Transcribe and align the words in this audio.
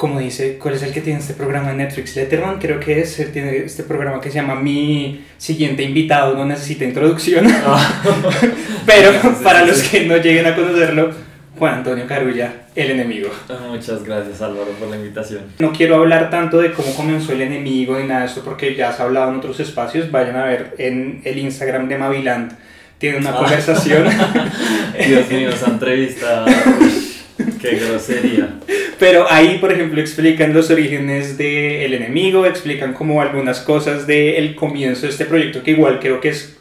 como 0.00 0.18
dice, 0.18 0.56
¿cuál 0.56 0.76
es 0.76 0.82
el 0.82 0.94
que 0.94 1.02
tiene 1.02 1.20
este 1.20 1.34
programa 1.34 1.72
en 1.72 1.76
Netflix? 1.76 2.16
Letterman, 2.16 2.58
creo 2.58 2.80
que 2.80 3.00
es, 3.00 3.20
él 3.20 3.32
tiene 3.32 3.58
este 3.58 3.82
programa 3.82 4.18
que 4.18 4.30
se 4.30 4.36
llama 4.36 4.54
Mi 4.54 5.26
siguiente 5.36 5.82
invitado, 5.82 6.34
no 6.34 6.46
necesita 6.46 6.86
introducción. 6.86 7.46
Ah. 7.66 8.02
Pero 8.86 9.12
para 9.44 9.62
los 9.66 9.82
que 9.82 10.06
no 10.06 10.16
lleguen 10.16 10.46
a 10.46 10.56
conocerlo, 10.56 11.10
Juan 11.58 11.74
Antonio 11.74 12.06
Carulla, 12.06 12.50
el 12.74 12.92
enemigo. 12.92 13.28
Ah, 13.50 13.66
muchas 13.68 14.02
gracias 14.02 14.40
Álvaro 14.40 14.70
por 14.80 14.88
la 14.88 14.96
invitación. 14.96 15.42
No 15.58 15.70
quiero 15.70 15.96
hablar 15.96 16.30
tanto 16.30 16.56
de 16.56 16.72
cómo 16.72 16.94
comenzó 16.94 17.32
el 17.34 17.42
enemigo 17.42 17.98
ni 17.98 18.06
nada 18.06 18.20
de 18.20 18.28
esto 18.28 18.40
porque 18.42 18.74
ya 18.74 18.88
has 18.88 19.00
hablado 19.00 19.32
en 19.32 19.36
otros 19.36 19.60
espacios. 19.60 20.10
Vayan 20.10 20.36
a 20.36 20.46
ver 20.46 20.76
en 20.78 21.20
el 21.26 21.36
Instagram 21.36 21.90
de 21.90 21.98
Maviland. 21.98 22.52
Tiene 22.96 23.18
una 23.18 23.32
ah. 23.32 23.36
conversación. 23.36 24.04
Dios 25.06 25.30
mío, 25.30 25.50
esa 25.50 25.66
entrevista. 25.66 26.46
Qué 27.60 27.76
grosería. 27.76 28.54
Pero 28.98 29.26
ahí, 29.30 29.58
por 29.58 29.72
ejemplo, 29.72 30.00
explican 30.00 30.52
los 30.52 30.70
orígenes 30.70 31.38
del 31.38 31.94
enemigo, 31.94 32.46
explican 32.46 32.92
como 32.92 33.20
algunas 33.20 33.60
cosas 33.60 34.06
del 34.06 34.54
comienzo 34.54 35.02
de 35.02 35.08
este 35.08 35.24
proyecto, 35.24 35.62
que 35.62 35.72
igual 35.72 36.00
creo 36.00 36.20
que 36.20 36.30
es 36.30 36.56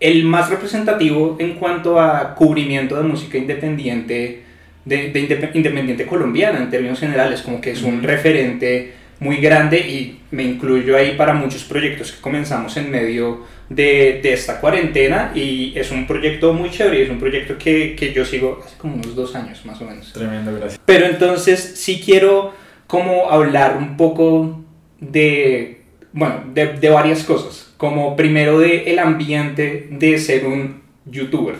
el 0.00 0.24
más 0.24 0.50
representativo 0.50 1.36
en 1.38 1.54
cuanto 1.54 2.00
a 2.00 2.34
cubrimiento 2.34 2.96
de 2.96 3.04
música 3.04 3.38
independiente, 3.38 4.42
de, 4.84 5.10
de 5.10 5.20
independiente 5.54 6.06
colombiana 6.06 6.58
en 6.58 6.70
términos 6.70 6.98
generales, 6.98 7.42
como 7.42 7.60
que 7.60 7.70
es 7.70 7.82
un 7.82 8.02
referente 8.02 9.01
muy 9.22 9.36
grande 9.36 9.78
y 9.78 10.20
me 10.32 10.42
incluyo 10.42 10.96
ahí 10.96 11.12
para 11.16 11.32
muchos 11.32 11.62
proyectos 11.62 12.10
que 12.10 12.20
comenzamos 12.20 12.76
en 12.76 12.90
medio 12.90 13.44
de, 13.68 14.18
de, 14.20 14.32
esta 14.32 14.60
cuarentena 14.60 15.30
y 15.32 15.72
es 15.76 15.92
un 15.92 16.08
proyecto 16.08 16.52
muy 16.52 16.70
chévere, 16.70 17.04
es 17.04 17.10
un 17.10 17.20
proyecto 17.20 17.56
que, 17.56 17.94
que, 17.94 18.12
yo 18.12 18.24
sigo 18.24 18.60
hace 18.64 18.76
como 18.76 18.96
unos 18.96 19.14
dos 19.14 19.34
años 19.36 19.64
más 19.64 19.80
o 19.80 19.84
menos. 19.84 20.12
Tremendo, 20.12 20.52
gracias. 20.52 20.80
Pero 20.84 21.06
entonces 21.06 21.60
sí 21.76 22.02
quiero 22.04 22.52
como 22.88 23.30
hablar 23.30 23.76
un 23.76 23.96
poco 23.96 24.60
de, 24.98 25.82
bueno, 26.12 26.42
de, 26.52 26.72
de 26.72 26.90
varias 26.90 27.22
cosas, 27.22 27.72
como 27.76 28.16
primero 28.16 28.58
de 28.58 28.90
el 28.90 28.98
ambiente 28.98 29.86
de 29.88 30.18
ser 30.18 30.46
un 30.46 30.82
youtuber. 31.06 31.54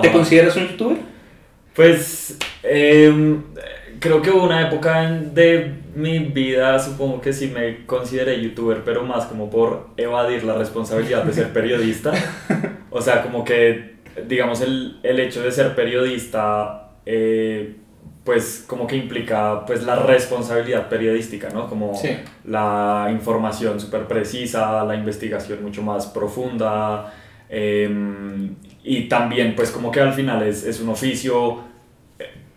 ¿Te 0.00 0.12
consideras 0.12 0.54
un 0.54 0.68
youtuber? 0.68 0.98
Pues 1.74 2.36
eh, 2.62 3.36
creo 4.00 4.22
que 4.22 4.30
hubo 4.30 4.44
una 4.44 4.66
época 4.66 5.08
de 5.10 5.74
mi 5.94 6.18
vida, 6.18 6.78
supongo 6.78 7.20
que 7.20 7.32
sí 7.32 7.48
me 7.48 7.84
consideré 7.86 8.40
youtuber, 8.42 8.82
pero 8.82 9.04
más 9.04 9.26
como 9.26 9.50
por 9.50 9.90
evadir 9.96 10.42
la 10.42 10.54
responsabilidad 10.54 11.22
de 11.22 11.32
ser 11.32 11.48
periodista. 11.52 12.12
O 12.90 13.00
sea, 13.00 13.22
como 13.22 13.44
que, 13.44 13.96
digamos, 14.26 14.62
el, 14.62 14.98
el 15.02 15.20
hecho 15.20 15.42
de 15.42 15.52
ser 15.52 15.74
periodista, 15.74 16.90
eh, 17.04 17.76
pues 18.24 18.64
como 18.66 18.86
que 18.86 18.96
implica 18.96 19.64
pues 19.66 19.84
la 19.84 19.96
responsabilidad 19.96 20.88
periodística, 20.88 21.50
¿no? 21.50 21.68
Como 21.68 21.92
la 22.44 23.08
información 23.12 23.78
súper 23.80 24.06
precisa, 24.06 24.84
la 24.84 24.94
investigación 24.94 25.62
mucho 25.62 25.82
más 25.82 26.06
profunda. 26.06 27.12
Em, 27.48 28.54
y 28.82 29.08
también 29.08 29.54
pues 29.56 29.70
como 29.70 29.90
que 29.90 30.00
al 30.00 30.12
final 30.12 30.42
es, 30.42 30.64
es 30.64 30.80
un 30.80 30.88
oficio 30.88 31.69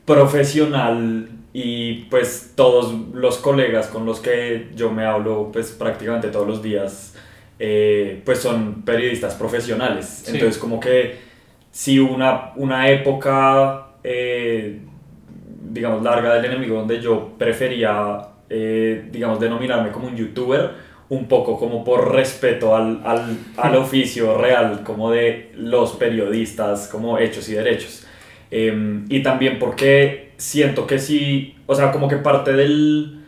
profesional 0.06 1.30
y 1.54 2.06
pues 2.06 2.54
todos 2.56 2.94
los 3.14 3.38
colegas 3.38 3.88
con 3.88 4.06
los 4.06 4.20
que 4.20 4.70
yo 4.76 4.92
me 4.92 5.06
hablo 5.06 5.50
pues 5.54 5.72
prácticamente 5.72 6.30
todos 6.30 6.48
los 6.48 6.64
días 6.64 7.16
eh, 7.60 8.22
pues 8.26 8.40
son 8.40 8.82
periodistas 8.82 9.36
profesionales. 9.36 10.26
Entonces 10.28 10.58
como 10.58 10.80
que 10.80 11.20
si 11.72 12.00
una, 12.00 12.52
una 12.56 12.90
época 12.90 13.88
eh, 14.04 14.80
digamos 15.70 16.04
larga 16.04 16.34
del 16.36 16.46
enemigo 16.46 16.78
donde 16.78 17.00
yo 17.00 17.34
prefería 17.38 18.28
eh, 18.50 19.08
digamos 19.12 19.40
denominarme 19.40 19.92
como 19.92 20.08
un 20.08 20.16
youtuber 20.16 20.72
un 21.10 21.28
poco 21.28 21.60
como 21.60 21.84
por 21.84 22.12
respeto 22.12 22.76
al, 22.76 23.02
al, 23.06 23.38
al 23.58 23.76
oficio 23.78 24.38
real 24.38 24.84
como 24.84 25.12
de 25.12 25.52
los 25.56 25.94
periodistas 25.94 26.88
como 26.88 27.20
hechos 27.20 27.48
y 27.50 27.54
derechos 27.54 28.03
Em, 28.56 29.08
y 29.10 29.24
también 29.24 29.58
porque 29.58 30.34
siento 30.38 30.86
que 30.86 31.00
sí, 31.00 31.56
o 31.66 31.74
sea, 31.74 31.92
como 31.92 32.08
que 32.08 32.18
parte 32.18 32.54
del, 32.54 33.26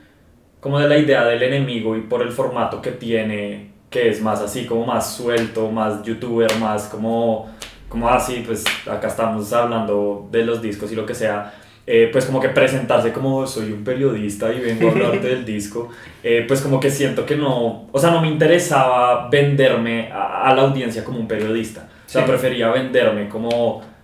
como 0.60 0.78
de 0.78 0.88
la 0.88 1.00
idea 1.00 1.26
del 1.26 1.42
enemigo 1.42 1.98
y 1.98 2.02
por 2.02 2.22
el 2.22 2.30
formato 2.30 2.80
que 2.80 2.92
tiene, 2.92 3.72
que 3.90 4.10
es 4.10 4.22
más 4.22 4.40
así, 4.42 4.68
como 4.68 4.86
más 4.86 5.16
suelto, 5.16 5.72
más 5.72 6.04
youtuber, 6.04 6.56
más 6.60 6.84
como, 6.90 7.50
como 7.90 8.08
así, 8.08 8.44
pues 8.46 8.64
acá 8.88 9.08
estamos 9.08 9.52
hablando 9.52 10.30
de 10.32 10.46
los 10.46 10.62
discos 10.62 10.92
y 10.92 10.96
lo 10.96 11.08
que 11.08 11.16
sea. 11.16 11.56
Eh, 11.88 12.10
pues 12.12 12.26
como 12.26 12.40
que 12.40 12.50
presentarse 12.50 13.12
como 13.12 13.48
soy 13.48 13.72
un 13.72 13.84
periodista 13.84 14.54
y 14.54 14.60
vengo 14.60 14.90
a 14.90 14.92
hablarte 14.92 15.28
del 15.28 15.46
disco, 15.56 15.90
eh, 16.24 16.46
pues 16.48 16.62
como 16.62 16.80
que 16.80 16.92
siento 16.92 17.26
que 17.26 17.36
no, 17.36 17.88
o 17.92 18.00
sea, 18.00 18.12
no 18.12 18.22
me 18.22 18.28
interesaba 18.28 19.28
venderme 19.30 20.12
a, 20.12 20.54
la 20.56 20.64
audiencia 20.64 21.04
como 21.04 21.20
un 21.20 21.28
periodista, 21.28 21.90
o 22.06 22.10
sea, 22.10 22.26
prefería 22.26 22.70
venderme 22.70 23.30
como 23.30 23.95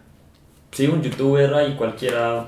sí, 0.71 0.87
un 0.87 1.01
youtuber 1.01 1.53
ahí 1.53 1.75
cualquiera 1.77 2.45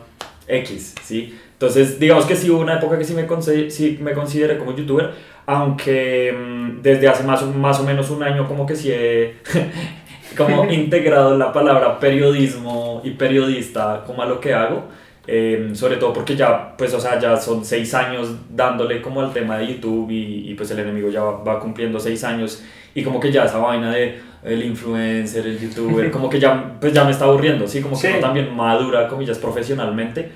X, 0.47 0.95
¿sí? 1.03 1.37
Entonces, 1.53 1.99
digamos 1.99 2.25
que 2.25 2.35
sí 2.35 2.49
hubo 2.49 2.59
una 2.59 2.75
época 2.75 2.97
que 2.97 3.05
sí 3.05 3.13
me, 3.13 3.25
sí 3.69 3.97
me 4.01 4.13
consideré 4.13 4.57
como 4.57 4.75
youtuber, 4.75 5.11
aunque 5.45 6.33
mm, 6.33 6.81
desde 6.81 7.07
hace 7.07 7.23
más, 7.23 7.43
más 7.43 7.79
o 7.79 7.83
menos 7.83 8.09
un 8.09 8.23
año 8.23 8.47
como 8.47 8.65
que 8.65 8.75
sí 8.75 8.91
he 8.91 9.37
como 10.37 10.65
integrado 10.71 11.37
la 11.37 11.53
palabra 11.53 11.99
periodismo 11.99 13.01
y 13.03 13.11
periodista 13.11 14.03
como 14.05 14.23
a 14.23 14.25
lo 14.25 14.39
que 14.39 14.53
hago. 14.53 14.83
Em, 15.25 15.73
sobre 15.73 15.95
todo 15.95 16.11
porque 16.11 16.35
ya, 16.35 16.75
pues, 16.77 16.93
o 16.93 16.99
sea, 16.99 17.17
ya 17.17 17.37
son 17.37 17.63
seis 17.63 17.93
años 17.93 18.27
dándole 18.49 19.01
como 19.01 19.21
al 19.21 19.31
tema 19.31 19.57
de 19.57 19.67
YouTube 19.67 20.11
y, 20.11 20.51
y 20.51 20.53
pues 20.53 20.69
el 20.71 20.79
enemigo 20.79 21.09
ya 21.09 21.21
va, 21.21 21.43
va, 21.43 21.59
cumpliendo 21.61 21.97
seis 21.97 22.25
años 22.25 22.61
y 22.95 23.03
como 23.03 23.19
que 23.19 23.31
ya 23.31 23.45
esa 23.45 23.57
vaina 23.57 23.91
de 23.91 24.19
el 24.43 24.63
influencer, 24.63 25.47
el 25.47 25.59
youtuber, 25.59 26.11
como 26.11 26.29
que 26.29 26.39
ya, 26.39 26.77
pues 26.79 26.93
ya 26.93 27.03
me 27.03 27.11
está 27.11 27.25
aburriendo, 27.25 27.67
¿sí? 27.67 27.81
Como 27.81 27.99
que 27.99 28.09
no 28.09 28.19
también 28.19 28.53
madura, 28.55 29.07
comillas, 29.07 29.37
profesionalmente. 29.37 30.31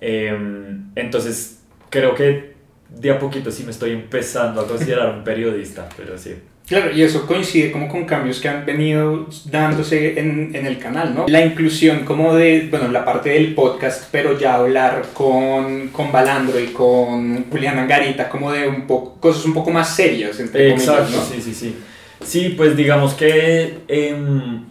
Em, 0.00 0.86
entonces, 0.96 1.60
creo 1.88 2.14
que 2.14 2.52
de 2.88 3.10
a 3.10 3.18
poquito 3.18 3.50
sí 3.50 3.62
me 3.64 3.70
estoy 3.70 3.92
empezando 3.92 4.60
a 4.60 4.66
considerar 4.66 5.14
un 5.14 5.24
periodista, 5.24 5.88
pero 5.96 6.18
sí. 6.18 6.34
Claro, 6.66 6.92
y 6.92 7.02
eso 7.02 7.26
coincide 7.26 7.72
como 7.72 7.88
con 7.88 8.04
cambios 8.04 8.40
que 8.40 8.48
han 8.48 8.64
venido 8.64 9.28
dándose 9.50 10.18
en, 10.18 10.54
en, 10.54 10.64
el 10.64 10.78
canal, 10.78 11.14
¿no? 11.14 11.26
La 11.28 11.44
inclusión 11.44 12.04
como 12.04 12.34
de, 12.34 12.68
bueno, 12.70 12.88
la 12.88 13.04
parte 13.04 13.30
del 13.30 13.54
podcast, 13.54 14.08
pero 14.12 14.38
ya 14.38 14.54
hablar 14.54 15.06
con, 15.12 15.88
con 15.88 16.12
Balandro 16.12 16.58
y 16.60 16.68
con 16.68 17.50
Julián 17.50 17.78
Angarita 17.78 18.28
como 18.28 18.52
de 18.52 18.68
un 18.68 18.86
poco, 18.86 19.20
cosas 19.20 19.44
un 19.44 19.54
poco 19.54 19.70
más 19.70 19.94
serias, 19.94 20.38
entre 20.38 20.70
Exacto, 20.70 21.02
comillas, 21.02 21.30
¿no? 21.30 21.34
sí, 21.34 21.42
sí, 21.42 21.54
sí. 21.54 21.76
Sí, 22.24 22.54
pues 22.56 22.76
digamos 22.76 23.14
que 23.14 23.80
em, 23.88 24.64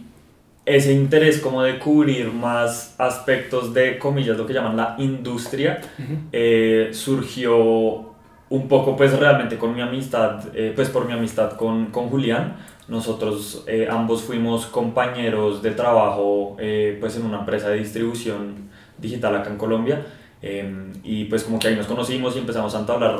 ese 0.64 0.92
interés 0.92 1.40
como 1.40 1.62
de 1.62 1.78
cubrir 1.78 2.32
más 2.32 2.94
aspectos 2.98 3.74
de, 3.74 3.98
comillas, 3.98 4.36
lo 4.36 4.46
que 4.46 4.54
llaman 4.54 4.76
la 4.76 4.94
industria, 4.98 5.80
eh, 6.30 6.90
surgió 6.92 8.12
un 8.48 8.68
poco 8.68 8.96
pues 8.96 9.18
realmente 9.18 9.56
con 9.56 9.74
mi 9.74 9.80
amistad, 9.80 10.44
eh, 10.54 10.72
pues 10.74 10.88
por 10.90 11.06
mi 11.06 11.12
amistad 11.12 11.52
con, 11.52 11.86
con 11.86 12.08
Julián. 12.10 12.56
Nosotros 12.88 13.64
eh, 13.66 13.88
ambos 13.90 14.22
fuimos 14.22 14.66
compañeros 14.66 15.62
de 15.62 15.70
trabajo 15.70 16.56
pues 17.00 17.16
en 17.16 17.24
una 17.24 17.40
empresa 17.40 17.70
de 17.70 17.78
distribución 17.78 18.70
digital 18.98 19.36
acá 19.36 19.50
en 19.50 19.56
Colombia. 19.56 20.06
Em, 20.42 20.92
y 21.04 21.24
pues 21.26 21.44
como 21.44 21.58
que 21.58 21.68
ahí 21.68 21.76
nos 21.76 21.86
conocimos 21.86 22.34
y 22.34 22.40
empezamos 22.40 22.74
a 22.74 22.80
entablar 22.80 23.16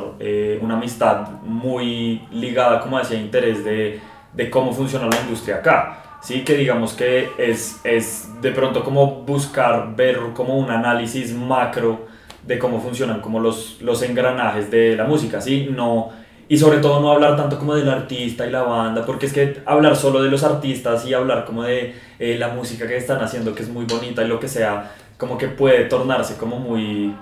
una 0.60 0.76
amistad 0.76 1.40
muy 1.42 2.22
ligada 2.32 2.80
como 2.80 2.98
hacia 2.98 3.16
interés 3.18 3.64
de 3.64 4.00
de 4.32 4.50
cómo 4.50 4.72
funciona 4.72 5.06
la 5.06 5.20
industria 5.20 5.56
acá. 5.56 5.98
Sí, 6.22 6.44
que 6.44 6.56
digamos 6.56 6.92
que 6.92 7.30
es, 7.36 7.80
es 7.84 8.28
de 8.40 8.52
pronto 8.52 8.84
como 8.84 9.22
buscar 9.22 9.96
ver 9.96 10.20
como 10.34 10.56
un 10.56 10.70
análisis 10.70 11.34
macro 11.34 12.06
de 12.46 12.58
cómo 12.58 12.80
funcionan 12.80 13.20
como 13.20 13.40
los, 13.40 13.80
los 13.80 14.02
engranajes 14.02 14.70
de 14.70 14.96
la 14.96 15.04
música, 15.04 15.40
¿sí? 15.40 15.68
No, 15.70 16.10
y 16.48 16.58
sobre 16.58 16.78
todo 16.78 17.00
no 17.00 17.10
hablar 17.10 17.36
tanto 17.36 17.58
como 17.58 17.74
del 17.74 17.88
artista 17.88 18.46
y 18.46 18.50
la 18.50 18.62
banda, 18.62 19.06
porque 19.06 19.26
es 19.26 19.32
que 19.32 19.62
hablar 19.64 19.96
solo 19.96 20.22
de 20.22 20.30
los 20.30 20.42
artistas 20.42 21.06
y 21.06 21.14
hablar 21.14 21.44
como 21.44 21.62
de 21.62 21.94
eh, 22.18 22.36
la 22.38 22.48
música 22.48 22.86
que 22.86 22.96
están 22.96 23.22
haciendo, 23.22 23.54
que 23.54 23.62
es 23.62 23.68
muy 23.68 23.84
bonita 23.84 24.22
y 24.22 24.28
lo 24.28 24.38
que 24.38 24.48
sea, 24.48 24.92
como 25.16 25.38
que 25.38 25.48
puede 25.48 25.84
tornarse 25.84 26.36
como 26.36 26.58
muy, 26.58 27.14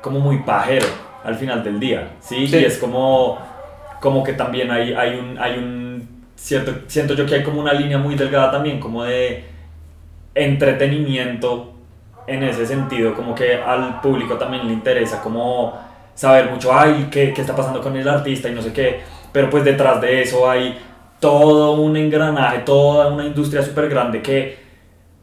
como 0.00 0.20
muy 0.20 0.38
pajero 0.38 0.86
al 1.24 1.34
final 1.34 1.62
del 1.62 1.78
día, 1.78 2.12
¿sí? 2.20 2.46
Y 2.46 2.54
es 2.54 2.78
como, 2.78 3.38
como 4.00 4.22
que 4.22 4.32
también 4.32 4.70
hay, 4.70 4.94
hay, 4.94 5.18
un, 5.18 5.38
hay 5.38 5.58
un 5.58 5.87
siento, 6.38 6.72
siento 6.86 7.14
yo 7.14 7.26
que 7.26 7.34
hay 7.34 7.42
como 7.42 7.60
una 7.60 7.72
línea 7.72 7.98
muy 7.98 8.14
delgada 8.14 8.52
también, 8.52 8.78
como 8.78 9.04
de 9.04 9.44
entretenimiento 10.34 11.74
en 12.26 12.44
ese 12.44 12.64
sentido, 12.64 13.14
como 13.14 13.34
que 13.34 13.56
al 13.56 14.00
público 14.00 14.36
también 14.36 14.66
le 14.66 14.72
interesa 14.72 15.20
como 15.20 15.78
saber 16.14 16.50
mucho, 16.50 16.72
ay, 16.72 17.08
¿qué, 17.10 17.32
qué 17.32 17.40
está 17.40 17.56
pasando 17.56 17.80
con 17.80 17.96
el 17.96 18.08
artista 18.08 18.48
y 18.48 18.54
no 18.54 18.62
sé 18.62 18.72
qué, 18.72 19.00
pero 19.32 19.50
pues 19.50 19.64
detrás 19.64 20.00
de 20.00 20.22
eso 20.22 20.48
hay 20.48 20.78
todo 21.20 21.72
un 21.72 21.96
engranaje, 21.96 22.58
toda 22.60 23.08
una 23.08 23.24
industria 23.24 23.62
súper 23.62 23.88
grande 23.88 24.22
que 24.22 24.58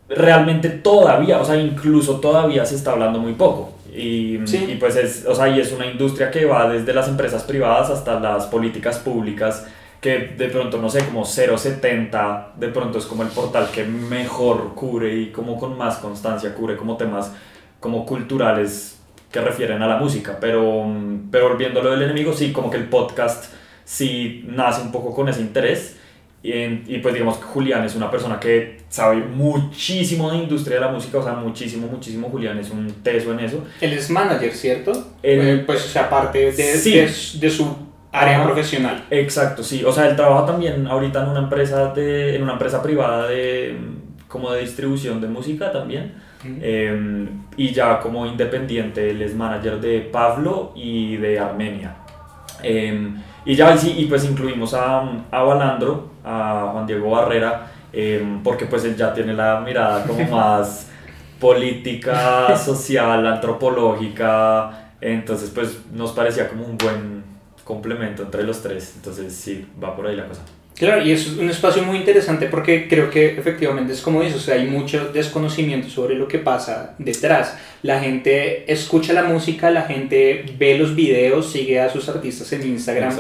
realmente 0.10 0.70
todavía, 0.70 1.40
o 1.40 1.46
sea, 1.46 1.56
incluso 1.56 2.20
todavía 2.20 2.66
se 2.66 2.76
está 2.76 2.92
hablando 2.92 3.20
muy 3.20 3.34
poco. 3.34 3.74
Y, 3.94 4.36
y, 4.36 4.78
pues 4.78 4.98
es, 4.98 5.26
o 5.26 5.34
sea, 5.34 5.48
y 5.48 5.60
es 5.60 5.72
una 5.72 5.86
industria 5.86 6.30
que 6.30 6.44
va 6.44 6.68
desde 6.68 6.94
las 6.94 7.08
empresas 7.08 7.44
privadas 7.44 7.90
hasta 7.90 8.20
las 8.20 8.46
políticas 8.48 9.00
públicas, 9.00 9.66
que 10.06 10.36
de 10.38 10.50
pronto, 10.50 10.78
no 10.78 10.88
sé, 10.88 11.04
como 11.04 11.25
070, 11.25 12.54
de 12.57 12.68
pronto 12.68 13.00
es 13.00 13.06
como 13.06 13.24
el 13.24 13.30
portal 13.30 13.72
que 13.74 13.84
mejor 13.84 14.75
cubre 14.75 15.16
y 15.16 15.31
como 15.31 15.57
con 15.57 15.75
más 15.75 15.98
constancia 15.98 16.54
cubre 16.54 16.78
como 16.78 16.96
temas 16.96 17.31
como 17.80 18.06
culturales 18.06 19.00
que 19.31 19.42
refieren 19.42 19.81
a 19.81 19.88
la 19.88 19.98
música. 19.98 20.38
Pero, 20.40 20.86
pero 21.31 21.50
volviendo 21.50 21.80
a 21.80 21.84
lo 21.84 21.90
del 21.90 22.04
enemigo, 22.04 22.34
sí, 22.34 22.52
como 22.52 22.69
que 22.69 22.78
el 22.78 22.88
podcast 22.88 23.52
sí 23.84 24.46
nace 24.48 24.84
un 24.84 24.92
poco 24.92 25.12
con 25.12 25.28
ese 25.28 25.42
interés 25.42 25.98
y, 26.44 27.00
pues 27.00 27.16
digamos 27.16 27.38
que 27.38 27.44
Julián 27.46 27.84
es 27.84 27.96
una 27.96 28.12
persona 28.12 28.40
que 28.40 28.81
sabe 28.88 29.16
muchísimo 29.16 30.30
de 30.30 30.38
industria 30.38 30.75
de 30.75 30.81
la 30.81 30.92
música, 30.92 31.18
o 31.18 31.24
sea, 31.24 31.34
muchísimo, 31.34 31.88
muchísimo. 31.88 32.30
Julián 32.30 32.60
es 32.60 32.69
un 32.69 32.88
teso 33.02 33.31
en 33.31 33.40
eso. 33.40 33.63
Él 33.81 33.94
es 33.94 34.12
manager, 34.12 34.54
¿cierto? 34.54 35.16
Él, 35.24 35.63
pues, 35.66 35.84
o 35.84 35.88
sea, 35.88 36.07
parte 36.07 36.52
de, 36.52 36.52
de, 36.52 37.12
de, 37.40 37.50
su 37.50 37.75
área 38.20 38.44
profesional. 38.44 39.06
Exacto, 39.10 39.64
sí. 39.64 39.84
O 39.84 39.92
sea, 39.92 40.08
él 40.08 40.16
trabaja 40.16 40.46
también 40.46 40.88
ahorita 40.88 41.24
en 41.24 41.30
una 41.30 41.40
empresa, 41.40 41.94
de, 41.94 42.36
en 42.36 42.44
una 42.44 42.54
empresa 42.54 42.82
privada 42.82 43.28
de, 43.28 43.78
como 44.28 44.52
de 44.52 44.62
distribución 44.62 45.22
de 45.22 45.28
música 45.28 45.72
también. 45.72 46.14
Em, 46.62 47.28
y 47.58 47.72
ya 47.72 48.00
como 48.00 48.26
independiente, 48.26 49.10
él 49.10 49.22
es 49.22 49.34
manager 49.34 49.80
de 49.80 50.02
Pablo 50.02 50.74
y 50.76 51.18
de 51.18 51.40
Armenia. 51.40 51.96
Em, 52.62 53.18
y 53.46 53.56
ya 53.56 53.76
sí, 53.78 53.96
y 53.98 54.06
pues 54.06 54.26
incluimos 54.26 54.74
a, 54.74 55.02
a 55.32 55.44
Balandro, 55.44 56.12
a 56.24 56.70
Juan 56.72 56.86
Diego 56.86 57.12
Barrera, 57.12 57.68
em, 57.92 58.42
porque 58.44 58.66
pues 58.66 58.86
él 58.86 58.96
ya 58.96 59.14
tiene 59.14 59.34
la 59.34 59.60
mirada 59.60 60.04
como 60.04 60.24
más 60.30 60.92
política, 61.40 62.56
social, 62.58 63.26
antropológica, 63.26 64.92
entonces 65.02 65.52
pues 65.54 65.80
nos 65.94 66.12
parecía 66.12 66.48
como 66.48 66.66
un 66.66 66.78
buen 66.78 67.15
complemento 67.66 68.24
entre 68.24 68.44
los 68.44 68.62
tres, 68.62 68.94
entonces 68.96 69.34
sí, 69.34 69.66
va 69.84 69.94
por 69.94 70.08
ahí 70.08 70.16
la 70.16 70.28
cosa. 70.28 70.44
Claro, 70.76 71.02
y 71.02 71.12
es 71.12 71.30
un 71.38 71.50
espacio 71.50 71.84
muy 71.84 71.98
interesante 71.98 72.48
porque 72.48 72.90
creo 72.90 73.10
que 73.10 73.38
efectivamente 73.38 73.94
es 73.94 74.02
como 74.02 74.22
dices, 74.22 74.38
o 74.38 74.42
sea, 74.42 74.56
hay 74.56 74.68
mucho 74.68 75.10
desconocimiento 75.14 75.90
sobre 75.90 76.16
lo 76.16 76.28
que 76.28 76.40
pasa 76.40 76.96
detrás. 76.98 77.58
La 77.82 78.02
gente 78.02 78.70
escucha 78.72 79.14
la 79.14 79.24
música, 79.24 79.72
la 79.72 79.84
gente 79.84 80.44
ve 80.58 80.78
los 80.78 80.94
videos, 80.94 81.50
sigue 81.50 81.80
a 81.80 81.90
sus 81.90 82.10
artistas 82.10 82.52
en 82.52 82.68
Instagram, 82.68 83.14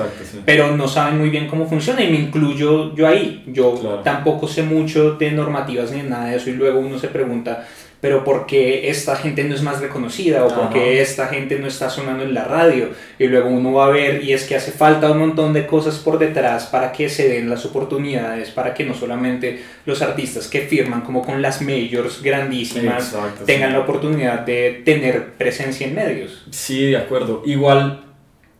pero 0.43 0.75
no 0.75 0.89
saben 0.89 1.17
muy 1.17 1.29
bien 1.29 1.47
cómo 1.47 1.65
funciona 1.65 2.03
y 2.03 2.11
me 2.11 2.17
incluyo 2.17 2.93
yo 2.93 3.07
ahí. 3.07 3.45
Yo 3.47 4.01
tampoco 4.03 4.49
sé 4.49 4.63
mucho 4.63 5.11
de 5.13 5.31
normativas 5.31 5.91
ni 5.91 6.01
nada 6.01 6.31
de 6.31 6.35
eso 6.35 6.49
y 6.49 6.53
luego 6.53 6.79
uno 6.79 6.99
se 6.99 7.07
pregunta, 7.07 7.65
pero 8.05 8.23
porque 8.23 8.87
esta 8.87 9.15
gente 9.15 9.43
no 9.45 9.55
es 9.55 9.63
más 9.63 9.81
reconocida 9.81 10.45
o 10.45 10.53
porque 10.53 11.01
esta 11.01 11.25
gente 11.25 11.57
no 11.57 11.65
está 11.65 11.89
sonando 11.89 12.23
en 12.23 12.35
la 12.35 12.43
radio. 12.43 12.89
Y 13.17 13.25
luego 13.25 13.49
uno 13.49 13.73
va 13.73 13.87
a 13.87 13.89
ver 13.89 14.23
y 14.23 14.31
es 14.31 14.43
que 14.43 14.55
hace 14.55 14.71
falta 14.71 15.09
un 15.09 15.17
montón 15.17 15.53
de 15.53 15.65
cosas 15.65 15.97
por 15.97 16.19
detrás 16.19 16.67
para 16.67 16.91
que 16.91 17.09
se 17.09 17.27
den 17.27 17.49
las 17.49 17.65
oportunidades, 17.65 18.51
para 18.51 18.75
que 18.75 18.85
no 18.85 18.93
solamente 18.93 19.59
los 19.87 20.03
artistas 20.03 20.47
que 20.47 20.61
firman 20.61 21.01
como 21.01 21.25
con 21.25 21.41
las 21.41 21.63
majors 21.63 22.21
grandísimas 22.21 23.17
tengan 23.43 23.73
la 23.73 23.79
oportunidad 23.79 24.41
de 24.41 24.83
tener 24.85 25.33
presencia 25.33 25.87
en 25.87 25.95
medios. 25.95 26.45
Sí, 26.51 26.85
de 26.85 26.97
acuerdo. 26.97 27.41
Igual, 27.43 28.03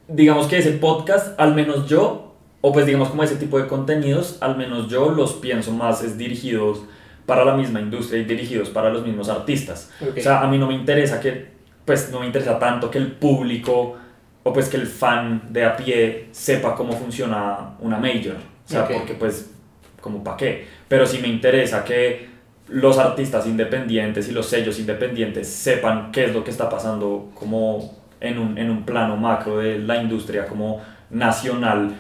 digamos 0.08 0.48
que 0.48 0.58
ese 0.58 0.72
podcast, 0.72 1.40
al 1.40 1.54
menos 1.54 1.88
yo, 1.88 2.36
o 2.62 2.74
pues 2.74 2.88
digamos 2.88 3.10
como 3.10 3.22
ese 3.22 3.36
tipo 3.36 3.60
de 3.60 3.68
contenidos, 3.68 4.40
al 4.42 4.58
menos 4.58 4.90
yo 4.90 5.12
los 5.12 5.34
pienso 5.34 5.72
más 5.72 6.04
es 6.04 6.18
dirigidos 6.18 6.80
para 7.26 7.44
la 7.44 7.56
misma 7.56 7.82
industria 7.82 8.22
y 8.22 8.26
dirigidos 8.26 8.70
para 8.70 8.90
los 8.90 9.06
mismos 9.06 9.30
artistas. 9.30 9.92
O 10.02 10.20
sea, 10.20 10.42
a 10.42 10.48
mí 10.48 10.58
no 10.58 10.68
me 10.68 10.76
interesa 10.76 11.20
que, 11.20 11.48
pues 11.84 12.12
no 12.12 12.20
me 12.20 12.28
interesa 12.28 12.60
tanto 12.60 12.92
que 12.92 12.98
el 12.98 13.12
público 13.14 13.98
o 14.44 14.54
pues 14.54 14.70
que 14.70 14.78
el 14.78 14.86
fan 14.86 15.42
de 15.50 15.66
a 15.66 15.76
pie 15.76 16.28
sepa 16.32 16.76
cómo 16.76 16.94
funciona 16.94 17.76
una 17.80 17.98
major. 17.98 18.36
O 18.36 18.68
sea, 18.68 18.88
porque 18.88 19.16
pues, 19.16 19.52
como 20.00 20.24
para 20.24 20.38
qué. 20.38 20.68
Pero 20.88 21.08
sí 21.08 21.20
me 21.20 21.28
interesa 21.28 21.84
que 21.84 22.30
los 22.68 22.98
artistas 22.98 23.48
independientes 23.48 24.28
y 24.28 24.32
los 24.32 24.48
sellos 24.48 24.80
independientes 24.80 25.48
sepan 25.48 26.12
qué 26.12 26.26
es 26.26 26.34
lo 26.34 26.44
que 26.44 26.52
está 26.52 26.70
pasando 26.70 27.32
como 27.34 27.96
en 28.20 28.38
un, 28.38 28.58
en 28.58 28.70
un 28.70 28.86
plano 28.86 29.18
macro 29.18 29.58
de 29.58 29.80
la 29.80 30.02
industria 30.02 30.46
como 30.46 30.82
nacional. 31.10 31.96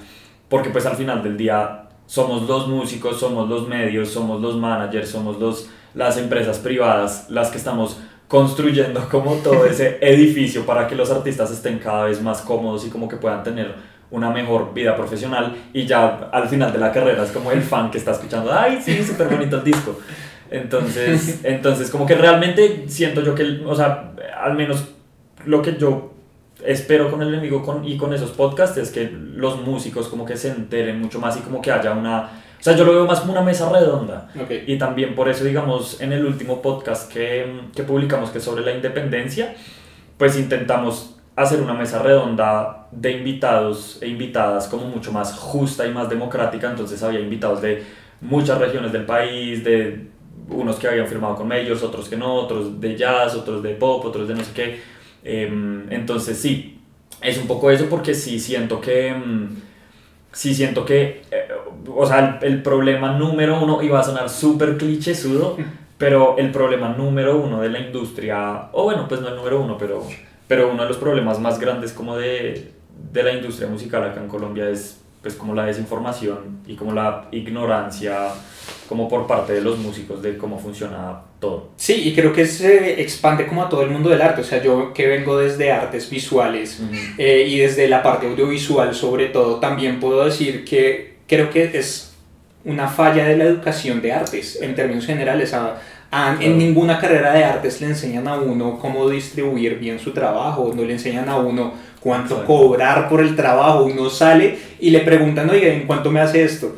Porque 0.47 0.69
pues 0.69 0.85
al 0.85 0.95
final 0.95 1.23
del 1.23 1.37
día 1.37 1.84
somos 2.05 2.47
los 2.47 2.67
músicos, 2.67 3.19
somos 3.19 3.49
los 3.49 3.67
medios, 3.67 4.09
somos 4.09 4.41
los 4.41 4.55
managers, 4.57 5.09
somos 5.09 5.39
los, 5.39 5.69
las 5.93 6.17
empresas 6.17 6.59
privadas 6.59 7.27
las 7.29 7.49
que 7.49 7.57
estamos 7.57 7.97
construyendo 8.27 9.07
como 9.11 9.35
todo 9.35 9.65
ese 9.65 9.97
edificio 10.01 10.65
para 10.65 10.87
que 10.87 10.95
los 10.95 11.09
artistas 11.11 11.51
estén 11.51 11.79
cada 11.79 12.05
vez 12.05 12.21
más 12.21 12.41
cómodos 12.41 12.85
y 12.85 12.89
como 12.89 13.07
que 13.07 13.17
puedan 13.17 13.43
tener 13.43 13.73
una 14.11 14.29
mejor 14.29 14.73
vida 14.73 14.95
profesional 14.95 15.55
y 15.73 15.85
ya 15.85 16.29
al 16.31 16.47
final 16.47 16.71
de 16.71 16.77
la 16.77 16.91
carrera 16.91 17.23
es 17.23 17.31
como 17.31 17.51
el 17.51 17.61
fan 17.61 17.91
que 17.91 17.97
está 17.97 18.11
escuchando, 18.11 18.51
ay, 18.53 18.79
sí, 18.83 19.03
súper 19.03 19.27
bonito 19.27 19.57
el 19.57 19.63
disco. 19.63 19.99
Entonces, 20.49 21.41
entonces 21.43 21.89
como 21.89 22.05
que 22.05 22.15
realmente 22.15 22.85
siento 22.87 23.21
yo 23.21 23.33
que, 23.35 23.61
o 23.65 23.75
sea, 23.75 24.13
al 24.41 24.55
menos 24.55 24.85
lo 25.45 25.61
que 25.61 25.75
yo 25.77 26.14
espero 26.65 27.09
con 27.11 27.21
el 27.21 27.29
enemigo 27.29 27.63
con, 27.63 27.85
y 27.85 27.97
con 27.97 28.13
esos 28.13 28.31
podcasts 28.31 28.77
es 28.77 28.91
que 28.91 29.09
los 29.11 29.61
músicos 29.61 30.07
como 30.07 30.25
que 30.25 30.37
se 30.37 30.49
enteren 30.49 30.99
mucho 30.99 31.19
más 31.19 31.37
y 31.37 31.41
como 31.41 31.61
que 31.61 31.71
haya 31.71 31.93
una... 31.93 32.41
O 32.59 32.63
sea, 32.65 32.75
yo 32.75 32.83
lo 32.83 32.93
veo 32.93 33.05
más 33.05 33.19
como 33.19 33.33
una 33.33 33.41
mesa 33.41 33.69
redonda. 33.69 34.29
Y 34.65 34.77
también 34.77 35.13
por 35.13 35.29
eso, 35.29 35.43
digamos, 35.43 36.01
en 36.01 36.13
el 36.13 36.25
último 36.25 36.61
podcast 36.61 37.11
que, 37.11 37.61
que 37.75 37.83
publicamos, 37.83 38.31
que 38.31 38.39
es 38.39 38.43
sobre 38.43 38.63
la 38.65 38.71
independencia, 38.71 39.55
pues 40.17 40.37
intentamos 40.37 41.15
hacer 41.35 41.61
una 41.61 41.73
mesa 41.73 41.99
redonda 41.99 42.87
de 42.91 43.11
invitados 43.11 43.99
e 44.01 44.07
invitadas 44.07 44.67
como 44.67 44.87
mucho 44.87 45.11
más 45.11 45.33
justa 45.33 45.85
y 45.85 45.91
más 45.91 46.09
democrática. 46.09 46.69
Entonces 46.69 47.03
había 47.03 47.19
invitados 47.19 47.61
de 47.61 47.83
muchas 48.21 48.57
regiones 48.57 48.91
del 48.91 49.05
país, 49.05 49.63
de 49.63 50.07
unos 50.49 50.77
que 50.77 50.87
habían 50.87 51.07
firmado 51.07 51.35
con 51.35 51.51
ellos, 51.51 51.83
otros 51.83 52.07
que 52.07 52.17
no, 52.17 52.33
otros 52.35 52.79
de 52.79 52.95
jazz, 52.95 53.35
otros 53.35 53.61
de 53.63 53.71
pop, 53.75 54.03
otros 54.05 54.27
de 54.27 54.35
no 54.35 54.43
sé 54.43 54.51
qué. 54.53 54.94
Em, 55.25 55.91
entonces 55.91 56.37
sí, 56.37 56.79
es 57.21 57.37
un 57.39 57.47
poco 57.47 57.71
eso 57.71 57.87
porque 57.89 58.13
sí 58.13 58.39
siento 58.39 58.79
que... 58.79 59.09
Em, 59.09 59.49
sí 60.31 60.53
siento 60.53 60.85
que... 60.85 61.23
Eh, 61.31 61.47
o 61.93 62.05
sea, 62.05 62.39
el, 62.41 62.61
problema 62.61 63.17
número 63.17 63.61
uno, 63.61 63.81
iba 63.81 63.99
a 63.99 64.03
sonar 64.03 64.29
súper 64.29 64.77
clichésudo, 64.77 65.57
pero 65.97 66.37
el 66.37 66.51
problema 66.51 66.89
número 66.89 67.37
uno 67.37 67.61
de 67.61 67.69
la 67.69 67.79
industria, 67.79 68.69
o 68.71 68.83
bueno, 68.83 69.07
pues 69.07 69.21
no 69.21 69.29
el 69.29 69.35
número 69.35 69.61
uno, 69.61 69.77
pero, 69.77 70.03
pero 70.47 70.71
uno 70.71 70.83
de 70.83 70.89
los 70.89 70.97
problemas 70.97 71.39
más 71.39 71.59
grandes 71.59 71.91
como 71.91 72.15
de, 72.15 72.71
de 73.11 73.23
la 73.23 73.33
industria 73.33 73.67
musical 73.67 74.03
acá 74.03 74.21
en 74.21 74.27
Colombia 74.27 74.69
es 74.69 75.01
pues 75.21 75.33
como 75.33 75.55
la 75.55 75.65
desinformación 75.65 76.59
y 76.67 76.75
como 76.75 76.93
la 76.93 77.27
ignorancia 77.31 78.27
como 78.87 79.09
por 79.09 79.25
parte 79.25 79.53
de 79.53 79.61
los 79.61 79.79
músicos 79.79 80.21
de 80.21 80.37
cómo 80.37 80.59
funciona 80.59 81.21
todo. 81.45 81.69
Sí, 81.77 81.93
y 82.05 82.13
creo 82.13 82.33
que 82.33 82.45
se 82.45 83.01
expande 83.01 83.47
como 83.47 83.63
a 83.63 83.69
todo 83.69 83.83
el 83.83 83.89
mundo 83.89 84.09
del 84.09 84.21
arte, 84.21 84.41
o 84.41 84.43
sea, 84.43 84.61
yo 84.61 84.93
que 84.93 85.07
vengo 85.07 85.37
desde 85.37 85.71
artes 85.71 86.09
visuales 86.09 86.79
eh, 87.17 87.45
y 87.47 87.59
desde 87.59 87.87
la 87.87 88.01
parte 88.01 88.27
audiovisual 88.27 88.93
sobre 88.93 89.27
todo, 89.27 89.59
también 89.59 89.99
puedo 89.99 90.25
decir 90.25 90.65
que 90.65 91.15
creo 91.27 91.49
que 91.49 91.77
es 91.77 92.13
una 92.63 92.87
falla 92.87 93.25
de 93.25 93.37
la 93.37 93.45
educación 93.45 94.01
de 94.01 94.11
artes 94.11 94.59
en 94.61 94.75
términos 94.75 95.05
generales. 95.05 95.55
En 96.39 96.57
ninguna 96.57 96.99
carrera 96.99 97.33
de 97.33 97.43
artes 97.43 97.81
le 97.81 97.87
enseñan 97.87 98.27
a 98.27 98.35
uno 98.35 98.79
cómo 98.79 99.09
distribuir 99.09 99.77
bien 99.79 99.99
su 99.99 100.11
trabajo, 100.11 100.73
no 100.75 100.83
le 100.83 100.93
enseñan 100.93 101.29
a 101.29 101.37
uno 101.37 101.73
cuánto 101.99 102.45
cobrar 102.45 103.09
por 103.09 103.21
el 103.21 103.35
trabajo. 103.35 103.83
Uno 103.83 104.09
sale 104.09 104.57
y 104.79 104.89
le 104.89 104.99
preguntan, 104.99 105.49
oye, 105.49 105.73
¿en 105.73 105.85
cuánto 105.85 106.11
me 106.11 106.21
hace 106.21 106.43
esto? 106.43 106.75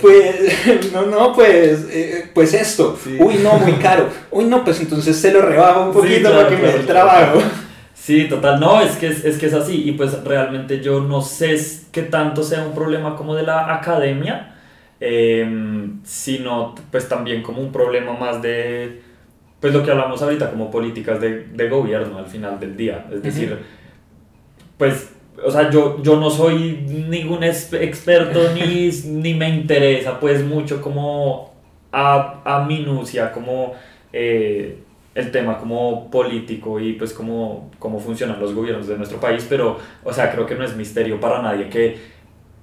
Pues, 0.00 0.92
no, 0.92 1.06
no, 1.06 1.32
pues, 1.32 1.88
eh, 1.90 2.30
pues 2.32 2.54
esto. 2.54 2.98
Uy, 3.18 3.36
no, 3.42 3.54
muy 3.58 3.72
caro. 3.74 4.08
Uy, 4.30 4.44
no, 4.44 4.64
pues 4.64 4.80
entonces 4.80 5.16
se 5.16 5.32
lo 5.32 5.42
rebajo 5.42 5.86
un 5.86 5.92
poquito 5.92 6.30
para 6.30 6.48
que 6.48 6.56
me 6.56 6.68
dé 6.68 6.76
el 6.76 6.86
trabajo. 6.86 7.40
Sí, 7.94 8.28
total, 8.28 8.60
no, 8.60 8.82
es 8.82 8.96
que 8.96 9.06
es, 9.06 9.38
que 9.38 9.46
es 9.46 9.54
así. 9.54 9.88
Y 9.88 9.92
pues 9.92 10.22
realmente 10.24 10.80
yo 10.80 11.00
no 11.00 11.22
sé 11.22 11.56
qué 11.90 12.02
tanto 12.02 12.42
sea 12.42 12.64
un 12.64 12.74
problema 12.74 13.16
como 13.16 13.34
de 13.34 13.44
la 13.44 13.74
academia, 13.74 14.56
em, 15.00 16.00
sino 16.04 16.74
pues 16.90 17.08
también 17.08 17.42
como 17.42 17.62
un 17.62 17.72
problema 17.72 18.12
más 18.12 18.42
de, 18.42 19.00
pues 19.58 19.72
lo 19.72 19.82
que 19.82 19.90
hablamos 19.90 20.20
ahorita, 20.20 20.50
como 20.50 20.70
políticas 20.70 21.20
de, 21.20 21.46
de 21.46 21.68
gobierno 21.68 22.18
al 22.18 22.26
final 22.26 22.60
del 22.60 22.76
día. 22.76 23.06
Es 23.10 23.22
decir, 23.22 23.58
pues, 24.76 25.10
o 25.42 25.50
sea, 25.50 25.70
yo, 25.70 26.02
yo 26.02 26.16
no 26.16 26.30
soy 26.30 26.84
ningún 27.08 27.42
experto 27.42 28.40
ni, 28.54 28.90
ni 29.06 29.34
me 29.34 29.48
interesa 29.48 30.20
pues 30.20 30.44
mucho 30.44 30.80
como 30.80 31.54
a, 31.92 32.40
a 32.44 32.64
minucia, 32.64 33.32
como 33.32 33.72
eh, 34.12 34.78
el 35.14 35.30
tema 35.30 35.58
como 35.58 36.10
político 36.10 36.80
y 36.80 36.94
pues 36.94 37.12
como 37.12 37.70
cómo 37.78 38.00
funcionan 38.00 38.40
los 38.40 38.54
gobiernos 38.54 38.88
de 38.88 38.96
nuestro 38.96 39.20
país, 39.20 39.46
pero, 39.48 39.78
o 40.02 40.12
sea, 40.12 40.30
creo 40.32 40.46
que 40.46 40.54
no 40.54 40.64
es 40.64 40.76
misterio 40.76 41.20
para 41.20 41.40
nadie 41.40 41.68
que 41.68 42.14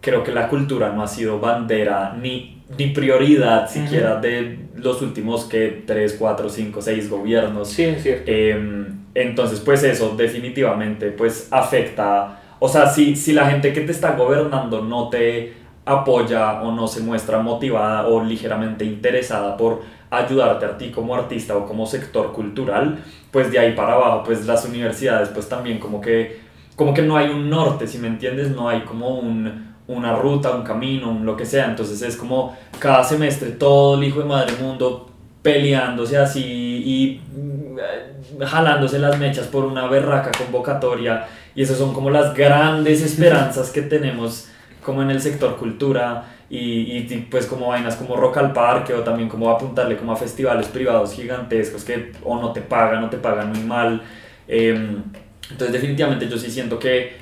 creo 0.02 0.24
que 0.24 0.32
la 0.32 0.50
cultura 0.50 0.92
no 0.92 1.04
ha 1.04 1.08
sido 1.08 1.40
bandera 1.40 2.18
ni, 2.20 2.64
ni 2.78 2.88
prioridad 2.88 3.70
siquiera 3.70 4.16
de 4.16 4.60
los 4.76 5.02
últimos 5.02 5.46
que 5.46 5.84
3, 5.86 6.16
4, 6.20 6.50
5, 6.50 6.82
6 6.82 7.10
gobiernos. 7.10 7.70
Sí, 7.70 7.84
es 7.84 8.04
cierto. 8.04 8.24
Em, 8.30 9.02
entonces, 9.14 9.60
pues 9.60 9.84
eso 9.84 10.16
definitivamente 10.18 11.12
pues 11.12 11.48
afecta, 11.52 12.41
o 12.64 12.70
sea, 12.70 12.88
si, 12.88 13.16
si 13.16 13.34
la 13.34 13.50
gente 13.50 13.74
que 13.74 13.82
te 13.82 13.92
está 13.92 14.16
gobernando 14.16 14.84
no 14.84 15.10
te 15.10 15.52
apoya 15.84 16.62
o 16.62 16.72
no 16.72 16.88
se 16.88 17.02
muestra 17.02 17.40
motivada 17.40 18.06
o 18.08 18.24
ligeramente 18.24 18.86
interesada 18.86 19.58
por 19.58 19.82
ayudarte 20.12 20.68
a 20.68 20.78
ti 20.78 20.92
como 20.92 21.16
artista 21.16 21.58
o 21.58 21.66
como 21.66 21.88
sector 21.88 22.32
cultural, 22.32 23.00
pues 23.32 23.52
de 23.52 23.58
ahí 23.58 23.74
para 23.74 23.94
abajo, 23.94 24.22
pues 24.24 24.46
las 24.46 24.64
universidades 24.64 25.30
pues 25.30 25.50
también 25.50 25.80
como 25.80 26.00
que, 26.00 26.40
como 26.76 26.94
que 26.94 27.02
no 27.02 27.18
hay 27.18 27.30
un 27.30 27.50
norte, 27.50 27.88
si 27.88 27.98
me 27.98 28.08
entiendes, 28.08 28.52
no 28.52 28.70
hay 28.70 28.82
como 28.82 29.18
un, 29.18 29.74
una 29.88 30.16
ruta, 30.16 30.52
un 30.52 30.62
camino, 30.62 31.10
un 31.10 31.26
lo 31.26 31.36
que 31.36 31.48
sea, 31.48 31.66
entonces 31.66 32.00
es 32.04 32.16
como 32.16 32.56
cada 32.78 33.04
semestre 33.04 33.50
todo 33.54 33.98
el 33.98 34.04
hijo 34.04 34.20
de 34.20 34.26
madre 34.26 34.54
mundo 34.62 35.08
peleándose 35.42 36.16
así 36.16 36.44
y 36.86 37.22
mm, 37.36 38.44
jalándose 38.44 39.00
las 39.00 39.18
mechas 39.18 39.48
por 39.48 39.66
una 39.66 39.88
berraca 39.88 40.30
convocatoria 40.38 41.26
y 41.56 41.64
esas 41.64 41.78
son 41.78 41.94
como 41.94 42.10
las 42.10 42.34
grandes 42.36 43.02
esperanzas 43.02 43.72
que 43.72 43.82
tenemos 43.82 44.48
como 44.84 45.02
en 45.02 45.12
el 45.12 45.22
sector 45.22 45.58
cultura 45.58 46.26
y, 46.50 46.98
y, 46.98 47.28
pues 47.30 47.46
como 47.46 47.70
vainas 47.70 47.96
como 47.96 48.16
Rock 48.18 48.38
al 48.38 48.52
Parque 48.52 48.94
o 48.94 49.02
también 49.02 49.30
como 49.30 49.50
apuntarle 49.50 49.96
como 49.96 50.12
a 50.12 50.16
festivales 50.16 50.68
privados 50.68 51.14
gigantescos 51.14 51.84
que 51.84 52.12
o 52.24 52.42
no 52.42 52.52
te 52.52 52.62
pagan 52.62 53.04
o 53.04 53.10
te 53.10 53.18
pagan 53.18 53.50
muy 53.50 53.62
mal. 53.62 54.02
Em, 54.48 55.02
entonces 55.50 55.72
definitivamente 55.72 56.28
yo 56.28 56.38
sí 56.38 56.50
siento 56.52 56.78
que 56.78 57.22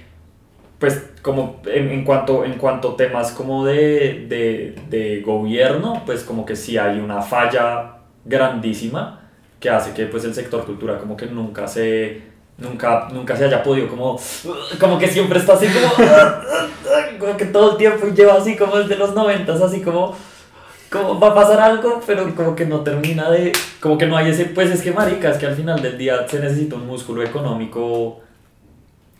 pues 0.80 1.12
como 1.22 1.62
en, 1.66 1.92
en, 1.92 2.04
cuanto 2.06 2.46
en 2.46 2.54
cuanto 2.54 2.96
temas 2.96 3.32
como 3.32 3.66
de, 3.66 4.26
de, 4.28 4.76
de, 4.90 5.22
gobierno 5.22 6.02
pues 6.06 6.24
como 6.24 6.46
que 6.46 6.56
sí 6.56 6.78
hay 6.78 7.00
una 7.00 7.22
falla 7.22 7.98
grandísima 8.26 9.30
que 9.60 9.70
hace 9.70 9.94
que 9.94 10.06
pues 10.06 10.24
el 10.24 10.34
sector 10.34 10.66
cultura 10.66 10.98
como 10.98 11.18
que 11.18 11.26
nunca 11.26 11.68
se 11.68 12.22
nunca, 12.60 13.08
nunca 13.12 13.36
se 13.36 13.46
haya 13.46 13.64
podido 13.64 13.88
como, 13.88 14.20
como 14.80 15.00
que 15.00 15.08
siempre 15.08 15.40
está 15.40 15.54
así 15.54 15.68
como, 15.68 15.94
como 17.20 17.38
que 17.38 17.46
todo 17.46 17.72
el 17.72 17.78
tiempo 17.78 18.08
lleva 18.08 18.36
así 18.36 18.56
como 18.56 18.78
desde 18.78 18.96
los 18.96 19.14
noventas, 19.14 19.62
así 19.62 19.82
como, 19.82 20.16
como 20.90 21.20
va 21.20 21.30
a 21.30 21.36
pasar 21.36 21.60
algo, 21.60 22.02
pero 22.06 22.34
como 22.36 22.56
que 22.56 22.66
no 22.66 22.82
termina 22.82 23.30
de, 23.30 23.52
como 23.80 23.98
que 23.98 24.06
no 24.06 24.18
hay 24.18 24.30
ese, 24.30 24.46
pues 24.46 24.70
es 24.72 24.82
que 24.82 24.92
maricas, 24.92 25.38
que 25.38 25.46
al 25.46 25.56
final 25.56 25.82
del 25.82 25.98
día 25.98 26.28
se 26.28 26.40
necesita 26.40 26.76
un 26.76 26.88
músculo 26.88 27.24
económico 27.24 28.22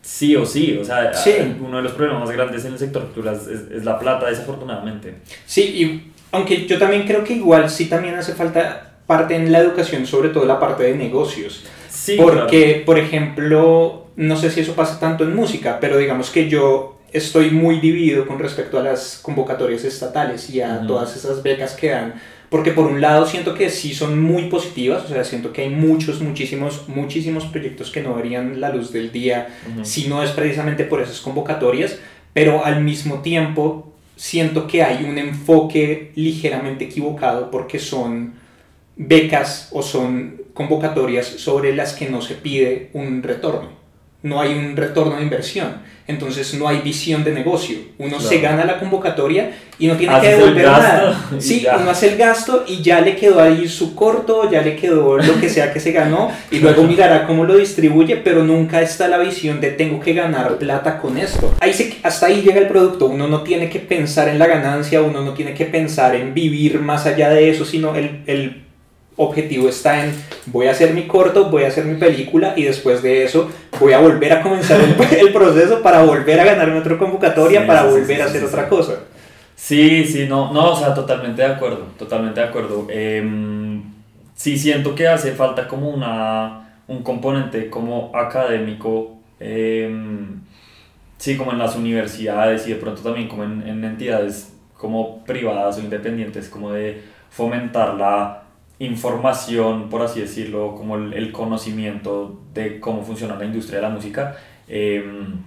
sí 0.02 0.34
o 0.34 0.46
sí, 0.46 0.78
o 0.80 0.84
sea, 0.84 1.12
uno 1.60 1.76
de 1.76 1.82
los 1.82 1.92
problemas 1.92 2.22
más 2.24 2.30
grandes 2.30 2.64
en 2.64 2.72
el 2.72 2.78
sector 2.78 3.02
cultural 3.04 3.36
es, 3.36 3.46
es, 3.46 3.84
la 3.84 3.98
plata, 3.98 4.28
desafortunadamente. 4.28 5.16
Sí, 5.46 5.62
y 5.62 6.12
aunque 6.32 6.66
yo 6.66 6.78
también 6.78 7.06
creo 7.06 7.22
que 7.22 7.34
igual 7.34 7.68
sí 7.68 7.86
también 7.86 8.14
hace 8.14 8.34
falta 8.34 8.94
parte 9.06 9.34
en 9.34 9.50
la 9.52 9.58
educación, 9.58 10.06
sobre 10.06 10.30
todo 10.30 10.44
la 10.46 10.58
parte 10.58 10.84
de 10.84 10.94
negocios. 10.94 11.64
Porque, 12.16 12.82
por 12.84 12.98
ejemplo, 12.98 14.06
no 14.16 14.36
sé 14.36 14.50
si 14.50 14.60
eso 14.60 14.74
pasa 14.74 15.00
tanto 15.00 15.24
en 15.24 15.34
música, 15.34 15.78
pero 15.80 15.98
digamos 15.98 16.30
que 16.30 16.48
yo 16.48 16.98
estoy 17.12 17.50
muy 17.50 17.80
dividido 17.80 18.26
con 18.26 18.38
respecto 18.38 18.78
a 18.78 18.82
las 18.82 19.18
convocatorias 19.22 19.84
estatales 19.84 20.48
y 20.50 20.60
a 20.60 20.86
todas 20.86 21.16
esas 21.16 21.42
becas 21.42 21.74
que 21.74 21.90
dan. 21.90 22.14
Porque 22.48 22.72
por 22.72 22.86
un 22.86 23.00
lado 23.00 23.26
siento 23.26 23.54
que 23.54 23.70
sí 23.70 23.94
son 23.94 24.20
muy 24.20 24.48
positivas, 24.48 25.04
o 25.04 25.08
sea, 25.08 25.22
siento 25.22 25.52
que 25.52 25.62
hay 25.62 25.70
muchos, 25.70 26.20
muchísimos, 26.20 26.88
muchísimos 26.88 27.44
proyectos 27.44 27.90
que 27.90 28.02
no 28.02 28.14
verían 28.14 28.60
la 28.60 28.70
luz 28.70 28.92
del 28.92 29.12
día 29.12 29.56
si 29.82 30.08
no 30.08 30.22
es 30.22 30.30
precisamente 30.32 30.84
por 30.84 31.00
esas 31.00 31.20
convocatorias, 31.20 31.98
pero 32.32 32.64
al 32.64 32.82
mismo 32.82 33.20
tiempo 33.20 33.92
siento 34.16 34.66
que 34.66 34.82
hay 34.82 35.04
un 35.04 35.16
enfoque 35.18 36.10
ligeramente 36.16 36.84
equivocado 36.86 37.50
porque 37.52 37.78
son 37.78 38.34
becas 38.96 39.68
o 39.72 39.80
son 39.82 40.39
convocatorias 40.60 41.24
sobre 41.26 41.74
las 41.74 41.94
que 41.94 42.10
no 42.10 42.20
se 42.20 42.34
pide 42.34 42.90
un 42.92 43.22
retorno. 43.22 43.70
No 44.22 44.42
hay 44.42 44.52
un 44.52 44.76
retorno 44.76 45.16
de 45.16 45.22
inversión. 45.22 45.76
Entonces 46.06 46.52
no 46.52 46.68
hay 46.68 46.82
visión 46.82 47.24
de 47.24 47.32
negocio. 47.32 47.78
Uno 47.96 48.20
se 48.20 48.40
gana 48.40 48.66
la 48.66 48.78
convocatoria 48.78 49.52
y 49.78 49.86
no 49.86 49.96
tiene 49.96 50.20
que 50.20 50.28
devolver 50.28 50.66
nada. 50.66 51.28
Sí, 51.38 51.66
uno 51.80 51.88
hace 51.88 52.12
el 52.12 52.18
gasto 52.18 52.64
y 52.68 52.82
ya 52.82 53.00
le 53.00 53.16
quedó 53.16 53.40
ahí 53.40 53.66
su 53.68 53.94
corto, 53.94 54.50
ya 54.50 54.60
le 54.60 54.76
quedó 54.76 55.16
lo 55.16 55.40
que 55.40 55.48
sea 55.48 55.72
que 55.72 55.80
se 55.80 55.92
ganó 55.92 56.30
y 56.50 56.58
luego 56.64 56.82
mirará 56.82 57.26
cómo 57.26 57.44
lo 57.44 57.56
distribuye, 57.56 58.16
pero 58.16 58.44
nunca 58.44 58.82
está 58.82 59.08
la 59.08 59.16
visión 59.16 59.62
de 59.62 59.70
tengo 59.70 59.98
que 59.98 60.12
ganar 60.12 60.58
plata 60.58 60.98
con 60.98 61.16
esto. 61.16 61.54
Ahí 61.60 61.72
se, 61.72 61.96
hasta 62.02 62.26
ahí 62.26 62.42
llega 62.42 62.60
el 62.60 62.68
producto. 62.68 63.06
Uno 63.06 63.28
no 63.28 63.44
tiene 63.44 63.70
que 63.70 63.80
pensar 63.80 64.28
en 64.28 64.38
la 64.38 64.46
ganancia, 64.46 65.00
uno 65.00 65.22
no 65.22 65.32
tiene 65.32 65.54
que 65.54 65.64
pensar 65.64 66.14
en 66.16 66.34
vivir 66.34 66.80
más 66.80 67.06
allá 67.06 67.30
de 67.30 67.48
eso, 67.48 67.64
sino 67.64 67.94
el, 67.94 68.24
el 68.26 68.69
objetivo 69.16 69.68
está 69.68 70.04
en 70.04 70.14
voy 70.46 70.66
a 70.66 70.70
hacer 70.70 70.94
mi 70.94 71.06
corto, 71.06 71.50
voy 71.50 71.64
a 71.64 71.68
hacer 71.68 71.84
mi 71.84 71.98
película 71.98 72.54
y 72.56 72.64
después 72.64 73.02
de 73.02 73.24
eso 73.24 73.50
voy 73.78 73.92
a 73.92 74.00
volver 74.00 74.32
a 74.32 74.42
comenzar 74.42 74.80
el, 74.80 74.94
proceso 75.32 75.82
para 75.82 76.02
volver 76.02 76.40
a 76.40 76.44
ganarme 76.44 76.78
otra 76.78 76.96
convocatoria, 76.96 77.66
para 77.66 77.84
volver 77.84 78.22
a 78.22 78.26
hacer 78.26 78.44
otra 78.44 78.68
cosa. 78.68 79.00
Sí, 79.54 80.04
sí, 80.06 80.26
no, 80.26 80.52
no, 80.52 80.72
o 80.72 80.76
sea, 80.76 80.94
totalmente 80.94 81.42
de 81.42 81.48
acuerdo, 81.48 81.86
totalmente 81.98 82.40
de 82.40 82.46
acuerdo. 82.46 82.86
Eh, 82.88 83.80
sí 84.34 84.58
siento 84.58 84.94
que 84.94 85.06
hace 85.06 85.32
falta 85.32 85.68
como 85.68 85.90
una, 85.90 86.80
un 86.88 87.02
componente 87.02 87.68
como 87.68 88.10
académico, 88.14 89.18
em, 89.38 90.40
sí, 91.18 91.36
como 91.36 91.52
en 91.52 91.58
las 91.58 91.76
universidades 91.76 92.66
y 92.66 92.70
de 92.70 92.76
pronto 92.76 93.02
también 93.02 93.28
como 93.28 93.44
en, 93.44 93.68
en 93.68 93.84
entidades 93.84 94.54
como 94.78 95.22
privadas 95.24 95.76
o 95.76 95.80
independientes, 95.80 96.48
como 96.48 96.72
de 96.72 97.02
fomentar 97.28 97.94
la 97.94 98.44
información, 98.80 99.90
por 99.90 100.02
así 100.02 100.20
decirlo, 100.20 100.74
como 100.74 100.96
el, 100.96 101.32
conocimiento 101.32 102.40
de 102.54 102.80
cómo 102.80 103.02
funciona 103.04 103.36
la 103.36 103.44
industria 103.44 103.76
de 103.76 103.82
la 103.82 103.90
música, 103.90 104.36
em, 104.68 105.42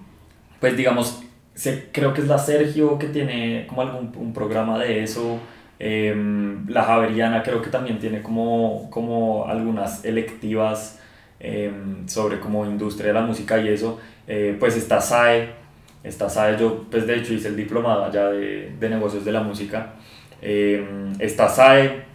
pues 0.59 0.77
digamos, 0.77 1.23
se, 1.55 1.89
creo 1.91 2.13
que 2.13 2.21
es 2.21 2.27
la 2.27 2.37
Sergio 2.37 2.97
que 2.99 3.07
tiene 3.07 3.65
como 3.67 3.81
algún 3.81 4.11
un 4.17 4.33
programa 4.33 4.77
de 4.79 5.03
eso, 5.03 5.39
em, 5.79 6.67
la 6.69 6.83
Javeriana 6.83 7.41
creo 7.43 7.61
que 7.61 7.69
también 7.71 7.99
tiene 7.99 8.21
como, 8.21 8.89
como 8.91 9.45
algunas 9.47 10.05
electivas 10.05 10.99
em, 11.39 12.07
sobre 12.07 12.39
como 12.39 12.65
industria 12.65 13.07
de 13.07 13.13
la 13.13 13.25
música 13.25 13.57
y 13.59 13.69
eso, 13.69 13.99
eh, 14.27 14.55
pues 14.59 14.77
está 14.77 15.01
SAE, 15.01 15.49
está 16.03 16.29
SAE, 16.29 16.57
yo 16.59 16.85
pues 16.89 17.07
de 17.07 17.17
hecho 17.17 17.33
hice 17.33 17.47
el 17.49 17.55
diplomado 17.57 18.05
allá 18.05 18.29
de, 18.29 18.75
de 18.79 18.89
negocios 18.89 19.25
de 19.25 19.31
la 19.31 19.41
música, 19.41 19.95
está 21.19 21.49
SAE, 21.49 22.12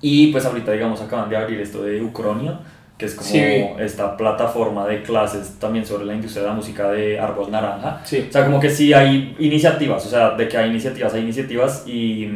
y 0.00 0.28
pues 0.32 0.44
ahorita, 0.44 0.72
digamos, 0.72 1.00
acaban 1.00 1.28
de 1.28 1.36
abrir 1.36 1.60
esto 1.60 1.82
de 1.82 2.02
Ucronio, 2.02 2.58
que 2.96 3.06
es 3.06 3.14
como 3.14 3.78
esta 3.80 4.16
plataforma 4.16 4.86
de 4.86 5.02
clases 5.02 5.58
también 5.58 5.86
sobre 5.86 6.04
la 6.04 6.14
industria 6.14 6.42
de 6.42 6.48
la 6.48 6.54
música 6.54 6.90
de 6.90 7.18
Árbol 7.18 7.50
Naranja. 7.50 8.02
Sí. 8.04 8.26
O 8.28 8.32
sea, 8.32 8.44
como 8.44 8.60
que 8.60 8.68
sí 8.68 8.92
hay 8.92 9.34
iniciativas, 9.38 10.04
o 10.04 10.08
sea, 10.08 10.30
de 10.32 10.48
que 10.48 10.58
hay 10.58 10.68
iniciativas, 10.68 11.14
hay 11.14 11.22
iniciativas 11.22 11.84
y, 11.86 12.28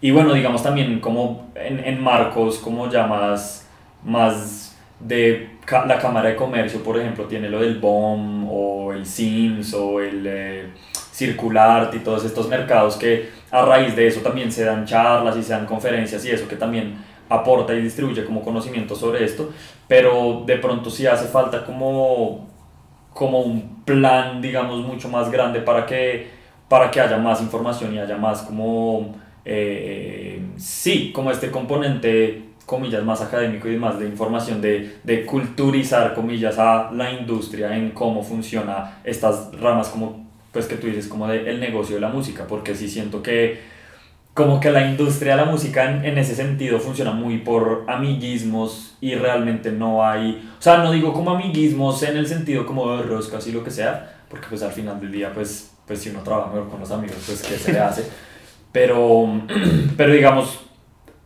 y 0.00 0.10
bueno, 0.10 0.34
digamos 0.34 0.62
también 0.62 1.00
como 1.00 1.50
en, 1.54 1.80
en 1.80 2.02
marcos 2.02 2.58
como 2.58 2.90
ya 2.90 3.06
más, 3.06 3.66
más 4.04 4.76
de 5.00 5.50
la 5.70 5.98
Cámara 5.98 6.28
de 6.30 6.36
Comercio, 6.36 6.82
por 6.82 6.98
ejemplo, 6.98 7.24
tiene 7.24 7.48
lo 7.48 7.60
del 7.60 7.78
BOM 7.78 8.46
o 8.50 8.92
el 8.92 9.06
SIMS 9.06 9.72
o 9.74 10.00
el 10.00 10.24
eh, 10.26 10.66
Circular 11.20 11.90
y 11.92 11.98
todos 11.98 12.24
estos 12.24 12.48
mercados 12.48 12.96
que 12.96 13.28
a 13.50 13.62
raíz 13.62 13.94
de 13.94 14.06
eso 14.06 14.20
también 14.20 14.50
se 14.50 14.64
dan 14.64 14.86
charlas 14.86 15.36
y 15.36 15.42
se 15.42 15.52
dan 15.52 15.66
conferencias 15.66 16.24
y 16.24 16.30
eso 16.30 16.48
que 16.48 16.56
también 16.56 16.94
aporta 17.28 17.74
y 17.74 17.82
distribuye 17.82 18.24
como 18.24 18.42
conocimiento 18.42 18.96
sobre 18.96 19.24
esto, 19.24 19.50
pero 19.86 20.42
de 20.46 20.56
pronto 20.56 20.90
sí 20.90 21.06
hace 21.06 21.26
falta 21.26 21.64
como, 21.66 22.48
como 23.12 23.40
un 23.40 23.84
plan, 23.84 24.40
digamos, 24.40 24.80
mucho 24.84 25.08
más 25.08 25.30
grande 25.30 25.60
para 25.60 25.84
que, 25.84 26.28
para 26.68 26.90
que 26.90 27.00
haya 27.00 27.18
más 27.18 27.42
información 27.42 27.94
y 27.94 27.98
haya 27.98 28.16
más 28.16 28.42
como, 28.42 29.14
eh, 29.44 30.40
sí, 30.56 31.12
como 31.14 31.30
este 31.30 31.50
componente, 31.50 32.44
comillas, 32.66 33.04
más 33.04 33.20
académico 33.20 33.68
y 33.68 33.76
más 33.76 33.98
de 33.98 34.06
información, 34.06 34.60
de, 34.60 34.98
de 35.04 35.26
culturizar, 35.26 36.14
comillas, 36.14 36.58
a 36.58 36.90
la 36.92 37.12
industria 37.12 37.76
en 37.76 37.90
cómo 37.90 38.22
funciona 38.22 39.00
estas 39.04 39.52
ramas 39.60 39.88
como, 39.88 40.29
pues 40.52 40.66
que 40.66 40.76
tú 40.76 40.86
dices, 40.86 41.08
como 41.08 41.28
del 41.28 41.46
el 41.46 41.60
negocio 41.60 41.94
de 41.94 42.00
la 42.00 42.08
música, 42.08 42.46
porque 42.46 42.74
sí 42.74 42.88
siento 42.88 43.22
que 43.22 43.60
como 44.34 44.60
que 44.60 44.70
la 44.70 44.86
industria 44.86 45.36
de 45.36 45.44
la 45.44 45.50
música 45.50 45.90
en, 45.90 46.04
en, 46.04 46.18
ese 46.18 46.34
sentido 46.34 46.78
funciona 46.78 47.10
muy 47.10 47.38
por 47.38 47.84
amiguismos 47.88 48.96
y 49.00 49.14
realmente 49.14 49.72
no 49.72 50.04
hay, 50.04 50.48
o 50.58 50.62
sea, 50.62 50.78
no 50.78 50.92
digo 50.92 51.12
como 51.12 51.32
amiguismos 51.32 52.02
en 52.04 52.16
el 52.16 52.26
sentido 52.26 52.64
como 52.64 52.96
de 52.96 53.02
roscas 53.02 53.46
y 53.46 53.52
lo 53.52 53.64
que 53.64 53.70
sea, 53.70 54.22
porque 54.28 54.46
pues 54.48 54.62
al 54.62 54.72
final 54.72 55.00
del 55.00 55.12
día 55.12 55.32
pues, 55.32 55.72
pues 55.86 56.00
si 56.00 56.10
uno 56.10 56.20
trabaja 56.20 56.48
mejor 56.48 56.68
con 56.70 56.80
los 56.80 56.90
amigos, 56.90 57.18
pues 57.26 57.42
qué 57.42 57.56
se 57.56 57.72
le 57.72 57.80
hace, 57.80 58.04
pero, 58.72 59.28
pero 59.96 60.12
digamos, 60.12 60.60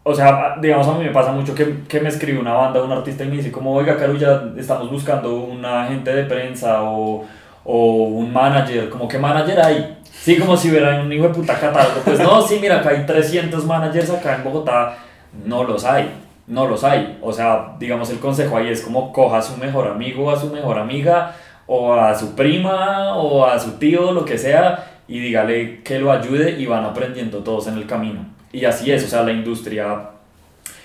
o 0.02 0.14
sea, 0.14 0.56
digamos 0.60 0.86
a 0.88 0.98
mí 0.98 1.04
me 1.04 1.10
pasa 1.10 1.32
mucho 1.32 1.54
que, 1.54 1.84
que 1.88 2.00
me 2.00 2.08
escribe 2.08 2.38
una 2.38 2.54
banda, 2.54 2.82
un 2.82 2.92
artista 2.92 3.24
y 3.24 3.28
me 3.28 3.36
dice 3.36 3.52
como, 3.52 3.74
oiga, 3.74 3.96
Carulla, 3.96 4.52
estamos 4.56 4.90
buscando 4.90 5.34
un 5.34 5.64
agente 5.64 6.14
de 6.14 6.24
prensa 6.24 6.82
o, 6.82 7.24
o 7.64 8.04
un 8.04 8.32
manager, 8.32 8.88
como 8.90 9.08
qué 9.08 9.18
manager 9.18 9.60
hay 9.60 9.94
Sí, 10.24 10.38
como 10.38 10.56
si 10.56 10.70
hubiera 10.70 11.02
un 11.02 11.12
hijo 11.12 11.24
de 11.24 11.34
puta 11.34 11.60
catálogo. 11.60 12.00
Pues 12.02 12.18
no, 12.18 12.40
sí, 12.40 12.58
mira, 12.58 12.76
acá 12.76 12.88
hay 12.88 13.04
300 13.04 13.62
managers 13.66 14.08
acá 14.08 14.36
en 14.36 14.44
Bogotá. 14.44 14.96
No 15.44 15.64
los 15.64 15.84
hay. 15.84 16.10
no 16.46 16.66
los 16.66 16.82
hay. 16.82 17.18
O 17.20 17.30
sea, 17.30 17.76
digamos, 17.78 18.08
el 18.08 18.18
consejo 18.20 18.56
ahí 18.56 18.68
es 18.68 18.80
como 18.80 19.12
coja 19.12 19.36
a 19.36 19.42
su 19.42 19.58
mejor 19.58 19.86
amigo, 19.86 20.30
a 20.30 20.40
su 20.40 20.46
mejor 20.46 20.78
amiga, 20.78 21.36
o 21.66 21.92
a 21.92 22.14
su 22.14 22.34
prima, 22.34 23.16
o 23.16 23.44
a 23.44 23.58
su 23.58 23.72
tío, 23.72 24.12
lo 24.12 24.24
que 24.24 24.38
sea, 24.38 25.02
y 25.08 25.18
dígale 25.20 25.82
que 25.82 25.98
lo 25.98 26.10
ayude 26.10 26.52
y 26.52 26.64
van 26.64 26.84
aprendiendo 26.84 27.40
todos 27.40 27.66
en 27.66 27.76
el 27.76 27.86
camino. 27.86 28.24
Y 28.50 28.64
así 28.64 28.90
es, 28.90 29.04
o 29.04 29.08
sea, 29.08 29.24
la 29.24 29.32
industria 29.32 30.10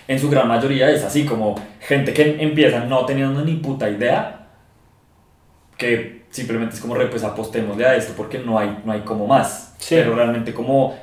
en 0.05 0.19
su 0.19 0.29
gran 0.29 0.49
mayoría 0.49 0.89
es 0.89 1.01
así, 1.05 1.23
como 1.23 1.55
gente 1.79 2.11
que 2.11 2.41
empieza 2.41 2.81
no 2.81 3.05
teniendo 3.05 3.41
ni 3.45 3.55
puta 3.55 3.89
idea, 3.89 4.47
que 5.77 6.18
simplemente 6.29 6.75
es 6.75 6.81
como, 6.81 6.95
re, 6.95 7.07
pues 7.07 7.23
apostémosle 7.23 7.85
a 7.85 7.95
esto 7.95 8.13
porque 8.15 8.39
no 8.39 8.59
hay, 8.59 8.81
no 8.85 8.91
hay 8.91 9.01
como 9.01 9.27
más. 9.27 9.75
Pero 9.89 10.15
realmente 10.15 10.53
como 10.53 10.95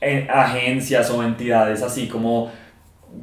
en 0.00 0.30
agencias 0.30 1.10
o 1.10 1.22
entidades 1.22 1.82
así 1.82 2.06
como 2.06 2.50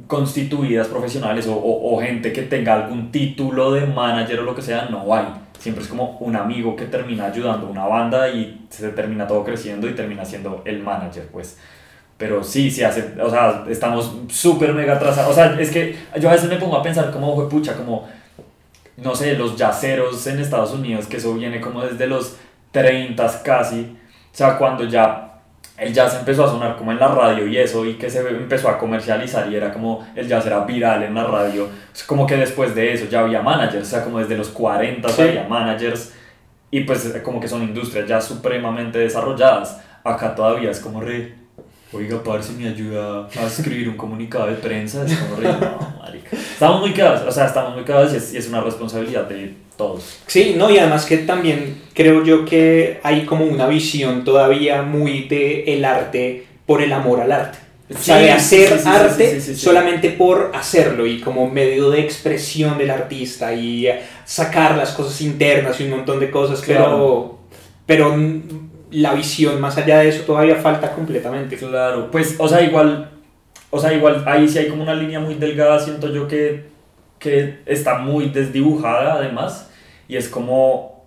constituidas 0.06 0.88
profesionales 0.88 1.46
o, 1.46 1.56
o, 1.56 2.00
gente 2.00 2.32
que 2.32 2.42
tenga 2.42 2.74
algún 2.74 3.10
título 3.10 3.72
de 3.72 3.86
manager 3.86 4.40
o 4.40 4.42
lo 4.42 4.54
que 4.54 4.62
sea, 4.62 4.88
no 4.90 5.14
hay. 5.14 5.26
Siempre 5.58 5.82
es 5.82 5.88
como 5.88 6.18
un 6.18 6.36
amigo 6.36 6.76
que 6.76 6.86
termina 6.86 7.26
ayudando 7.26 7.66
a 7.66 7.70
una 7.70 7.86
banda 7.86 8.28
y 8.28 8.66
se 8.68 8.90
termina 8.90 9.26
todo 9.26 9.44
creciendo 9.44 9.88
y 9.88 9.94
termina 9.94 10.24
siendo 10.24 10.62
el 10.64 10.82
manager, 10.82 11.28
pues. 11.32 11.58
Pero 12.18 12.42
sí, 12.42 12.70
sí 12.70 12.82
hace, 12.82 13.14
o 13.20 13.30
sea, 13.30 13.64
estamos 13.68 14.16
súper 14.28 14.72
mega 14.72 14.94
atrasados. 14.94 15.32
O 15.32 15.34
sea, 15.34 15.58
es 15.58 15.70
que 15.70 15.96
yo 16.18 16.28
a 16.28 16.32
veces 16.32 16.48
me 16.48 16.56
pongo 16.56 16.76
a 16.76 16.82
pensar 16.82 17.10
como, 17.10 17.48
pucha, 17.48 17.74
como, 17.74 18.08
no 18.96 19.14
sé, 19.14 19.34
los 19.34 19.56
yaceros 19.56 20.26
en 20.26 20.40
Estados 20.40 20.72
Unidos, 20.72 21.06
que 21.06 21.18
eso 21.18 21.34
viene 21.34 21.60
como 21.60 21.82
desde 21.82 22.06
los 22.06 22.36
30 22.72 23.42
casi. 23.42 23.96
O 24.32 24.36
sea, 24.36 24.56
cuando 24.58 24.84
ya 24.84 25.26
el 25.78 25.92
jazz 25.92 26.16
empezó 26.18 26.44
a 26.44 26.48
sonar 26.48 26.76
como 26.76 26.92
en 26.92 26.98
la 26.98 27.08
radio 27.08 27.46
y 27.46 27.58
eso, 27.58 27.84
y 27.84 27.94
que 27.94 28.08
se 28.08 28.20
empezó 28.20 28.68
a 28.68 28.78
comercializar 28.78 29.50
y 29.50 29.56
era 29.56 29.72
como 29.72 30.06
el 30.14 30.26
jazz 30.26 30.46
era 30.46 30.60
viral 30.60 31.02
en 31.02 31.14
la 31.14 31.24
radio. 31.24 31.68
Es 31.94 32.04
como 32.04 32.26
que 32.26 32.36
después 32.36 32.74
de 32.74 32.94
eso 32.94 33.06
ya 33.06 33.20
había 33.20 33.42
managers, 33.42 33.86
o 33.86 33.90
sea, 33.90 34.04
como 34.04 34.18
desde 34.18 34.36
los 34.36 34.48
40 34.48 35.08
había 35.08 35.46
managers, 35.48 36.14
y 36.70 36.80
pues 36.80 37.20
como 37.22 37.40
que 37.40 37.48
son 37.48 37.62
industrias 37.62 38.08
ya 38.08 38.20
supremamente 38.20 38.98
desarrolladas. 38.98 39.82
Acá 40.02 40.34
todavía 40.34 40.70
es 40.70 40.80
como 40.80 41.00
re, 41.00 41.34
oiga, 41.92 42.20
si 42.42 42.52
me 42.52 42.68
ayuda 42.68 43.28
a 43.36 43.46
escribir 43.46 43.88
un 43.88 43.96
comunicado 43.96 44.46
de 44.46 44.54
prensa, 44.54 45.04
es 45.04 45.16
como 45.16 45.36
re, 45.36 45.44
no, 45.44 45.96
marica. 46.00 46.36
Estamos 46.36 46.80
muy 46.80 46.92
quedados, 46.92 47.22
o 47.26 47.30
sea, 47.30 47.46
estamos 47.46 47.74
muy 47.74 47.84
quedados 47.84 48.12
y 48.12 48.16
es, 48.16 48.34
y 48.34 48.38
es 48.38 48.48
una 48.48 48.60
responsabilidad 48.60 49.24
de 49.28 49.54
todos. 49.76 50.18
Sí, 50.26 50.54
no, 50.56 50.70
y 50.70 50.78
además 50.78 51.06
que 51.06 51.18
también 51.18 51.82
creo 51.94 52.24
yo 52.24 52.44
que 52.44 53.00
hay 53.02 53.24
como 53.24 53.44
una 53.44 53.66
visión 53.66 54.24
todavía 54.24 54.82
muy 54.82 55.28
de 55.28 55.64
el 55.74 55.84
arte 55.84 56.46
por 56.66 56.82
el 56.82 56.92
amor 56.92 57.20
al 57.20 57.32
arte. 57.32 57.58
o 57.94 57.98
sea, 57.98 58.18
de 58.18 58.32
hacer 58.32 58.80
arte 58.84 59.40
solamente 59.40 60.10
por 60.10 60.50
hacerlo 60.54 61.06
y 61.06 61.20
como 61.20 61.48
medio 61.48 61.90
de 61.90 62.00
expresión 62.00 62.78
del 62.78 62.90
artista 62.90 63.54
y 63.54 63.86
sacar 64.24 64.76
las 64.76 64.90
cosas 64.92 65.20
internas 65.20 65.80
y 65.80 65.84
un 65.84 65.90
montón 65.90 66.18
de 66.18 66.30
cosas, 66.30 66.62
pero, 66.66 67.38
pero 67.86 68.16
la 69.00 69.14
visión 69.14 69.60
más 69.60 69.76
allá 69.78 69.98
de 69.98 70.08
eso 70.08 70.24
todavía 70.24 70.56
falta 70.56 70.92
completamente. 70.92 71.56
Claro, 71.56 72.10
pues, 72.10 72.36
o 72.38 72.48
sea, 72.48 72.62
igual, 72.62 73.10
o 73.70 73.80
sea, 73.80 73.92
igual 73.92 74.22
ahí 74.26 74.48
sí 74.48 74.58
hay 74.58 74.68
como 74.68 74.82
una 74.82 74.94
línea 74.94 75.20
muy 75.20 75.34
delgada, 75.34 75.78
siento 75.78 76.12
yo 76.12 76.28
que 76.28 76.76
que 77.18 77.60
está 77.66 77.98
muy 77.98 78.28
desdibujada 78.28 79.14
además 79.14 79.70
y 80.08 80.16
es 80.16 80.28
como, 80.28 81.04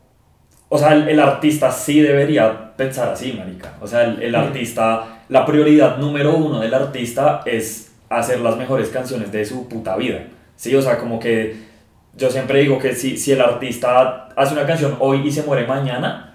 o 0.67 0.77
sea, 0.77 0.93
el, 0.93 1.19
artista 1.19 1.71
sí 1.71 2.01
debería 2.01 2.75
pensar 2.75 3.09
así, 3.09 3.33
marica. 3.33 3.73
O 3.81 3.87
sea, 3.87 4.03
el, 4.03 4.35
artista, 4.35 5.21
la 5.29 5.45
prioridad 5.45 5.97
número 5.97 6.35
uno 6.35 6.59
del 6.59 6.73
artista 6.73 7.41
es 7.45 7.93
hacer 8.09 8.41
las 8.41 8.57
mejores 8.57 8.89
canciones 8.89 9.31
de 9.31 9.45
su 9.45 9.67
puta 9.69 9.95
vida. 9.95 10.25
Sí, 10.55 10.75
o 10.75 10.81
sea, 10.81 10.97
como 10.97 11.19
que 11.19 11.55
yo 12.17 12.29
siempre 12.29 12.59
digo 12.59 12.77
que 12.77 12.93
si, 12.93 13.17
si 13.17 13.31
el 13.31 13.41
artista 13.41 14.29
hace 14.35 14.53
una 14.53 14.65
canción 14.65 14.97
hoy 14.99 15.25
y 15.25 15.31
se 15.31 15.43
muere 15.43 15.65
mañana, 15.65 16.28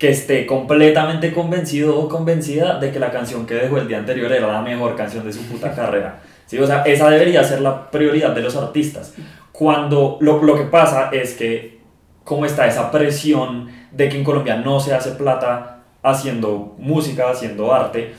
que 0.00 0.08
esté 0.08 0.46
completamente 0.46 1.30
convencido 1.30 1.98
o 1.98 2.08
convencida 2.08 2.78
de 2.78 2.90
que 2.90 2.98
la 2.98 3.10
canción 3.10 3.44
que 3.44 3.54
dejó 3.54 3.76
el 3.76 3.86
día 3.86 3.98
anterior 3.98 4.32
era 4.32 4.50
la 4.50 4.62
mejor 4.62 4.96
canción 4.96 5.26
de 5.26 5.32
su 5.32 5.42
puta 5.42 5.72
carrera. 5.76 6.20
¿sí? 6.46 6.58
O 6.58 6.66
sea, 6.66 6.82
esa 6.84 7.10
debería 7.10 7.44
ser 7.44 7.60
la 7.60 7.90
prioridad 7.90 8.34
de 8.34 8.40
los 8.40 8.56
artistas. 8.56 9.14
Cuando 9.52 10.16
lo, 10.20 10.42
lo 10.42 10.56
que 10.56 10.64
pasa 10.64 11.10
es 11.12 11.34
que, 11.34 11.80
como 12.24 12.46
está 12.46 12.66
esa 12.66 12.90
presión 12.90 13.68
de 13.90 14.08
que 14.08 14.16
en 14.16 14.24
Colombia 14.24 14.56
no 14.56 14.80
se 14.80 14.94
hace 14.94 15.10
plata 15.10 15.82
haciendo 16.02 16.74
música, 16.78 17.28
haciendo 17.28 17.74
arte, 17.74 18.14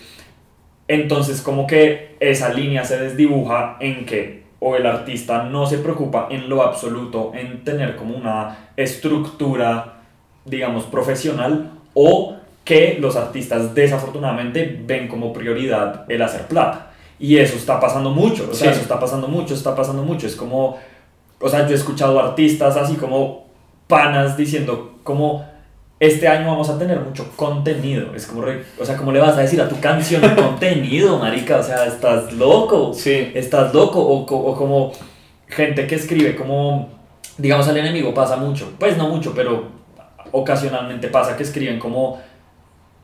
entonces 0.88 1.41
como 1.41 1.65
que 1.65 2.15
esa 2.20 2.54
línea 2.54 2.86
se 2.86 3.00
desdibuja 3.00 3.78
en 3.80 4.06
que 4.06 4.44
o 4.60 4.76
el 4.76 4.86
artista 4.86 5.46
no 5.46 5.65
se 5.65 5.80
preocupa 5.80 6.28
en 6.30 6.48
lo 6.48 6.62
absoluto 6.62 7.32
en 7.34 7.63
tener 7.63 7.96
como 7.96 8.15
una 8.15 8.70
estructura, 8.78 10.01
digamos, 10.45 10.84
profesional, 10.86 11.71
o 11.93 12.36
que 12.63 12.97
los 12.99 13.15
artistas 13.15 13.73
desafortunadamente 13.73 14.82
ven 14.86 15.08
como 15.08 15.34
prioridad 15.34 16.06
el 16.10 16.21
hacer 16.21 16.47
plata. 16.47 16.91
Y 17.19 17.38
eso 17.38 17.56
está 17.56 17.80
pasando 17.80 18.10
mucho, 18.10 18.49
o 18.51 18.54
sea, 18.54 18.71
eso 18.71 18.82
está 18.82 18.99
pasando 18.99 19.27
mucho, 19.27 19.54
está 19.54 19.75
pasando 19.75 20.04
mucho. 20.04 20.25
Es 20.25 20.36
como, 20.36 20.77
o 21.39 21.49
sea, 21.49 21.67
yo 21.67 21.73
he 21.73 21.77
escuchado 21.77 22.19
artistas 22.19 22.77
así 22.77 22.95
como 22.95 23.45
panas 23.88 24.38
diciendo 24.38 24.95
como 25.04 25.45
este 26.01 26.27
año 26.27 26.47
vamos 26.47 26.67
a 26.67 26.80
tener 26.80 26.99
mucho 26.99 27.30
contenido. 27.36 28.15
Es 28.15 28.25
como, 28.25 28.43
o 28.80 28.86
sea, 28.86 28.97
¿cómo 28.97 29.12
le 29.12 29.19
vas 29.19 29.38
a 29.38 29.41
decir 29.41 29.62
a 29.62 29.69
tu 29.69 29.80
canción 29.80 30.21
contenido, 30.36 31.19
marica? 31.19 31.58
O 31.58 31.63
sea, 31.63 31.86
estás 31.86 32.34
loco. 32.34 32.91
Sí. 32.91 33.32
Estás 33.36 33.71
loco. 33.71 34.01
O, 34.01 34.21
o, 34.21 34.56
como 34.56 34.91
gente 35.47 35.86
que 35.86 35.93
escribe 35.93 36.36
como, 36.36 36.89
digamos, 37.38 37.67
al 37.67 37.77
enemigo 37.77 38.15
pasa 38.15 38.36
mucho. 38.36 38.73
Pues 38.80 38.97
no 38.97 39.10
mucho, 39.10 39.34
pero 39.36 39.65
ocasionalmente 40.32 41.08
pasa 41.08 41.36
que 41.36 41.44
escriben 41.44 41.80
como 41.80 42.20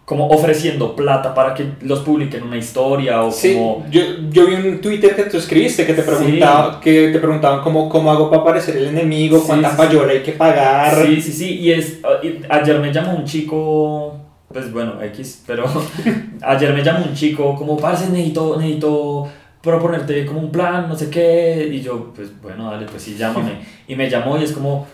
como 0.07 0.29
ofreciendo 0.29 0.95
plata 0.95 1.35
para 1.35 1.53
que 1.53 1.65
los 1.81 1.99
publiquen 1.99 2.43
una 2.43 2.55
historia 2.55 3.23
o 3.23 3.29
sí, 3.29 3.55
como... 3.55 3.85
Yo, 3.91 4.01
yo 4.29 4.47
vi 4.47 4.53
un 4.53 4.79
Twitter 4.79 5.13
que 5.13 5.23
tú 5.23 5.35
escribiste 5.35 5.85
que 5.85 5.93
te 5.93 6.01
preguntaba, 6.01 6.79
que 6.79 7.09
te 7.09 7.19
preguntaban 7.19 7.59
cómo, 7.59 7.89
cómo 7.89 8.09
hago 8.09 8.29
para 8.29 8.41
aparecer 8.41 8.77
el 8.77 8.87
enemigo, 8.87 9.43
cuánta 9.45 9.75
payola 9.75 10.13
hay 10.13 10.23
que 10.23 10.31
pagar. 10.31 11.05
Sí, 11.05 11.19
sí, 11.19 11.33
sí, 11.33 11.59
y 11.59 11.73
es... 11.73 11.99
ayer 12.47 12.79
me 12.79 12.93
llamó 12.93 13.17
un 13.17 13.25
chico, 13.25 14.15
pues 14.47 14.71
bueno, 14.71 14.93
X, 15.03 15.43
pero 15.45 15.65
ayer 16.41 16.73
me 16.73 16.85
llamó 16.85 17.03
un 17.03 17.13
chico 17.13 17.53
como, 17.57 17.75
parce, 17.75 18.09
necesito, 18.09 18.55
necesito 18.55 19.27
proponerte 19.61 20.25
como 20.25 20.39
un 20.39 20.53
plan, 20.53 20.87
no 20.87 20.95
sé 20.95 21.09
qué, 21.09 21.69
y 21.69 21.81
yo, 21.81 22.13
pues 22.15 22.31
bueno, 22.41 22.71
dale, 22.71 22.85
pues 22.85 23.01
sí, 23.01 23.17
llámame. 23.17 23.59
y 23.89 23.95
me 23.97 24.09
llamó 24.09 24.37
y 24.37 24.45
es 24.45 24.53
como 24.53 24.87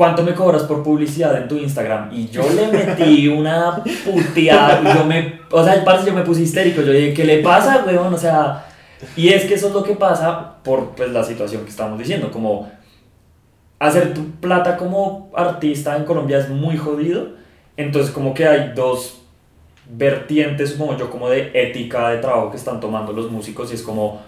¿cuánto 0.00 0.22
me 0.22 0.34
cobras 0.34 0.62
por 0.62 0.82
publicidad 0.82 1.36
en 1.36 1.46
tu 1.46 1.58
Instagram? 1.58 2.08
Y 2.10 2.30
yo 2.30 2.42
le 2.54 2.68
metí 2.68 3.28
una 3.38 3.84
puteada, 3.84 4.94
yo 4.94 5.04
me, 5.04 5.40
o 5.50 5.62
sea, 5.62 5.84
parece 5.84 6.06
yo 6.06 6.14
me 6.14 6.22
puse 6.22 6.40
histérico, 6.40 6.80
yo 6.80 6.90
dije, 6.90 7.12
¿qué 7.12 7.22
le 7.22 7.42
pasa, 7.42 7.84
weón? 7.86 8.14
O 8.14 8.16
sea, 8.16 8.64
y 9.14 9.28
es 9.28 9.44
que 9.44 9.52
eso 9.52 9.66
es 9.66 9.74
lo 9.74 9.82
que 9.82 9.96
pasa 9.96 10.54
por 10.64 10.92
pues, 10.92 11.10
la 11.10 11.22
situación 11.22 11.64
que 11.64 11.68
estamos 11.68 11.98
diciendo, 11.98 12.30
como 12.30 12.72
hacer 13.78 14.14
tu 14.14 14.30
plata 14.40 14.78
como 14.78 15.30
artista 15.36 15.94
en 15.98 16.06
Colombia 16.06 16.38
es 16.38 16.48
muy 16.48 16.78
jodido, 16.78 17.32
entonces 17.76 18.10
como 18.10 18.32
que 18.32 18.48
hay 18.48 18.72
dos 18.74 19.20
vertientes, 19.86 20.70
supongo 20.70 20.96
yo, 20.96 21.10
como 21.10 21.28
de 21.28 21.50
ética 21.52 22.08
de 22.08 22.20
trabajo 22.20 22.50
que 22.50 22.56
están 22.56 22.80
tomando 22.80 23.12
los 23.12 23.30
músicos 23.30 23.70
y 23.70 23.74
es 23.74 23.82
como 23.82 24.22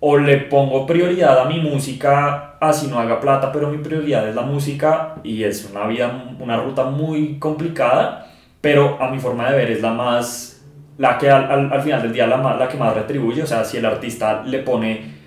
o 0.00 0.16
le 0.16 0.38
pongo 0.38 0.86
prioridad 0.86 1.40
a 1.40 1.44
mi 1.46 1.60
música 1.60 2.48
así 2.60 2.88
no 2.88 2.98
haga 2.98 3.20
plata, 3.20 3.52
pero 3.52 3.68
mi 3.68 3.78
prioridad 3.78 4.28
es 4.28 4.34
la 4.34 4.42
música 4.42 5.16
y 5.22 5.44
es 5.44 5.68
una 5.70 5.86
vida, 5.86 6.34
una 6.38 6.56
ruta 6.56 6.84
muy 6.84 7.38
complicada, 7.38 8.30
pero 8.60 9.00
a 9.00 9.10
mi 9.10 9.18
forma 9.18 9.50
de 9.50 9.56
ver 9.56 9.70
es 9.70 9.82
la 9.82 9.92
más, 9.92 10.64
la 10.96 11.18
que 11.18 11.30
al, 11.30 11.72
al, 11.72 11.82
final 11.82 12.02
del 12.02 12.12
día 12.12 12.26
la, 12.26 12.36
más, 12.36 12.58
la 12.58 12.68
que 12.68 12.76
más 12.76 12.94
retribuye, 12.94 13.42
o 13.42 13.46
sea, 13.46 13.64
si 13.64 13.76
el 13.76 13.86
artista 13.86 14.42
le 14.44 14.60
pone 14.60 15.18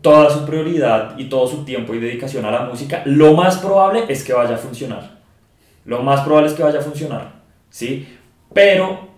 toda 0.00 0.30
su 0.30 0.46
prioridad 0.46 1.18
y 1.18 1.24
todo 1.28 1.46
su 1.48 1.64
tiempo 1.64 1.94
y 1.94 1.98
dedicación 1.98 2.44
a 2.44 2.50
la 2.50 2.62
música, 2.62 3.02
lo 3.04 3.34
más 3.34 3.58
probable 3.58 4.04
es 4.08 4.22
que 4.22 4.32
vaya 4.32 4.54
a 4.54 4.58
funcionar. 4.58 5.18
Lo 5.84 6.02
más 6.02 6.20
probable 6.20 6.48
es 6.48 6.54
que 6.54 6.62
vaya 6.62 6.78
a 6.78 6.82
funcionar, 6.82 7.32
¿sí? 7.70 8.06
Pero 8.52 9.08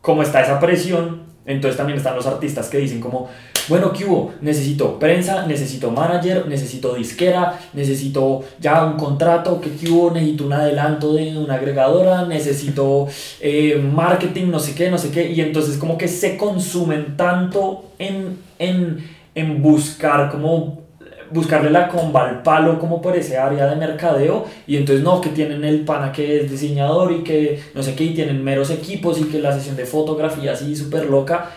como 0.00 0.22
está 0.22 0.40
esa 0.40 0.58
presión, 0.58 1.26
entonces 1.44 1.76
también 1.76 1.98
están 1.98 2.16
los 2.16 2.26
artistas 2.26 2.68
que 2.68 2.78
dicen 2.78 3.00
como, 3.00 3.28
bueno, 3.68 3.92
¿qué 3.92 4.04
hubo? 4.04 4.32
Necesito 4.40 4.98
prensa, 4.98 5.46
necesito 5.46 5.90
manager, 5.90 6.46
necesito 6.46 6.94
disquera, 6.94 7.58
necesito 7.72 8.44
ya 8.60 8.84
un 8.84 8.96
contrato, 8.96 9.60
¿qué, 9.60 9.90
hubo? 9.90 10.10
Necesito 10.10 10.46
un 10.46 10.52
adelanto 10.52 11.14
de 11.14 11.36
una 11.36 11.54
agregadora, 11.54 12.24
necesito 12.24 13.08
eh, 13.40 13.76
marketing, 13.76 14.50
no 14.50 14.60
sé 14.60 14.74
qué, 14.74 14.90
no 14.90 14.98
sé 14.98 15.10
qué. 15.10 15.30
Y 15.30 15.40
entonces 15.40 15.76
como 15.78 15.98
que 15.98 16.08
se 16.08 16.36
consumen 16.36 17.16
tanto 17.16 17.92
en, 17.98 18.38
en, 18.58 19.08
en 19.34 19.62
buscar 19.62 20.30
como 20.30 20.86
buscarle 21.30 21.70
la 21.70 21.88
comba 21.88 22.28
al 22.28 22.42
palo 22.42 22.78
como 22.78 23.02
por 23.02 23.16
ese 23.16 23.36
área 23.36 23.66
de 23.66 23.76
mercadeo 23.76 24.44
y 24.66 24.76
entonces 24.76 25.04
no, 25.04 25.20
que 25.20 25.30
tienen 25.30 25.64
el 25.64 25.80
pana 25.84 26.12
que 26.12 26.40
es 26.40 26.50
diseñador 26.50 27.12
y 27.12 27.22
que 27.22 27.60
no 27.74 27.82
sé 27.82 27.94
qué 27.94 28.04
y 28.04 28.14
tienen 28.14 28.42
meros 28.44 28.70
equipos 28.70 29.20
y 29.20 29.24
que 29.24 29.40
la 29.40 29.52
sesión 29.52 29.76
de 29.76 29.86
fotografía 29.86 30.52
así 30.52 30.76
súper 30.76 31.06
loca 31.06 31.50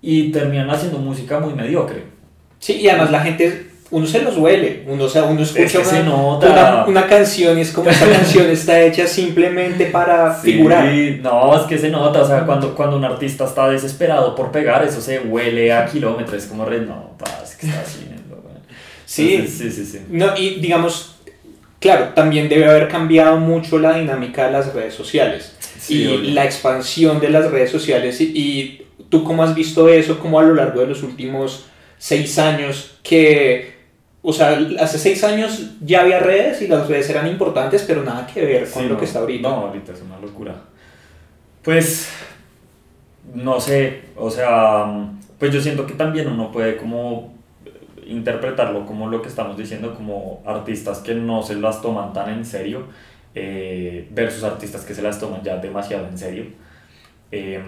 y 0.00 0.30
terminan 0.30 0.70
haciendo 0.70 0.98
música 0.98 1.40
muy 1.40 1.54
mediocre. 1.54 2.04
Sí, 2.58 2.74
y 2.74 2.88
además 2.88 3.10
la 3.10 3.20
gente, 3.20 3.66
uno 3.90 4.06
se 4.06 4.22
los 4.22 4.36
huele, 4.36 4.84
uno, 4.86 5.04
o 5.04 5.08
sea, 5.08 5.24
uno 5.24 5.42
escucha 5.42 5.64
Es 5.64 5.72
que 5.72 5.84
se 5.84 6.00
una, 6.00 6.10
nota. 6.10 6.46
una, 6.50 6.84
una 6.86 7.06
canción 7.06 7.58
y 7.58 7.62
es 7.62 7.72
como 7.72 7.90
esta 7.90 8.08
canción 8.08 8.46
está 8.50 8.80
hecha 8.80 9.06
simplemente 9.06 9.86
para 9.86 10.34
figurar. 10.34 10.90
Sí, 10.90 11.20
no, 11.22 11.56
es 11.58 11.62
que 11.66 11.78
se 11.78 11.90
nota, 11.90 12.22
o 12.22 12.26
sea, 12.26 12.44
cuando, 12.44 12.74
cuando 12.74 12.96
un 12.96 13.04
artista 13.04 13.44
está 13.44 13.68
desesperado 13.68 14.34
por 14.34 14.50
pegar, 14.50 14.84
eso 14.84 15.00
se 15.00 15.20
huele 15.20 15.72
a 15.72 15.86
kilómetros, 15.86 16.42
es 16.42 16.48
como, 16.48 16.64
re, 16.64 16.80
no, 16.80 17.16
paz, 17.18 17.56
que 17.56 17.66
está 17.66 17.80
haciendo? 17.80 18.18
Sí. 19.04 19.34
Entonces, 19.34 19.74
sí, 19.74 19.84
sí, 19.84 19.86
sí. 19.86 20.00
No, 20.10 20.36
y 20.36 20.60
digamos, 20.60 21.16
claro, 21.80 22.10
también 22.14 22.48
debe 22.48 22.66
haber 22.66 22.88
cambiado 22.88 23.38
mucho 23.38 23.78
la 23.78 23.96
dinámica 23.96 24.46
de 24.46 24.52
las 24.52 24.74
redes 24.74 24.94
sociales 24.94 25.54
Sí, 25.88 26.02
y 26.02 26.06
obvio. 26.06 26.32
la 26.34 26.44
expansión 26.44 27.20
de 27.20 27.30
las 27.30 27.50
redes 27.50 27.70
sociales. 27.70 28.20
Y, 28.20 28.32
y 28.34 28.86
tú 29.08 29.24
cómo 29.24 29.42
has 29.42 29.54
visto 29.54 29.88
eso, 29.88 30.18
como 30.18 30.38
a 30.40 30.42
lo 30.42 30.54
largo 30.54 30.80
de 30.80 30.86
los 30.88 31.02
últimos 31.02 31.66
seis 31.98 32.38
años, 32.38 32.98
que, 33.02 33.74
o 34.22 34.32
sea, 34.32 34.58
hace 34.80 34.98
seis 34.98 35.24
años 35.24 35.72
ya 35.80 36.00
había 36.02 36.18
redes 36.20 36.62
y 36.62 36.68
las 36.68 36.88
redes 36.88 37.08
eran 37.10 37.26
importantes, 37.28 37.84
pero 37.86 38.02
nada 38.04 38.26
que 38.26 38.44
ver 38.44 38.70
con 38.70 38.84
Sí, 38.84 38.88
lo 38.88 38.96
no, 38.96 38.98
que 38.98 39.04
está 39.04 39.20
ahorita. 39.20 39.48
No, 39.48 39.54
ahorita 39.66 39.92
es 39.92 40.02
una 40.02 40.18
locura. 40.18 40.54
Pues, 41.62 42.08
no 43.34 43.60
sé, 43.60 44.02
o 44.16 44.30
sea, 44.30 44.86
pues 45.38 45.52
yo 45.52 45.60
siento 45.60 45.86
que 45.86 45.94
también 45.94 46.28
uno 46.28 46.50
puede 46.50 46.76
como 46.76 47.34
interpretarlo 48.06 48.86
como 48.86 49.08
lo 49.08 49.20
que 49.22 49.28
estamos 49.28 49.56
diciendo, 49.56 49.94
como 49.94 50.42
artistas 50.46 51.00
que 51.00 51.14
no 51.14 51.42
se 51.42 51.56
las 51.56 51.82
toman 51.82 52.12
tan 52.12 52.30
en 52.30 52.44
serio, 52.46 52.86
eh, 53.34 54.08
versus 54.10 54.44
artistas 54.44 54.84
que 54.84 54.94
se 54.94 55.02
las 55.02 55.18
toman 55.20 55.42
ya 55.42 55.56
demasiado 55.56 56.06
en 56.08 56.18
serio. 56.18 56.46
Eh, 57.30 57.62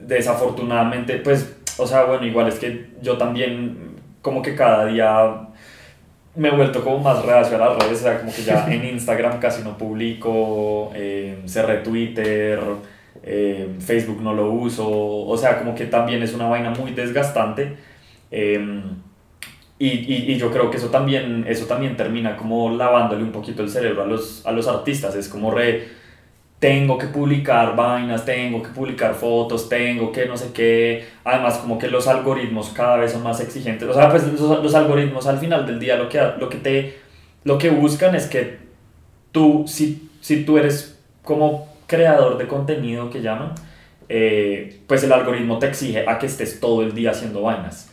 desafortunadamente, 0.00 1.16
pues, 1.18 1.56
o 1.78 1.86
sea, 1.86 2.04
bueno, 2.04 2.26
igual 2.26 2.48
es 2.48 2.58
que 2.58 2.90
yo 3.02 3.16
también 3.16 3.94
como 4.22 4.42
que 4.42 4.54
cada 4.54 4.86
día 4.86 5.48
me 6.36 6.48
he 6.48 6.50
vuelto 6.50 6.82
como 6.82 6.98
más 6.98 7.24
reacio 7.24 7.56
a 7.56 7.68
las 7.68 7.78
redes, 7.78 8.00
o 8.00 8.02
sea, 8.02 8.18
como 8.18 8.32
que 8.34 8.42
ya 8.42 8.66
en 8.72 8.84
Instagram 8.84 9.38
casi 9.38 9.62
no 9.62 9.78
publico, 9.78 10.90
eh, 10.94 11.38
cerré 11.46 11.78
Twitter, 11.78 12.60
eh, 13.22 13.68
Facebook 13.80 14.20
no 14.20 14.34
lo 14.34 14.50
uso, 14.50 14.88
o 14.90 15.36
sea, 15.36 15.58
como 15.58 15.74
que 15.74 15.86
también 15.86 16.22
es 16.22 16.34
una 16.34 16.48
vaina 16.48 16.70
muy 16.70 16.92
desgastante. 16.92 17.76
eh, 18.30 18.82
y, 19.78 19.88
y, 19.88 20.32
y 20.32 20.36
yo 20.38 20.50
creo 20.50 20.70
que 20.70 20.76
eso 20.76 20.88
también, 20.88 21.44
eso 21.48 21.66
también 21.66 21.96
termina 21.96 22.36
como 22.36 22.70
lavándole 22.70 23.22
un 23.22 23.32
poquito 23.32 23.62
el 23.62 23.70
cerebro 23.70 24.02
a 24.02 24.06
los, 24.06 24.44
a 24.46 24.52
los 24.52 24.68
artistas, 24.68 25.14
es 25.16 25.28
como 25.28 25.50
re, 25.50 25.88
tengo 26.58 26.96
que 26.96 27.08
publicar 27.08 27.76
vainas, 27.76 28.24
tengo 28.24 28.62
que 28.62 28.70
publicar 28.70 29.14
fotos, 29.14 29.68
tengo 29.68 30.10
que 30.12 30.26
no 30.26 30.36
sé 30.36 30.52
qué. 30.54 31.04
Además, 31.24 31.58
como 31.58 31.78
que 31.78 31.88
los 31.88 32.08
algoritmos 32.08 32.70
cada 32.70 32.96
vez 32.96 33.12
son 33.12 33.22
más 33.22 33.40
exigentes. 33.40 33.86
O 33.86 33.92
sea, 33.92 34.08
pues 34.10 34.26
los, 34.26 34.62
los 34.62 34.74
algoritmos 34.74 35.26
al 35.26 35.38
final 35.38 35.66
del 35.66 35.78
día 35.78 35.96
lo 35.96 36.08
que, 36.08 36.20
lo 36.38 36.48
que 36.48 36.56
te 36.58 37.04
lo 37.44 37.58
que 37.58 37.70
buscan 37.70 38.14
es 38.14 38.26
que 38.26 38.58
tú, 39.32 39.64
si, 39.66 40.10
si 40.20 40.44
tú 40.44 40.58
eres 40.58 40.98
como 41.22 41.68
creador 41.86 42.38
de 42.38 42.46
contenido 42.46 43.10
que 43.10 43.20
llaman, 43.20 43.52
eh, 44.08 44.80
pues 44.86 45.04
el 45.04 45.12
algoritmo 45.12 45.58
te 45.58 45.66
exige 45.66 46.08
a 46.08 46.18
que 46.18 46.26
estés 46.26 46.60
todo 46.60 46.82
el 46.82 46.94
día 46.94 47.10
haciendo 47.10 47.42
vainas. 47.42 47.90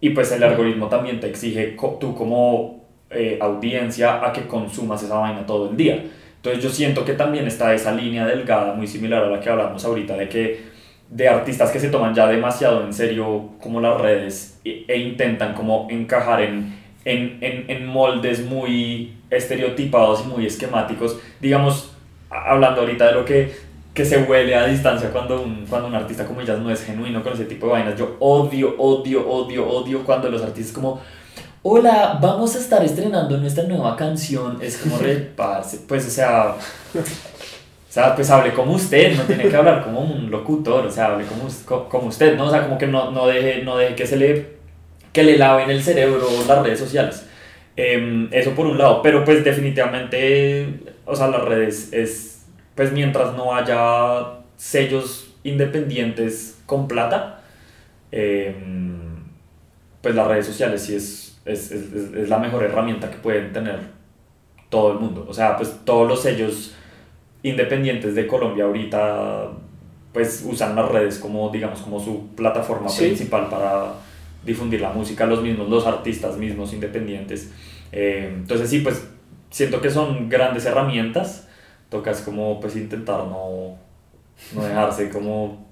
Y 0.00 0.10
pues 0.10 0.32
el 0.32 0.42
algoritmo 0.42 0.88
también 0.88 1.20
te 1.20 1.28
exige 1.28 1.76
tú 2.00 2.14
como 2.14 2.84
eh, 3.10 3.38
audiencia 3.40 4.24
a 4.26 4.32
que 4.32 4.46
consumas 4.46 5.02
esa 5.02 5.18
vaina 5.18 5.44
todo 5.44 5.70
el 5.70 5.76
día. 5.76 6.02
Entonces 6.36 6.62
yo 6.62 6.70
siento 6.70 7.04
que 7.04 7.12
también 7.12 7.46
está 7.46 7.74
esa 7.74 7.92
línea 7.92 8.26
delgada, 8.26 8.72
muy 8.72 8.86
similar 8.86 9.24
a 9.24 9.28
la 9.28 9.40
que 9.40 9.50
hablamos 9.50 9.84
ahorita, 9.84 10.16
de 10.16 10.28
que 10.28 10.70
de 11.10 11.28
artistas 11.28 11.70
que 11.70 11.80
se 11.80 11.88
toman 11.90 12.14
ya 12.14 12.26
demasiado 12.28 12.84
en 12.84 12.94
serio 12.94 13.50
como 13.60 13.80
las 13.80 14.00
redes 14.00 14.60
e, 14.64 14.84
e 14.86 14.96
intentan 14.96 15.54
como 15.54 15.88
encajar 15.90 16.40
en, 16.40 16.78
en, 17.04 17.38
en, 17.40 17.64
en 17.68 17.86
moldes 17.86 18.46
muy 18.46 19.16
estereotipados 19.28 20.24
y 20.24 20.28
muy 20.28 20.46
esquemáticos. 20.46 21.20
Digamos, 21.40 21.94
hablando 22.30 22.82
ahorita 22.82 23.08
de 23.08 23.12
lo 23.12 23.24
que, 23.24 23.52
que 23.94 24.04
se 24.04 24.22
huele 24.22 24.54
a 24.54 24.66
distancia 24.66 25.10
cuando 25.10 25.42
un, 25.42 25.66
cuando 25.68 25.88
un 25.88 25.94
artista 25.94 26.24
como 26.24 26.40
ellas 26.40 26.58
no 26.58 26.70
es 26.70 26.84
genuino 26.84 27.22
con 27.22 27.32
ese 27.32 27.44
tipo 27.44 27.66
de 27.66 27.72
vainas. 27.72 27.98
Yo 27.98 28.16
odio, 28.20 28.74
odio, 28.78 29.28
odio, 29.28 29.68
odio 29.68 30.04
cuando 30.04 30.28
los 30.28 30.42
artistas 30.42 30.74
como 30.74 31.00
hola, 31.62 32.18
vamos 32.20 32.56
a 32.56 32.58
estar 32.58 32.82
estrenando 32.84 33.36
nuestra 33.36 33.64
nueva 33.64 33.96
canción. 33.96 34.58
Es 34.60 34.78
como 34.78 34.98
re, 34.98 35.16
parce, 35.36 35.78
pues, 35.86 36.06
o 36.06 36.10
sea, 36.10 36.54
o 36.54 37.92
sea, 37.92 38.14
pues 38.14 38.30
hable 38.30 38.52
como 38.52 38.72
usted, 38.72 39.16
no 39.16 39.24
tiene 39.24 39.48
que 39.48 39.56
hablar 39.56 39.82
como 39.84 40.00
un 40.00 40.30
locutor, 40.30 40.86
o 40.86 40.90
sea, 40.90 41.06
hable 41.06 41.24
como, 41.26 41.88
como 41.88 42.08
usted, 42.08 42.36
¿no? 42.36 42.46
O 42.46 42.50
sea, 42.50 42.62
como 42.62 42.78
que 42.78 42.86
no, 42.86 43.10
no, 43.10 43.26
deje, 43.26 43.62
no 43.62 43.76
deje 43.76 43.94
que 43.94 44.06
se 44.06 44.16
le, 44.16 44.46
que 45.12 45.22
le 45.22 45.36
laven 45.36 45.70
el 45.70 45.82
cerebro 45.82 46.28
las 46.46 46.62
redes 46.62 46.78
sociales. 46.78 47.26
Em, 47.76 48.28
eso 48.32 48.50
por 48.52 48.66
un 48.66 48.78
lado, 48.78 49.00
pero 49.02 49.24
pues 49.24 49.44
definitivamente, 49.44 50.80
o 51.06 51.16
sea, 51.16 51.28
las 51.28 51.42
redes 51.42 51.92
es, 51.92 52.39
pues 52.74 52.92
mientras 52.92 53.34
no 53.36 53.54
haya 53.54 54.40
sellos 54.56 55.34
independientes 55.44 56.58
con 56.66 56.86
plata, 56.88 57.42
em, 58.12 58.98
pues 60.02 60.14
las 60.14 60.26
redes 60.26 60.46
sociales 60.46 60.82
sí 60.82 60.94
es, 60.94 61.40
es, 61.44 61.70
es, 61.72 61.92
es- 61.92 62.14
es 62.14 62.28
la 62.28 62.38
mejor 62.38 62.62
herramienta 62.64 63.10
que 63.10 63.16
pueden 63.18 63.52
tener 63.52 63.78
todo 64.68 64.92
el 64.92 64.98
mundo. 64.98 65.26
O 65.28 65.34
sea, 65.34 65.56
pues 65.56 65.74
todos 65.84 66.08
los 66.08 66.22
sellos 66.22 66.74
independientes 67.42 68.14
de 68.14 68.26
Colombia 68.26 68.64
ahorita 68.64 69.48
pues 70.12 70.42
usan 70.44 70.74
las 70.74 70.88
redes 70.90 71.18
como 71.18 71.50
digamos 71.50 71.80
como 71.80 72.00
su 72.00 72.26
plataforma 72.34 72.88
Sí. 72.88 73.04
principal 73.06 73.48
para 73.48 73.94
difundir 74.44 74.80
la 74.80 74.90
música, 74.92 75.24
los 75.26 75.42
mismos, 75.42 75.68
los 75.68 75.86
artistas 75.86 76.36
mismos 76.36 76.72
independientes. 76.72 77.52
Eh, 77.92 78.30
entonces 78.34 78.68
sí, 78.70 78.80
pues 78.80 79.06
siento 79.50 79.80
que 79.80 79.90
son 79.90 80.28
grandes 80.28 80.64
herramientas. 80.66 81.46
Tocas 81.90 82.22
como 82.22 82.58
pues 82.60 82.76
intentar 82.76 83.18
no, 83.18 83.76
no 84.54 84.64
dejarse 84.64 85.10
como... 85.10 85.68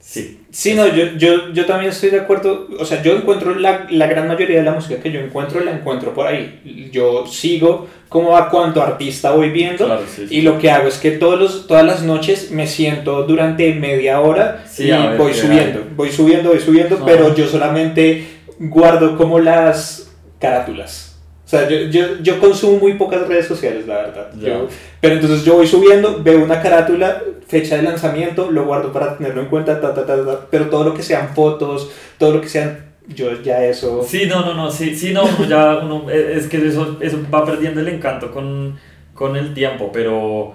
Sí. 0.00 0.40
Sí, 0.50 0.74
no, 0.74 0.86
yo, 0.88 1.16
yo, 1.16 1.52
yo 1.52 1.64
también 1.64 1.92
estoy 1.92 2.10
de 2.10 2.20
acuerdo. 2.20 2.66
O 2.80 2.84
sea, 2.84 3.02
yo 3.02 3.12
encuentro 3.16 3.54
la, 3.54 3.86
la 3.88 4.08
gran 4.08 4.26
mayoría 4.26 4.58
de 4.58 4.64
la 4.64 4.72
música 4.72 5.00
que 5.00 5.12
yo 5.12 5.20
encuentro, 5.20 5.60
la 5.60 5.70
encuentro 5.70 6.12
por 6.12 6.26
ahí. 6.26 6.90
Yo 6.92 7.24
sigo 7.26 7.86
como 8.08 8.36
a 8.36 8.50
cuánto 8.50 8.82
artista 8.82 9.30
voy 9.30 9.50
viendo. 9.50 9.86
Claro, 9.86 10.02
sí, 10.08 10.26
sí. 10.26 10.38
Y 10.38 10.42
lo 10.42 10.58
que 10.58 10.70
hago 10.72 10.88
es 10.88 10.98
que 10.98 11.12
todos 11.12 11.38
los, 11.38 11.66
todas 11.68 11.86
las 11.86 12.02
noches 12.02 12.50
me 12.50 12.66
siento 12.66 13.22
durante 13.22 13.72
media 13.74 14.20
hora 14.20 14.64
Sí, 14.68 14.84
y 14.84 14.90
ver 14.90 15.16
voy 15.16 15.32
subiendo, 15.32 15.84
voy 15.94 16.10
subiendo, 16.10 16.50
voy 16.50 16.60
subiendo, 16.60 16.98
No. 16.98 17.04
pero 17.06 17.34
yo 17.36 17.46
solamente 17.46 18.26
guardo 18.58 19.16
como 19.16 19.38
las 19.38 20.12
carátulas. 20.40 21.11
O 21.52 21.54
sea, 21.54 21.68
yo, 21.68 21.76
yo, 21.90 22.16
yo 22.22 22.40
consumo 22.40 22.78
muy 22.78 22.94
pocas 22.94 23.28
redes 23.28 23.46
sociales, 23.46 23.86
la 23.86 23.96
verdad. 23.96 24.30
Ya. 24.40 24.48
Yo- 24.48 24.68
pero 25.02 25.16
entonces 25.16 25.44
yo 25.44 25.56
voy 25.56 25.66
subiendo, 25.66 26.22
veo 26.22 26.42
una 26.42 26.62
carátula, 26.62 27.22
fecha 27.46 27.76
de 27.76 27.82
lanzamiento, 27.82 28.50
lo 28.50 28.64
guardo 28.64 28.90
para 28.90 29.18
tenerlo 29.18 29.42
en 29.42 29.48
cuenta, 29.48 29.78
ta, 29.78 29.92
ta, 29.92 30.06
ta, 30.06 30.24
ta, 30.24 30.46
pero 30.50 30.70
todo 30.70 30.84
lo 30.84 30.94
que 30.94 31.02
sean 31.02 31.34
fotos, 31.34 31.90
todo 32.16 32.32
lo 32.32 32.40
que 32.40 32.48
sean, 32.48 32.86
yo 33.06 33.42
ya 33.42 33.62
eso... 33.66 34.02
Sí, 34.02 34.24
no, 34.26 34.40
no, 34.46 34.54
no, 34.54 34.70
sí, 34.70 34.96
sí, 34.96 35.12
no, 35.12 35.24
ya, 35.46 35.80
uno, 35.82 36.08
eh, 36.10 36.32
es 36.36 36.46
que 36.46 36.66
eso, 36.66 36.96
eso 37.02 37.18
va 37.34 37.44
perdiendo 37.44 37.80
el 37.82 37.88
encanto 37.88 38.30
con, 38.30 38.78
con 39.12 39.36
el 39.36 39.52
tiempo, 39.52 39.90
pero, 39.92 40.54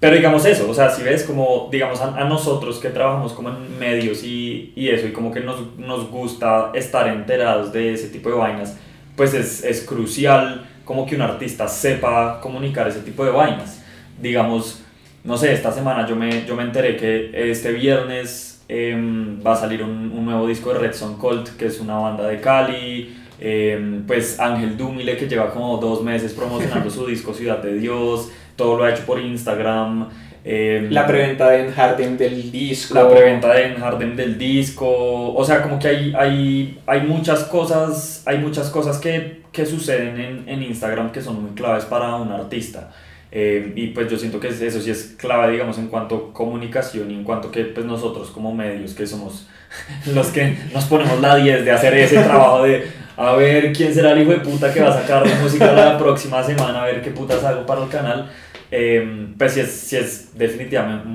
pero 0.00 0.16
digamos 0.16 0.44
eso, 0.46 0.68
o 0.68 0.74
sea, 0.74 0.90
si 0.90 1.04
ves 1.04 1.22
como, 1.22 1.68
digamos, 1.70 2.00
a, 2.00 2.16
a 2.16 2.24
nosotros 2.24 2.78
que 2.80 2.88
trabajamos 2.88 3.34
como 3.34 3.50
en 3.50 3.78
medios 3.78 4.24
y, 4.24 4.72
y 4.74 4.88
eso, 4.88 5.06
y 5.06 5.12
como 5.12 5.30
que 5.30 5.38
nos, 5.38 5.76
nos 5.78 6.10
gusta 6.10 6.72
estar 6.74 7.06
enterados 7.06 7.72
de 7.72 7.92
ese 7.92 8.08
tipo 8.08 8.30
de 8.30 8.34
vainas, 8.34 8.78
pues 9.16 9.34
es, 9.34 9.64
es 9.64 9.82
crucial 9.82 10.66
como 10.84 11.06
que 11.06 11.14
un 11.16 11.22
artista 11.22 11.66
sepa 11.68 12.40
comunicar 12.40 12.88
ese 12.88 13.00
tipo 13.00 13.24
de 13.24 13.30
vainas. 13.30 13.82
Digamos, 14.20 14.82
no 15.24 15.36
sé, 15.36 15.52
esta 15.52 15.72
semana 15.72 16.06
yo 16.06 16.16
me, 16.16 16.44
yo 16.44 16.54
me 16.56 16.62
enteré 16.62 16.96
que 16.96 17.30
este 17.50 17.72
viernes 17.72 18.62
em, 18.68 19.40
va 19.44 19.52
a 19.54 19.56
salir 19.56 19.82
un, 19.82 20.12
un 20.12 20.24
nuevo 20.24 20.46
disco 20.46 20.72
de 20.72 20.78
Red 20.80 20.92
Son 20.94 21.16
Colt, 21.18 21.56
que 21.56 21.66
es 21.66 21.80
una 21.80 21.96
banda 21.96 22.26
de 22.26 22.40
Cali. 22.40 23.16
em, 23.40 24.04
pues 24.06 24.38
Ángel 24.38 24.76
Dumile, 24.76 25.16
que 25.16 25.26
lleva 25.28 25.50
como 25.50 25.76
dos 25.78 26.02
meses 26.02 26.32
promocionando 26.32 26.90
su 26.90 27.06
disco 27.06 27.32
Ciudad 27.34 27.62
de 27.62 27.74
Dios. 27.74 28.30
Todo 28.56 28.76
lo 28.76 28.84
ha 28.84 28.90
hecho 28.90 29.04
por 29.04 29.18
Instagram. 29.20 30.08
Em, 30.44 30.90
La 30.90 31.06
preventa 31.06 31.50
de 31.50 31.72
Harden 31.72 32.16
del 32.18 32.52
disco. 32.52 32.94
la 32.94 33.08
preventa 33.08 33.52
de 33.54 33.64
En 33.66 33.74
Harden 33.80 34.14
del 34.16 34.36
disco, 34.38 35.32
o 35.34 35.44
sea, 35.44 35.62
como 35.62 35.78
que 35.78 35.88
hay, 35.88 36.14
hay, 36.16 36.78
hay 36.86 37.00
muchas 37.02 37.44
cosas, 37.44 38.22
hay 38.26 38.38
muchas 38.38 38.68
cosas 38.70 38.98
que, 38.98 39.42
que 39.52 39.64
suceden 39.66 40.20
en, 40.20 40.48
en 40.48 40.62
Instagram 40.62 41.12
que 41.12 41.20
son 41.22 41.42
muy 41.42 41.52
claves 41.54 41.84
para 41.86 42.14
un 42.16 42.30
artista. 42.32 42.90
Eh, 43.36 43.72
y 43.74 43.88
pues 43.88 44.08
yo 44.08 44.16
siento 44.16 44.38
que 44.38 44.46
es- 44.48 44.60
eso 44.60 44.80
sí 44.80 44.90
es 44.90 45.16
clave, 45.18 45.52
digamos, 45.52 45.76
en 45.78 45.88
cuanto 45.88 46.28
a 46.30 46.32
comunicación 46.32 47.10
y 47.10 47.14
en 47.14 47.24
cuanto 47.24 47.50
que 47.50 47.64
pues 47.64 47.84
nosotros 47.84 48.30
como 48.30 48.54
medios 48.54 48.94
que 48.94 49.06
somos 49.08 49.48
los 50.14 50.28
que 50.28 50.56
nos 50.72 50.84
ponemos 50.84 51.20
la 51.20 51.34
10 51.34 51.64
de 51.64 51.70
hacer 51.72 51.94
ese 51.94 52.20
trabajo 52.22 52.62
de 52.62 52.84
a 53.16 53.32
ver 53.34 53.72
quién 53.72 53.92
será 53.92 54.12
el 54.12 54.22
hijo 54.22 54.30
de 54.32 54.38
puta 54.38 54.72
que 54.72 54.80
va 54.80 54.90
a 54.90 55.00
sacar 55.00 55.24
música 55.42 55.72
la 55.72 55.98
próxima 55.98 56.42
semana, 56.44 56.82
a 56.82 56.86
ver 56.86 57.02
qué 57.02 57.10
putas 57.10 57.42
hago 57.44 57.64
para 57.66 57.82
el 57.82 57.88
canal, 57.88 58.30
eh, 58.76 59.28
pues 59.38 59.52
sí 59.52 59.60
es, 59.60 59.70
sí 59.70 59.96
es 59.96 60.36
definitivamente, 60.36 61.06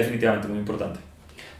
definitivamente 0.00 0.46
muy 0.46 0.58
importante. 0.58 1.00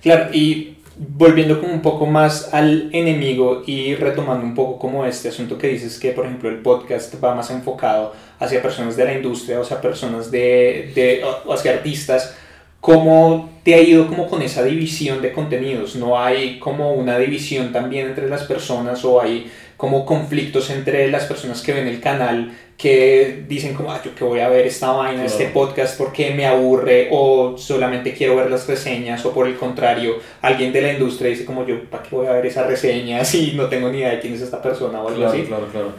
Claro, 0.01 0.33
y 0.33 0.77
volviendo 0.97 1.61
como 1.61 1.73
un 1.73 1.83
poco 1.83 2.07
más 2.07 2.55
al 2.55 2.91
enemigo 2.93 3.65
y 3.67 3.97
retomando 3.97 4.45
un 4.45 4.55
poco 4.55 4.79
como 4.79 5.05
este 5.05 5.29
asunto 5.29 5.59
que 5.59 5.69
dices 5.69 5.99
que 5.99 6.11
por 6.13 6.27
ejemplo 6.27 6.49
el 6.49 6.59
podcast 6.59 7.15
va 7.23 7.35
más 7.35 7.51
enfocado 7.51 8.15
hacia 8.39 8.63
personas 8.63 8.97
de 8.97 9.05
la 9.05 9.15
industria, 9.15 9.59
o 9.59 9.65
sea, 9.65 9.81
personas 9.81 10.31
de, 10.31 10.93
de 10.95 11.23
o 11.25 11.53
hacia 11.53 11.73
artistas, 11.73 12.37
¿cómo 12.81 13.51
te 13.65 13.75
ha 13.75 13.81
ido 13.81 14.07
como 14.07 14.29
con 14.29 14.43
esa 14.43 14.63
división 14.63 15.21
de 15.23 15.33
contenidos? 15.33 15.97
¿No 15.97 16.21
hay 16.21 16.61
como 16.61 16.93
una 16.93 17.19
división 17.19 17.73
también 17.73 18.07
entre 18.07 18.29
las 18.29 18.45
personas 18.45 19.05
o 19.05 19.21
hay 19.21 19.51
como 19.77 20.07
conflictos 20.07 20.71
entre 20.71 21.11
las 21.11 21.25
personas 21.25 21.63
que 21.63 21.73
ven 21.73 21.89
el 21.89 22.01
canal 22.01 22.53
que 22.79 23.45
dicen 23.49 23.75
como, 23.75 23.91
ah, 23.91 24.01
yo 24.05 24.15
que 24.15 24.23
voy 24.23 24.39
a 24.39 24.49
ver 24.49 24.65
esta 24.65 24.93
vaina, 24.93 25.25
este 25.25 25.49
podcast 25.49 25.99
porque 25.99 26.33
me 26.33 26.47
aburre 26.47 27.09
o 27.11 27.59
solamente 27.59 28.15
quiero 28.15 28.37
ver 28.37 28.49
las 28.49 28.69
reseñas 28.69 29.27
o 29.27 29.35
por 29.35 29.49
el 29.49 29.57
contrario, 29.57 30.15
alguien 30.41 30.73
de 30.73 30.83
la 30.83 30.93
industria 30.93 31.29
dice 31.29 31.45
como 31.45 31.67
yo, 31.67 31.83
¿para 31.91 32.05
qué 32.05 32.15
voy 32.15 32.29
a 32.29 32.33
ver 32.35 32.47
esa 32.47 32.69
reseña 32.69 33.25
si 33.25 33.55
no 33.57 33.67
tengo 33.67 33.91
ni 33.91 33.99
idea 33.99 34.11
de 34.11 34.21
quién 34.21 34.35
es 34.35 34.43
esta 34.43 34.63
persona 34.63 35.03
o 35.03 35.09
algo 35.09 35.19
claro, 35.19 35.33
así? 35.33 35.43
Claro, 35.43 35.67
claro. 35.73 35.93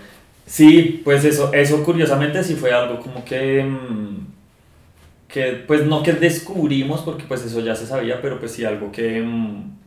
Sí, 0.45 1.01
pues 1.03 1.25
eso, 1.25 1.51
eso 1.51 1.83
curiosamente 1.83 2.41
sí 2.45 2.55
fue 2.55 2.71
algo 2.71 3.01
como 3.01 3.25
que, 3.25 3.61
mm, 3.61 4.27
que, 5.27 5.63
pues 5.67 5.85
no 5.85 6.01
que 6.01 6.13
descubrimos 6.13 7.01
porque 7.01 7.25
pues 7.27 7.43
eso 7.43 7.59
ya 7.59 7.75
se 7.75 7.87
sabía, 7.87 8.21
pero 8.21 8.39
pues 8.39 8.53
sí 8.53 8.63
algo 8.63 8.89
que, 8.89 9.21
mm, 9.21 9.79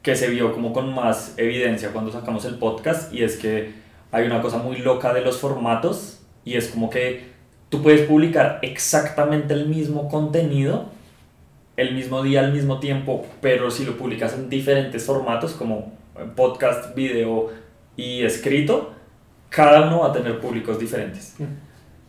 que 0.00 0.14
se 0.14 0.28
vio 0.28 0.52
como 0.52 0.72
con 0.72 0.94
más 0.94 1.34
evidencia 1.38 1.90
cuando 1.90 2.12
sacamos 2.12 2.44
el 2.44 2.54
podcast 2.54 3.12
y 3.12 3.24
es 3.24 3.36
que 3.36 3.87
hay 4.12 4.26
una 4.26 4.40
cosa 4.42 4.58
muy 4.58 4.78
loca 4.78 5.12
de 5.12 5.20
los 5.20 5.38
formatos 5.38 6.20
y 6.44 6.56
es 6.56 6.68
como 6.68 6.90
que 6.90 7.28
tú 7.68 7.82
puedes 7.82 8.06
publicar 8.06 8.58
exactamente 8.62 9.54
el 9.54 9.68
mismo 9.68 10.08
contenido 10.08 10.86
el 11.78 11.94
mismo 11.94 12.24
día, 12.24 12.40
al 12.40 12.52
mismo 12.52 12.80
tiempo, 12.80 13.24
pero 13.40 13.70
si 13.70 13.84
lo 13.84 13.96
publicas 13.96 14.34
en 14.34 14.50
diferentes 14.50 15.06
formatos 15.06 15.52
como 15.52 15.92
podcast, 16.34 16.92
video 16.96 17.50
y 17.96 18.24
escrito, 18.24 18.94
cada 19.48 19.86
uno 19.86 20.00
va 20.00 20.08
a 20.08 20.12
tener 20.12 20.40
públicos 20.40 20.76
diferentes. 20.80 21.36
Mm. 21.38 21.44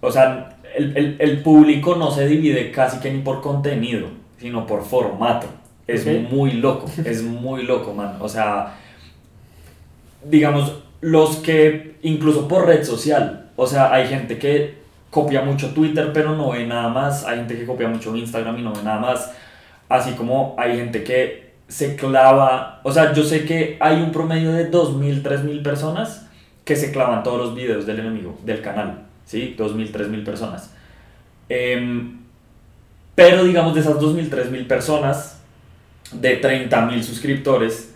O 0.02 0.12
sea, 0.12 0.58
el, 0.76 0.98
el, 0.98 1.18
el 1.20 1.44
público 1.44 1.96
no 1.96 2.10
se 2.10 2.28
divide 2.28 2.72
casi 2.72 3.00
que 3.00 3.14
ni 3.14 3.22
por 3.22 3.42
contenido, 3.42 4.08
sino 4.40 4.66
por 4.66 4.84
formato. 4.84 5.46
Es 5.86 6.08
muy 6.32 6.54
loco, 6.54 6.90
es 7.06 7.22
muy 7.22 7.62
loco, 7.62 7.94
man. 7.94 8.18
O 8.22 8.28
sea, 8.28 8.76
digamos, 10.24 10.82
los 11.02 11.38
que 11.38 11.98
incluso 12.02 12.48
por 12.48 12.66
red 12.66 12.84
social, 12.84 13.50
o 13.56 13.68
sea, 13.68 13.94
hay 13.94 14.08
gente 14.08 14.38
que 14.38 14.80
copia 15.10 15.42
mucho 15.42 15.74
Twitter 15.74 16.12
pero 16.14 16.36
no 16.36 16.52
ve 16.52 16.66
nada 16.66 16.90
más, 16.90 17.26
hay 17.26 17.38
gente 17.38 17.58
que 17.58 17.66
copia 17.66 17.88
mucho 17.88 18.16
Instagram 18.16 18.60
y 18.60 18.62
no 18.62 18.74
ve 18.74 18.84
nada 18.84 19.00
más, 19.00 19.32
así 19.88 20.12
como 20.12 20.56
hay 20.58 20.78
gente 20.78 21.04
que 21.04 21.50
se 21.68 21.96
clava, 21.96 22.82
o 22.84 22.92
sea, 22.92 23.14
yo 23.14 23.24
sé 23.24 23.46
que 23.46 23.78
hay 23.80 24.02
un 24.02 24.12
promedio 24.12 24.52
de 24.52 24.72
2.000, 24.72 25.22
3.000 25.22 25.64
personas 25.64 26.28
que 26.66 26.76
se 26.76 26.92
clavan 26.92 27.24
todos 27.24 27.40
los 27.40 27.56
videos 27.56 27.86
del 27.86 28.00
enemigo, 28.00 28.38
del 28.44 28.62
canal, 28.62 29.04
¿sí? 29.26 29.56
2.000, 29.58 29.92
3.000 29.92 30.24
personas. 30.26 30.74
Em, 31.48 32.20
pero 33.16 33.44
digamos 33.44 33.76
de 33.76 33.82
esas 33.82 33.98
2.000, 33.98 34.30
3.000 34.30 34.68
personas, 34.68 35.42
de 36.12 36.42
30.000 36.42 37.04
suscriptores, 37.04 37.89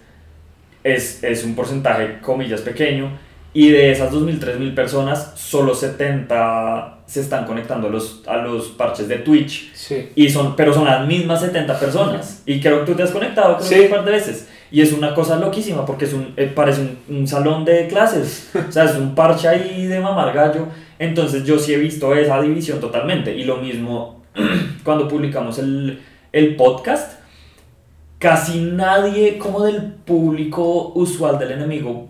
es, 0.84 1.24
es 1.24 1.44
un 1.44 1.56
porcentaje, 1.56 2.20
comillas, 2.22 2.62
pequeño, 2.62 3.12
y 3.54 3.70
de 3.70 3.92
esas 3.92 4.12
2.000, 4.12 4.40
3.000 4.40 4.74
personas, 4.74 5.34
solo 5.36 5.76
70 5.76 6.94
se 7.06 7.22
están 7.22 7.46
conectando 7.46 7.88
a 7.88 7.92
los, 7.92 8.24
a 8.26 8.38
los 8.38 8.70
parches 8.70 9.08
de 9.08 9.18
Twitch. 9.18 9.72
Sí. 9.74 10.10
Y 10.16 10.30
son, 10.30 10.56
pero 10.56 10.74
son 10.74 10.86
las 10.86 11.06
mismas 11.06 11.42
70 11.42 11.80
personas. 11.80 12.42
Y 12.46 12.60
creo 12.60 12.80
que 12.80 12.92
tú 12.92 12.98
te 12.98 13.04
has 13.04 13.12
conectado 13.12 13.58
creo 13.58 13.84
un 13.84 13.90
par 13.90 14.06
de 14.06 14.12
veces. 14.12 14.48
Y 14.72 14.82
es 14.82 14.92
una 14.92 15.14
cosa 15.14 15.38
loquísima 15.38 15.86
porque 15.86 16.06
es 16.06 16.14
un, 16.14 16.34
eh, 16.36 16.52
parece 16.54 16.82
un, 16.82 17.18
un, 17.18 17.28
salón 17.28 17.66
de 17.66 17.88
clases. 17.88 18.50
O 18.68 18.72
sea, 18.72 18.86
es 18.86 18.96
un 18.96 19.14
parche 19.14 19.48
ahí 19.48 19.86
de 19.86 20.00
mamar 20.00 20.34
gallo. 20.34 20.68
Entonces 20.98 21.44
yo 21.44 21.60
sí 21.60 21.74
he 21.74 21.78
visto 21.78 22.16
esa 22.16 22.42
división 22.42 22.80
totalmente. 22.80 23.36
Y 23.36 23.44
lo 23.44 23.58
mismo 23.58 24.24
cuando 24.84 25.08
publicamos 25.08 25.60
el, 25.60 26.02
el 26.32 26.56
podcast 26.56 27.23
casi 28.24 28.62
nadie 28.62 29.38
como 29.38 29.66
del 29.66 29.84
público 29.84 30.94
usual 30.96 31.38
del 31.38 31.52
enemigo 31.52 32.08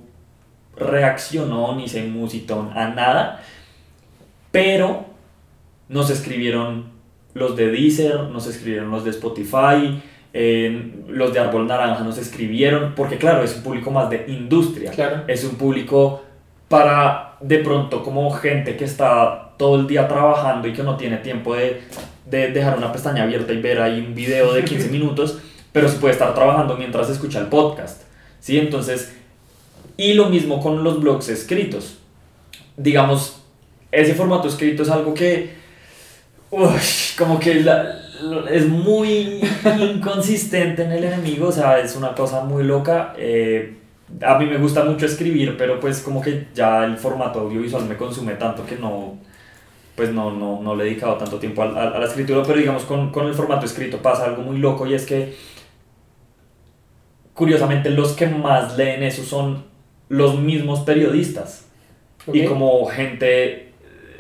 reaccionó 0.78 1.76
ni 1.76 1.88
se 1.88 2.04
musitó 2.04 2.72
a 2.76 2.90
nada, 2.90 3.42
pero 4.52 5.08
nos 5.90 6.12
escribieron 6.12 6.92
los 7.34 7.56
de 7.56 7.72
Deezer, 7.72 8.20
nos 8.26 8.46
escribieron 8.46 8.92
los 8.92 9.04
de 9.04 9.10
Spotify, 9.10 10.04
los 11.08 11.34
de 11.34 11.40
Árbol 11.40 11.66
Naranja 11.66 12.04
nos 12.04 12.20
escribieron, 12.20 12.94
porque 12.96 13.18
claro, 13.18 13.42
es 13.42 13.56
un 13.56 13.64
público 13.64 13.90
más 13.90 14.08
de 14.12 14.26
industria, 14.28 14.92
es 15.26 15.44
un 15.44 15.56
público 15.56 16.22
para 16.68 17.38
de 17.42 17.58
pronto 17.58 18.04
como 18.04 18.30
gente 18.30 18.78
que 18.78 18.86
está 18.86 19.54
todo 19.58 19.80
el 19.80 19.88
día 19.88 20.08
trabajando 20.08 20.68
y 20.68 20.74
que 20.74 20.84
no 20.84 20.96
tiene 20.96 21.18
tiempo 21.18 21.56
de, 21.56 21.82
de 22.28 22.52
dejar 22.52 22.78
una 22.78 22.92
pestaña 22.92 23.24
abierta 23.24 23.52
y 23.52 23.60
ver 23.60 23.82
ahí 23.82 24.00
un 24.00 24.14
video 24.14 24.54
de 24.54 24.64
15 24.64 24.90
minutos 24.92 25.42
pero 25.74 25.90
se 25.90 25.98
puede 25.98 26.14
estar 26.14 26.34
trabajando 26.34 26.78
mientras 26.78 27.10
escucha 27.10 27.40
el 27.40 27.48
podcast, 27.48 28.04
¿sí? 28.40 28.58
Entonces, 28.58 29.14
y 29.98 30.14
lo 30.14 30.30
mismo 30.30 30.62
con 30.62 30.84
los 30.84 31.02
blogs 31.02 31.28
escritos. 31.28 31.98
Digamos, 32.78 33.42
ese 33.92 34.14
formato 34.14 34.48
escrito 34.48 34.84
es 34.84 34.90
algo 34.90 35.14
que, 35.14 35.56
como 37.18 37.40
que 37.40 37.66
es 38.52 38.68
muy 38.68 39.42
inconsistente 39.80 40.84
en 40.84 40.92
el 40.92 41.04
enemigo, 41.04 41.48
o 41.48 41.52
sea, 41.52 41.80
es 41.80 41.96
una 41.96 42.14
cosa 42.14 42.44
muy 42.44 42.64
loca. 42.64 43.14
Eh, 43.18 43.78
a 44.22 44.38
mí 44.38 44.46
me 44.46 44.58
gusta 44.58 44.84
mucho 44.84 45.08
escribir, 45.08 45.56
pero 45.58 45.80
pues 45.80 46.02
como 46.02 46.22
que 46.22 46.48
ya 46.54 46.86
el 46.86 46.98
formato 46.98 47.40
audiovisual 47.40 47.86
me 47.86 47.98
consume 47.98 48.34
tanto 48.34 48.66
que 48.66 48.76
no, 48.76 49.18
pues 49.96 50.12
no, 50.12 50.32
no, 50.32 50.62
no 50.62 50.76
le 50.76 50.84
he 50.84 50.88
dedicado 50.88 51.16
tanto 51.16 51.38
tiempo 51.38 51.64
a, 51.64 51.66
a 51.66 52.00
la 52.00 52.06
escritura, 52.06 52.44
pero 52.46 52.60
digamos 52.60 52.84
con, 52.84 53.12
con, 53.12 53.28
el 53.28 53.34
formato 53.34 53.66
escrito 53.66 53.98
pasa 53.98 54.26
algo 54.26 54.42
muy 54.44 54.58
loco 54.58 54.86
y 54.86 54.94
es 54.94 55.06
que 55.06 55.36
curiosamente 57.34 57.90
los 57.90 58.14
que 58.14 58.28
más 58.28 58.78
leen 58.78 59.04
eso 59.04 59.24
son 59.24 59.64
los 60.10 60.40
mismos 60.40 60.82
periodistas. 60.82 61.68
Y 62.32 62.46
como 62.46 62.86
gente, 62.86 63.74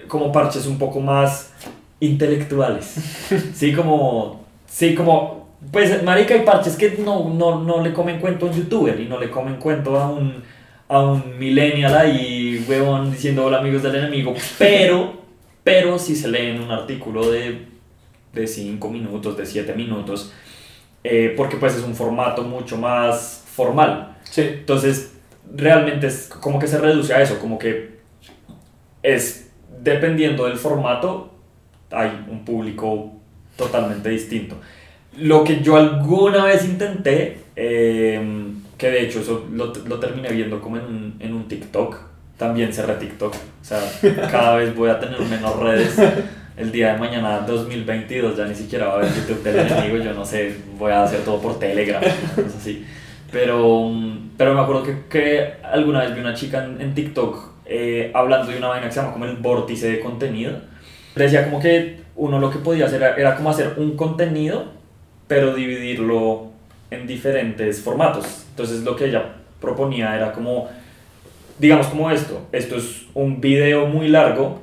como 0.08 0.32
parches 0.32 0.66
un 0.66 0.78
poco 0.78 1.00
más 1.00 1.54
intelectuales. 2.00 2.86
sí, 3.54 3.74
como, 3.74 4.46
sí, 4.66 4.94
como, 4.94 5.48
pues 5.72 6.04
marica 6.04 6.36
y 6.36 6.42
parches 6.42 6.76
que 6.76 6.98
no, 6.98 7.30
no, 7.30 7.64
no 7.64 7.82
le 7.82 7.94
comen 7.94 8.20
cuento 8.20 8.46
a 8.46 8.50
un 8.50 8.56
youtuber 8.56 9.00
y 9.00 9.06
no 9.06 9.20
le 9.20 9.30
comen 9.30 9.56
cuento 9.56 9.98
a 9.98 10.10
un, 10.10 10.44
a 10.90 11.00
un 11.00 11.38
millennial 11.40 11.96
ahí, 11.96 12.66
huevón, 12.68 13.12
diciendo 13.12 13.46
hola 13.46 13.60
amigos 13.60 13.84
del 13.84 13.96
enemigo, 13.96 14.34
pero, 14.58 15.14
pero 15.64 15.98
si 15.98 16.16
se 16.16 16.28
leen 16.28 16.62
un 16.62 16.72
artículo 16.72 17.32
de, 17.32 17.68
de 18.34 18.48
5 18.48 18.90
minutos, 18.90 19.38
de 19.38 19.46
7 19.46 19.74
minutos, 19.76 20.34
eh, 21.04 21.34
porque 21.36 21.58
pues 21.58 21.76
es 21.76 21.84
un 21.84 21.96
formato 21.96 22.44
mucho 22.44 22.78
más 22.78 23.44
formal. 23.46 24.18
Sí. 24.24 24.42
Entonces, 24.42 25.14
realmente 25.54 26.08
es 26.08 26.28
como 26.28 26.60
que 26.60 26.68
se 26.68 26.78
reduce 26.78 27.14
a 27.14 27.22
eso, 27.22 27.40
como 27.40 27.58
que 27.58 28.00
es, 29.02 29.52
dependiendo 29.82 30.46
del 30.46 30.58
formato, 30.58 31.32
hay 31.92 32.26
un 32.30 32.44
público 32.46 33.12
totalmente 33.56 34.10
distinto. 34.10 34.56
Lo 35.18 35.44
que 35.44 35.62
yo 35.62 35.76
alguna 35.78 36.46
vez 36.46 36.66
intenté, 36.66 37.38
em, 37.56 38.64
que 38.78 38.90
de 38.90 39.04
hecho 39.04 39.20
eso 39.20 39.46
lo, 39.52 39.74
lo, 39.86 40.00
terminé 40.00 40.30
viendo 40.30 40.60
como 40.60 40.78
en 40.78 40.86
un, 40.86 41.16
en 41.20 41.34
un 41.34 41.48
TikTok, 41.48 41.98
también 42.38 42.74
cerré 42.74 42.96
TikTok, 42.96 43.34
o 43.34 43.64
sea, 43.64 43.80
cada 44.32 44.56
vez 44.56 44.76
voy 44.76 44.90
a 44.90 45.00
tener 45.00 45.20
menos 45.22 45.56
redes 45.60 45.96
el 46.58 46.72
día 46.72 46.94
de 46.94 47.00
mañana 47.00 47.40
2022 47.40 48.38
ya 48.38 48.46
ni 48.46 48.56
siquiera 48.56 48.88
va 48.88 48.94
a 48.94 48.96
haber 48.98 49.10
YouTube 49.14 49.44
del 49.44 49.60
enemigo, 49.60 49.98
yo 49.98 50.14
no 50.14 50.26
sé, 50.26 50.56
voy 50.78 50.92
a 50.92 51.04
hacer 51.04 51.22
todo 51.22 51.42
por 51.42 51.60
Telegram, 51.60 52.02
cosas 52.36 52.56
así. 52.58 52.86
Pero, 53.32 53.92
pero 54.38 54.54
me 54.54 54.62
acuerdo 54.62 54.84
que, 54.84 54.96
que 55.10 55.54
alguna 55.64 56.02
vez 56.02 56.14
vi 56.14 56.22
una 56.22 56.36
chica 56.36 56.64
en, 56.64 56.80
en 56.80 56.94
TikTok 56.94 57.54
eh, 57.66 58.12
hablando 58.14 58.52
de 58.52 58.58
una 58.58 58.68
vaina 58.68 58.88
que 58.88 58.94
se 58.94 59.00
llama 59.00 59.14
como 59.14 59.26
el 59.26 59.38
vórtice 59.38 59.88
de 59.88 60.00
contenido. 60.00 60.54
Decía 61.16 61.46
como 61.46 61.60
que 61.60 62.02
uno 62.16 62.40
lo 62.40 62.52
que 62.52 62.60
podía 62.60 62.86
hacer 62.86 63.02
era, 63.02 63.16
era 63.16 63.36
como 63.36 63.50
hacer 63.50 63.74
un 63.78 63.96
contenido, 63.96 64.66
pero 65.28 65.56
dividirlo 65.56 66.52
en 66.92 67.08
diferentes 67.08 67.82
formatos. 67.82 68.46
Entonces 68.52 68.84
lo 68.84 68.96
que 68.96 69.06
ella 69.06 69.36
proponía 69.60 70.16
era 70.16 70.34
como, 70.34 70.70
digamos 71.58 71.88
como 71.88 72.12
esto, 72.12 72.46
esto 72.52 72.76
es 72.76 73.04
un 73.14 73.42
video 73.42 73.88
muy 73.88 74.10
largo 74.10 74.62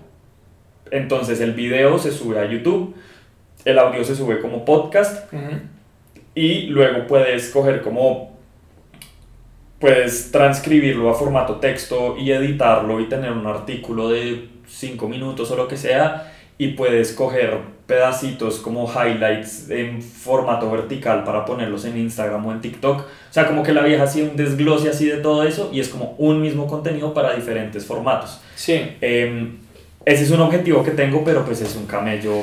entonces 0.90 1.40
el 1.40 1.52
video 1.52 1.98
se 1.98 2.10
sube 2.10 2.38
a 2.38 2.46
YouTube, 2.46 2.94
el 3.64 3.78
audio 3.78 4.04
se 4.04 4.14
sube 4.14 4.40
como 4.40 4.64
podcast 4.64 5.32
y 6.34 6.66
luego 6.66 7.06
puedes 7.06 7.50
coger 7.50 7.82
como 7.82 8.38
puedes 9.78 10.30
transcribirlo 10.30 11.10
a 11.10 11.14
formato 11.14 11.56
texto 11.56 12.16
y 12.18 12.30
editarlo 12.30 13.00
y 13.00 13.08
tener 13.08 13.32
un 13.32 13.46
artículo 13.46 14.10
de 14.10 14.48
5 14.68 15.08
minutos 15.08 15.50
o 15.50 15.56
lo 15.56 15.66
que 15.68 15.76
sea 15.76 16.32
y 16.58 16.68
puedes 16.68 17.12
coger 17.12 17.58
pedacitos 17.86 18.58
como 18.58 18.86
highlights 18.86 19.70
en 19.70 20.02
formato 20.02 20.70
vertical 20.70 21.24
para 21.24 21.44
ponerlos 21.44 21.86
en 21.86 21.96
Instagram 21.96 22.46
o 22.46 22.52
en 22.52 22.60
TikTok. 22.60 23.00
O 23.00 23.32
sea, 23.32 23.48
como 23.48 23.62
que 23.62 23.72
la 23.72 23.82
vieja 23.82 24.04
hacía 24.04 24.24
un 24.24 24.36
desglose 24.36 24.90
así 24.90 25.06
de 25.06 25.16
todo 25.16 25.42
eso 25.42 25.70
y 25.72 25.80
es 25.80 25.88
como 25.88 26.14
un 26.18 26.40
mismo 26.40 26.66
contenido 26.66 27.12
para 27.14 27.34
diferentes 27.34 27.84
formatos. 27.84 28.40
Sí. 28.54 28.92
Em, 29.00 29.56
ese 30.10 30.24
es 30.24 30.30
un 30.30 30.40
objetivo 30.40 30.82
que 30.84 30.90
tengo, 30.92 31.22
pero 31.24 31.44
pues 31.44 31.60
es 31.60 31.74
un 31.76 31.86
camello. 31.86 32.34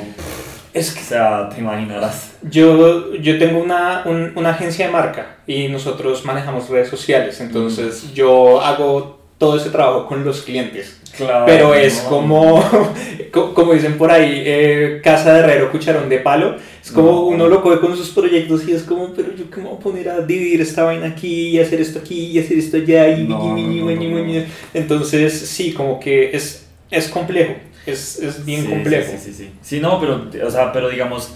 Es 0.74 0.90
que, 0.92 1.00
o 1.00 1.04
sea, 1.04 1.48
te 1.48 1.60
imaginarás. 1.60 2.32
Yo, 2.50 3.14
yo 3.14 3.38
tengo 3.38 3.58
una, 3.60 4.02
un, 4.04 4.32
una 4.36 4.50
agencia 4.50 4.86
de 4.86 4.92
marca 4.92 5.36
y 5.46 5.68
nosotros 5.68 6.24
manejamos 6.24 6.68
redes 6.68 6.88
sociales, 6.88 7.40
entonces 7.40 8.04
Mm. 8.04 8.12
yo 8.14 8.60
hago 8.60 9.18
todo 9.38 9.56
ese 9.56 9.70
trabajo 9.70 10.06
con 10.06 10.24
los 10.24 10.42
clientes. 10.42 11.00
Claro. 11.16 11.46
Pero 11.46 11.74
es 11.74 12.02
no. 12.04 12.08
como, 12.10 12.62
co- 13.32 13.54
como 13.54 13.72
dicen 13.72 13.96
por 13.98 14.10
ahí, 14.10 14.42
eh, 14.44 15.00
casa 15.02 15.32
de 15.32 15.40
herrero, 15.40 15.70
cucharón 15.72 16.08
de 16.08 16.18
palo. 16.18 16.56
Es 16.84 16.92
como 16.92 17.10
No. 17.12 17.20
uno 17.22 17.48
lo 17.48 17.62
coge 17.62 17.80
con 17.80 17.96
sus 17.96 18.10
proyectos 18.10 18.68
y 18.68 18.72
es 18.72 18.82
como, 18.82 19.12
pero 19.14 19.34
yo 19.34 19.50
qué 19.50 19.56
me 19.60 19.68
voy 19.68 19.76
a 19.76 19.80
poner 19.80 20.08
a 20.10 20.20
dividir 20.20 20.60
esta 20.60 20.84
vaina 20.84 21.06
aquí 21.08 21.48
y 21.48 21.60
hacer 21.60 21.80
esto 21.80 21.98
aquí 22.00 22.26
y 22.26 22.38
hacer 22.38 22.58
esto 22.58 22.76
allá 22.76 23.08
y 23.08 23.24
No, 23.24 23.38
no, 23.38 23.56
ñi. 23.56 23.80
no. 23.80 24.44
Entonces 24.74 25.32
sí, 25.32 25.72
como 25.72 25.98
que 25.98 26.30
es, 26.36 26.67
es 26.90 27.08
complejo, 27.08 27.54
es, 27.86 28.18
es 28.18 28.44
bien 28.44 28.62
Sí, 28.62 28.68
complejo. 28.68 29.12
Sí, 29.18 29.32
sí, 29.32 29.52
sí, 29.60 29.80
no, 29.80 30.00
pero, 30.00 30.28
o 30.46 30.50
sea, 30.50 30.72
pero 30.72 30.88
digamos, 30.88 31.34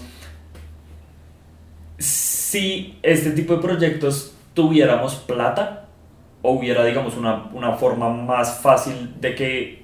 si 1.97 2.97
este 3.01 3.31
tipo 3.31 3.55
de 3.55 3.61
proyectos 3.61 4.33
tuviéramos 4.53 5.15
plata, 5.15 5.85
o 6.41 6.51
hubiera, 6.51 6.83
digamos, 6.83 7.15
una, 7.15 7.45
una 7.53 7.73
forma 7.73 8.09
más 8.09 8.59
fácil 8.59 9.13
de 9.19 9.33
que 9.33 9.83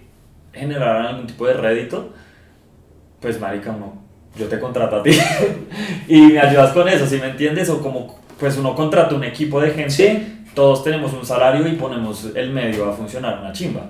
generaran 0.53 1.05
algún 1.05 1.27
tipo 1.27 1.47
de 1.47 1.53
rédito, 1.53 2.13
pues, 3.21 3.39
marica, 3.39 3.71
no, 3.71 4.01
yo 4.37 4.47
te 4.47 4.59
contrato 4.59 4.97
a 4.97 5.03
ti 5.03 5.11
y 6.07 6.21
me 6.21 6.39
ayudas 6.39 6.71
con 6.71 6.87
eso, 6.87 7.05
¿sí 7.07 7.17
me 7.17 7.29
entiendes? 7.29 7.69
O 7.69 7.81
como, 7.81 8.19
pues, 8.39 8.57
uno 8.57 8.75
contrata 8.75 9.15
un 9.15 9.23
equipo 9.23 9.61
de 9.61 9.71
gente 9.71 9.89
Sí, 9.91 10.35
todos 10.53 10.83
tenemos 10.83 11.13
un 11.13 11.25
salario 11.25 11.67
y 11.67 11.73
ponemos 11.73 12.27
el 12.35 12.51
medio 12.51 12.89
a 12.89 12.93
funcionar 12.93 13.39
una 13.39 13.53
chimba. 13.53 13.89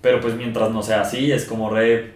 Pero 0.00 0.20
pues 0.20 0.34
mientras 0.34 0.70
no 0.70 0.82
sea 0.82 1.02
así, 1.02 1.32
es 1.32 1.44
como 1.44 1.70
re... 1.70 2.12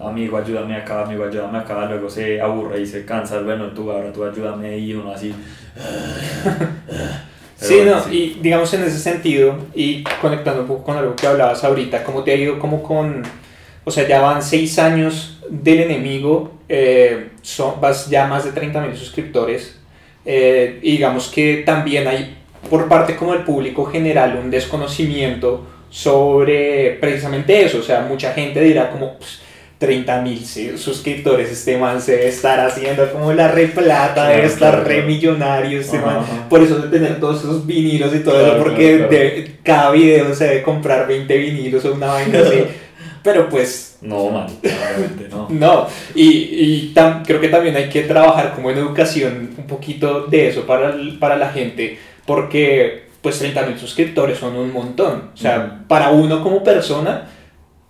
Amigo, 0.00 0.38
ayúdame 0.38 0.76
acá, 0.76 1.02
amigo, 1.04 1.24
ayúdame 1.24 1.58
acá, 1.58 1.84
luego 1.84 2.08
se 2.08 2.40
aburre 2.40 2.80
y 2.80 2.86
se 2.86 3.04
cansa, 3.04 3.40
bueno, 3.42 3.68
tú 3.68 3.90
ahora 3.90 4.10
tú 4.10 4.24
ayúdame 4.24 4.78
y 4.78 4.94
uno 4.94 5.12
así... 5.12 5.34
Pero 7.60 7.68
Sí, 7.68 7.76
bueno, 7.76 8.06
no, 8.06 8.12
y 8.12 8.38
digamos 8.40 8.72
en 8.72 8.84
ese 8.84 8.98
sentido, 8.98 9.54
y 9.74 10.02
conectando 10.22 10.62
un 10.62 10.66
poco 10.66 10.84
con 10.84 10.96
algo 10.96 11.14
que 11.14 11.26
hablabas 11.26 11.62
ahorita, 11.62 12.02
¿cómo 12.04 12.24
te 12.24 12.30
ha 12.30 12.34
ido 12.34 12.58
como 12.58 12.82
con, 12.82 13.22
o 13.84 13.90
sea, 13.90 14.08
ya 14.08 14.22
van 14.22 14.42
seis 14.42 14.78
años 14.78 15.42
del 15.50 15.80
enemigo, 15.80 16.52
eh, 16.70 17.32
son, 17.42 17.78
vas 17.78 18.08
ya 18.08 18.26
más 18.26 18.44
de 18.44 18.52
30 18.52 18.80
mil 18.80 18.96
suscriptores, 18.96 19.78
eh, 20.24 20.78
y 20.80 20.92
digamos 20.92 21.28
que 21.28 21.62
también 21.66 22.08
hay 22.08 22.38
por 22.70 22.88
parte 22.88 23.16
como 23.16 23.34
del 23.34 23.44
público 23.44 23.84
general 23.84 24.38
un 24.42 24.50
desconocimiento 24.50 25.66
sobre 25.90 26.96
precisamente 27.00 27.62
eso, 27.64 27.78
o 27.78 27.82
sea, 27.82 28.00
mucha 28.02 28.32
gente 28.32 28.60
dirá 28.62 28.90
como... 28.90 29.18
"Pues, 29.18 29.40
30 29.80 30.20
mil 30.20 30.44
suscriptores, 30.76 31.50
este 31.50 31.78
man 31.78 32.02
se 32.02 32.12
debe 32.12 32.28
estar 32.28 32.60
haciendo 32.60 33.10
como 33.12 33.32
la 33.32 33.48
re 33.48 33.66
plata, 33.68 34.24
debe 34.28 34.40
Claro, 34.42 34.46
estar 34.52 34.70
claro, 34.72 34.84
re 34.86 34.94
claro. 34.96 35.06
millonario, 35.08 35.80
este 35.80 35.96
Ajá, 35.96 36.06
man 36.06 36.16
ajá. 36.18 36.48
por 36.50 36.60
eso 36.62 36.80
de 36.80 36.88
tener 36.98 37.18
todos 37.18 37.38
esos 37.38 37.66
vinilos 37.66 38.14
y 38.14 38.18
todo 38.18 38.34
Claro, 38.34 38.56
eso, 38.56 38.62
porque 38.62 38.96
claro, 38.98 39.08
claro. 39.08 39.24
de- 39.24 39.52
cada 39.62 39.90
video 39.92 40.34
se 40.34 40.44
debe 40.48 40.62
comprar 40.62 41.06
20 41.08 41.34
vinilos 41.34 41.82
o 41.86 41.94
una 41.94 42.08
vaina 42.08 42.40
así. 42.40 42.58
Pero 43.24 43.48
pues, 43.48 43.96
No, 44.02 44.28
man, 44.28 44.48
obviamente 44.62 45.28
no. 45.30 45.46
no. 45.50 45.86
Y, 46.14 46.28
y 46.28 46.92
tam- 46.94 47.22
creo 47.24 47.40
que 47.40 47.48
también 47.48 47.74
hay 47.74 47.88
que 47.88 48.02
trabajar 48.02 48.52
como 48.54 48.70
en 48.70 48.76
educación 48.76 49.52
un 49.56 49.66
poquito 49.66 50.26
de 50.26 50.48
eso 50.48 50.66
para, 50.66 50.94
para 51.18 51.36
la 51.38 51.48
gente, 51.48 51.98
porque 52.26 53.04
pues 53.22 53.38
30 53.38 53.66
mil 53.66 53.78
suscriptores 53.78 54.38
son 54.38 54.56
un 54.56 54.72
montón. 54.72 55.30
O 55.34 55.36
sea, 55.36 55.58
Ujú. 55.58 55.86
para 55.88 56.10
uno 56.10 56.42
como 56.42 56.62
persona, 56.64 57.28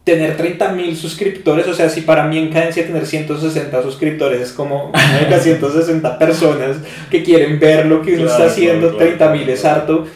tener 0.04 0.36
30 0.36 0.70
mil 0.72 0.96
suscriptores, 0.96 1.66
o 1.68 1.74
sea, 1.74 1.88
si 1.88 2.00
para 2.00 2.24
mí 2.26 2.38
en 2.38 2.48
cadencia 2.52 2.86
tener 2.86 3.06
160 3.06 3.82
suscriptores 3.82 4.40
es 4.40 4.52
como 4.52 4.90
marica, 5.12 5.38
160 5.38 6.18
personas 6.18 6.78
que 7.10 7.22
quieren 7.22 7.60
ver 7.60 7.86
lo 7.86 8.02
que 8.02 8.14
uno 8.14 8.24
Claro, 8.24 8.30
está 8.38 8.50
haciendo, 8.50 8.88
claro, 8.90 8.96
claro, 8.96 9.16
30 9.18 9.28
mil 9.32 9.40
claro, 9.42 9.54
es 9.54 9.60
claro. 9.60 9.80
harto. 9.80 10.06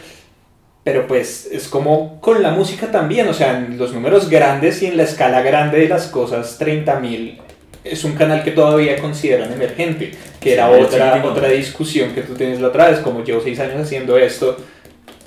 Pero 0.82 1.06
pues 1.06 1.48
es 1.50 1.68
como 1.68 2.20
con 2.20 2.42
la 2.42 2.50
música 2.50 2.90
también, 2.90 3.26
o 3.28 3.32
sea, 3.32 3.56
en 3.58 3.78
los 3.78 3.94
números 3.94 4.28
grandes 4.28 4.82
y 4.82 4.86
en 4.86 4.98
la 4.98 5.04
escala 5.04 5.40
grande 5.40 5.78
de 5.78 5.88
las 5.88 6.08
cosas, 6.08 6.58
30 6.58 7.00
mil 7.00 7.38
es 7.84 8.04
un 8.04 8.12
canal 8.12 8.42
que 8.42 8.50
todavía 8.50 8.98
consideran 8.98 9.52
emergente, 9.52 10.12
que 10.40 10.54
era 10.54 10.68
Sí, 10.68 10.82
otra, 10.82 11.22
otra 11.24 11.48
discusión 11.48 12.10
que 12.14 12.22
tú 12.22 12.34
tienes 12.34 12.60
la 12.60 12.68
otra 12.68 12.90
vez, 12.90 12.98
como 13.00 13.22
llevo 13.24 13.40
6 13.42 13.60
años 13.60 13.80
haciendo 13.82 14.16
esto, 14.18 14.56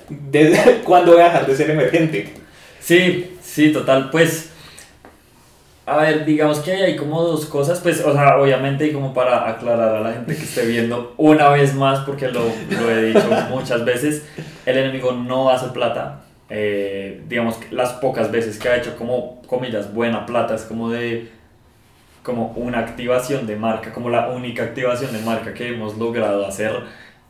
¿desde 0.08 0.80
cuándo 0.84 1.12
voy 1.12 1.20
a 1.22 1.24
dejar 1.24 1.46
de 1.46 1.56
ser 1.56 1.70
emergente? 1.70 2.34
Sí, 2.80 3.38
sí, 3.42 3.72
total, 3.72 4.10
pues... 4.10 4.50
A 5.86 5.96
ver, 5.96 6.26
digamos 6.26 6.58
que 6.60 6.72
hay 6.72 6.96
como 6.96 7.22
dos 7.22 7.46
cosas, 7.46 7.80
pues, 7.80 8.04
o 8.04 8.12
sea, 8.12 8.36
obviamente, 8.38 8.86
y 8.86 8.92
como 8.92 9.14
para 9.14 9.48
aclarar 9.48 9.96
a 9.96 10.00
la 10.00 10.12
gente 10.12 10.36
que 10.36 10.42
esté 10.42 10.66
viendo 10.66 11.14
una 11.16 11.48
vez 11.48 11.74
más, 11.74 12.00
porque 12.00 12.28
lo, 12.28 12.42
lo 12.68 12.90
he 12.90 13.06
dicho 13.06 13.26
muchas 13.50 13.84
veces, 13.86 14.26
el 14.66 14.76
enemigo 14.76 15.12
no 15.12 15.48
hace 15.48 15.68
plata. 15.68 16.24
Eh, 16.50 17.22
digamos 17.28 17.56
que 17.56 17.74
las 17.74 17.94
pocas 17.94 18.30
veces 18.30 18.58
que 18.58 18.68
ha 18.68 18.76
hecho 18.76 18.96
como, 18.96 19.40
comillas, 19.46 19.92
buena 19.94 20.26
plata, 20.26 20.54
es 20.54 20.62
como 20.64 20.90
de, 20.90 21.30
como 22.22 22.48
una 22.56 22.80
activación 22.80 23.46
de 23.46 23.56
marca, 23.56 23.92
como 23.92 24.10
la 24.10 24.28
única 24.28 24.64
activación 24.64 25.12
de 25.12 25.20
marca 25.20 25.54
que 25.54 25.68
hemos 25.68 25.96
logrado 25.96 26.46
hacer. 26.46 26.72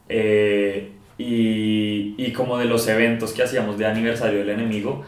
eh, 0.09 0.93
y, 1.19 2.15
y 2.17 2.33
como 2.33 2.57
de 2.59 2.65
los 2.67 2.87
eventos 2.89 3.33
que 3.33 3.43
hacíamos 3.43 3.77
de 3.77 3.87
aniversario 3.87 4.39
del 4.39 4.51
enemigo, 4.51 5.03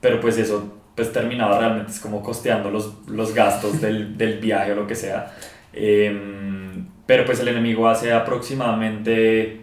pero 0.00 0.20
pues 0.20 0.38
eso 0.38 0.72
pues 0.94 1.12
terminaba 1.12 1.58
realmente 1.58 1.92
es 1.92 2.00
como 2.00 2.22
costeando 2.22 2.70
los, 2.70 2.94
los 3.08 3.34
gastos 3.34 3.80
del, 3.82 4.16
del 4.16 4.38
viaje 4.38 4.72
o 4.72 4.76
lo 4.76 4.86
que 4.86 4.94
sea. 4.94 5.34
Em, 5.72 6.86
pero 7.06 7.24
pues 7.24 7.38
el 7.40 7.48
enemigo 7.48 7.88
hace 7.88 8.12
aproximadamente 8.12 9.60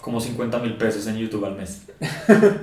como 0.00 0.20
50 0.20 0.58
mil 0.60 0.74
pesos 0.74 1.06
en 1.08 1.16
YouTube 1.16 1.44
al 1.44 1.56
mes. 1.56 1.88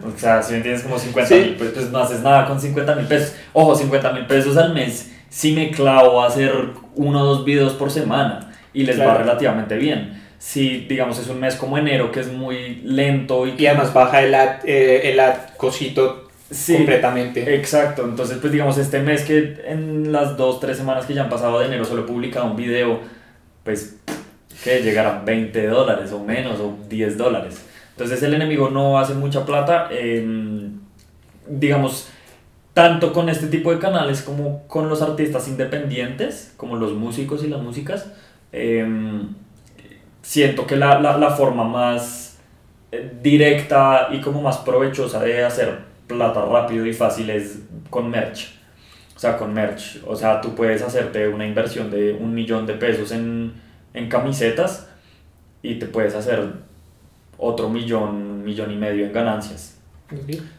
O 0.06 0.18
sea, 0.18 0.42
si 0.42 0.52
me 0.52 0.58
entiendes 0.58 0.84
como 0.84 0.98
50 0.98 1.36
mil, 1.36 1.44
Sí. 1.46 1.56
pues, 1.58 1.72
pues 1.72 1.92
no 1.92 2.00
haces 2.00 2.22
nada 2.22 2.46
con 2.48 2.60
50 2.60 2.96
mil 2.96 3.06
pesos. 3.06 3.36
Ojo, 3.52 3.76
50 3.76 4.12
mil 4.14 4.26
pesos 4.26 4.56
al 4.56 4.74
mes, 4.74 5.12
si 5.30 5.52
me 5.54 5.70
clavo 5.72 6.22
a 6.24 6.28
hacer 6.28 6.54
uno 6.96 7.22
o 7.22 7.26
dos 7.26 7.44
videos 7.46 7.74
por 7.74 7.92
semana 7.92 8.52
y 8.74 8.84
les 8.84 8.98
va 8.98 9.04
Claro. 9.06 9.20
relativamente 9.20 9.76
bien. 9.78 10.23
Si, 10.46 10.80
digamos, 10.90 11.18
es 11.20 11.30
un 11.30 11.40
mes 11.40 11.56
como 11.56 11.78
enero 11.78 12.12
que 12.12 12.20
es 12.20 12.28
muy 12.30 12.82
lento 12.84 13.48
y 13.48 13.56
Y 13.58 13.66
además 13.66 13.94
baja 13.94 14.22
el 14.22 14.36
ad, 14.36 14.66
eh, 14.66 15.10
el 15.10 15.20
ad 15.22 15.56
cosito 15.56 16.30
Sí, 16.52 16.76
completamente. 16.76 17.56
Exacto, 17.56 18.04
entonces 18.04 18.40
pues 18.40 18.52
digamos 18.52 18.78
este 18.78 19.00
mes 19.00 19.24
que 19.24 19.62
en 19.66 20.12
las 20.12 20.36
dos, 20.36 20.60
tres 20.60 20.78
semanas 20.78 21.06
que 21.06 21.14
ya 21.14 21.24
han 21.24 21.30
pasado 21.30 21.60
de 21.60 21.68
enero 21.68 21.86
solo 21.86 22.04
he 22.04 22.06
publicado 22.06 22.46
un 22.46 22.58
video, 22.58 23.00
pues 23.64 23.96
que 24.64 24.84
llegarán 24.84 25.24
20 25.24 25.66
dólares 25.68 26.12
o 26.12 26.20
menos 26.20 26.60
o 26.60 26.78
10 26.90 27.18
dólares. 27.18 27.66
Entonces 27.92 28.22
el 28.22 28.34
enemigo 28.34 28.70
no 28.70 29.00
hace 29.00 29.14
mucha 29.14 29.46
plata, 29.46 29.88
em, 29.92 30.80
digamos, 31.48 32.10
tanto 32.74 33.14
con 33.14 33.30
este 33.30 33.48
tipo 33.48 33.72
de 33.72 33.80
canales 33.80 34.22
como 34.22 34.68
con 34.68 34.90
los 34.90 35.02
artistas 35.02 35.48
independientes, 35.48 36.54
como 36.58 36.76
los 36.76 36.92
músicos 36.94 37.44
y 37.46 37.48
las 37.48 37.62
músicas. 37.62 38.12
em, 38.56 39.30
siento 40.24 40.66
que 40.66 40.76
la, 40.78 41.00
la, 41.00 41.18
la 41.20 41.30
forma 41.32 41.64
más 41.66 42.40
eh, 42.92 43.12
directa 43.22 44.10
y 44.12 44.22
como 44.22 44.42
más 44.42 44.58
provechosa 44.60 45.20
de 45.22 45.44
hacer 45.44 45.78
plata 46.08 46.44
rápido 46.46 46.86
y 46.88 46.94
fácil 46.94 47.30
es 47.30 47.60
con 47.92 48.10
merch. 48.10 48.56
O 49.16 49.20
sea, 49.20 49.38
con 49.38 49.54
merch. 49.54 50.02
O 50.08 50.16
sea, 50.16 50.42
tú 50.42 50.56
puedes 50.56 50.82
hacerte 50.82 51.28
una 51.28 51.46
inversión 51.46 51.92
de 51.92 52.14
un 52.14 52.34
millón 52.34 52.66
de 52.66 52.74
pesos 52.74 53.12
en, 53.12 53.54
en 53.94 54.10
camisetas 54.10 54.90
y 55.62 55.76
te 55.76 55.86
puedes 55.86 56.16
hacer 56.16 56.42
otro 57.38 57.70
millón, 57.70 58.44
millón 58.44 58.72
y 58.72 58.76
medio 58.76 59.06
en 59.06 59.14
ganancias. 59.14 59.78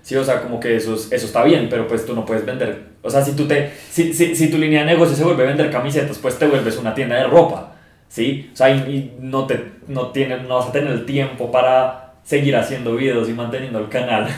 Sí, 0.02 0.16
o 0.16 0.24
sea, 0.24 0.42
como 0.42 0.58
que 0.58 0.76
eso, 0.76 0.94
es- 0.94 1.12
eso 1.12 1.26
está 1.26 1.44
bien, 1.44 1.68
pero 1.70 1.86
pues 1.86 2.04
tú 2.06 2.14
no 2.14 2.24
puedes 2.24 2.44
vender. 2.44 2.82
O 3.02 3.10
sea, 3.10 3.22
si, 3.22 3.32
tú 3.36 3.46
te, 3.46 3.70
si, 3.90 4.12
si, 4.12 4.34
si 4.34 4.50
tu 4.50 4.58
línea 4.58 4.80
de 4.80 4.86
negocio 4.86 5.14
se 5.14 5.24
vuelve 5.24 5.46
vender 5.46 5.70
camisetas, 5.70 6.18
pues 6.18 6.38
te 6.38 6.46
vuelves 6.46 6.76
una 6.78 6.94
tienda 6.94 7.16
de 7.16 7.24
ropa. 7.24 7.73
¿Sí? 8.08 8.50
O 8.52 8.56
sea, 8.56 8.70
y, 8.70 9.16
no, 9.20 9.46
te, 9.46 9.72
no, 9.88 10.12
no 10.12 10.54
vas 10.56 10.68
a 10.68 10.72
tener 10.72 10.92
el 10.92 11.04
tiempo 11.04 11.50
para 11.50 12.14
seguir 12.22 12.56
haciendo 12.56 12.96
videos 12.96 13.28
y 13.28 13.32
manteniendo 13.32 13.78
el 13.78 13.88
canal. 13.88 14.28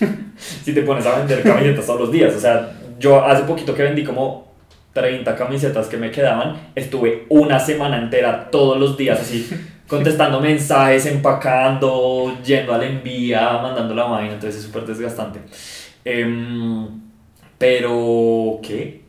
si 0.36 0.72
te 0.72 0.82
pones 0.82 1.06
a 1.06 1.18
vender 1.18 1.42
camisetas 1.42 1.86
todos 1.86 2.00
los 2.00 2.12
días. 2.12 2.34
O 2.34 2.40
sea, 2.40 2.72
yo 2.98 3.24
hace 3.24 3.44
poquito 3.44 3.74
que 3.74 3.82
vendí 3.82 4.04
como 4.04 4.46
30 4.92 5.36
camisetas 5.36 5.88
que 5.88 5.98
me 5.98 6.10
quedaban, 6.10 6.70
estuve 6.74 7.26
una 7.28 7.60
semana 7.60 7.98
entera 7.98 8.50
todos 8.50 8.78
los 8.78 8.96
días 8.96 9.20
así 9.20 9.46
contestando 9.86 10.40
mensajes, 10.40 11.04
empacando, 11.06 12.38
yendo 12.42 12.72
al 12.72 12.82
envía, 12.82 13.58
mandando 13.62 13.94
la 13.94 14.04
vaina, 14.04 14.32
entonces 14.32 14.60
es 14.60 14.66
súper 14.66 14.86
desgastante. 14.86 15.40
Em, 16.04 16.88
pero, 17.58 18.58
¿qué? 18.62 19.05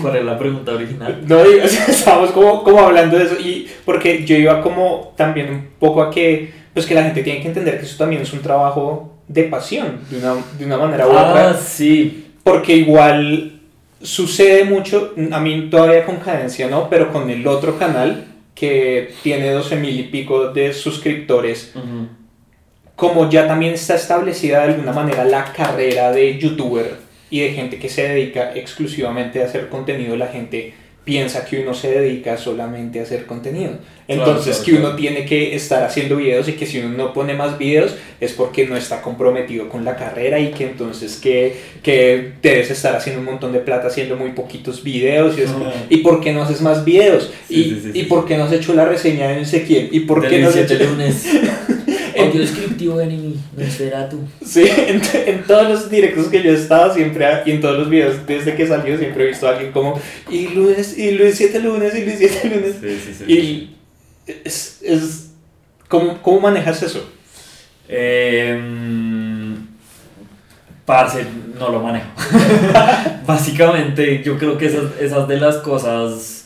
¿Cuál 0.00 0.16
es 0.16 0.24
la 0.24 0.38
pregunta 0.38 0.72
original? 0.72 1.22
No, 1.26 1.40
estábamos 1.88 2.30
como, 2.32 2.62
como 2.62 2.80
hablando 2.80 3.18
de 3.18 3.24
eso 3.24 3.36
y 3.38 3.68
porque 3.84 4.24
yo 4.24 4.36
iba 4.36 4.60
como 4.62 5.14
también 5.16 5.50
un 5.50 5.68
poco 5.78 6.02
a 6.02 6.10
que, 6.10 6.52
pues 6.74 6.86
que 6.86 6.94
la 6.94 7.04
gente 7.04 7.22
tiene 7.22 7.40
que 7.40 7.48
entender 7.48 7.78
que 7.78 7.86
eso 7.86 7.96
también 7.96 8.22
es 8.22 8.32
un 8.32 8.40
trabajo 8.40 9.14
de 9.28 9.44
pasión, 9.44 10.00
de 10.10 10.18
una, 10.18 10.34
de 10.58 10.64
una 10.64 10.78
manera 10.78 11.06
u 11.06 11.10
otra. 11.10 11.50
Ah, 11.50 11.54
sí. 11.54 12.26
Porque 12.42 12.76
igual 12.76 13.60
sucede 14.00 14.64
mucho, 14.64 15.14
a 15.32 15.40
mí 15.40 15.68
todavía 15.70 16.04
con 16.04 16.16
cadencia 16.16 16.68
no, 16.68 16.88
pero 16.88 17.12
con 17.12 17.28
el 17.30 17.46
otro 17.46 17.78
canal 17.78 18.26
que 18.54 19.12
tiene 19.22 19.50
12 19.50 19.76
mil 19.76 19.98
y 19.98 20.04
pico 20.04 20.48
de 20.48 20.72
suscriptores, 20.72 21.74
como 22.94 23.28
ya 23.28 23.46
también 23.46 23.74
está 23.74 23.96
establecida 23.96 24.60
de 24.60 24.72
alguna 24.72 24.92
manera 24.92 25.24
la 25.24 25.52
carrera 25.52 26.12
de 26.12 26.38
youtuber 26.38 27.05
y 27.30 27.40
de 27.40 27.50
gente 27.50 27.78
que 27.78 27.88
se 27.88 28.08
dedica 28.08 28.52
exclusivamente 28.54 29.42
a 29.42 29.46
hacer 29.46 29.68
contenido, 29.68 30.16
la 30.16 30.28
gente 30.28 30.74
piensa 31.06 31.44
que 31.44 31.60
uno 31.60 31.72
se 31.72 31.92
dedica 31.92 32.36
solamente 32.36 32.98
a 32.98 33.04
hacer 33.04 33.26
contenido. 33.26 33.74
Entonces 34.08 34.58
que 34.58 34.74
uno 34.74 34.96
tiene 34.96 35.24
que 35.24 35.54
estar 35.54 35.84
haciendo 35.84 36.16
videos 36.16 36.48
y 36.48 36.54
que 36.54 36.66
si 36.66 36.80
uno 36.80 36.96
no 36.96 37.12
pone 37.12 37.34
más 37.34 37.58
videos 37.58 37.94
es 38.20 38.32
porque 38.32 38.66
no 38.66 38.76
está 38.76 39.02
comprometido 39.02 39.68
con 39.68 39.84
la 39.84 39.94
carrera 39.94 40.40
y 40.40 40.50
que 40.50 40.64
entonces 40.64 41.16
que, 41.16 41.56
que 41.84 42.32
debes 42.42 42.72
estar 42.72 42.96
haciendo 42.96 43.20
un 43.20 43.26
montón 43.26 43.52
de 43.52 43.60
plata 43.60 43.86
haciendo 43.86 44.16
muy 44.16 44.32
poquitos 44.32 44.82
videos 44.82 45.38
y, 45.38 45.42
es, 45.42 45.50
¿y 45.88 45.98
por 45.98 46.20
qué 46.20 46.32
no 46.32 46.42
haces 46.42 46.60
más 46.60 46.84
videos? 46.84 47.32
y, 47.48 47.90
¿Y 47.94 48.02
por 48.04 48.26
qué 48.26 48.36
no 48.36 48.44
has 48.44 48.52
hecho 48.52 48.74
la 48.74 48.84
reseña 48.84 49.28
de 49.28 49.42
Ezequiel? 49.42 49.88
¿Y 49.92 50.00
por 50.00 50.26
qué 50.26 50.40
no 50.40 50.48
has 50.48 50.56
hecho... 50.56 50.74
lunes. 50.74 51.24
Audio 52.18 52.40
descriptivo 52.40 53.00
enemy, 53.00 53.36
tú. 54.10 54.18
Sí, 54.44 54.64
en, 54.66 55.00
en, 55.26 55.44
todos 55.44 55.68
los 55.68 55.90
directos 55.90 56.26
que 56.28 56.42
yo 56.42 56.50
he 56.50 56.54
estado 56.54 56.94
siempre, 56.94 57.26
y 57.44 57.52
en 57.52 57.60
todos 57.60 57.78
los 57.78 57.90
videos 57.90 58.26
desde 58.26 58.54
que 58.54 58.66
salió, 58.66 58.96
siempre 58.98 59.24
he 59.24 59.26
visto 59.28 59.46
a 59.46 59.50
alguien 59.52 59.72
como, 59.72 60.00
y 60.30 60.48
lunes, 60.48 60.96
y 60.98 61.12
lunes 61.12 61.36
7 61.36 61.60
lunes, 61.60 61.94
y 61.94 62.00
lunes 62.00 62.16
7 62.18 62.48
lunes. 62.48 62.76
Sí, 62.80 63.00
sí, 63.04 63.14
sí. 63.14 63.32
Y 63.32 63.76
es, 64.44 64.80
es 64.82 65.30
¿cómo, 65.88 66.20
¿cómo, 66.22 66.40
manejas 66.40 66.82
eso? 66.82 67.08
Eh, 67.88 68.58
parce, 70.84 71.24
no 71.58 71.70
lo 71.70 71.80
manejo. 71.80 72.06
Básicamente, 73.26 74.22
yo 74.22 74.38
creo 74.38 74.56
que 74.56 74.66
esas, 74.66 74.84
esas 75.00 75.28
de 75.28 75.38
las 75.38 75.56
cosas 75.58 76.45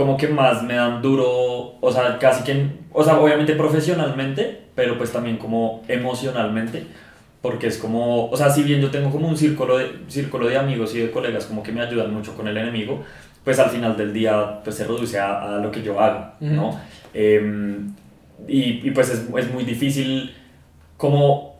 como 0.00 0.16
que 0.16 0.28
más 0.28 0.62
me 0.62 0.76
dan 0.76 1.02
duro, 1.02 1.74
o 1.78 1.92
sea, 1.92 2.18
casi 2.18 2.42
que, 2.42 2.70
o 2.90 3.04
sea, 3.04 3.20
obviamente 3.20 3.52
profesionalmente, 3.52 4.62
pero 4.74 4.96
pues 4.96 5.12
también 5.12 5.36
como 5.36 5.82
emocionalmente, 5.88 6.86
porque 7.42 7.66
es 7.66 7.76
como, 7.76 8.30
o 8.30 8.34
sea, 8.34 8.48
si 8.48 8.62
bien 8.62 8.80
yo 8.80 8.90
tengo 8.90 9.10
como 9.10 9.28
un 9.28 9.36
círculo 9.36 9.76
de, 9.76 10.00
círculo 10.08 10.48
de 10.48 10.56
amigos 10.56 10.94
y 10.94 11.00
de 11.00 11.10
colegas 11.10 11.44
como 11.44 11.62
que 11.62 11.70
me 11.70 11.82
ayudan 11.82 12.14
mucho 12.14 12.34
con 12.34 12.48
el 12.48 12.56
enemigo, 12.56 13.04
pues 13.44 13.58
al 13.58 13.68
final 13.68 13.94
del 13.94 14.14
día 14.14 14.62
pues 14.64 14.76
se 14.76 14.84
reduce 14.84 15.18
a, 15.18 15.56
a 15.56 15.58
lo 15.58 15.70
que 15.70 15.82
yo 15.82 16.00
hago, 16.00 16.32
¿no? 16.40 16.80
Em, 17.12 17.92
y, 18.48 18.88
y, 18.88 18.90
pues 18.92 19.10
es, 19.10 19.26
es, 19.36 19.52
muy 19.52 19.64
difícil 19.64 20.34
como 20.96 21.56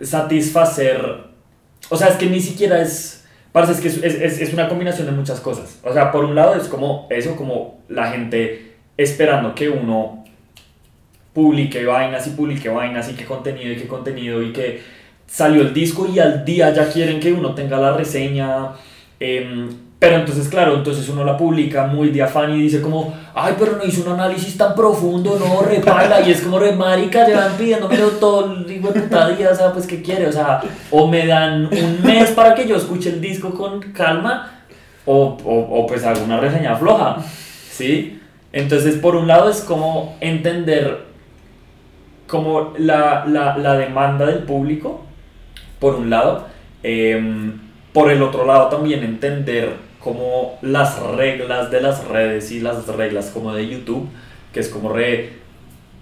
satisfacer, 0.00 1.26
o 1.90 1.96
sea, 1.96 2.08
es 2.08 2.16
que 2.16 2.26
ni 2.26 2.40
siquiera 2.40 2.82
es, 2.82 3.23
parece 3.54 3.72
es 3.72 3.80
que 3.80 3.88
es, 3.88 4.02
es, 4.02 4.40
es 4.40 4.52
una 4.52 4.68
combinación 4.68 5.06
de 5.06 5.12
muchas 5.12 5.38
cosas, 5.40 5.78
o 5.84 5.92
sea, 5.92 6.10
por 6.10 6.24
un 6.24 6.34
lado 6.34 6.56
es 6.56 6.66
como 6.66 7.06
eso, 7.08 7.36
como 7.36 7.78
la 7.88 8.10
gente 8.10 8.72
esperando 8.96 9.54
que 9.54 9.68
uno 9.68 10.24
publique 11.32 11.84
vainas 11.84 12.26
y 12.26 12.30
publique 12.30 12.68
vainas 12.68 13.08
y 13.10 13.14
qué 13.14 13.24
contenido 13.24 13.72
y 13.72 13.76
qué 13.76 13.86
contenido 13.86 14.42
y 14.42 14.52
que 14.52 14.82
salió 15.26 15.62
el 15.62 15.72
disco 15.72 16.08
y 16.12 16.18
al 16.18 16.44
día 16.44 16.72
ya 16.72 16.90
quieren 16.90 17.20
que 17.20 17.32
uno 17.32 17.54
tenga 17.54 17.78
la 17.78 17.96
reseña. 17.96 18.72
Eh, 19.20 19.68
pero 19.98 20.16
entonces, 20.16 20.48
claro, 20.48 20.74
entonces 20.74 21.08
uno 21.08 21.24
la 21.24 21.36
publica 21.36 21.86
muy 21.86 22.10
de 22.10 22.22
afán 22.22 22.54
y 22.54 22.62
dice 22.62 22.82
como, 22.82 23.14
ay, 23.34 23.54
pero 23.58 23.76
no 23.76 23.84
hizo 23.84 24.02
un 24.02 24.12
análisis 24.12 24.56
tan 24.56 24.74
profundo, 24.74 25.38
no, 25.38 25.62
repala, 25.62 26.20
y 26.20 26.30
es 26.30 26.42
como 26.42 26.58
re 26.58 26.72
marica, 26.72 27.26
llevan 27.26 27.56
pidiéndomelo 27.56 28.08
todo 28.10 28.52
el 28.52 28.66
digo, 28.66 28.92
puta 28.92 29.30
día, 29.30 29.50
o 29.50 29.54
sea, 29.54 29.72
pues, 29.72 29.86
¿qué 29.86 30.02
quiere? 30.02 30.26
O 30.26 30.32
sea, 30.32 30.60
o 30.90 31.06
me 31.06 31.26
dan 31.26 31.66
un 31.66 32.02
mes 32.02 32.30
para 32.32 32.54
que 32.54 32.68
yo 32.68 32.76
escuche 32.76 33.10
el 33.10 33.20
disco 33.20 33.54
con 33.54 33.80
calma, 33.92 34.50
o, 35.06 35.38
o, 35.44 35.80
o 35.80 35.86
pues 35.86 36.04
alguna 36.04 36.38
reseña 36.38 36.76
floja, 36.76 37.16
¿sí? 37.70 38.20
Entonces, 38.52 38.96
por 38.96 39.16
un 39.16 39.26
lado 39.26 39.50
es 39.50 39.60
como 39.60 40.16
entender 40.20 41.04
como 42.26 42.72
la, 42.78 43.24
la, 43.26 43.56
la 43.58 43.74
demanda 43.74 44.26
del 44.26 44.44
público, 44.44 45.04
por 45.78 45.96
un 45.96 46.08
lado, 46.08 46.46
em, 46.82 47.60
por 47.94 48.10
el 48.10 48.22
otro 48.22 48.44
lado 48.44 48.68
también 48.68 49.04
entender 49.04 49.76
como 50.00 50.58
las 50.60 51.00
reglas 51.00 51.70
de 51.70 51.80
las 51.80 52.06
redes 52.08 52.50
y 52.50 52.60
las 52.60 52.86
reglas 52.88 53.30
como 53.30 53.54
de 53.54 53.66
YouTube, 53.66 54.08
que 54.52 54.60
es 54.60 54.68
como 54.68 54.92
re, 54.92 55.32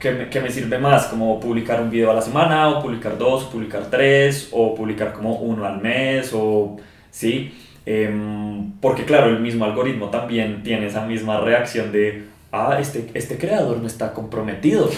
que 0.00 0.10
me, 0.10 0.28
que 0.30 0.40
me 0.40 0.50
sirve 0.50 0.78
más, 0.78 1.04
como 1.04 1.38
publicar 1.38 1.82
un 1.82 1.90
video 1.90 2.10
a 2.10 2.14
la 2.14 2.22
semana, 2.22 2.70
o 2.70 2.82
publicar 2.82 3.18
dos, 3.18 3.44
o 3.44 3.50
publicar 3.50 3.90
tres, 3.90 4.48
o 4.52 4.74
publicar 4.74 5.12
como 5.12 5.36
uno 5.36 5.66
al 5.66 5.82
mes, 5.82 6.32
o 6.34 6.78
sí, 7.10 7.54
em, 7.84 8.72
porque 8.80 9.04
claro, 9.04 9.28
el 9.28 9.40
mismo 9.40 9.66
algoritmo 9.66 10.08
también 10.08 10.62
tiene 10.62 10.86
esa 10.86 11.04
misma 11.06 11.40
reacción 11.40 11.92
de 11.92 12.24
ah, 12.52 12.78
este, 12.80 13.10
este 13.14 13.36
creador 13.36 13.78
no 13.78 13.86
está 13.86 14.14
comprometido, 14.14 14.88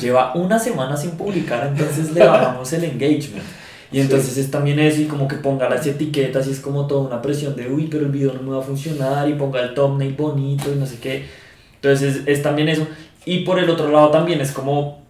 lleva 0.00 0.34
una 0.34 0.58
semana 0.58 0.96
sin 0.96 1.12
publicar, 1.12 1.68
entonces 1.68 2.12
le 2.12 2.26
bajamos 2.26 2.72
el 2.72 2.84
engagement. 2.84 3.44
Y 3.92 4.00
entonces 4.00 4.36
es 4.38 4.50
también 4.50 4.78
eso, 4.78 5.02
y 5.02 5.04
como 5.04 5.28
que 5.28 5.36
ponga 5.36 5.68
las 5.68 5.86
etiquetas, 5.86 6.46
y 6.46 6.52
es 6.52 6.60
como 6.60 6.86
toda 6.86 7.06
una 7.06 7.20
presión 7.20 7.54
de, 7.54 7.68
uy, 7.68 7.88
pero 7.90 8.06
el 8.06 8.12
video 8.12 8.32
no 8.32 8.42
me 8.42 8.50
va 8.50 8.60
a 8.60 8.62
funcionar, 8.62 9.28
y 9.28 9.34
ponga 9.34 9.60
el 9.60 9.74
thumbnail 9.74 10.14
bonito, 10.14 10.72
y 10.72 10.78
no 10.78 10.86
sé 10.86 10.98
qué. 10.98 11.26
Entonces 11.74 12.16
es, 12.16 12.22
es 12.26 12.42
también 12.42 12.68
eso. 12.68 12.86
Y 13.24 13.40
por 13.40 13.58
el 13.58 13.68
otro 13.68 13.90
lado 13.90 14.10
también 14.10 14.40
es 14.40 14.52
como, 14.52 15.02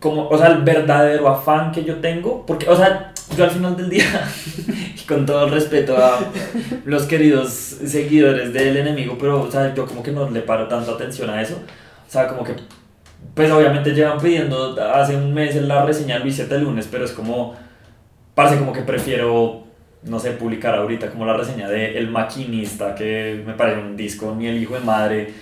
como, 0.00 0.28
o 0.28 0.36
sea, 0.36 0.48
el 0.48 0.62
verdadero 0.62 1.28
afán 1.28 1.72
que 1.72 1.84
yo 1.84 1.96
tengo, 1.96 2.44
porque, 2.44 2.68
o 2.68 2.76
sea, 2.76 3.12
yo 3.36 3.44
al 3.44 3.50
final 3.50 3.76
del 3.76 3.88
día, 3.88 4.04
y 4.96 5.06
con 5.06 5.24
todo 5.24 5.46
el 5.46 5.50
respeto 5.50 5.96
a 5.96 6.20
los 6.84 7.04
queridos 7.04 7.50
seguidores 7.50 8.52
del 8.52 8.76
enemigo, 8.76 9.16
pero, 9.18 9.42
o 9.42 9.50
sea, 9.50 9.74
yo 9.74 9.86
como 9.86 10.02
que 10.02 10.12
no 10.12 10.28
le 10.28 10.40
paro 10.40 10.68
tanto 10.68 10.92
atención 10.92 11.30
a 11.30 11.40
eso. 11.40 11.54
O 12.06 12.10
sea, 12.10 12.28
como 12.28 12.44
que, 12.44 12.54
pues 13.34 13.50
obviamente 13.50 13.94
llevan 13.94 14.18
pidiendo 14.18 14.76
hace 14.92 15.16
un 15.16 15.32
mes 15.32 15.56
la 15.56 15.84
reseña 15.84 16.18
Luis 16.18 16.36
7 16.36 16.58
lunes, 16.58 16.86
pero 16.90 17.04
es 17.04 17.12
como, 17.12 17.54
parece 18.34 18.58
como 18.58 18.72
que 18.72 18.82
prefiero, 18.82 19.64
no 20.02 20.18
sé, 20.18 20.32
publicar 20.32 20.74
ahorita 20.74 21.10
como 21.10 21.26
la 21.26 21.36
reseña 21.36 21.68
de 21.68 21.98
El 21.98 22.10
Maquinista, 22.10 22.94
que 22.94 23.42
me 23.46 23.54
parece 23.54 23.80
un 23.80 23.96
disco, 23.96 24.34
ni 24.36 24.46
el 24.48 24.62
hijo 24.62 24.74
de 24.74 24.80
madre, 24.80 25.32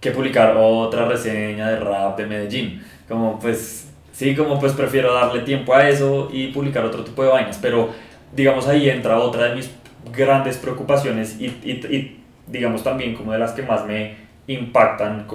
que 0.00 0.10
publicar 0.12 0.56
otra 0.56 1.06
reseña 1.06 1.70
de 1.70 1.80
rap 1.80 2.16
de 2.18 2.26
Medellín. 2.26 2.82
Como 3.08 3.38
pues 3.38 3.88
Sí, 4.18 4.34
como 4.34 4.58
pues 4.58 4.72
prefiero 4.72 5.14
darle 5.14 5.42
tiempo 5.42 5.72
a 5.74 5.88
eso 5.88 6.28
y 6.32 6.48
publicar 6.48 6.84
otro 6.84 7.04
tipo 7.04 7.22
de 7.22 7.28
vainas, 7.28 7.56
pero 7.62 7.90
digamos 8.34 8.66
ahí 8.66 8.90
entra 8.90 9.16
otra 9.16 9.44
de 9.44 9.54
mis 9.54 9.70
grandes 10.12 10.56
preocupaciones 10.56 11.36
y, 11.40 11.46
y, 11.62 11.70
y 11.88 12.20
digamos 12.48 12.82
también 12.82 13.14
como 13.14 13.32
de 13.32 13.38
las 13.38 13.52
que 13.52 13.62
más 13.62 13.86
me 13.86 14.16
impactan, 14.48 15.28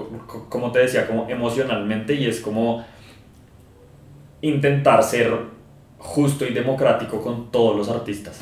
como 0.50 0.74
te 0.74 0.80
decía, 0.80 1.08
como 1.08 1.30
emocionalmente 1.30 2.16
y 2.16 2.26
es 2.26 2.42
como 2.42 2.86
intentar 4.42 5.02
ser 5.02 5.34
justo 6.04 6.46
y 6.46 6.54
democrático 6.54 7.22
con 7.22 7.50
todos 7.50 7.76
los 7.76 7.90
artistas. 7.90 8.42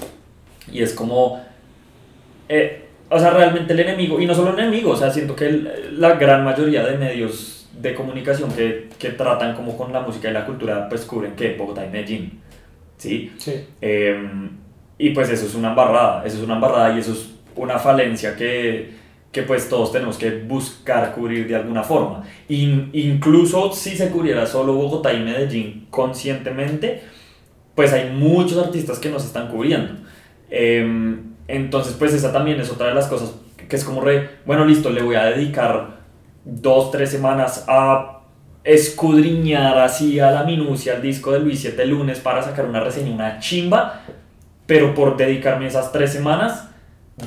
Y 0.72 0.82
es 0.82 0.93
como, 0.93 1.39
eh, 2.49 2.88
o 3.09 3.20
sea, 3.20 3.30
realmente 3.30 3.74
el 3.74 3.80
enemigo, 3.80 4.20
y 4.20 4.26
no 4.26 4.34
solo 4.34 4.51
el 4.51 4.59
enemigo, 4.59 4.91
o 4.91 4.95
sea, 4.95 5.12
siento 5.12 5.36
que 5.36 5.49
la 5.93 6.16
gran 6.16 6.43
mayoría 6.43 6.84
de 6.84 6.97
medios 6.97 7.70
de 7.80 7.93
comunicación 7.93 8.51
que, 8.51 8.89
que, 8.97 9.12
tratan 9.12 9.55
como 9.55 9.78
con 9.78 9.93
la 9.93 10.01
música 10.01 10.30
y 10.30 10.34
la 10.34 10.45
cultura, 10.45 10.89
pues 10.89 11.05
cubren 11.05 11.36
que 11.36 11.55
Bogotá 11.55 11.86
y 11.86 11.89
Medellín, 11.89 12.41
¿sí? 12.97 13.32
Sí. 13.38 13.66
Eh, 13.80 14.49
y 14.97 15.12
pues 15.12 15.30
eso 15.30 15.45
es 15.45 15.55
una 15.55 15.70
embarrada, 15.70 16.26
eso 16.26 16.38
es 16.38 16.43
una 16.43 16.55
embarrada 16.55 16.95
y 16.95 16.99
eso 16.99 17.14
es 17.14 17.32
una 17.55 17.80
falencia 17.80 18.36
que, 18.36 18.91
que 19.32 19.43
pues 19.43 19.70
todos 19.70 19.91
tenemos 19.91 20.18
que 20.18 20.32
buscar 20.39 21.14
cubrir 21.14 21.47
de 21.47 21.55
alguna 21.55 21.84
forma. 21.84 22.24
In, 22.49 22.89
incluso 22.93 23.72
si 23.72 23.95
se 23.95 24.09
cubriera 24.09 24.45
solo 24.45 24.74
Bogotá 24.74 25.14
y 25.14 25.22
Medellín 25.22 25.88
conscientemente, 25.89 27.01
pues 27.82 27.93
hay 27.93 28.11
muchos 28.11 28.63
artistas 28.63 28.99
que 28.99 29.09
nos 29.09 29.25
están 29.25 29.47
cubriendo. 29.47 29.93
Eh, 30.51 31.17
entonces 31.47 31.95
pues 31.97 32.13
esa 32.13 32.32
también 32.32 32.61
es 32.61 32.69
otra 32.69 32.89
de 32.89 32.93
las 32.93 33.07
cosas 33.07 33.34
que 33.67 33.75
es 33.75 33.84
como 33.84 34.01
re, 34.01 34.29
bueno 34.45 34.65
listo, 34.65 34.91
le 34.91 35.01
voy 35.01 35.15
a 35.15 35.23
dedicar 35.23 36.01
dos, 36.45 36.91
tres 36.91 37.09
semanas 37.09 37.65
a 37.67 38.19
escudriñar 38.63 39.79
así 39.79 40.19
a 40.19 40.29
la 40.29 40.43
minucia 40.43 40.93
el 40.93 41.01
disco 41.01 41.32
de 41.32 41.39
Luis 41.39 41.61
7 41.61 41.84
lunes 41.88 42.19
para 42.19 42.43
sacar 42.43 42.65
una 42.65 42.82
reseña, 42.82 43.15
una 43.15 43.39
chimba, 43.39 44.03
pero 44.67 44.93
por 44.93 45.17
dedicarme 45.17 45.65
esas 45.65 45.91
tres 45.91 46.13
semanas 46.13 46.69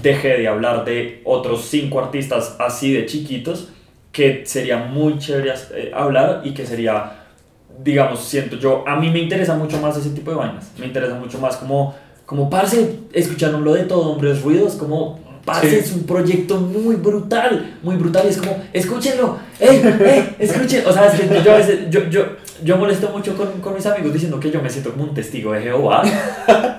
dejé 0.03 0.39
de 0.39 0.47
hablar 0.47 0.85
de 0.85 1.21
otros 1.25 1.65
cinco 1.65 1.99
artistas 1.99 2.55
así 2.61 2.93
de 2.93 3.07
chiquitos 3.07 3.73
que 4.13 4.47
sería 4.47 4.77
muy 4.77 5.19
chévere 5.19 5.53
eh, 5.75 5.91
hablar 5.93 6.43
y 6.45 6.55
que 6.55 6.65
sería, 6.65 7.24
digamos, 7.83 8.21
siento 8.21 8.57
yo, 8.57 8.85
a 8.87 8.97
mí 8.97 9.11
me 9.11 9.21
interesa 9.21 9.55
mucho 9.55 9.81
más 9.81 9.97
ese 9.97 10.11
tipo 10.11 10.31
de 10.31 10.37
vainas, 10.37 10.71
me 10.79 10.87
interesa 10.87 11.15
mucho 11.15 11.39
más 11.39 11.57
como 11.57 11.95
como, 12.27 12.49
parce, 12.49 13.01
escucharon 13.13 13.65
lo 13.65 13.75
de 13.75 13.83
todo, 13.83 14.13
hombres 14.13 14.43
ruidos, 14.43 14.75
como, 14.75 15.21
parce, 15.45 15.79
es 15.79 15.93
un 15.93 16.05
proyecto 16.05 16.59
muy 16.59 16.97
brutal, 16.97 17.77
muy 17.83 17.97
brutal, 17.97 18.25
y 18.27 18.31
es 18.31 18.39
como, 18.39 18.57
escúchenlo, 18.73 19.39
ey, 19.61 19.83
ey, 20.01 20.37
escuchen, 20.39 20.87
o 20.87 20.93
sea, 20.93 21.09
es 21.09 21.21
que 21.21 21.43
yo 21.43 21.53
a 21.53 21.57
veces, 21.57 21.81
yo, 21.91 22.09
yo, 22.09 22.25
yo 22.65 22.79
molesto 22.79 23.11
mucho 23.11 23.37
con, 23.37 23.61
con, 23.61 23.75
mis 23.75 23.85
amigos 23.85 24.15
diciendo 24.15 24.41
que 24.41 24.51
yo 24.51 24.63
me 24.63 24.71
siento 24.71 24.93
como 24.93 25.05
un 25.05 25.15
testigo 25.15 25.53
de 25.53 25.63
Jehová. 25.63 26.03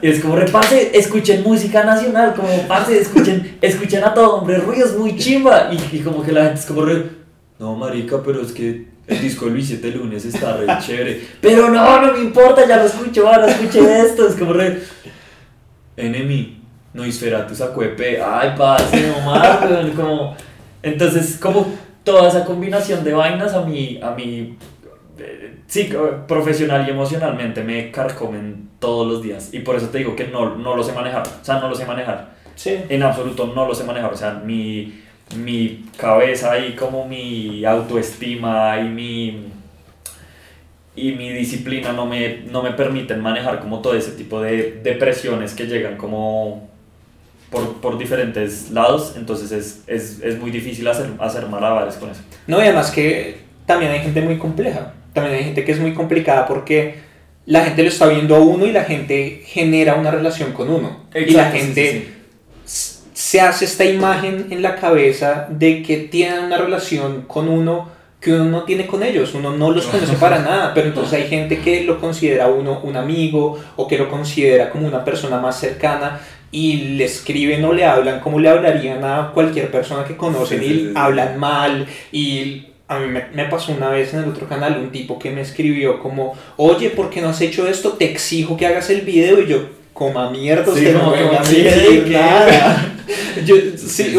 Y 0.02 0.08
es 0.08 0.20
como, 0.20 0.36
repase, 0.36 0.98
escuchen 0.98 1.44
música 1.44 1.84
nacional, 1.84 2.34
como, 2.34 2.50
parce, 2.68 3.00
escuchen, 3.00 3.58
escuchen 3.62 4.04
a 4.04 4.14
todo, 4.14 4.38
hombre, 4.38 4.58
ruidos 4.58 4.98
muy 4.98 5.16
chimba. 5.16 5.70
Y, 5.72 5.98
y 5.98 6.00
como 6.00 6.24
que 6.24 6.32
la 6.32 6.46
gente 6.46 6.60
es 6.60 6.66
como, 6.66 6.86
re, 6.86 7.25
no, 7.60 7.76
marica, 7.76 8.22
pero 8.24 8.42
es 8.42 8.52
que 8.52 8.88
el 9.08 9.22
disco 9.22 9.46
Luis 9.46 9.68
7 9.68 9.92
lunes 9.92 10.26
está 10.26 10.58
re 10.58 10.68
chévere. 10.86 11.22
Pero 11.42 11.70
no, 11.70 12.02
no 12.02 12.14
me 12.14 12.20
importa, 12.20 12.68
ya 12.68 12.78
lo 12.78 12.86
escucho, 12.86 13.28
ahora 13.28 13.48
escuché 13.48 14.02
esto. 14.02 14.28
Es 14.28 14.36
como 14.36 14.54
re. 14.54 14.82
Enemy, 15.98 16.62
no 16.94 17.04
tu 17.48 17.56
saco 17.56 17.82
de 17.82 18.22
Ay, 18.22 18.54
parce, 18.58 19.08
no 19.08 19.22
más, 19.22 19.60
como. 19.96 20.36
Entonces, 20.82 21.38
como 21.42 21.68
toda 22.04 22.30
esa 22.30 22.46
combinación 22.46 23.04
de 23.04 23.14
vainas 23.14 23.54
a 23.54 23.62
mí, 23.62 24.00
a 24.02 24.12
mí 24.12 24.58
eh, 25.18 25.58
sí, 25.68 25.90
profesional 26.28 26.86
y 26.88 26.92
emocionalmente 26.92 27.64
me 27.64 27.92
carcomen 27.92 28.70
todos 28.80 29.08
los 29.08 29.22
días. 29.22 29.54
Y 29.54 29.60
por 29.60 29.76
eso 29.76 29.90
te 29.90 30.00
digo 30.00 30.16
que 30.16 30.28
no, 30.28 30.56
no 30.56 30.76
lo 30.76 30.84
sé 30.84 30.94
manejar. 30.94 31.24
O 31.28 31.44
sea, 31.44 31.60
no 31.60 31.70
lo 31.70 31.76
sé 31.76 31.86
manejar. 31.86 32.36
Sí. 32.56 32.78
En 32.90 33.04
absoluto 33.04 33.52
no 33.54 33.68
lo 33.68 33.74
sé 33.74 33.84
manejar. 33.84 34.14
O 34.14 34.18
sea, 34.18 34.34
mi, 34.34 35.02
mi 35.38 35.86
cabeza 35.98 36.60
y 36.60 36.76
como 36.76 37.06
mi 37.08 37.66
autoestima 37.66 38.80
y 38.80 38.90
mi, 38.90 39.44
y 40.96 41.12
mi 41.14 41.30
disciplina 41.32 41.92
no 41.92 42.06
me, 42.06 42.44
no 42.52 42.62
me 42.64 42.72
permiten 42.72 43.22
manejar 43.22 43.60
como 43.60 43.82
todo 43.82 43.96
ese 43.96 44.12
tipo 44.12 44.42
de 44.42 44.80
depresiones 44.84 45.54
que 45.54 45.66
llegan 45.66 45.98
como 45.98 46.70
por, 47.50 47.82
por 47.82 47.98
diferentes 47.98 48.72
lados. 48.72 49.16
Entonces 49.18 49.52
es, 49.52 49.84
es, 49.88 50.22
es 50.22 50.40
muy 50.40 50.52
difícil 50.52 50.88
hacer, 50.88 51.10
hacer 51.20 51.48
malabares 51.48 51.96
con 51.96 52.10
eso. 52.12 52.22
No, 52.48 52.60
y 52.60 52.64
además 52.64 52.92
que 52.92 53.38
también 53.66 53.92
hay 53.92 54.00
gente 54.00 54.22
muy 54.22 54.38
compleja 54.38 54.94
también 55.16 55.38
hay 55.38 55.44
gente 55.46 55.64
que 55.64 55.72
es 55.72 55.80
muy 55.80 55.94
complicada 55.94 56.46
porque 56.46 56.96
la 57.46 57.64
gente 57.64 57.82
lo 57.82 57.88
está 57.88 58.08
viendo 58.08 58.36
a 58.36 58.40
uno 58.40 58.66
y 58.66 58.72
la 58.72 58.84
gente 58.84 59.42
genera 59.46 59.96
una 59.96 60.12
relación 60.12 60.52
con 60.52 60.70
uno. 60.70 61.06
y 61.16 61.32
la 61.32 61.52
gente 61.52 62.15
se 63.26 63.42
hace 63.42 63.66
esta 63.66 63.84
imagen 63.84 64.46
en 64.52 64.62
la 64.62 64.76
cabeza 64.76 65.48
de 65.50 65.82
que 65.82 65.98
tienen 65.98 66.44
una 66.44 66.60
relación 66.60 67.24
con 67.24 67.50
uno 67.50 67.90
que 68.22 68.32
uno 68.32 68.46
no 68.46 68.64
tiene 68.66 68.86
con 68.86 69.02
ellos, 69.02 69.34
uno 69.34 69.52
no 69.58 69.72
los 69.72 69.88
conoce 69.88 70.14
para 70.18 70.38
nada, 70.44 70.76
pero 70.76 70.90
entonces 70.90 71.14
hay 71.14 71.28
gente 71.28 71.58
que 71.58 71.86
lo 71.86 72.00
considera 72.00 72.50
uno 72.50 72.82
un 72.84 72.96
amigo 72.96 73.60
o 73.78 73.88
que 73.88 73.98
lo 73.98 74.10
considera 74.12 74.70
como 74.70 74.86
una 74.86 75.04
persona 75.04 75.40
más 75.40 75.60
cercana 75.60 76.22
y 76.52 76.98
le 76.98 77.06
escriben 77.06 77.66
o 77.66 77.74
le 77.74 77.84
hablan 77.84 78.20
como 78.20 78.40
le 78.40 78.48
hablarían 78.48 79.04
a 79.04 79.32
cualquier 79.34 79.72
persona 79.72 80.06
que 80.06 80.16
conocen 80.16 80.62
y 80.62 80.92
hablan 80.94 81.40
mal. 81.40 81.88
Y 82.12 82.68
a 82.88 83.00
mí 83.00 83.20
me, 83.34 83.46
pasó 83.46 83.72
una 83.72 83.90
vez 83.90 84.14
en 84.14 84.20
el 84.20 84.30
otro 84.30 84.48
canal 84.48 84.78
un 84.78 84.92
tipo 84.92 85.18
que 85.18 85.32
me 85.32 85.42
escribió 85.42 86.00
como, 86.00 86.36
oye, 86.58 86.92
¿por 86.92 87.10
qué 87.10 87.22
no 87.22 87.30
has 87.30 87.42
hecho 87.42 87.68
esto? 87.68 87.94
Te 87.94 88.06
exijo 88.06 88.56
que 88.56 88.68
hagas 88.68 88.92
el 88.92 89.02
video 89.02 89.42
y 89.42 89.48
yo, 89.48 89.64
coma 89.96 90.30
mierda, 90.30 90.76
sí, 90.76 90.90
no 90.94 91.10
me 91.10 92.12
nada. 92.12 92.96
yo, 93.46 93.56
sí, 93.78 94.14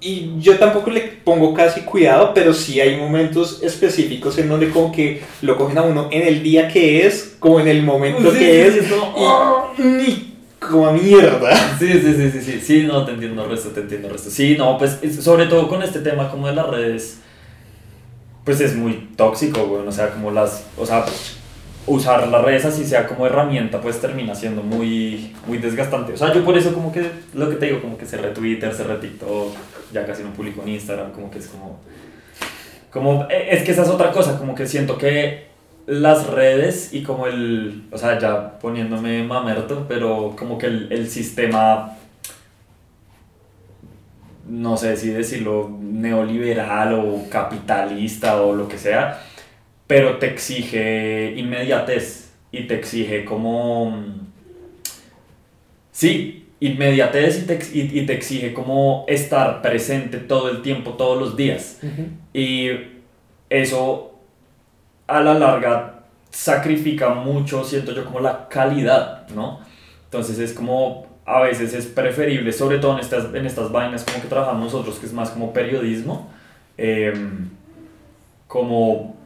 y 0.00 0.32
yo 0.40 0.56
tampoco 0.56 0.90
le 0.90 1.02
pongo 1.02 1.52
casi 1.52 1.82
cuidado, 1.82 2.32
pero 2.32 2.54
sí 2.54 2.80
hay 2.80 2.96
momentos 2.96 3.62
específicos 3.62 4.38
en 4.38 4.48
donde 4.48 4.70
como 4.70 4.90
que 4.90 5.22
lo 5.42 5.58
cogen 5.58 5.76
a 5.76 5.82
uno 5.82 6.08
en 6.10 6.22
el 6.22 6.42
día 6.42 6.68
que 6.68 7.06
es, 7.06 7.36
como 7.38 7.60
en 7.60 7.68
el 7.68 7.82
momento 7.82 8.32
que 8.32 8.66
es, 8.66 8.76
y, 9.78 10.34
como 10.58 10.86
a 10.86 10.92
mierda. 10.92 11.54
Sí, 11.78 11.92
sí, 11.92 12.14
sí, 12.16 12.30
sí, 12.30 12.40
sí, 12.40 12.60
sí, 12.60 12.82
no, 12.84 13.04
te 13.04 13.12
entiendo 13.12 13.44
el 13.44 13.50
resto, 13.50 13.68
te 13.68 13.80
entiendo 13.80 14.08
el 14.08 14.14
resto. 14.14 14.30
Sí, 14.30 14.56
no, 14.56 14.78
pues 14.78 14.98
sobre 15.20 15.46
todo 15.46 15.68
con 15.68 15.82
este 15.82 15.98
tema 15.98 16.30
como 16.30 16.46
de 16.46 16.54
las 16.54 16.66
redes 16.66 17.18
pues 18.48 18.62
es 18.62 18.74
muy 18.74 19.10
tóxico, 19.14 19.66
güey. 19.66 19.86
O 19.86 19.92
sea, 19.92 20.08
como 20.10 20.30
las, 20.30 20.64
o 20.78 20.86
sea, 20.86 21.04
usar 21.88 22.28
las 22.28 22.42
redes 22.44 22.64
así 22.64 22.84
sea 22.84 23.06
como 23.06 23.26
herramienta, 23.26 23.80
pues 23.80 24.00
termina 24.00 24.34
siendo 24.34 24.62
muy, 24.62 25.34
muy 25.46 25.58
desgastante. 25.58 26.12
O 26.12 26.16
sea, 26.16 26.32
yo 26.32 26.44
por 26.44 26.56
eso 26.56 26.72
como 26.72 26.92
que, 26.92 27.10
lo 27.34 27.48
que 27.50 27.56
te 27.56 27.66
digo, 27.66 27.80
como 27.80 27.98
que 27.98 28.06
cerré 28.06 28.30
Twitter, 28.30 28.72
cerré 28.74 28.96
TikTok, 28.96 29.54
ya 29.92 30.06
casi 30.06 30.22
no 30.22 30.30
publico 30.30 30.62
en 30.62 30.68
Instagram, 30.70 31.12
como 31.12 31.30
que 31.30 31.38
es 31.38 31.48
como... 31.48 31.80
Como, 32.90 33.26
e, 33.28 33.54
es 33.54 33.62
que 33.64 33.72
esa 33.72 33.82
es 33.82 33.88
otra 33.88 34.12
cosa, 34.12 34.38
como 34.38 34.54
que 34.54 34.66
siento 34.66 34.96
que 34.96 35.48
las 35.86 36.26
redes 36.26 36.92
y 36.92 37.02
como 37.02 37.26
el, 37.26 37.84
o 37.90 37.98
sea, 37.98 38.18
ya 38.18 38.58
poniéndome 38.58 39.22
mamerto, 39.24 39.86
pero 39.88 40.34
como 40.38 40.58
que 40.58 40.66
el, 40.66 40.92
el 40.92 41.08
sistema 41.08 41.96
no 44.48 44.76
sé 44.76 44.96
si 44.96 45.10
decirlo, 45.10 45.70
neoliberal 45.80 46.94
o 46.94 47.28
capitalista 47.28 48.40
o 48.40 48.54
lo 48.54 48.66
que 48.68 48.78
sea, 48.78 49.20
pero 49.88 50.18
te 50.18 50.26
exige 50.26 51.34
inmediatez 51.36 52.32
y 52.52 52.68
te 52.68 52.76
exige 52.76 53.24
como... 53.24 54.04
Sí, 55.90 56.46
inmediatez 56.60 57.42
y 57.42 57.46
te, 57.46 57.58
y, 57.72 58.06
te 58.06 58.12
exige 58.12 58.52
como 58.52 59.04
estar 59.08 59.62
presente 59.62 60.18
todo 60.18 60.50
el 60.50 60.62
tiempo, 60.62 60.92
todos 60.92 61.18
los 61.18 61.36
días. 61.36 61.80
Y 62.32 62.68
eso 63.50 64.20
a 65.08 65.20
la 65.20 65.34
larga 65.34 66.04
sacrifica 66.30 67.14
mucho, 67.14 67.64
siento 67.64 67.92
yo, 67.92 68.04
como 68.04 68.20
la 68.20 68.48
calidad, 68.48 69.26
¿no? 69.30 69.60
Entonces 70.04 70.38
es 70.38 70.52
como 70.52 71.08
a 71.24 71.40
veces 71.40 71.74
es 71.74 71.86
preferible, 71.86 72.52
sobre 72.52 72.78
todo 72.78 72.94
en 72.94 73.00
estas, 73.00 73.34
en 73.34 73.44
estas 73.44 73.72
vainas 73.72 74.04
como 74.04 74.22
que 74.22 74.28
trabajamos 74.28 74.72
nosotros, 74.72 74.98
que 74.98 75.06
es 75.06 75.12
más 75.12 75.30
como 75.30 75.52
periodismo, 75.52 76.30
em, 76.76 77.50
como 78.46 79.17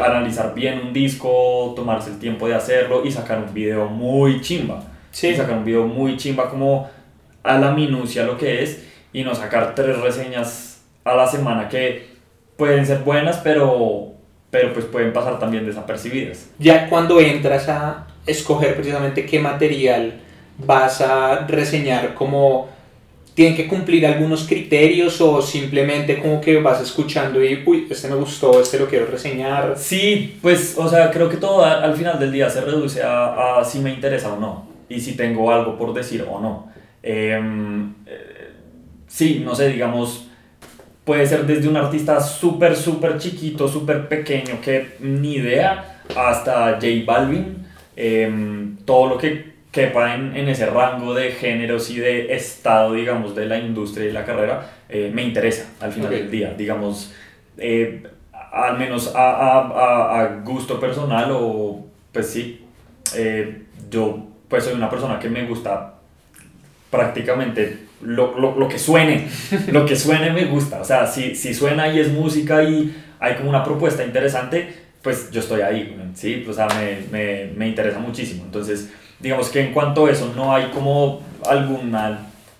analizar 0.00 0.54
bien 0.54 0.80
un 0.86 0.92
disco, 0.92 1.72
tomarse 1.76 2.10
el 2.10 2.18
tiempo 2.18 2.48
de 2.48 2.54
hacerlo 2.54 3.04
y 3.04 3.10
sacar 3.10 3.38
un 3.38 3.52
video 3.52 3.86
muy 3.86 4.40
chimba. 4.40 4.84
Sí. 5.10 5.36
sacar 5.36 5.58
un 5.58 5.64
video 5.64 5.86
muy 5.86 6.16
chimba 6.16 6.48
como 6.48 6.88
a 7.42 7.58
la 7.58 7.72
minucia 7.72 8.24
lo 8.24 8.38
que 8.38 8.62
es 8.62 8.82
y 9.12 9.24
no 9.24 9.34
sacar 9.34 9.74
tres 9.74 10.00
reseñas 10.00 10.82
a 11.04 11.14
la 11.14 11.26
semana 11.26 11.68
que 11.68 12.06
pueden 12.56 12.86
ser 12.86 13.00
buenas, 13.00 13.38
pero, 13.38 14.12
pero 14.50 14.72
pues 14.72 14.86
pueden 14.86 15.12
pasar 15.12 15.38
también 15.38 15.66
desapercibidas. 15.66 16.50
Ya 16.58 16.88
cuando 16.88 17.20
entras 17.20 17.68
a 17.68 18.06
escoger 18.26 18.74
precisamente 18.74 19.26
qué 19.26 19.38
material 19.40 20.20
vas 20.58 21.00
a 21.00 21.46
reseñar 21.46 22.14
como 22.14 22.68
tienen 23.34 23.56
que 23.56 23.66
cumplir 23.66 24.06
algunos 24.06 24.46
criterios 24.46 25.20
o 25.20 25.40
simplemente 25.40 26.18
como 26.20 26.40
que 26.40 26.60
vas 26.60 26.82
escuchando 26.82 27.42
y, 27.42 27.62
uy, 27.64 27.86
este 27.90 28.08
me 28.08 28.16
gustó, 28.16 28.60
este 28.60 28.78
lo 28.78 28.86
quiero 28.86 29.06
reseñar? 29.06 29.74
Sí, 29.78 30.38
pues, 30.42 30.76
o 30.76 30.88
sea, 30.88 31.10
creo 31.10 31.28
que 31.28 31.38
todo 31.38 31.64
al 31.64 31.96
final 31.96 32.18
del 32.18 32.30
día 32.30 32.50
se 32.50 32.60
reduce 32.60 33.02
a, 33.02 33.58
a 33.58 33.64
si 33.64 33.78
me 33.78 33.90
interesa 33.90 34.32
o 34.32 34.38
no 34.38 34.72
y 34.88 35.00
si 35.00 35.16
tengo 35.16 35.50
algo 35.50 35.76
por 35.76 35.94
decir 35.94 36.24
o 36.28 36.40
no. 36.40 36.70
Em, 37.02 37.94
eh, 38.06 38.50
sí, 39.06 39.42
no 39.44 39.54
sé, 39.54 39.68
digamos, 39.68 40.28
puede 41.04 41.26
ser 41.26 41.46
desde 41.46 41.68
un 41.68 41.76
artista 41.76 42.20
súper, 42.20 42.76
súper 42.76 43.18
chiquito, 43.18 43.66
súper 43.68 44.08
pequeño, 44.08 44.60
que 44.62 44.96
ni 45.00 45.34
idea, 45.34 46.02
hasta 46.14 46.74
J 46.74 46.86
Balvin, 47.06 47.66
em, 47.96 48.76
todo 48.84 49.08
lo 49.08 49.18
que 49.18 49.51
quepa 49.72 50.14
en, 50.14 50.36
en, 50.36 50.48
ese 50.48 50.66
rango 50.66 51.14
de 51.14 51.32
géneros 51.32 51.90
y 51.90 51.98
de 51.98 52.34
estado, 52.34 52.92
digamos, 52.92 53.34
de 53.34 53.46
la 53.46 53.58
industria 53.58 54.06
y 54.06 54.12
la 54.12 54.24
carrera, 54.24 54.70
eh, 54.88 55.10
me 55.12 55.22
interesa 55.22 55.66
al 55.80 55.92
final 55.92 56.10
del 56.10 56.30
día, 56.30 56.52
digamos, 56.52 57.12
eh, 57.56 58.02
al 58.52 58.78
menos 58.78 59.14
a, 59.16 59.30
a, 59.30 60.20
a, 60.20 60.26
gusto 60.44 60.78
personal 60.78 61.30
o 61.32 61.86
pues 62.12 62.28
sí, 62.28 62.60
eh, 63.16 63.62
yo 63.90 64.26
pues 64.46 64.64
soy 64.64 64.74
una 64.74 64.90
persona 64.90 65.18
que 65.18 65.30
me 65.30 65.46
gusta 65.46 65.94
prácticamente 66.90 67.78
lo, 68.02 68.38
lo, 68.38 68.58
lo, 68.58 68.68
que 68.68 68.78
suene, 68.78 69.26
lo 69.68 69.86
que 69.86 69.96
suene 69.96 70.30
me 70.30 70.44
gusta, 70.44 70.82
o 70.82 70.84
sea, 70.84 71.06
si, 71.06 71.34
si 71.34 71.54
suena 71.54 71.88
y 71.88 71.98
es 71.98 72.12
música 72.12 72.62
y 72.62 72.94
hay 73.18 73.36
como 73.36 73.48
una 73.48 73.64
propuesta 73.64 74.04
interesante, 74.04 74.70
pues 75.00 75.30
yo 75.30 75.40
estoy 75.40 75.62
ahí, 75.62 75.96
¿sí? 76.14 76.44
O 76.46 76.52
sea, 76.52 76.68
me, 76.68 76.98
me, 77.10 77.50
me 77.56 77.68
interesa 77.68 77.98
muchísimo, 77.98 78.44
entonces 78.44 78.90
digamos 79.22 79.48
que 79.48 79.60
en 79.60 79.72
cuanto 79.72 80.06
a 80.06 80.10
eso 80.10 80.32
no 80.36 80.54
hay 80.54 80.70
como 80.70 81.20
algún 81.48 81.96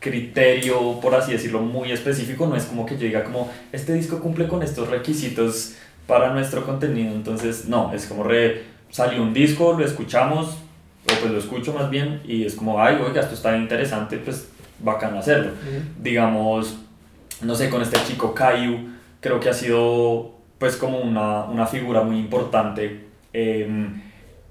criterio, 0.00 1.00
por 1.00 1.14
así 1.14 1.32
decirlo, 1.32 1.60
muy 1.60 1.92
específico, 1.92 2.46
no 2.46 2.56
es 2.56 2.64
como 2.64 2.86
que 2.86 2.94
yo 2.96 3.06
diga 3.06 3.24
como, 3.24 3.50
este 3.72 3.92
disco 3.94 4.20
cumple 4.20 4.48
con 4.48 4.62
estos 4.62 4.88
requisitos 4.88 5.74
para 6.06 6.32
nuestro 6.32 6.64
contenido, 6.64 7.14
entonces 7.14 7.66
no, 7.68 7.92
es 7.94 8.06
como 8.06 8.24
re, 8.24 8.64
salió 8.90 9.22
un 9.22 9.32
disco, 9.32 9.74
lo 9.78 9.84
escuchamos, 9.84 10.58
o 11.04 11.20
pues 11.20 11.30
lo 11.30 11.38
escucho 11.38 11.72
más 11.72 11.90
bien, 11.90 12.20
y 12.24 12.44
es 12.44 12.54
como, 12.54 12.80
ay, 12.80 12.96
oiga, 13.04 13.22
esto 13.22 13.34
está 13.34 13.56
interesante, 13.56 14.18
pues 14.18 14.48
bacán 14.80 15.16
hacerlo. 15.16 15.52
Digamos, 16.00 16.76
no 17.40 17.54
sé, 17.54 17.70
con 17.70 17.82
este 17.82 17.98
chico 18.06 18.34
Caillou, 18.34 18.88
creo 19.20 19.40
que 19.40 19.48
ha 19.48 19.54
sido 19.54 20.32
pues 20.58 20.76
como 20.76 20.98
una, 20.98 21.44
una 21.44 21.66
figura 21.66 22.02
muy 22.02 22.18
importante. 22.18 23.06
Eh, 23.32 23.68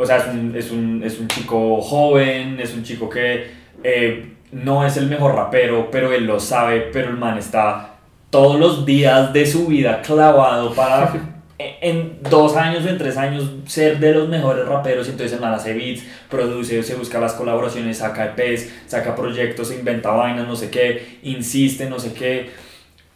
o 0.02 0.06
sea, 0.06 0.18
es 0.18 0.26
un, 0.26 0.56
es 0.56 0.72
un, 0.72 1.04
es 1.04 1.20
un 1.20 1.28
chico 1.28 1.80
joven, 1.80 2.60
es 2.60 2.74
un 2.74 2.84
chico 2.84 3.08
que 3.08 3.52
eh, 3.84 4.34
no 4.52 4.86
es 4.86 4.98
el 4.98 5.08
mejor 5.08 5.36
rapero, 5.36 5.90
pero 5.92 6.12
él 6.12 6.26
lo 6.26 6.40
sabe, 6.40 6.90
pero 6.92 7.10
el 7.10 7.18
man 7.18 7.38
está 7.38 7.98
todos 8.32 8.60
los 8.60 8.86
días 8.86 9.32
de 9.32 9.46
su 9.46 9.68
vida 9.68 10.02
clavado 10.02 10.74
para 10.74 11.14
en 11.82 12.18
dos 12.28 12.56
años 12.56 12.84
o 12.86 12.90
en 12.90 12.98
tres 12.98 13.16
años 13.18 13.52
ser 13.68 14.00
de 14.00 14.14
los 14.14 14.28
mejores 14.28 14.66
raperos 14.66 15.08
y 15.08 15.12
entonces 15.12 15.34
el 15.36 15.42
man 15.42 15.54
hace 15.54 15.74
beats, 15.74 16.04
produce, 16.30 16.82
se 16.82 16.96
busca 16.96 17.20
las 17.20 17.34
colaboraciones, 17.34 17.98
saca 17.98 18.34
EPs, 18.36 18.70
saca 18.88 19.16
proyectos, 19.16 19.72
inventa 19.72 20.10
vainas, 20.10 20.48
no 20.48 20.56
sé 20.56 20.72
qué, 20.72 21.20
insiste, 21.22 21.88
no 21.88 22.00
sé 22.00 22.14
qué. 22.14 22.50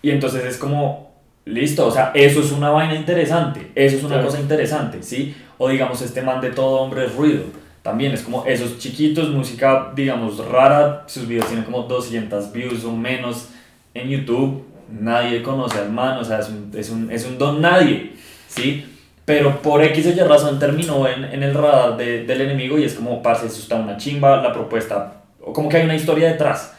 Y 0.04 0.12
entonces 0.12 0.46
es 0.46 0.58
como, 0.58 1.16
listo, 1.46 1.88
o 1.88 1.92
sea, 1.92 2.12
eso 2.14 2.42
es 2.42 2.52
una 2.52 2.70
vaina 2.70 2.94
interesante, 2.94 3.72
eso 3.74 3.98
es 3.98 4.04
una 4.04 4.22
cosa 4.22 4.40
interesante, 4.40 5.02
¿sí? 5.02 5.36
O 5.58 5.70
digamos, 5.70 6.02
este 6.02 6.22
man 6.22 6.42
de 6.42 6.52
todo 6.52 6.82
hombre 6.82 7.06
es 7.06 7.16
ruido. 7.16 7.44
También 7.82 8.14
es 8.14 8.24
como 8.24 8.46
esos 8.46 8.80
chiquitos, 8.80 9.30
música, 9.30 9.92
digamos, 9.96 10.44
rara, 10.48 11.04
sus 11.08 11.28
videos 11.28 11.48
tienen 11.48 11.66
como 11.66 11.84
200 11.84 12.52
views 12.52 12.84
o 12.84 12.92
menos 12.92 13.50
en 13.94 14.10
YouTube, 14.10 14.66
nadie 14.90 15.44
conoce 15.44 15.78
al 15.78 15.92
man, 15.92 16.18
o 16.18 16.24
sea, 16.24 16.40
es 16.40 16.50
un, 16.50 16.72
es 16.76 16.90
un, 16.90 17.12
es 17.12 17.26
un 17.26 17.38
don 17.38 17.62
nadie, 17.62 18.14
¿sí? 18.48 18.86
Pero 19.24 19.62
por 19.62 19.84
X 19.84 20.08
o 20.08 20.10
Y 20.10 20.20
razón 20.20 20.58
terminó 20.58 21.08
en, 21.08 21.26
en 21.26 21.44
el 21.44 21.54
radar 21.54 21.96
de, 21.96 22.26
del 22.26 22.42
enemigo 22.42 22.80
y 22.80 22.86
es 22.86 22.96
como, 22.96 23.22
parce, 23.22 23.46
eso 23.46 23.60
está 23.60 23.76
una 23.76 23.98
chimba, 23.98 24.42
la 24.42 24.52
propuesta, 24.52 25.22
o 25.40 25.54
como 25.54 25.70
que 25.70 25.78
hay 25.78 25.84
una 25.84 25.96
historia 25.96 26.32
detrás. 26.32 26.74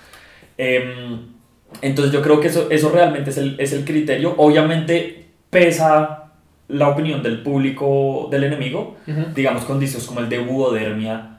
Eh, 0.59 1.19
entonces 1.83 2.13
yo 2.13 2.23
creo 2.23 2.41
que 2.41 2.49
eso, 2.49 2.69
eso 2.71 2.91
realmente 2.91 3.31
es 3.31 3.39
el, 3.39 3.57
es 3.59 3.73
el 3.73 3.85
criterio. 3.85 4.35
Obviamente 4.39 5.27
pesa 5.51 6.26
la 6.69 6.89
opinión 6.89 7.23
del 7.23 7.43
público 7.43 8.29
del 8.31 8.45
enemigo, 8.45 8.97
digamos 9.35 9.65
con 9.65 9.79
discos 9.79 10.07
como 10.07 10.21
el 10.21 10.29
de 10.29 10.39
Buodermia, 10.41 11.39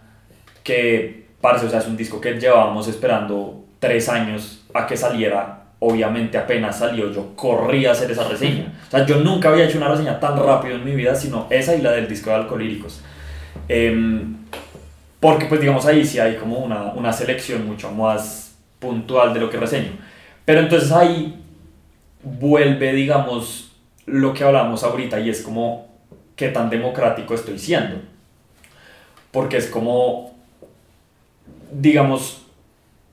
que 0.64 1.28
parece, 1.42 1.66
o 1.66 1.70
sea, 1.70 1.80
es 1.80 1.88
un 1.88 1.98
disco 1.98 2.20
que 2.22 2.40
llevábamos 2.40 2.88
esperando 2.88 3.66
tres 3.80 4.10
años 4.10 4.66
a 4.74 4.88
que 4.88 4.98
saliera. 4.98 5.64
Obviamente 5.80 6.38
apenas 6.38 6.80
salió, 6.80 7.12
yo 7.14 7.36
corrí 7.36 7.86
a 7.86 7.92
hacer 7.92 8.10
esa 8.10 8.28
reseña. 8.28 8.74
O 8.88 8.92
sea, 8.92 9.06
yo 9.06 9.20
nunca 9.20 9.50
había 9.50 9.66
hecho 9.66 9.78
una 9.78 9.90
reseña 9.90 10.20
tan 10.20 10.36
rápido 10.38 10.76
en 10.76 10.84
mi 10.84 10.96
vida, 10.96 11.14
sino 11.14 11.46
esa 11.52 11.76
y 11.76 11.82
la 11.82 11.92
del 11.92 12.08
disco 12.08 12.32
de 12.32 12.38
Alcolíricos. 12.38 13.02
Em, 13.70 14.38
porque 15.20 15.46
pues 15.46 15.62
digamos 15.62 15.86
ahí 15.86 16.06
sí 16.06 16.20
hay 16.20 16.36
como 16.36 16.58
una, 16.58 16.94
una 16.94 17.14
selección 17.14 17.68
mucho 17.68 17.92
más 17.92 18.56
puntual 18.80 19.34
de 19.34 19.40
lo 19.40 19.50
que 19.50 19.58
reseño. 19.58 19.92
Pero 20.46 20.62
entonces 20.62 20.92
ahí 20.92 21.40
vuelve, 22.24 22.94
digamos, 22.94 23.67
lo 24.08 24.34
que 24.34 24.44
hablamos 24.44 24.84
ahorita 24.84 25.20
y 25.20 25.30
es 25.30 25.42
como 25.42 25.88
qué 26.36 26.50
tan 26.50 26.70
democrático 26.70 27.36
estoy 27.36 27.60
siendo. 27.60 27.98
Porque 29.32 29.58
es 29.58 29.68
como, 29.68 30.36
digamos, 31.72 32.46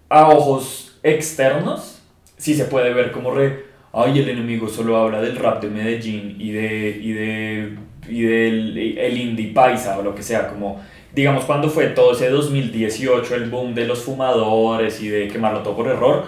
a 0.09 0.29
ojos 0.29 0.99
externos, 1.03 2.01
sí 2.39 2.55
se 2.55 2.65
puede 2.65 2.95
ver 2.95 3.13
como 3.13 3.33
re, 3.33 3.65
ay, 3.93 4.21
el 4.21 4.29
enemigo 4.29 4.69
solo 4.69 4.97
habla 4.97 5.21
del 5.21 5.37
rap 5.37 5.61
de 5.63 5.69
Medellín 5.69 6.37
y 6.39 6.53
de, 6.53 6.99
y 7.03 7.13
de, 7.13 7.79
y 8.09 8.23
del 8.23 8.99
el 8.99 9.19
indie 9.19 9.53
paisa 9.53 9.99
o 9.99 10.03
lo 10.03 10.15
que 10.15 10.23
sea, 10.23 10.49
como, 10.49 10.81
digamos, 11.13 11.45
cuando 11.45 11.69
fue 11.69 11.89
todo 11.89 12.13
ese 12.13 12.31
2018, 12.31 13.35
el 13.35 13.51
boom 13.51 13.75
de 13.75 13.87
los 13.87 14.05
fumadores 14.05 15.01
y 15.03 15.09
de 15.09 15.29
quemarlo 15.29 15.61
todo 15.61 15.77
por 15.77 15.89
error, 15.89 16.25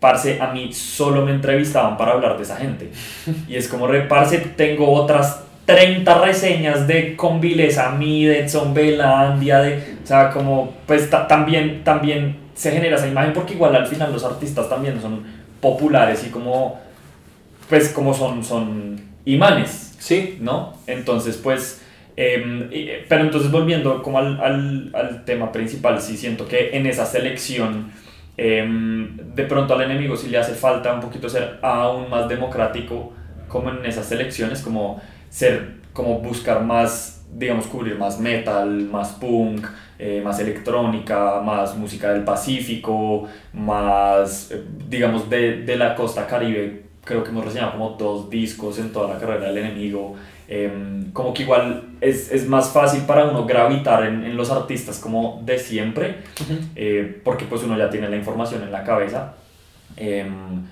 parce, 0.00 0.40
a 0.40 0.52
mí 0.52 0.72
solo 0.72 1.24
me 1.24 1.32
entrevistaban 1.32 1.96
para 1.96 2.12
hablar 2.12 2.36
de 2.36 2.42
esa 2.44 2.56
gente. 2.56 2.90
Y 3.48 3.56
es 3.56 3.68
como, 3.68 3.86
re, 3.86 4.02
parce, 4.02 4.38
tengo 4.38 4.92
otras 4.92 5.42
30 5.66 6.24
reseñas 6.24 6.86
de 6.86 7.16
Conviles 7.16 7.78
a 7.78 7.90
mí, 7.90 8.24
de 8.24 8.40
Edson 8.40 8.72
Belandia, 8.72 9.58
de, 9.58 9.98
o 10.02 10.06
sea, 10.06 10.30
como, 10.30 10.74
pues 10.86 11.10
también, 11.10 11.82
también 11.84 12.36
se 12.54 12.70
genera 12.70 12.96
esa 12.96 13.06
imagen 13.06 13.32
porque 13.32 13.54
igual 13.54 13.74
al 13.76 13.86
final 13.86 14.12
los 14.12 14.24
artistas 14.24 14.68
también 14.68 15.00
son 15.00 15.22
populares 15.60 16.24
y 16.26 16.30
como, 16.30 16.80
pues 17.68 17.90
como 17.90 18.14
son, 18.14 18.44
son 18.44 19.00
imanes, 19.24 19.96
¿sí? 19.98 20.38
¿No? 20.40 20.74
Entonces, 20.86 21.36
pues... 21.36 21.82
Em, 22.20 22.68
pero 23.08 23.22
entonces 23.22 23.48
volviendo 23.48 24.02
como 24.02 24.18
al, 24.18 24.40
al, 24.40 24.90
al 24.92 25.24
tema 25.24 25.52
principal, 25.52 26.00
sí 26.00 26.16
siento 26.16 26.48
que 26.48 26.76
en 26.76 26.86
esa 26.86 27.06
selección 27.06 27.92
Em, 28.40 29.16
de 29.34 29.42
pronto 29.42 29.74
al 29.74 29.80
enemigo 29.82 30.16
si 30.16 30.28
le 30.28 30.38
hace 30.38 30.54
falta 30.54 30.94
un 30.94 31.00
poquito 31.00 31.28
ser 31.28 31.58
aún 31.60 32.08
más 32.08 32.28
democrático 32.28 33.12
como 33.48 33.70
en 33.70 33.84
esas 33.84 34.12
elecciones, 34.12 34.62
como 34.62 35.00
ser, 35.28 35.78
como 35.92 36.20
buscar 36.20 36.62
más, 36.62 37.26
digamos, 37.34 37.66
cubrir 37.66 37.98
más 37.98 38.20
metal, 38.20 38.68
más 38.68 39.08
punk, 39.14 39.66
eh, 39.98 40.22
más 40.24 40.38
electrónica, 40.38 41.40
más 41.40 41.76
música 41.76 42.12
del 42.12 42.22
Pacífico, 42.22 43.26
más, 43.52 44.52
eh, 44.52 44.62
digamos, 44.88 45.28
de, 45.28 45.62
de 45.64 45.76
la 45.76 45.96
costa 45.96 46.26
caribe. 46.28 46.84
Creo 47.04 47.24
que 47.24 47.30
hemos 47.30 47.44
reseñado 47.44 47.72
como 47.72 47.90
dos 47.98 48.30
discos 48.30 48.78
en 48.78 48.92
toda 48.92 49.14
la 49.14 49.18
carrera 49.18 49.48
del 49.48 49.58
enemigo. 49.58 50.14
Em, 50.50 51.12
como 51.12 51.34
que 51.34 51.42
igual 51.42 51.90
es, 52.00 52.32
es, 52.32 52.48
más 52.48 52.70
fácil 52.70 53.02
para 53.02 53.26
uno 53.26 53.44
gravitar 53.44 54.04
en, 54.04 54.24
en 54.24 54.34
los 54.34 54.50
artistas 54.50 54.98
como 54.98 55.42
de 55.44 55.58
siempre, 55.58 56.16
eh, 56.74 57.20
porque 57.22 57.44
pues 57.44 57.62
uno 57.64 57.76
ya 57.76 57.90
tiene 57.90 58.08
la 58.08 58.16
información 58.16 58.62
en 58.62 58.72
la 58.72 58.82
cabeza. 58.82 59.34
Em, 59.96 60.64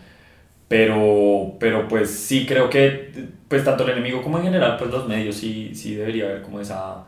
pero, 0.69 1.55
pero 1.61 1.87
pues 1.89 2.11
sí 2.11 2.47
creo 2.47 2.71
que 2.71 3.13
pues 3.49 3.65
tanto 3.65 3.85
el 3.85 3.91
enemigo 3.91 4.23
como 4.23 4.39
en 4.39 4.45
general 4.45 4.77
pues 4.79 4.91
los 4.91 5.07
medios 5.07 5.37
sí, 5.37 5.73
sí 5.75 5.95
debería 5.95 6.25
haber 6.25 6.43
como 6.43 6.61
esa, 6.61 7.05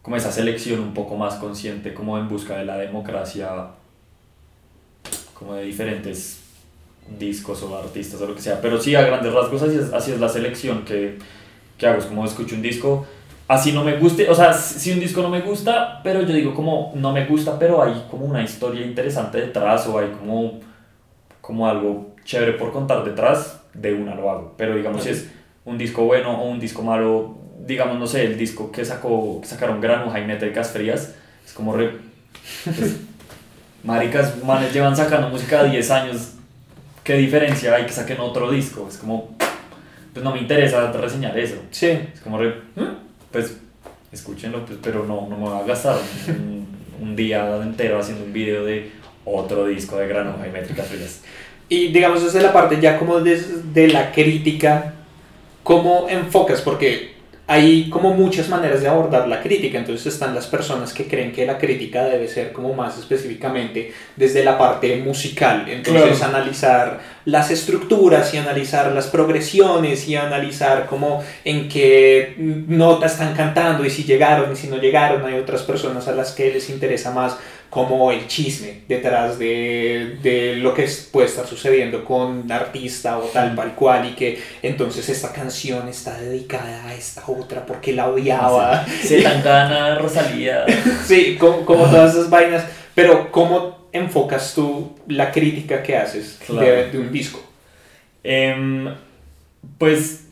como 0.00 0.16
esa 0.16 0.30
selección 0.30 0.80
un 0.80 0.94
poco 0.94 1.16
más 1.16 1.34
consciente 1.34 1.92
como 1.92 2.18
en 2.18 2.28
busca 2.28 2.56
de 2.56 2.64
la 2.64 2.78
democracia 2.78 3.68
como 5.34 5.54
de 5.54 5.64
diferentes 5.64 6.40
discos 7.18 7.62
o 7.62 7.76
artistas 7.76 8.20
o 8.20 8.26
lo 8.26 8.34
que 8.34 8.40
sea 8.40 8.60
pero 8.62 8.80
sí 8.80 8.94
a 8.94 9.02
grandes 9.02 9.32
rasgos 9.32 9.62
así 9.62 9.76
es, 9.76 9.92
así 9.92 10.12
es 10.12 10.20
la 10.20 10.30
selección 10.30 10.84
que 10.84 11.18
¿qué 11.78 11.86
hago? 11.86 11.98
Es 11.98 12.06
como 12.06 12.24
escucho 12.24 12.54
un 12.54 12.62
disco, 12.62 13.06
así 13.48 13.72
no 13.72 13.84
me 13.84 13.96
guste, 13.98 14.28
o 14.28 14.34
sea, 14.34 14.52
si 14.52 14.92
un 14.92 15.00
disco 15.00 15.22
no 15.22 15.28
me 15.28 15.40
gusta, 15.40 16.00
pero 16.02 16.22
yo 16.22 16.34
digo 16.34 16.54
como 16.54 16.92
no 16.94 17.12
me 17.12 17.26
gusta, 17.26 17.58
pero 17.58 17.82
hay 17.82 18.06
como 18.10 18.26
una 18.26 18.42
historia 18.42 18.84
interesante 18.84 19.40
detrás 19.40 19.86
o 19.86 19.98
hay 19.98 20.08
como, 20.08 20.60
como 21.40 21.68
algo 21.68 22.14
chévere 22.24 22.52
por 22.52 22.72
contar 22.72 23.04
detrás, 23.04 23.60
de 23.80 23.94
una 23.94 24.14
lo 24.14 24.30
hago. 24.30 24.54
Pero 24.56 24.76
digamos, 24.76 25.04
si 25.04 25.10
es 25.10 25.28
un 25.64 25.78
disco 25.78 26.04
bueno 26.04 26.40
o 26.40 26.48
un 26.48 26.58
disco 26.58 26.82
malo, 26.82 27.36
digamos, 27.64 27.98
no 27.98 28.06
sé, 28.06 28.24
el 28.24 28.38
disco 28.38 28.70
que, 28.72 28.84
sacó, 28.84 29.40
que 29.40 29.46
sacaron 29.46 29.80
Granuja 29.80 30.20
y 30.20 30.24
Métricas 30.24 30.70
Frías, 30.70 31.14
es 31.44 31.52
como 31.52 31.74
re... 31.74 31.98
Pues, 32.64 32.96
maricas, 33.84 34.42
manes 34.42 34.72
llevan 34.72 34.96
sacando 34.96 35.28
música 35.28 35.62
10 35.62 35.90
años, 35.90 36.32
¿qué 37.04 37.14
diferencia 37.14 37.74
hay 37.74 37.86
que 37.86 37.92
saquen 37.92 38.18
otro 38.20 38.50
disco? 38.50 38.86
Es 38.88 38.96
como 38.96 39.35
pues 40.16 40.24
no 40.24 40.32
me 40.32 40.40
interesa 40.40 40.90
reseñar 40.92 41.38
eso. 41.38 41.56
Sí. 41.70 41.88
Es 41.88 42.20
como, 42.20 42.38
re, 42.38 42.54
pues 43.30 43.54
escúchenlo, 44.10 44.64
pues, 44.64 44.78
pero 44.82 45.04
no, 45.04 45.26
no 45.28 45.36
me 45.36 45.44
va 45.44 45.58
a 45.58 45.64
gastar 45.64 45.98
un, 46.28 46.66
un, 47.02 47.14
día 47.14 47.54
entero 47.62 47.98
haciendo 47.98 48.24
un 48.24 48.32
video 48.32 48.64
de 48.64 48.92
otro 49.26 49.66
disco 49.66 49.98
de 49.98 50.08
grano 50.08 50.34
y 50.42 50.50
métricas 50.50 50.86
frías. 50.86 51.20
Y 51.68 51.88
digamos 51.88 52.24
desde 52.24 52.40
la 52.40 52.50
parte 52.50 52.80
ya 52.80 52.98
como 52.98 53.20
desde 53.20 53.88
la 53.88 54.10
crítica, 54.10 54.94
¿cómo 55.62 56.06
enfocas? 56.08 56.62
Porque 56.62 57.15
hay 57.48 57.88
como 57.90 58.12
muchas 58.12 58.48
maneras 58.48 58.80
de 58.80 58.88
abordar 58.88 59.28
la 59.28 59.40
crítica, 59.40 59.78
entonces 59.78 60.12
están 60.12 60.34
las 60.34 60.48
personas 60.48 60.92
que 60.92 61.06
creen 61.06 61.30
que 61.30 61.46
la 61.46 61.58
crítica 61.58 62.04
debe 62.04 62.26
ser 62.26 62.52
como 62.52 62.74
más 62.74 62.98
específicamente 62.98 63.92
desde 64.16 64.42
la 64.42 64.58
parte 64.58 64.96
musical, 64.96 65.64
entonces 65.68 66.22
analizar 66.22 66.98
las 67.24 67.52
estructuras 67.52 68.34
y 68.34 68.38
analizar 68.38 68.90
las 68.90 69.06
progresiones 69.06 70.08
y 70.08 70.16
analizar 70.16 70.86
cómo 70.86 71.22
en 71.44 71.68
qué 71.68 72.34
notas 72.36 73.12
están 73.12 73.34
cantando 73.34 73.84
y 73.84 73.90
si 73.90 74.02
llegaron 74.02 74.52
y 74.52 74.56
si 74.56 74.66
no 74.66 74.78
llegaron, 74.78 75.24
hay 75.24 75.34
otras 75.34 75.62
personas 75.62 76.08
a 76.08 76.12
las 76.12 76.32
que 76.32 76.52
les 76.52 76.68
interesa 76.68 77.12
más 77.12 77.36
como 77.76 78.10
el 78.10 78.26
chisme 78.26 78.84
detrás 78.88 79.38
de, 79.38 80.16
de, 80.22 80.56
lo 80.56 80.72
que 80.72 80.88
puede 81.12 81.26
estar 81.26 81.46
sucediendo 81.46 82.06
con 82.06 82.50
artista 82.50 83.18
o 83.18 83.24
tal, 83.24 83.54
tal 83.54 83.74
cual, 83.74 84.08
y 84.08 84.14
que 84.14 84.42
entonces 84.62 85.06
esta 85.10 85.30
canción 85.30 85.86
está 85.86 86.18
dedicada 86.18 86.86
a 86.86 86.94
esta 86.94 87.22
otra 87.26 87.66
porque 87.66 87.92
la 87.92 88.08
odiaba. 88.08 88.86
Se 89.02 89.20
tan 89.22 89.42
gana 89.42 89.98
Rosalía. 89.98 90.64
sí, 91.04 91.36
como, 91.38 91.66
como, 91.66 91.84
todas 91.84 92.14
esas 92.14 92.30
vainas. 92.30 92.64
Pero, 92.94 93.30
¿cómo 93.30 93.88
enfocas 93.92 94.54
tú 94.54 94.96
la 95.06 95.30
crítica 95.30 95.82
que 95.82 95.98
haces 95.98 96.40
de, 96.48 96.90
de, 96.90 96.98
un 96.98 97.12
disco? 97.12 97.44
Eh, 98.24 98.88
pues, 99.76 100.28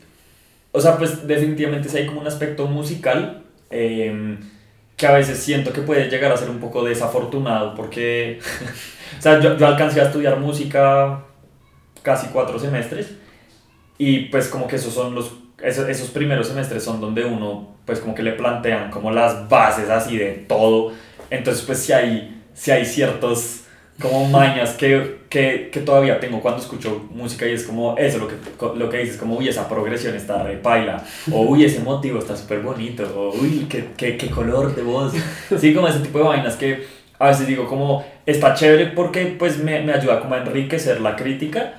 o 0.72 0.80
sea, 0.80 0.96
pues 0.96 1.26
definitivamente 1.26 1.90
si 1.90 1.98
hay 1.98 2.06
como 2.06 2.22
un 2.22 2.26
aspecto 2.26 2.66
musical. 2.68 3.42
Eh, 3.68 4.38
que 4.96 5.06
a 5.06 5.12
veces 5.12 5.38
siento 5.38 5.72
que 5.72 5.82
puede 5.82 6.08
llegar 6.08 6.32
a 6.32 6.36
ser 6.36 6.50
un 6.50 6.60
poco 6.60 6.84
desafortunado 6.84 7.74
porque, 7.74 8.38
o 9.18 9.22
sea, 9.22 9.40
yo, 9.40 9.56
yo 9.56 9.66
alcancé 9.66 10.00
a 10.00 10.04
estudiar 10.04 10.38
música 10.38 11.24
casi 12.02 12.28
cuatro 12.28 12.58
semestres 12.58 13.14
y 13.98 14.26
pues 14.26 14.48
como 14.48 14.68
que 14.68 14.76
esos 14.76 14.92
son 14.92 15.14
los, 15.14 15.32
esos, 15.62 15.88
esos 15.88 16.10
primeros 16.10 16.48
semestres 16.48 16.84
son 16.84 17.00
donde 17.00 17.24
uno, 17.24 17.76
pues 17.84 18.00
como 18.00 18.14
que 18.14 18.22
le 18.22 18.32
plantean 18.32 18.90
como 18.90 19.10
las 19.10 19.48
bases 19.48 19.88
así 19.90 20.16
de 20.16 20.32
todo. 20.48 20.92
Entonces, 21.30 21.64
pues 21.64 21.78
si 21.78 21.92
hay, 21.92 22.42
si 22.52 22.70
hay 22.70 22.84
ciertos 22.84 23.63
como 24.00 24.28
mañas 24.28 24.70
que, 24.70 25.18
que, 25.28 25.70
que, 25.72 25.80
todavía 25.80 26.18
tengo 26.18 26.40
cuando 26.40 26.60
escucho 26.60 27.08
música 27.12 27.46
y 27.46 27.52
es 27.52 27.62
como 27.62 27.96
eso, 27.96 28.18
lo 28.18 28.28
que, 28.28 28.34
lo 28.76 28.90
que 28.90 28.98
dices, 28.98 29.16
como 29.16 29.36
uy, 29.36 29.48
esa 29.48 29.68
progresión 29.68 30.14
está 30.16 30.42
re 30.42 30.56
paila, 30.56 31.02
o 31.30 31.42
uy, 31.42 31.64
ese 31.64 31.80
motivo 31.80 32.18
está 32.18 32.36
súper 32.36 32.60
bonito, 32.60 33.04
o 33.16 33.32
uy, 33.34 33.66
qué, 33.68 33.90
qué, 33.96 34.16
qué, 34.16 34.30
color 34.30 34.74
de 34.74 34.82
voz. 34.82 35.12
Sí, 35.58 35.72
como 35.72 35.86
ese 35.86 36.00
tipo 36.00 36.18
de 36.18 36.24
vainas 36.24 36.56
que 36.56 36.84
a 37.18 37.28
veces 37.28 37.46
digo 37.46 37.66
como 37.66 38.04
está 38.26 38.54
chévere 38.54 38.88
porque 38.88 39.26
pues 39.38 39.58
me, 39.58 39.80
me 39.82 39.92
ayuda 39.92 40.20
como 40.20 40.34
a 40.34 40.38
enriquecer 40.38 41.00
la 41.00 41.14
crítica, 41.14 41.74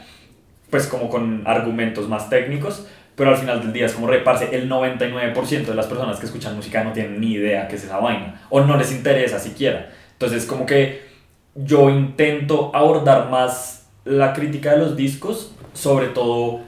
pues 0.70 0.88
como 0.88 1.09
con 1.09 1.43
argumentos 1.45 2.07
más 2.07 2.30
técnicos, 2.30 2.88
pero 3.16 3.32
al 3.32 3.38
final 3.38 3.61
del 3.61 3.74
día 3.74 3.86
es 3.88 3.93
como 3.93 4.07
reparse, 4.07 4.55
el 4.55 4.70
99% 4.70 5.66
de 5.66 5.76
las 5.76 5.88
personas 5.88 6.20
que 6.20 6.26
escuchan 6.26 6.55
música 6.55 6.84
no 6.84 6.93
tienen 6.93 7.20
ni 7.20 7.34
idea 7.34 7.68
qué 7.68 7.76
es 7.76 7.84
esa 7.84 7.99
vaina, 7.99 8.41
o 8.49 8.61
no 8.61 8.78
les 8.78 8.91
interesa 8.93 9.39
siquiera. 9.39 9.91
Entonces 10.13 10.45
como 10.45 10.66
que 10.66 11.05
yo 11.56 11.89
intento 11.89 12.72
abordar 12.74 13.30
más 13.30 13.88
la 14.03 14.34
crítica 14.34 14.72
de 14.72 14.80
los 14.80 14.95
discos, 14.95 15.53
sobre 15.74 16.08
todo 16.08 16.60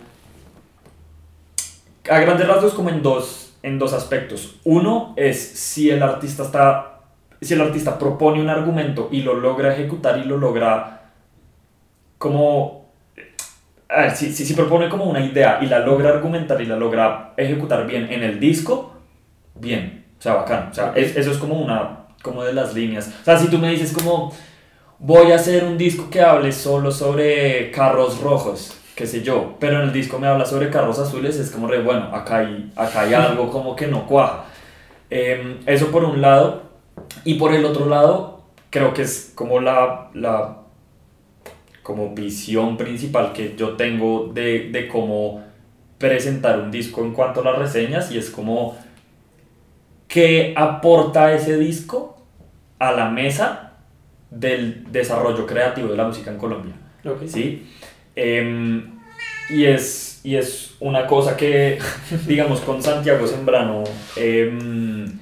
a 2.09 2.19
grandes 2.19 2.47
rasgos 2.47 2.73
como 2.73 2.89
en 2.89 3.03
dos, 3.03 3.53
en 3.63 3.77
dos 3.77 3.93
aspectos. 3.93 4.55
Uno 4.63 5.13
es 5.17 5.37
si 5.39 5.89
el 5.89 6.01
artista 6.01 6.43
está 6.43 6.93
si 7.39 7.53
el 7.53 7.61
artista 7.61 7.99
propone 7.99 8.41
un 8.41 8.49
argumento 8.49 9.09
y 9.11 9.21
lo 9.21 9.35
logra 9.35 9.73
ejecutar 9.73 10.17
y 10.17 10.23
lo 10.23 10.37
logra 10.37 11.11
como 12.17 12.87
a 13.89 14.01
ver, 14.01 14.15
si, 14.15 14.33
si, 14.33 14.45
si, 14.45 14.53
propone 14.53 14.89
como 14.89 15.05
una 15.05 15.23
idea 15.23 15.59
y 15.61 15.67
la 15.67 15.79
logra 15.79 16.09
argumentar 16.09 16.59
y 16.61 16.65
la 16.65 16.75
logra 16.75 17.33
ejecutar 17.37 17.87
bien 17.87 18.11
en 18.11 18.21
el 18.21 18.37
disco, 18.39 18.93
bien, 19.55 20.05
o 20.19 20.21
sea, 20.21 20.33
bacán. 20.33 20.69
O 20.71 20.73
sea, 20.73 20.91
eso 20.95 21.31
es 21.31 21.37
como 21.37 21.55
una, 21.55 22.07
como 22.21 22.43
de 22.43 22.51
las 22.51 22.73
líneas. 22.73 23.13
O 23.21 23.23
sea, 23.23 23.37
si 23.37 23.47
tú 23.47 23.57
me 23.57 23.69
dices 23.69 23.93
como, 23.93 24.33
voy 24.99 25.31
a 25.31 25.35
hacer 25.35 25.63
un 25.63 25.77
disco 25.77 26.09
que 26.09 26.21
hable 26.21 26.51
solo 26.51 26.91
sobre 26.91 27.71
carros 27.71 28.19
rojos, 28.19 28.75
qué 28.95 29.05
sé 29.05 29.21
yo, 29.21 29.55
pero 29.59 29.77
en 29.77 29.87
el 29.87 29.93
disco 29.93 30.17
me 30.19 30.27
habla 30.27 30.45
sobre 30.45 30.69
carros 30.69 30.99
azules, 30.99 31.37
es 31.37 31.51
como 31.51 31.67
re, 31.67 31.81
bueno, 31.81 32.15
acá 32.15 32.39
hay, 32.39 32.71
acá 32.75 33.01
algo 33.23 33.51
como 33.51 33.75
que 33.75 33.87
no 33.87 34.07
cuaja. 34.07 34.45
Eh, 35.09 35.59
eso 35.65 35.91
por 35.91 36.03
un 36.03 36.21
lado, 36.21 36.63
y 37.23 37.35
por 37.35 37.53
el 37.53 37.63
otro 37.65 37.85
lado, 37.87 38.41
creo 38.69 38.93
que 38.93 39.03
es 39.03 39.31
como 39.35 39.59
la, 39.59 40.09
la 40.13 40.57
como 41.83 42.13
visión 42.13 42.75
principal 42.75 43.33
que 43.33 43.55
yo 43.55 43.77
tengo 43.77 44.31
de, 44.33 44.69
de 44.71 44.87
cómo 44.87 45.43
presentar 45.97 46.59
un 46.59 46.69
disco 46.71 47.01
en 47.01 47.13
cuanto 47.13 47.41
a 47.41 47.43
las 47.43 47.59
reseñas, 47.59 48.11
y 48.11 48.17
es 48.17 48.31
como, 48.31 48.75
¿qué 50.07 50.53
aporta 50.57 51.33
ese 51.33 51.57
disco 51.57 52.17
a 52.79 52.91
la 52.91 53.09
mesa 53.09 53.66
del 54.29 54.91
desarrollo 54.91 55.45
creativo 55.45 55.89
de 55.89 55.97
la 55.97 56.05
música 56.05 56.31
en 56.31 56.37
Colombia. 56.37 56.73
¿sí? 57.27 57.67
Em, 58.15 58.97
y, 59.49 59.65
es, 59.65 60.21
y 60.23 60.35
es 60.35 60.75
una 60.79 61.07
cosa 61.07 61.37
que, 61.37 61.79
digamos, 62.27 62.61
con 62.61 62.81
Santiago 62.81 63.25
Sembrano, 63.27 63.83
em, 64.15 65.19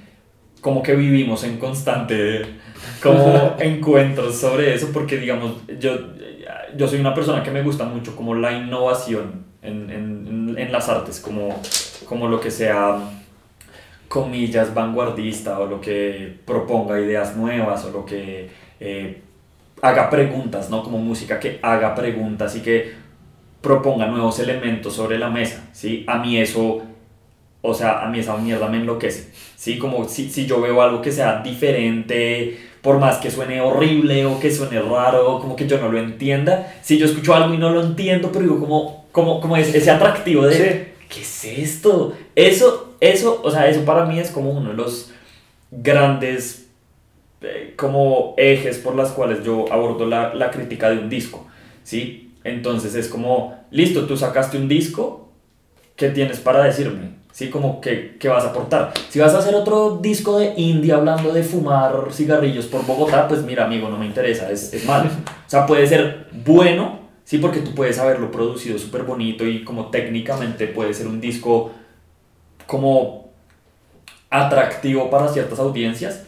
como 0.61 0.81
que 0.81 0.95
vivimos 0.95 1.43
en 1.43 1.57
constante 1.57 2.41
como 3.01 3.55
encuentros 3.59 4.35
sobre 4.35 4.73
eso, 4.73 4.89
porque, 4.91 5.17
digamos, 5.17 5.53
yo, 5.79 5.97
yo 6.75 6.87
soy 6.87 6.99
una 6.99 7.13
persona 7.13 7.43
que 7.43 7.51
me 7.51 7.61
gusta 7.61 7.85
mucho 7.85 8.15
como 8.15 8.33
la 8.33 8.51
innovación 8.51 9.45
en, 9.61 9.89
en, 9.89 10.55
en 10.57 10.71
las 10.71 10.89
artes, 10.89 11.19
como, 11.19 11.61
como 12.07 12.27
lo 12.27 12.39
que 12.39 12.49
sea 12.49 12.97
comillas 14.07 14.73
vanguardista 14.73 15.59
o 15.59 15.65
lo 15.65 15.81
que 15.81 16.37
proponga 16.45 16.99
ideas 16.99 17.35
nuevas 17.35 17.83
o 17.85 17.91
lo 17.91 18.05
que 18.05 18.49
eh, 18.79 19.21
haga 19.81 20.09
preguntas, 20.09 20.69
¿no? 20.69 20.83
Como 20.83 20.97
música 20.97 21.39
que 21.39 21.59
haga 21.61 21.95
preguntas 21.95 22.55
y 22.55 22.61
que 22.61 22.93
proponga 23.61 24.07
nuevos 24.07 24.39
elementos 24.39 24.93
sobre 24.93 25.17
la 25.17 25.29
mesa, 25.29 25.63
¿sí? 25.73 26.03
A 26.07 26.19
mí 26.19 26.37
eso, 26.37 26.83
o 27.61 27.73
sea, 27.73 28.03
a 28.03 28.09
mí 28.09 28.19
esa 28.19 28.37
mierda 28.37 28.67
me 28.67 28.77
enloquece, 28.77 29.31
¿sí? 29.55 29.77
Como 29.77 30.07
si, 30.07 30.29
si 30.29 30.45
yo 30.45 30.61
veo 30.61 30.81
algo 30.81 31.01
que 31.01 31.11
sea 31.11 31.41
diferente, 31.41 32.57
por 32.81 32.99
más 32.99 33.17
que 33.17 33.31
suene 33.31 33.61
horrible 33.61 34.25
o 34.27 34.39
que 34.39 34.51
suene 34.51 34.79
raro, 34.79 35.39
como 35.39 35.55
que 35.55 35.67
yo 35.67 35.79
no 35.79 35.91
lo 35.91 35.97
entienda, 35.97 36.75
si 36.83 36.97
yo 36.97 37.07
escucho 37.07 37.33
algo 37.33 37.53
y 37.53 37.57
no 37.57 37.71
lo 37.71 37.81
entiendo, 37.81 38.31
pero 38.31 38.43
digo, 38.43 38.59
como, 38.59 39.05
como, 39.11 39.41
como 39.41 39.57
es 39.57 39.73
ese 39.73 39.89
atractivo 39.89 40.45
de, 40.45 40.93
¿qué 41.09 41.21
es 41.21 41.45
esto? 41.45 42.13
Eso, 42.35 42.95
eso, 42.99 43.41
o 43.43 43.49
sea, 43.49 43.67
eso 43.67 43.83
para 43.83 44.05
mí 44.05 44.19
es 44.19 44.29
como 44.29 44.51
uno 44.51 44.69
de 44.69 44.75
los 44.75 45.11
grandes 45.71 46.64
como 47.75 48.33
ejes 48.37 48.77
por 48.77 48.95
las 48.95 49.11
cuales 49.11 49.43
yo 49.43 49.71
abordo 49.71 50.05
la, 50.05 50.33
la, 50.33 50.51
crítica 50.51 50.89
de 50.89 50.97
un 50.97 51.09
disco, 51.09 51.45
¿sí? 51.83 52.33
Entonces 52.43 52.95
es 52.95 53.07
como, 53.07 53.65
listo, 53.71 54.05
tú 54.05 54.17
sacaste 54.17 54.57
un 54.57 54.67
disco, 54.67 55.29
¿qué 55.95 56.09
tienes 56.09 56.39
para 56.39 56.63
decirme? 56.63 57.15
¿Sí? 57.31 57.49
Como, 57.49 57.81
¿qué, 57.81 58.15
qué 58.17 58.29
vas 58.29 58.45
a 58.45 58.49
aportar? 58.51 58.93
Si 59.09 59.19
vas 59.19 59.33
a 59.33 59.39
hacer 59.39 59.55
otro 59.55 59.97
disco 60.01 60.39
de 60.39 60.53
indie 60.55 60.93
hablando 60.93 61.33
de 61.33 61.43
fumar 61.43 61.93
cigarrillos 62.11 62.67
por 62.67 62.85
Bogotá, 62.85 63.27
pues 63.27 63.43
mira, 63.43 63.65
amigo, 63.65 63.89
no 63.89 63.97
me 63.97 64.05
interesa, 64.05 64.49
es, 64.49 64.73
es 64.73 64.85
malo. 64.85 65.09
O 65.09 65.49
sea, 65.49 65.65
puede 65.65 65.85
ser 65.85 66.27
bueno, 66.31 66.99
sí, 67.25 67.39
porque 67.39 67.59
tú 67.59 67.75
puedes 67.75 67.99
haberlo 67.99 68.31
producido 68.31 68.79
súper 68.79 69.03
bonito 69.03 69.45
y 69.45 69.63
como 69.65 69.87
técnicamente 69.87 70.67
puede 70.67 70.93
ser 70.93 71.07
un 71.07 71.19
disco 71.19 71.71
como 72.65 73.31
atractivo 74.29 75.09
para 75.09 75.27
ciertas 75.27 75.59
audiencias, 75.59 76.24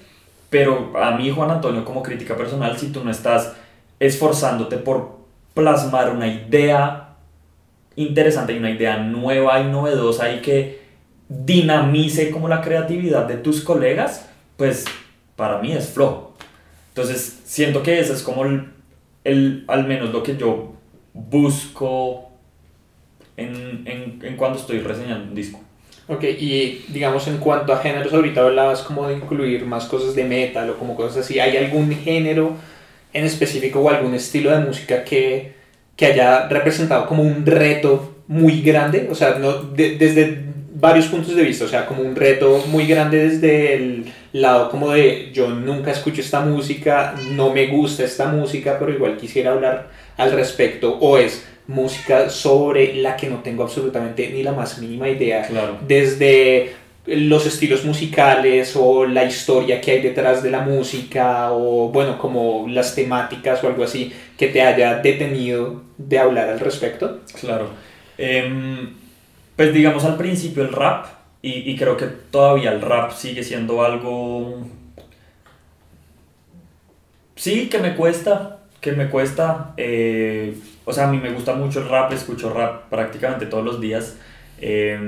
pero 0.49 0.93
a 0.97 1.11
mí, 1.11 1.29
Juan 1.29 1.51
Antonio, 1.51 1.83
como 1.83 2.03
crítica 2.03 2.35
personal, 2.35 2.77
si 2.77 2.91
tú 2.91 3.03
no 3.03 3.11
estás 3.11 3.53
esforzándote 3.99 4.77
por 4.77 5.17
plasmar 5.53 6.11
una 6.11 6.27
idea 6.27 7.15
interesante 7.95 8.53
y 8.53 8.57
una 8.57 8.69
idea 8.69 8.97
nueva 8.97 9.59
y 9.59 9.65
novedosa 9.65 10.31
y 10.31 10.41
que 10.41 10.81
dinamice 11.27 12.31
como 12.31 12.47
la 12.47 12.61
creatividad 12.61 13.25
de 13.25 13.37
tus 13.37 13.61
colegas, 13.61 14.29
pues 14.55 14.85
para 15.35 15.59
mí 15.59 15.73
es 15.73 15.89
flojo. 15.89 16.35
Entonces, 16.89 17.41
siento 17.43 17.83
que 17.83 17.99
eso 17.99 18.13
es 18.13 18.23
como 18.23 18.45
el, 18.45 18.71
el 19.23 19.65
al 19.67 19.85
menos 19.85 20.11
lo 20.11 20.23
que 20.23 20.37
yo 20.37 20.73
busco 21.13 22.31
en, 23.35 23.83
en, 23.85 24.19
en 24.23 24.37
cuando 24.37 24.59
estoy 24.59 24.79
reseñando 24.79 25.25
un 25.25 25.35
disco. 25.35 25.59
Ok, 26.09 26.23
y 26.23 26.85
digamos 26.87 27.27
en 27.27 27.37
cuanto 27.37 27.73
a 27.73 27.79
géneros, 27.79 28.13
ahorita 28.13 28.41
hablabas 28.41 28.81
como 28.81 29.07
de 29.07 29.15
incluir 29.15 29.65
más 29.65 29.85
cosas 29.85 30.15
de 30.15 30.23
metal 30.23 30.69
o 30.69 30.77
como 30.77 30.95
cosas 30.95 31.25
así. 31.25 31.39
¿Hay 31.39 31.57
algún 31.57 31.91
género 31.91 32.55
en 33.11 33.25
específico 33.25 33.81
o 33.81 33.89
algún 33.89 34.13
estilo 34.13 34.51
de 34.51 34.59
música 34.65 35.03
que, 35.03 35.53
que 35.97 36.05
haya 36.05 36.47
representado 36.47 37.07
como 37.07 37.23
un 37.23 37.45
reto 37.45 38.15
muy 38.27 38.61
grande? 38.61 39.09
O 39.11 39.15
sea, 39.15 39.37
no, 39.37 39.53
desde 39.53 40.45
varios 40.79 41.07
puntos 41.07 41.35
de 41.35 41.43
vista, 41.43 41.65
o 41.65 41.67
sea, 41.67 41.85
como 41.85 42.03
un 42.03 42.15
reto 42.15 42.63
muy 42.67 42.85
grande 42.85 43.29
desde 43.29 43.73
el 43.73 44.05
lado 44.31 44.69
como 44.69 44.91
de 44.91 45.31
yo 45.33 45.49
nunca 45.49 45.91
escucho 45.91 46.21
esta 46.21 46.41
música, 46.41 47.15
no 47.31 47.51
me 47.51 47.67
gusta 47.67 48.03
esta 48.03 48.27
música, 48.27 48.77
pero 48.79 48.93
igual 48.93 49.17
quisiera 49.17 49.51
hablar 49.51 49.89
al 50.17 50.31
respecto, 50.31 50.97
o 50.99 51.17
es 51.17 51.45
música 51.67 52.29
sobre 52.29 52.95
la 52.95 53.15
que 53.17 53.29
no 53.29 53.39
tengo 53.39 53.63
absolutamente 53.63 54.29
ni 54.29 54.43
la 54.43 54.53
más 54.53 54.79
mínima 54.79 55.09
idea. 55.09 55.47
Claro. 55.47 55.77
Desde 55.85 56.73
los 57.05 57.45
estilos 57.45 57.85
musicales 57.85 58.75
o 58.75 59.05
la 59.05 59.23
historia 59.23 59.79
que 59.79 59.91
hay 59.91 60.01
detrás 60.01 60.43
de 60.43 60.51
la 60.51 60.61
música 60.61 61.51
o 61.51 61.89
bueno, 61.89 62.17
como 62.17 62.65
las 62.67 62.95
temáticas 62.95 63.63
o 63.63 63.67
algo 63.67 63.83
así 63.83 64.13
que 64.37 64.47
te 64.47 64.61
haya 64.61 64.95
detenido 64.95 65.83
de 65.97 66.19
hablar 66.19 66.49
al 66.49 66.59
respecto. 66.59 67.21
Claro. 67.39 67.69
Eh, 68.17 68.89
pues 69.55 69.73
digamos 69.73 70.03
al 70.03 70.17
principio 70.17 70.63
el 70.63 70.71
rap 70.71 71.05
y, 71.41 71.71
y 71.71 71.75
creo 71.77 71.95
que 71.97 72.07
todavía 72.07 72.71
el 72.71 72.81
rap 72.81 73.11
sigue 73.11 73.43
siendo 73.43 73.83
algo... 73.83 74.67
Sí, 77.35 77.69
que 77.69 77.77
me 77.77 77.95
cuesta, 77.95 78.56
que 78.81 78.91
me 78.91 79.09
cuesta. 79.09 79.73
Eh, 79.77 80.55
o 80.85 80.93
sea, 80.93 81.07
a 81.07 81.11
mí 81.11 81.17
me 81.17 81.31
gusta 81.31 81.53
mucho 81.53 81.81
el 81.81 81.89
rap, 81.89 82.11
escucho 82.13 82.53
rap 82.53 82.89
prácticamente 82.89 83.45
todos 83.45 83.63
los 83.63 83.81
días. 83.81 84.17
Eh, 84.59 84.99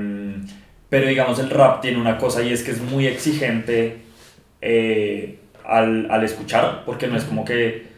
pero 0.90 1.06
digamos, 1.06 1.38
el 1.38 1.50
rap 1.50 1.80
tiene 1.80 2.00
una 2.00 2.18
cosa 2.18 2.42
y 2.42 2.52
es 2.52 2.62
que 2.62 2.72
es 2.72 2.80
muy 2.80 3.06
exigente 3.06 4.02
eh, 4.60 5.38
al, 5.64 6.10
al, 6.10 6.24
escuchar, 6.24 6.82
porque 6.84 7.06
no 7.06 7.16
es 7.16 7.24
como 7.24 7.44
que 7.44 7.88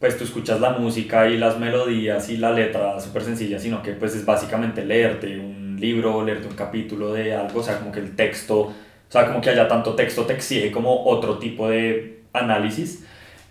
pues 0.00 0.18
tú 0.18 0.24
escuchas 0.24 0.60
la 0.60 0.70
música 0.70 1.28
y 1.28 1.38
las 1.38 1.60
melodías 1.60 2.28
y 2.28 2.36
la 2.36 2.50
letra 2.50 2.98
súper 3.00 3.22
sencilla, 3.22 3.60
sino 3.60 3.80
que 3.82 3.92
pues 3.92 4.16
es 4.16 4.24
básicamente 4.24 4.84
leerte 4.84 5.38
un 5.38 5.78
libro, 5.80 6.24
leerte 6.24 6.48
un 6.48 6.56
capítulo 6.56 7.12
de 7.12 7.36
algo, 7.36 7.60
o 7.60 7.62
sea, 7.62 7.78
como 7.78 7.92
que 7.92 8.00
el 8.00 8.16
texto, 8.16 8.60
o 8.62 8.74
sea, 9.08 9.26
como 9.26 9.40
que 9.40 9.50
haya 9.50 9.68
tanto 9.68 9.94
texto 9.94 10.24
te 10.26 10.32
exige 10.32 10.72
como 10.72 11.04
otro 11.04 11.38
tipo 11.38 11.68
de 11.68 12.24
análisis. 12.32 13.04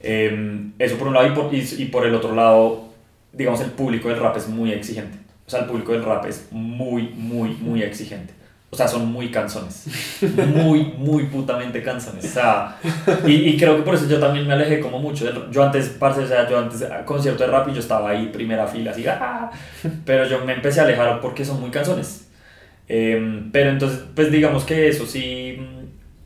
Eh, 0.04 0.72
eso 0.80 0.98
por 0.98 1.08
un 1.08 1.14
lado 1.14 1.28
y 1.28 1.32
por, 1.32 1.54
y, 1.54 1.68
y 1.78 1.86
por 1.86 2.06
el 2.06 2.16
otro 2.16 2.34
lado 2.34 2.92
digamos, 3.34 3.62
el 3.62 3.72
público 3.72 4.10
del 4.10 4.20
rap 4.20 4.38
es 4.38 4.48
muy 4.48 4.72
exigente. 4.72 5.18
O 5.46 5.50
sea, 5.50 5.62
el 5.62 5.66
público 5.66 5.92
del 5.92 6.04
rap 6.04 6.26
es 6.26 6.48
muy, 6.52 7.10
muy, 7.10 7.50
muy 7.56 7.84
exigente. 7.84 8.34
O 8.70 8.76
sea, 8.78 8.88
son 8.88 9.12
muy 9.12 9.30
canzones. 9.30 9.86
Muy, 10.56 10.94
muy 10.98 11.26
putamente 11.26 11.84
canzones. 11.84 12.24
O 12.24 12.28
sea, 12.28 12.78
y, 13.28 13.34
y, 13.34 13.58
creo 13.58 13.76
que 13.76 13.84
por 13.84 13.96
eso 13.96 14.08
yo 14.08 14.18
también 14.18 14.48
me 14.48 14.54
alejé 14.54 14.80
como 14.80 15.00
mucho. 15.00 15.26
yo 15.52 15.64
antes, 15.64 15.90
parce, 15.90 16.22
o 16.22 16.28
sea, 16.28 16.50
yo 16.50 16.58
antes, 16.58 16.86
concierto 17.06 17.44
de 17.44 17.52
rap 17.52 17.68
y 17.68 17.74
yo 17.74 17.80
estaba 17.80 18.12
ahí, 18.12 18.28
primera 18.28 18.66
fila, 18.68 18.92
así, 18.92 19.06
¡ah! 19.08 19.52
Pero 20.06 20.26
yo 20.26 20.46
me 20.46 20.54
empecé 20.54 20.80
a 20.80 20.84
alejar 20.84 21.20
porque 21.20 21.44
son 21.44 21.60
muy 21.60 21.70
canzones. 21.70 22.30
Em, 22.88 23.52
pero 23.52 23.72
entonces, 23.72 24.04
pues 24.16 24.32
digamos 24.32 24.64
que 24.64 24.88
eso 24.88 25.06
sí, 25.06 25.58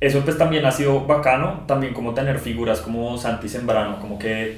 eso 0.05 0.21
pues 0.23 0.37
también 0.37 0.63
ha 0.65 0.71
sido 0.71 1.05
bacano, 1.05 1.63
también 1.65 1.93
como 1.93 2.13
tener 2.13 2.37
figuras 2.37 2.79
como 2.79 3.17
Santi 3.17 3.49
Sembrano, 3.49 3.99
como 3.99 4.19
que 4.19 4.57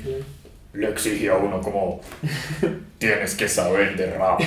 le 0.73 0.89
exigía 0.89 1.33
a 1.33 1.37
uno 1.37 1.61
como, 1.61 2.01
tienes 2.97 3.33
que 3.33 3.47
saber 3.47 3.95
de 3.95 4.11
rap. 4.17 4.41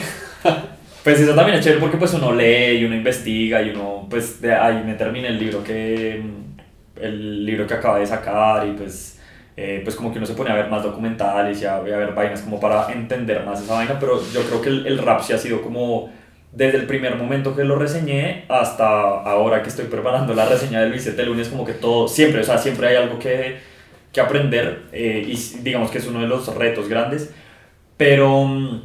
Pues 1.03 1.18
eso 1.18 1.34
también 1.34 1.57
es 1.57 1.64
chévere 1.64 1.80
porque 1.80 1.96
pues 1.96 2.12
uno 2.12 2.30
lee 2.30 2.78
y 2.78 2.84
uno 2.84 2.94
investiga 2.94 3.62
y 3.62 3.70
uno 3.70 4.07
pues 4.11 4.38
de 4.42 4.53
ahí 4.53 4.82
me 4.84 4.92
termina 4.92 5.28
el 5.28 5.38
libro 5.38 5.64
que 5.64 6.22
el 7.01 7.46
libro 7.46 7.66
que 7.66 7.72
acaba 7.72 7.98
de 7.98 8.07
sacar 8.07 8.68
y 8.68 8.72
pues 8.72 9.18
eh, 9.57 9.80
pues 9.82 9.96
como 9.96 10.12
que 10.12 10.18
uno 10.18 10.26
se 10.26 10.34
pone 10.34 10.51
a 10.51 10.55
ver 10.55 10.68
más 10.68 10.82
documentales 10.82 11.62
y 11.62 11.64
a, 11.64 11.76
a, 11.76 11.80
ver 11.80 12.12
vainas 12.12 12.42
como 12.42 12.61
para 12.61 12.92
entender 12.92 13.42
más 13.46 13.62
esa 13.62 13.76
vaina 13.76 13.98
pero 13.98 14.20
yo 14.30 14.42
creo 14.42 14.61
que 14.61 14.68
el, 14.68 14.86
el, 14.86 14.98
rap 14.98 15.22
sí 15.22 15.32
ha 15.32 15.38
sido 15.38 15.62
como 15.62 16.11
desde 16.53 16.78
el 16.78 16.86
primer 16.86 17.16
momento 17.16 17.55
que 17.55 17.64
lo 17.64 17.76
reseñé 17.76 18.44
hasta 18.48 18.86
ahora 19.22 19.62
que 19.62 19.68
estoy 19.68 19.86
preparando 19.86 20.34
la 20.34 20.46
reseña 20.46 20.80
de 20.80 20.88
Luis 20.88 21.07
el 21.07 21.26
lunes 21.26 21.48
como 21.48 21.64
que 21.64 21.74
todo 21.74 22.09
siempre 22.09 22.40
o 22.40 22.44
sea 22.44 22.59
siempre 22.59 22.88
hay 22.88 22.96
algo 22.96 23.18
que, 23.18 23.59
que 24.12 24.20
aprender 24.20 24.86
eh, 24.92 25.24
y 25.26 25.36
digamos 25.62 25.90
que 25.90 25.98
es 25.98 26.07
uno 26.07 26.20
de 26.20 26.26
los 26.26 26.53
retos 26.55 26.88
grandes 26.88 27.30
pero 27.96 28.80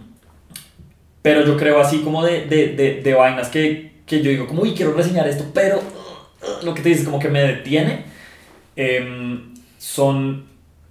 pero 1.26 1.44
yo 1.44 1.58
creo 1.58 1.80
así 1.80 2.02
como 2.02 2.24
de, 2.24 2.46
de, 2.46 2.76
de, 2.76 3.02
de 3.02 3.14
vainas 3.16 3.50
que, 3.50 3.94
que, 4.06 4.22
yo 4.22 4.30
digo 4.30 4.46
como, 4.46 4.62
uy, 4.62 4.76
quiero 4.76 4.94
reseñar 4.94 5.28
esto, 5.28 5.44
pero 5.56 5.82
lo 6.64 6.76
que 6.76 6.84
te 6.84 6.90
dices 6.90 7.04
como 7.04 7.18
que 7.18 7.30
me 7.30 7.42
detiene, 7.42 8.06
em, 8.76 9.56
son 9.80 10.46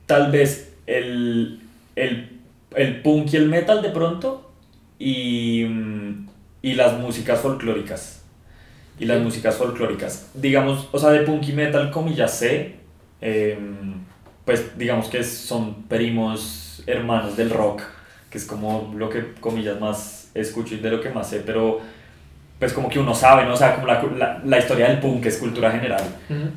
tal 0.07 0.33
vez 0.33 0.75
el, 0.89 1.61
el, 1.95 2.41
el, 2.75 3.01
punk 3.03 3.33
y 3.33 3.37
el 3.37 3.47
metal 3.47 3.81
de 3.81 3.91
pronto 3.91 4.51
y, 4.99 5.67
y 6.65 6.73
las 6.73 6.99
músicas 6.99 7.41
folclóricas. 7.41 8.23
Y 8.99 9.05
las 9.05 9.21
músicas 9.21 9.57
folclóricas. 9.57 10.31
Digamos, 10.33 10.89
o 10.93 10.99
sea, 10.99 11.11
de 11.11 11.21
punk 11.21 11.47
y 11.49 11.53
metal, 11.53 11.91
como 11.91 12.11
ya 12.11 12.27
sé, 12.27 12.77
em, 13.21 13.97
pues 14.47 14.79
digamos 14.79 15.09
que 15.09 15.23
son 15.25 15.83
primos 15.83 16.83
hermanos 16.87 17.37
del 17.37 17.51
rock, 17.51 17.83
que 18.31 18.39
es 18.39 18.47
como 18.47 18.95
lo 18.97 19.11
que, 19.11 19.35
comillas, 19.41 19.79
más 19.79 20.31
escucho 20.33 20.75
y 20.75 20.79
de 20.79 20.91
lo 20.91 21.03
que 21.03 21.11
más 21.11 21.29
sé, 21.29 21.43
pero 21.45 21.81
pues 22.59 22.73
como 22.73 22.89
que 22.89 22.99
uno 22.99 23.15
sabe, 23.15 23.45
¿no? 23.45 23.53
O 23.53 23.57
sea, 23.59 23.75
como 23.75 23.87
la, 23.87 24.03
la, 24.17 24.43
la 24.43 24.59
historia 24.59 24.89
del 24.89 25.01
punk 25.01 25.27
es 25.27 25.37
cultura 25.37 25.71
general. 25.71 26.03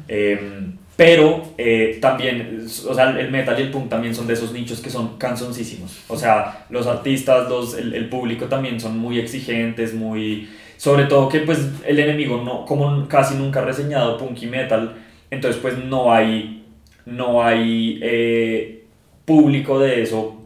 Em, 0.08 0.77
pero 0.98 1.54
eh, 1.58 2.00
también, 2.02 2.66
o 2.88 2.94
sea, 2.94 3.12
el 3.18 3.32
metal 3.32 3.58
y 3.58 3.62
el 3.62 3.72
punk 3.72 3.88
también 3.88 4.14
son 4.14 4.28
de 4.28 4.34
esos 4.34 4.52
nichos 4.52 4.82
que 4.82 4.90
son 4.90 5.18
canzoncísimos. 5.18 6.04
O 6.10 6.18
sea, 6.18 6.66
los 6.70 6.88
artistas, 6.88 7.48
los, 7.48 7.78
el, 7.78 7.94
el, 7.94 8.10
público 8.10 8.48
también 8.48 8.80
son 8.80 8.98
muy 8.98 9.20
exigentes, 9.20 9.94
muy... 9.94 10.50
Sobre 10.76 11.06
todo 11.06 11.30
que 11.30 11.40
pues 11.40 11.60
el 11.86 12.00
enemigo, 12.00 12.42
no, 12.44 12.66
como 12.66 13.08
casi 13.08 13.36
nunca 13.36 13.62
ha 13.62 13.66
reseñado 13.66 14.18
punk 14.18 14.42
y 14.42 14.48
metal, 14.48 14.96
entonces 15.32 15.62
pues 15.62 15.78
no 15.78 16.12
hay, 16.12 16.66
no 17.06 17.44
hay 17.44 18.00
eh, 18.02 18.84
público 19.26 19.80
de 19.80 20.02
eso 20.02 20.38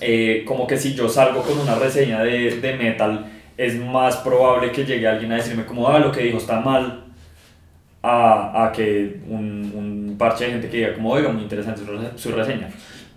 eh, 0.00 0.44
como 0.46 0.66
que 0.66 0.78
si 0.78 0.94
yo 0.94 1.08
salgo 1.08 1.42
con 1.42 1.58
una 1.58 1.74
reseña 1.74 2.22
de, 2.22 2.60
de, 2.60 2.76
metal, 2.76 3.26
es 3.56 3.74
más 3.76 4.18
probable 4.18 4.70
que 4.70 4.84
llegue 4.84 5.08
alguien 5.08 5.32
a 5.32 5.36
decirme 5.36 5.64
como, 5.64 5.88
ah, 5.88 5.98
lo 5.98 6.12
que 6.12 6.22
dijo 6.22 6.38
está 6.38 6.60
mal, 6.60 7.07
a, 8.02 8.64
a 8.64 8.72
que 8.72 9.20
un, 9.28 9.72
un, 9.74 10.16
parche 10.18 10.44
de 10.44 10.52
gente 10.52 10.68
que 10.68 10.78
diga 10.78 10.94
como, 10.94 11.10
oiga, 11.10 11.28
muy 11.30 11.42
interesante 11.42 11.82
su, 11.82 12.18
su 12.18 12.34
reseña. 12.34 12.68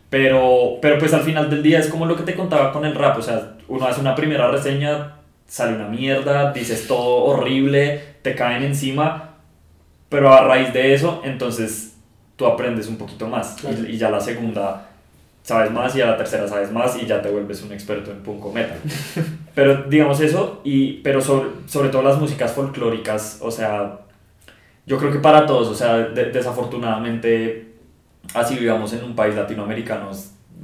Pero, 0.10 0.78
pero 0.82 1.00
pues 1.00 1.14
al 1.14 1.22
final 1.22 1.50
del 1.50 1.64
día 1.64 1.80
es 1.80 1.88
como 1.88 2.06
lo 2.06 2.16
que 2.16 2.24
te 2.24 2.36
contaba 2.36 2.72
con 2.72 2.86
el 2.86 2.96
rap, 2.96 3.18
o 3.18 3.22
sea, 3.22 3.54
uno 3.68 3.86
hace 3.86 4.02
una 4.02 4.14
primera 4.14 4.52
reseña, 4.52 5.16
sale 5.48 5.76
una 5.76 5.88
mierda, 5.88 6.52
dices 6.52 6.88
todo 6.88 7.24
horrible, 7.24 8.02
te 8.22 8.36
caen 8.36 8.64
encima, 8.64 9.36
pero 10.10 10.34
a 10.34 10.44
raíz 10.44 10.74
de 10.74 10.94
eso, 10.94 11.22
entonces 11.24 11.96
tú 12.36 12.46
aprendes 12.46 12.88
un 12.88 12.98
poquito 12.98 13.28
más 13.28 13.56
y, 13.64 13.92
y 13.92 13.98
ya 13.98 14.10
la 14.10 14.20
segunda 14.20 14.88
sabes 15.44 15.72
más 15.72 15.96
y 15.96 16.02
a 16.02 16.08
la 16.08 16.18
tercera 16.18 16.48
sabes 16.48 16.72
más 16.72 16.98
y 17.02 17.06
ya 17.06 17.22
te 17.22 17.30
vuelves 17.30 17.62
un 17.64 17.72
experto 17.72 18.12
en 18.12 18.22
punk 18.22 18.54
metal. 18.54 18.78
Pero 19.56 19.84
digamos 19.84 20.22
eso, 20.22 20.62
y, 20.64 21.02
pero 21.02 21.20
sobre, 21.20 21.50
sobre 21.68 21.90
todo 21.90 22.04
las 22.04 22.18
músicas 22.18 22.54
folclóricas, 22.54 23.40
o 23.42 23.52
sea, 23.52 24.00
yo 24.92 24.98
creo 24.98 25.10
que 25.10 25.20
para 25.20 25.46
todos, 25.46 25.70
o 25.70 25.74
sea, 25.74 26.00
desafortunadamente, 26.00 27.76
así 28.34 28.58
vivamos 28.58 28.92
en 28.92 29.06
un 29.06 29.16
país 29.16 29.34
latinoamericano, 29.34 30.12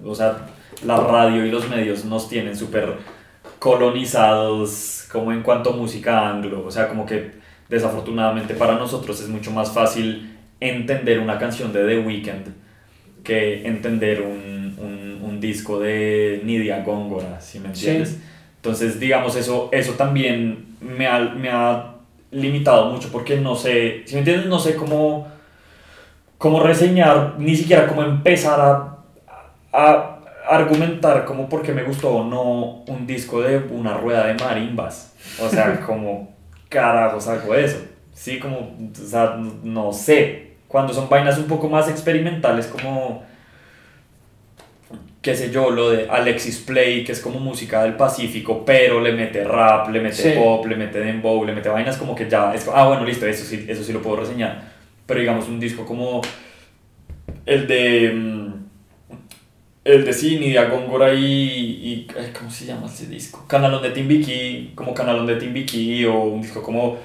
o 0.04 0.14
sea, 0.14 0.48
la 0.84 0.98
radio 0.98 1.46
y 1.46 1.50
los 1.50 1.70
medios 1.70 2.04
nos 2.04 2.28
tienen 2.28 2.58
súper 2.58 2.96
colonizados 3.58 5.08
como 5.10 5.32
en 5.32 5.44
cuanto 5.44 5.70
a 5.70 5.78
música 5.78 6.30
anglo, 6.30 6.66
o 6.66 6.70
sea, 6.70 6.90
como 6.90 7.06
que 7.06 7.32
desafortunadamente 7.70 8.54
para 8.54 8.76
nosotros 8.76 9.22
es 9.22 9.30
mucho 9.30 9.52
más 9.52 9.72
fácil 9.72 10.38
entender 10.60 11.20
una 11.20 11.38
canción 11.38 11.72
de 11.72 11.88
The 11.88 12.00
Weeknd 12.00 12.48
que 13.24 13.66
entender 13.66 14.24
un 14.24 14.58
un, 14.78 15.40
disco 15.40 15.80
de 15.80 16.42
Nidia 16.44 16.84
Góngora, 16.84 17.40
si 17.40 17.60
me 17.60 17.68
entiendes. 17.68 18.18
Entonces, 18.56 19.00
digamos, 19.00 19.36
eso, 19.36 19.70
eso 19.72 19.94
también 19.94 20.66
me 20.82 21.06
ha, 21.06 21.20
me 21.20 21.50
ha 21.50 21.97
limitado 22.32 22.92
mucho 22.92 23.10
porque 23.12 23.38
no 23.38 23.56
sé, 23.56 24.04
si 24.06 24.14
me 24.14 24.20
entiendes, 24.20 24.48
no 24.48 24.60
sé 24.60 24.76
cómo, 24.76 25.28
cómo 26.38 26.62
reseñar, 26.62 27.36
ni 27.38 27.56
siquiera 27.56 27.88
cómo 27.88 28.04
empezar 28.04 28.60
a, 28.60 28.98
a 29.72 30.18
argumentar 30.50 31.26
como 31.26 31.50
por 31.50 31.62
qué 31.62 31.74
me 31.74 31.84
gustó 31.84 32.10
o 32.10 32.24
no 32.24 32.84
un 32.88 33.06
disco 33.06 33.42
de 33.42 33.58
una 33.58 33.96
rueda 33.96 34.28
de 34.28 34.34
marimbas. 34.36 35.14
O 35.42 35.50
sea, 35.50 35.80
como 35.86 36.36
carajos 36.70 37.28
hago 37.28 37.54
eso. 37.56 37.80
Sí, 38.14 38.40
como, 38.40 38.58
o 38.58 39.06
sea, 39.06 39.38
no 39.64 39.94
sé. 39.94 40.56
Cuando 40.68 40.94
son 40.94 41.08
vainas 41.08 41.38
un 41.38 41.46
poco 41.46 41.70
más 41.70 41.88
experimentales, 41.88 42.68
como 42.68 43.24
qué 45.28 45.36
sé 45.36 45.52
yo, 45.52 45.72
lo 45.72 45.90
de 45.90 46.08
Alexis 46.10 46.60
Play, 46.60 47.04
que 47.04 47.12
es 47.12 47.20
como 47.20 47.38
música 47.42 47.84
del 47.84 47.98
Pacífico, 47.98 48.64
pero 48.66 49.02
le 49.02 49.12
mete 49.12 49.44
rap, 49.44 49.90
le 49.90 50.00
mete 50.00 50.32
pop, 50.32 50.66
le 50.66 50.78
mete 50.78 51.00
dembow, 51.00 51.44
le 51.44 51.52
mete 51.52 51.68
vainas 51.68 51.98
como 51.98 52.16
que 52.16 52.30
ya, 52.30 52.56
es, 52.56 52.66
ah, 52.74 52.88
bueno, 52.88 53.04
listo, 53.04 53.26
eso 53.26 53.44
sí, 53.44 53.66
eso 53.68 53.84
sí 53.84 53.92
lo 53.92 54.02
puedo 54.02 54.22
reseñar. 54.22 54.72
Pero 55.06 55.20
digamos 55.20 55.50
un 55.50 55.60
disco 55.60 55.86
como 55.86 56.22
el 57.46 57.68
de... 57.68 58.14
Mm, 58.16 58.54
el 59.84 60.06
de 60.06 60.14
Cini, 60.14 60.52
de 60.52 60.60
Agóngora 60.60 61.14
y, 61.14 61.26
y... 61.26 62.08
¿Cómo 62.38 62.50
se 62.50 62.66
llama 62.66 62.88
ese 62.88 63.08
disco? 63.08 63.46
Canalón 63.50 63.84
de 63.84 63.90
Timbiquí, 63.90 64.72
como 64.76 64.94
Canalón 64.94 65.28
de 65.28 65.36
Timbiquí, 65.36 66.06
o 66.06 66.22
un 66.24 66.42
disco 66.42 66.64
como 66.64 67.00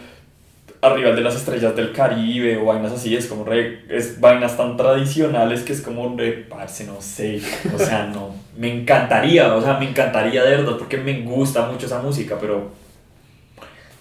arriba 0.82 1.12
de 1.12 1.20
las 1.20 1.36
estrellas 1.36 1.76
del 1.76 1.92
Caribe 1.92 2.58
o 2.58 2.66
vainas 2.66 2.92
así, 2.92 3.16
es 3.16 3.26
como 3.26 3.44
re, 3.44 3.84
es 3.88 4.20
vainas 4.20 4.56
tan 4.56 4.76
tradicionales 4.76 5.62
que 5.62 5.72
es 5.72 5.80
como 5.80 6.16
re, 6.16 6.32
parce, 6.32 6.84
no 6.84 7.00
sé, 7.00 7.40
o 7.72 7.78
sea, 7.78 8.06
no, 8.06 8.34
me 8.56 8.80
encantaría, 8.80 9.54
o 9.54 9.62
sea, 9.62 9.78
me 9.78 9.88
encantaría 9.88 10.42
de 10.42 10.56
verdad 10.56 10.76
porque 10.76 10.98
me 10.98 11.20
gusta 11.22 11.66
mucho 11.66 11.86
esa 11.86 12.00
música, 12.00 12.36
pero 12.40 12.72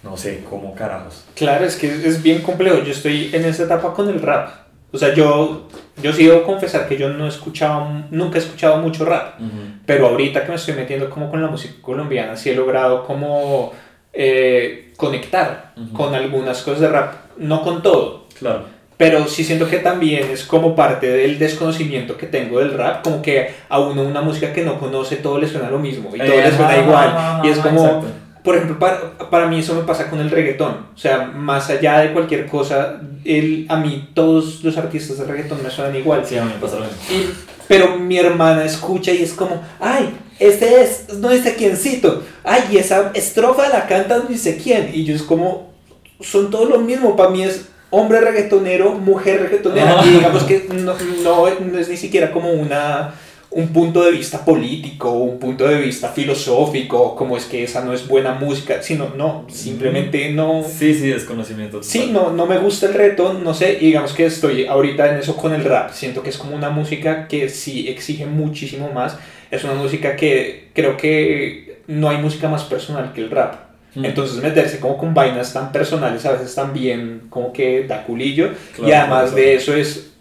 no 0.02 0.16
sé, 0.16 0.42
cómo 0.50 0.74
carajos. 0.74 1.24
Claro, 1.36 1.64
es 1.64 1.76
que 1.76 1.86
es 1.86 2.20
bien 2.20 2.42
complejo, 2.42 2.82
yo 2.82 2.90
estoy 2.90 3.30
en 3.32 3.44
esa 3.44 3.62
etapa 3.62 3.94
con 3.94 4.08
el 4.08 4.20
rap, 4.20 4.50
o 4.90 4.98
sea, 4.98 5.14
yo, 5.14 5.68
yo 6.02 6.12
sí 6.12 6.26
debo 6.26 6.42
confesar 6.42 6.88
que 6.88 6.98
yo 6.98 7.10
no 7.10 7.26
he 7.26 7.28
escuchado, 7.28 7.86
nunca 8.10 8.38
he 8.38 8.42
escuchado 8.42 8.78
mucho 8.78 9.04
rap, 9.04 9.38
pero 9.86 10.08
ahorita 10.08 10.42
que 10.42 10.48
me 10.48 10.56
estoy 10.56 10.74
metiendo 10.74 11.08
como 11.08 11.30
con 11.30 11.40
la 11.40 11.46
música 11.46 11.74
colombiana, 11.80 12.36
sí 12.36 12.50
he 12.50 12.56
logrado 12.56 13.06
como 13.06 13.72
eh, 14.12 14.92
conectar 14.96 15.74
con 15.92 16.14
algunas 16.14 16.62
cosas 16.62 16.80
de 16.80 16.88
rap, 16.88 17.14
no 17.38 17.62
con 17.62 17.82
todo. 17.82 18.26
Claro. 18.38 18.64
Pero 18.96 19.26
sí 19.26 19.42
siento 19.42 19.68
que 19.68 19.78
también 19.78 20.30
es 20.30 20.44
como 20.44 20.76
parte 20.76 21.08
del 21.08 21.38
desconocimiento 21.38 22.16
que 22.16 22.26
tengo 22.26 22.60
del 22.60 22.74
rap, 22.74 23.02
como 23.02 23.20
que 23.20 23.52
a 23.68 23.80
uno 23.80 24.02
una 24.02 24.20
música 24.20 24.52
que 24.52 24.62
no 24.62 24.78
conoce 24.78 25.16
todo 25.16 25.38
le 25.38 25.48
suena 25.48 25.70
lo 25.70 25.78
mismo 25.78 26.14
y 26.14 26.18
todo 26.18 26.36
le 26.36 26.52
suena 26.52 26.76
igual. 26.76 27.40
y 27.42 27.48
es 27.48 27.58
como, 27.58 28.04
por 28.42 28.56
ejemplo, 28.56 28.78
para, 28.78 29.18
para, 29.30 29.46
mí 29.46 29.60
eso 29.60 29.74
me 29.74 29.82
pasa 29.82 30.10
con 30.10 30.20
el 30.20 30.30
reggaetón. 30.30 30.86
O 30.94 30.98
sea, 30.98 31.26
más 31.26 31.70
allá 31.70 32.00
de 32.00 32.12
cualquier 32.12 32.46
cosa, 32.46 33.00
el, 33.24 33.66
a 33.68 33.76
mí 33.76 34.08
todos 34.14 34.64
los 34.64 34.76
artistas 34.76 35.18
de 35.18 35.24
reggaetón 35.24 35.62
me 35.62 35.70
suenan 35.70 35.94
igual. 35.94 36.26
Sí, 36.26 36.36
a 36.36 36.44
mí 36.44 36.52
me 36.52 36.60
pasa 36.60 36.76
lo 36.76 36.86
mismo. 36.86 37.34
pero 37.68 37.96
mi 37.98 38.18
hermana 38.18 38.64
escucha 38.64 39.12
y 39.12 39.22
es 39.22 39.32
como, 39.32 39.62
ay, 39.78 40.14
este 40.38 40.82
es 40.82 41.06
no 41.18 41.30
sé 41.30 41.54
quiencito. 41.54 42.24
Ay, 42.42 42.62
y 42.72 42.78
esa 42.78 43.12
estrofa 43.14 43.68
la 43.68 43.86
canta 43.86 44.24
no 44.28 44.36
sé 44.36 44.56
quién. 44.56 44.90
Y 44.92 45.04
yo 45.04 45.14
es 45.14 45.22
como, 45.22 45.72
son 46.20 46.50
todo 46.50 46.64
lo 46.64 46.78
mismo. 46.78 47.14
Para 47.16 47.30
mí 47.30 47.44
es 47.44 47.66
hombre 47.90 48.20
reggaetonero, 48.20 48.92
mujer 48.94 49.42
reggaetonera. 49.42 50.04
Y 50.04 50.10
digamos 50.10 50.42
que 50.42 50.66
no, 50.74 50.94
no, 51.22 51.78
es 51.78 51.88
ni 51.88 51.96
siquiera 51.96 52.32
como 52.32 52.50
una 52.50 53.14
un 53.54 53.68
punto 53.68 54.02
de 54.02 54.12
vista 54.12 54.44
político, 54.44 55.10
un 55.10 55.38
punto 55.38 55.68
de 55.68 55.78
vista 55.78 56.08
filosófico, 56.08 57.14
como 57.14 57.36
es 57.36 57.44
que 57.44 57.62
esa 57.62 57.84
no 57.84 57.92
es 57.92 58.08
buena 58.08 58.32
música, 58.34 58.82
sino 58.82 59.10
no, 59.14 59.44
simplemente 59.48 60.30
no... 60.32 60.64
Sí, 60.64 60.94
sí, 60.94 61.08
desconocimiento. 61.08 61.82
Sí, 61.82 62.10
no, 62.10 62.32
no 62.32 62.46
me 62.46 62.58
gusta 62.58 62.86
el 62.86 62.94
reto, 62.94 63.34
no 63.34 63.52
sé, 63.52 63.76
digamos 63.76 64.14
que 64.14 64.26
estoy 64.26 64.66
ahorita 64.66 65.12
en 65.12 65.18
eso 65.18 65.36
con 65.36 65.52
el 65.52 65.64
rap, 65.64 65.92
siento 65.92 66.22
que 66.22 66.30
es 66.30 66.38
como 66.38 66.56
una 66.56 66.70
música 66.70 67.28
que 67.28 67.48
sí 67.50 67.88
exige 67.88 68.24
muchísimo 68.24 68.90
más, 68.90 69.18
es 69.50 69.62
una 69.64 69.74
música 69.74 70.16
que 70.16 70.70
creo 70.72 70.96
que 70.96 71.82
no 71.88 72.08
hay 72.08 72.18
música 72.18 72.48
más 72.48 72.64
personal 72.64 73.12
que 73.12 73.20
el 73.20 73.30
rap. 73.30 73.56
Mm. 73.94 74.06
Entonces 74.06 74.42
meterse 74.42 74.80
como 74.80 74.96
con 74.96 75.12
vainas 75.12 75.52
tan 75.52 75.70
personales 75.70 76.24
a 76.24 76.32
veces 76.32 76.54
también 76.54 77.24
como 77.28 77.52
que 77.52 77.84
da 77.86 78.04
culillo 78.04 78.52
y 78.82 78.90
además 78.90 79.34
de 79.34 79.56
eso 79.56 79.74
es 79.74 80.12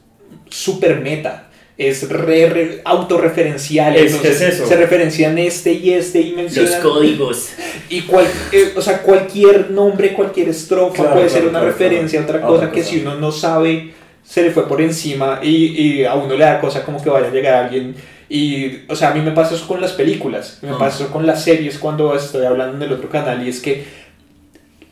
súper 0.50 1.00
meta 1.00 1.48
es 1.88 2.08
re, 2.08 2.82
autorreferencial. 2.86 3.96
Es, 3.96 4.14
eso. 4.24 4.68
Se 4.68 4.76
referencian 4.76 5.38
este 5.38 5.74
y 5.74 5.94
este 5.94 6.22
y 6.22 6.34
mencionan. 6.34 6.72
Los 6.72 6.82
códigos. 6.82 7.50
Y 7.90 8.04
cual, 8.04 8.26
eh, 8.54 8.72
o 8.78 8.82
sea, 8.82 9.02
cualquier 9.02 9.70
nombre, 9.70 10.14
cualquier 10.14 10.48
estrofa 10.48 11.12
puede 11.12 11.28
ser 11.28 11.46
una 11.46 11.60
referencia 11.60 12.22
a 12.22 12.24
otra 12.24 12.42
cosa 12.42 12.72
que 12.72 12.84
si 12.84 13.02
uno 13.02 13.16
no 13.16 13.34
sabe, 13.34 13.94
se 14.24 14.44
le 14.44 14.52
fue 14.52 14.66
por 14.66 14.82
encima 14.82 15.42
y, 15.44 16.00
y, 16.00 16.06
a 16.06 16.14
uno 16.14 16.38
le 16.38 16.46
da 16.46 16.62
cosa 16.62 16.86
como 16.86 17.04
que 17.04 17.10
vaya 17.10 17.28
a 17.28 17.32
llegar 17.32 17.66
alguien. 17.66 17.94
Y, 18.30 18.84
o 18.88 18.96
sea, 18.96 19.10
a 19.10 19.14
mí 19.14 19.20
me 19.20 19.32
pasa 19.32 19.56
eso 19.56 19.68
con 19.68 19.82
las 19.82 19.92
películas, 19.92 20.60
me 20.62 20.74
pasa 20.76 21.04
eso 21.04 21.12
con 21.12 21.26
las 21.26 21.44
series 21.44 21.78
cuando 21.78 22.16
estoy 22.16 22.46
hablando 22.46 22.78
en 22.78 22.84
el 22.84 22.94
otro 22.94 23.10
canal 23.10 23.46
y 23.46 23.50
es 23.50 23.60
que 23.60 23.84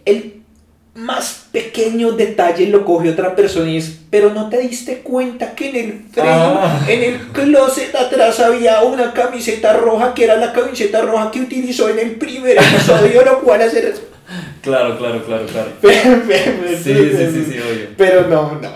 el 0.04 0.42
más 0.94 1.39
pequeño 1.52 2.12
detalle 2.12 2.68
lo 2.68 2.86
coge 2.86 3.10
otra 3.10 3.36
persona 3.36 3.70
y 3.72 3.78
es, 3.78 4.00
pero 4.10 4.34
no 4.34 4.50
te 4.50 4.60
diste 4.60 5.00
cuenta 5.00 5.56
que 5.56 5.70
en 5.70 5.76
el 5.76 6.02
freno, 6.12 6.60
ah. 6.62 6.86
en 6.88 7.04
el 7.04 7.20
closet 7.32 7.94
atrás 7.96 8.40
había 8.40 8.82
una 8.84 9.14
camiseta 9.14 9.74
roja 9.74 10.14
que 10.14 10.26
era 10.26 10.36
la 10.36 10.54
camiseta 10.54 11.02
roja 11.02 11.32
que 11.32 11.42
utilizó 11.42 11.90
en 11.90 12.00
el 12.00 12.12
primer 12.12 12.58
episodio, 12.58 13.24
lo 13.26 13.42
cual 13.42 13.62
hacer 13.62 13.94
Claro, 14.62 14.98
claro, 15.00 15.24
claro, 15.26 15.46
claro. 15.48 15.72
sí, 15.82 16.94
sí, 16.94 17.28
sí, 17.34 17.46
sí, 17.50 17.58
obvio. 17.58 17.88
Pero 17.98 18.28
no, 18.28 18.60
no, 18.62 18.70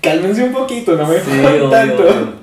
cálmense 0.00 0.42
un 0.42 0.52
poquito, 0.52 0.96
no 0.96 1.06
me 1.06 1.20
sí, 1.20 1.70
tanto. 1.70 2.34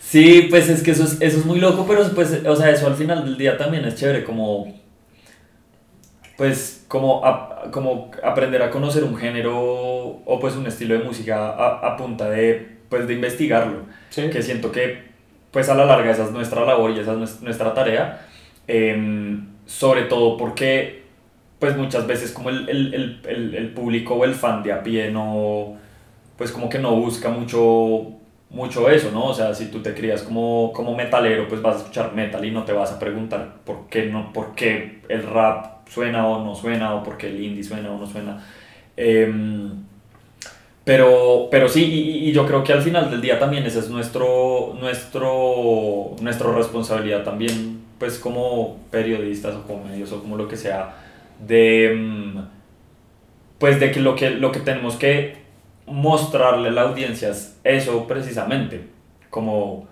Sí, 0.00 0.48
pues 0.50 0.68
es 0.68 0.82
que 0.82 0.90
eso 0.90 1.04
es, 1.04 1.18
eso 1.20 1.38
es 1.38 1.44
muy 1.44 1.60
loco, 1.60 1.84
pero 1.86 2.04
pues, 2.16 2.40
o 2.44 2.56
sea, 2.56 2.70
eso 2.70 2.88
al 2.88 2.96
final 2.96 3.24
del 3.24 3.38
día 3.38 3.56
también 3.56 3.84
es 3.84 3.94
chévere, 3.94 4.24
como 4.24 4.74
pues 6.36 6.79
como, 6.90 7.22
como 7.70 8.10
aprender 8.24 8.60
a 8.64 8.70
conocer 8.70 9.04
un 9.04 9.16
género 9.16 9.54
o 9.56 10.38
pues 10.40 10.56
un 10.56 10.66
estilo 10.66 10.98
de 10.98 11.04
música 11.04 11.50
a, 11.50 11.96
punta 11.96 12.28
de, 12.28 12.78
pues, 12.88 13.06
de 13.06 13.14
investigarlo. 13.14 13.84
Que 14.12 14.42
siento 14.42 14.72
que 14.72 15.08
pues 15.52 15.68
a 15.68 15.76
la 15.76 15.84
larga 15.84 16.10
esa 16.10 16.24
es 16.24 16.32
nuestra 16.32 16.64
labor 16.64 16.90
y 16.90 16.98
esa 16.98 17.12
es 17.22 17.42
nuestra 17.42 17.74
tarea. 17.74 18.26
Em, 18.66 19.50
sobre 19.66 20.02
todo 20.02 20.36
porque 20.36 21.04
pues 21.60 21.76
muchas 21.76 22.08
veces 22.08 22.32
como 22.32 22.50
el, 22.50 22.68
el, 22.68 23.20
el, 23.24 23.54
el, 23.54 23.68
público 23.72 24.14
o 24.14 24.24
el 24.24 24.34
fan 24.34 24.64
de 24.64 24.72
a 24.72 24.82
pie 24.82 25.12
no, 25.12 25.76
pues 26.36 26.50
como 26.50 26.68
que 26.68 26.80
no 26.80 26.96
busca 26.96 27.28
mucho, 27.28 28.14
mucho 28.50 28.90
eso, 28.90 29.12
¿no? 29.12 29.26
O 29.26 29.34
sea, 29.34 29.54
si 29.54 29.66
tú 29.70 29.80
te 29.80 29.94
crías 29.94 30.22
como, 30.22 30.72
como 30.72 30.96
metalero, 30.96 31.46
pues 31.46 31.62
vas 31.62 31.76
a 31.76 31.78
escuchar 31.78 32.14
metal 32.14 32.44
y 32.44 32.50
no 32.50 32.64
te 32.64 32.72
vas 32.72 32.90
a 32.90 32.98
preguntar 32.98 33.58
por 33.64 33.86
qué, 33.88 34.06
no, 34.06 34.32
por 34.32 34.56
qué 34.56 35.02
el 35.08 35.22
rap 35.22 35.79
suena 35.90 36.26
o 36.26 36.44
no 36.44 36.54
suena, 36.54 36.94
o 36.94 37.02
porque 37.02 37.28
el 37.28 37.42
indie 37.42 37.64
suena 37.64 37.90
o 37.90 37.98
no 37.98 38.06
suena. 38.06 38.42
Em, 38.96 39.70
pero, 40.84 41.48
pero 41.50 41.68
sí, 41.68 41.84
y, 42.24 42.32
yo 42.32 42.46
creo 42.46 42.64
que 42.64 42.72
al 42.72 42.82
final 42.82 43.10
del 43.10 43.20
día 43.20 43.38
también 43.38 43.64
esa 43.66 43.80
es 43.80 43.90
nuestro, 43.90 44.76
nuestro, 44.80 46.16
nuestra 46.20 46.52
responsabilidad 46.52 47.24
también, 47.24 47.80
pues 47.98 48.18
como 48.18 48.78
periodistas 48.90 49.54
o 49.56 49.62
como 49.66 49.84
medios 49.84 50.12
o 50.12 50.20
como 50.20 50.36
lo 50.36 50.48
que 50.48 50.56
sea, 50.56 50.96
de, 51.46 51.92
em, 51.92 52.34
pues 53.58 53.80
de 53.80 53.90
que 53.90 54.00
lo 54.00 54.14
que, 54.16 54.30
lo 54.30 54.52
que 54.52 54.60
tenemos 54.60 54.96
que 54.96 55.38
mostrarle 55.86 56.68
a 56.68 56.72
la 56.72 56.82
audiencia 56.82 57.30
es 57.30 57.58
eso 57.64 58.06
precisamente, 58.06 58.86
como, 59.28 59.88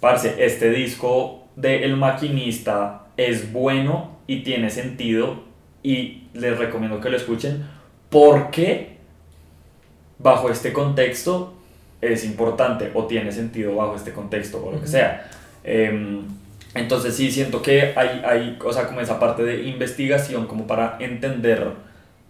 parce, 0.00 0.44
este 0.44 0.70
disco 0.70 1.44
de 1.56 1.84
El 1.84 1.96
Maquinista 1.96 3.06
es 3.16 3.52
bueno 3.52 4.13
y 4.26 4.42
tiene 4.42 4.70
sentido 4.70 5.44
y 5.82 6.24
les 6.32 6.58
recomiendo 6.58 7.00
que 7.00 7.10
lo 7.10 7.16
escuchen 7.16 7.64
porque 8.10 8.96
bajo 10.18 10.50
este 10.50 10.72
contexto 10.72 11.54
es 12.00 12.24
importante 12.24 12.90
o 12.94 13.06
tiene 13.06 13.32
sentido 13.32 13.76
bajo 13.76 13.96
este 13.96 14.12
contexto 14.12 14.64
o 14.64 14.72
lo 14.72 14.80
que 14.80 14.86
sea. 14.86 15.30
Em, 15.62 16.22
entonces 16.74 17.14
sí 17.14 17.30
siento 17.30 17.62
que 17.62 17.92
hay, 17.96 18.22
hay, 18.24 18.58
o 18.64 18.72
sea, 18.72 18.86
como 18.86 19.00
esa 19.00 19.18
parte 19.18 19.42
de 19.42 19.64
investigación 19.64 20.46
como 20.46 20.66
para 20.66 20.96
entender 21.00 21.68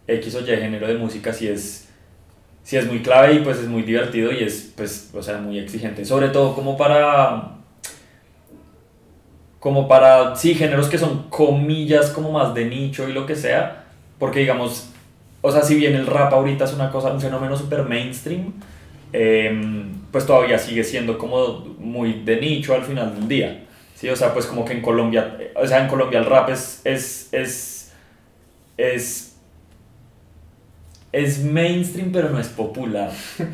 X 0.07 0.34
o 0.34 0.40
Y 0.40 0.47
género 0.47 0.86
de 0.86 0.95
música 0.95 1.32
si 1.32 1.49
es, 1.49 1.88
si 2.62 2.76
es 2.76 2.86
muy 2.86 3.03
clave 3.03 3.34
y 3.34 3.38
pues 3.40 3.59
es 3.59 3.68
muy 3.68 3.82
divertido 3.82 4.32
y 4.32 4.42
es 4.42 4.72
pues, 4.76 5.11
o 5.14 5.22
sea, 5.22 5.38
muy 5.38 5.59
exigente. 5.59 6.05
Sobre 6.05 6.28
todo 6.28 6.55
como 6.55 6.76
para 6.76 7.53
como 9.65 9.89
para, 9.89 10.37
sí, 10.37 10.55
géneros 10.55 10.91
que 10.91 10.99
son 10.99 11.23
comillas 11.31 12.11
como 12.11 12.31
más 12.31 12.53
de 12.53 12.67
nicho 12.67 13.09
y 13.09 13.15
lo 13.15 13.25
que 13.25 13.35
sea, 13.35 13.87
porque 14.19 14.41
digamos, 14.41 14.91
o 15.41 15.51
sea, 15.51 15.62
si 15.62 15.75
bien 15.75 15.95
el 15.95 16.07
rap 16.07 16.35
ahorita 16.35 16.67
es 16.67 16.75
una 16.75 16.91
cosa, 16.91 17.11
un 17.11 17.19
fenómeno 17.19 17.57
súper 17.57 17.85
mainstream, 17.85 18.53
em, 19.15 20.03
pues 20.12 20.27
todavía 20.27 20.59
sigue 20.59 20.85
siendo 20.85 21.17
como 21.17 21.61
muy 21.79 22.12
de 22.25 22.43
nicho 22.43 22.75
al 22.75 22.83
final 22.83 23.15
del 23.15 23.27
día. 23.27 23.65
Sí, 23.95 24.07
o 24.11 24.15
sea, 24.15 24.35
pues 24.35 24.45
como 24.45 24.67
que 24.67 24.75
en 24.75 24.83
Colombia, 24.83 25.39
o 25.57 25.67
sea, 25.67 25.83
en 25.83 25.89
Colombia 25.89 26.19
el 26.19 26.27
rap 26.27 26.51
es, 26.51 26.83
es, 26.85 27.31
es, 27.33 27.93
es, 28.77 29.37
es 31.11 31.43
mainstream, 31.43 32.12
pero 32.12 32.29
no 32.29 32.39
es 32.39 32.49
popular. 32.49 33.11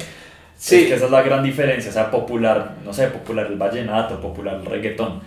Sí. 0.56 0.76
Es 0.76 0.88
que 0.88 0.94
esa 0.96 1.06
es 1.06 1.10
la 1.10 1.22
gran 1.22 1.42
diferencia, 1.42 1.88
o 1.88 1.94
sea, 1.94 2.10
popular, 2.10 2.76
no 2.84 2.92
sé, 2.92 3.06
popular 3.06 3.46
el 3.46 3.56
vallenato, 3.56 4.20
popular 4.20 4.56
el 4.56 4.66
reggaetón 4.66 5.22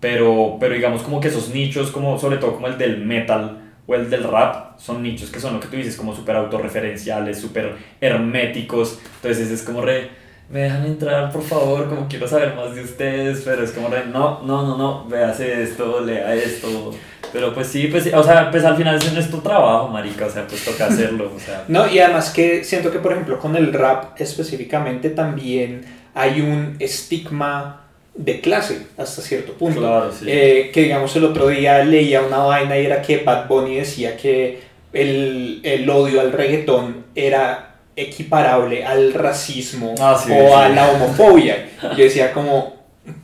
pero, 0.00 0.56
pero 0.60 0.74
digamos 0.74 1.02
como 1.02 1.20
que 1.20 1.28
esos 1.28 1.50
nichos, 1.50 1.90
como 1.90 2.18
sobre 2.18 2.38
todo 2.38 2.54
como 2.54 2.68
el 2.68 2.78
del 2.78 3.04
metal 3.04 3.72
o 3.86 3.94
el 3.94 4.10
del 4.10 4.24
rap, 4.24 4.78
son 4.78 5.02
nichos 5.02 5.30
que 5.30 5.40
son 5.40 5.54
lo 5.54 5.60
que 5.60 5.68
tú 5.68 5.76
dices, 5.76 5.96
como 5.96 6.14
súper 6.14 6.36
autorreferenciales, 6.36 7.40
súper 7.40 7.74
herméticos, 8.00 8.98
entonces 9.16 9.50
es 9.50 9.62
como 9.62 9.80
re, 9.80 10.10
me 10.50 10.60
dejan 10.60 10.86
entrar 10.86 11.32
por 11.32 11.42
favor, 11.42 11.88
como 11.88 12.08
quiero 12.08 12.28
saber 12.28 12.54
más 12.54 12.74
de 12.74 12.82
ustedes, 12.82 13.42
pero 13.44 13.62
es 13.62 13.72
como 13.72 13.88
re, 13.88 14.06
no, 14.06 14.42
no, 14.42 14.62
no, 14.62 14.78
no, 14.78 15.08
véase 15.08 15.62
esto, 15.62 16.00
lea 16.00 16.34
esto, 16.34 16.92
pero 17.32 17.52
pues 17.52 17.66
sí, 17.66 17.88
pues, 17.88 18.12
o 18.14 18.22
sea, 18.22 18.50
pues 18.50 18.64
al 18.64 18.76
final 18.76 18.96
ese 18.96 19.12
no 19.12 19.20
es 19.20 19.30
tu 19.30 19.38
trabajo, 19.38 19.88
marica, 19.88 20.26
o 20.26 20.30
sea, 20.30 20.46
pues 20.46 20.64
toca 20.64 20.86
hacerlo, 20.86 21.32
o 21.34 21.38
sea. 21.40 21.64
No, 21.68 21.88
y 21.88 21.98
además 21.98 22.30
que 22.30 22.64
siento 22.64 22.90
que, 22.90 22.98
por 22.98 23.12
ejemplo, 23.12 23.38
con 23.38 23.56
el 23.56 23.72
rap 23.72 24.18
específicamente 24.20 25.10
también 25.10 25.84
hay 26.14 26.40
un 26.40 26.76
estigma 26.78 27.87
de 28.18 28.40
clase 28.40 28.86
hasta 28.96 29.22
cierto 29.22 29.52
punto. 29.54 30.10
Eh, 30.26 30.70
que 30.74 30.82
digamos 30.82 31.14
el 31.16 31.24
otro 31.24 31.48
día 31.48 31.82
leía 31.84 32.20
una 32.20 32.38
vaina 32.38 32.76
y 32.76 32.84
era 32.84 33.00
que 33.00 33.18
Bad 33.18 33.46
Bunny 33.46 33.76
decía 33.76 34.16
que 34.16 34.60
el, 34.92 35.60
el 35.62 35.88
odio 35.88 36.20
al 36.20 36.32
reggaetón 36.32 37.04
era 37.14 37.76
equiparable 37.94 38.84
al 38.84 39.14
racismo 39.14 39.94
ah, 40.00 40.20
o 40.30 40.56
a 40.56 40.68
la 40.68 40.90
homofobia. 40.90 41.68
Yo 41.96 42.04
decía 42.04 42.32
como... 42.32 42.76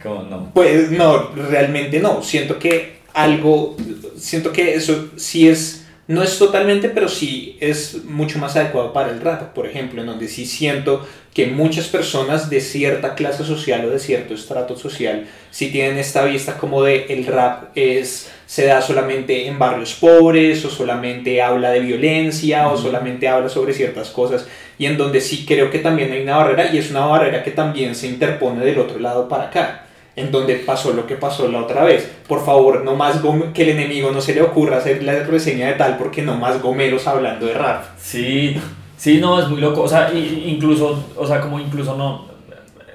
¿Cómo 0.03 0.23
no? 0.23 0.51
Pues 0.55 0.91
no, 0.91 1.31
realmente 1.35 1.99
no. 1.99 2.23
Siento 2.23 2.59
que 2.59 2.99
algo, 3.13 3.77
siento 4.17 4.53
que 4.53 4.75
eso 4.75 5.11
sí 5.17 5.49
es 5.49 5.84
no 6.07 6.23
es 6.23 6.39
totalmente, 6.39 6.91
pero 6.91 7.09
sí 7.09 7.57
es 7.61 8.05
mucho 8.05 8.39
más 8.39 8.57
adecuado 8.57 8.93
para 8.93 9.11
el 9.11 9.21
rap, 9.21 9.55
por 9.55 9.67
ejemplo, 9.67 10.03
en 10.03 10.07
donde 10.07 10.29
sí 10.29 10.45
siento 10.45 11.07
que 11.33 11.47
muchas 11.47 11.89
personas 11.89 12.51
de 12.51 12.61
cierta 12.61 13.15
clase 13.15 13.45
social 13.45 13.85
o 13.87 13.91
de 13.91 13.99
cierto 13.99 14.35
estrato 14.35 14.77
social 14.77 15.27
sí 15.51 15.71
tienen 15.71 15.99
esta 15.99 16.25
vista 16.25 16.59
como 16.59 16.83
de 16.83 17.07
el 17.09 17.27
rap 17.27 17.71
es 17.75 18.31
se 18.47 18.67
da 18.67 18.83
solamente 18.83 19.47
en 19.47 19.59
barrios 19.59 19.95
pobres 19.95 20.65
o 20.65 20.71
solamente 20.71 21.41
habla 21.41 21.71
de 21.71 21.81
violencia 21.81 22.69
o 22.69 22.77
solamente 22.77 23.27
habla 23.27 23.49
sobre 23.49 23.73
ciertas 23.73 24.11
cosas. 24.11 24.47
Y 24.79 24.87
en 24.87 24.99
donde 24.99 25.21
sí 25.21 25.45
creo 25.47 25.71
que 25.71 25.79
también 25.79 26.13
hay 26.13 26.23
una 26.23 26.37
barrera 26.37 26.73
y 26.73 26.79
es 26.79 26.91
una 26.91 27.07
barrera 27.07 27.43
que 27.43 27.51
también 27.51 27.95
se 27.95 28.09
interpone 28.09 28.65
del 28.65 28.79
otro 28.79 28.99
lado 28.99 29.29
para 29.29 29.45
acá 29.45 29.84
en 30.17 30.31
donde 30.31 30.57
pasó 30.57 30.93
lo 30.93 31.07
que 31.07 31.17
pasó 31.17 31.49
la 31.49 31.63
otra 31.63 31.85
vez. 31.85 32.11
Por 32.29 32.45
favor, 32.45 32.85
no 32.85 32.95
más 32.95 33.21
que 33.53 33.63
el 33.63 33.71
enemigo 33.71 34.11
no 34.13 34.21
se 34.21 34.35
le 34.35 34.43
ocurra 34.43 34.79
hacer 34.79 35.03
la 35.03 35.25
reseña 35.25 35.69
de 35.69 35.75
tal 35.75 35.97
porque 35.97 36.23
no 36.23 36.37
más 36.37 36.63
gomeros 36.63 37.07
hablando 37.07 37.47
de 37.47 37.55
rap. 37.55 37.85
Sí, 37.99 38.57
sí, 38.97 39.19
no, 39.21 39.41
es 39.41 39.49
muy 39.49 39.61
loco. 39.61 39.83
O 39.83 39.89
sea, 39.89 40.13
incluso, 40.15 41.05
o 41.17 41.27
sea, 41.27 41.41
como 41.41 41.59
incluso 41.59 41.97
no, 41.97 42.27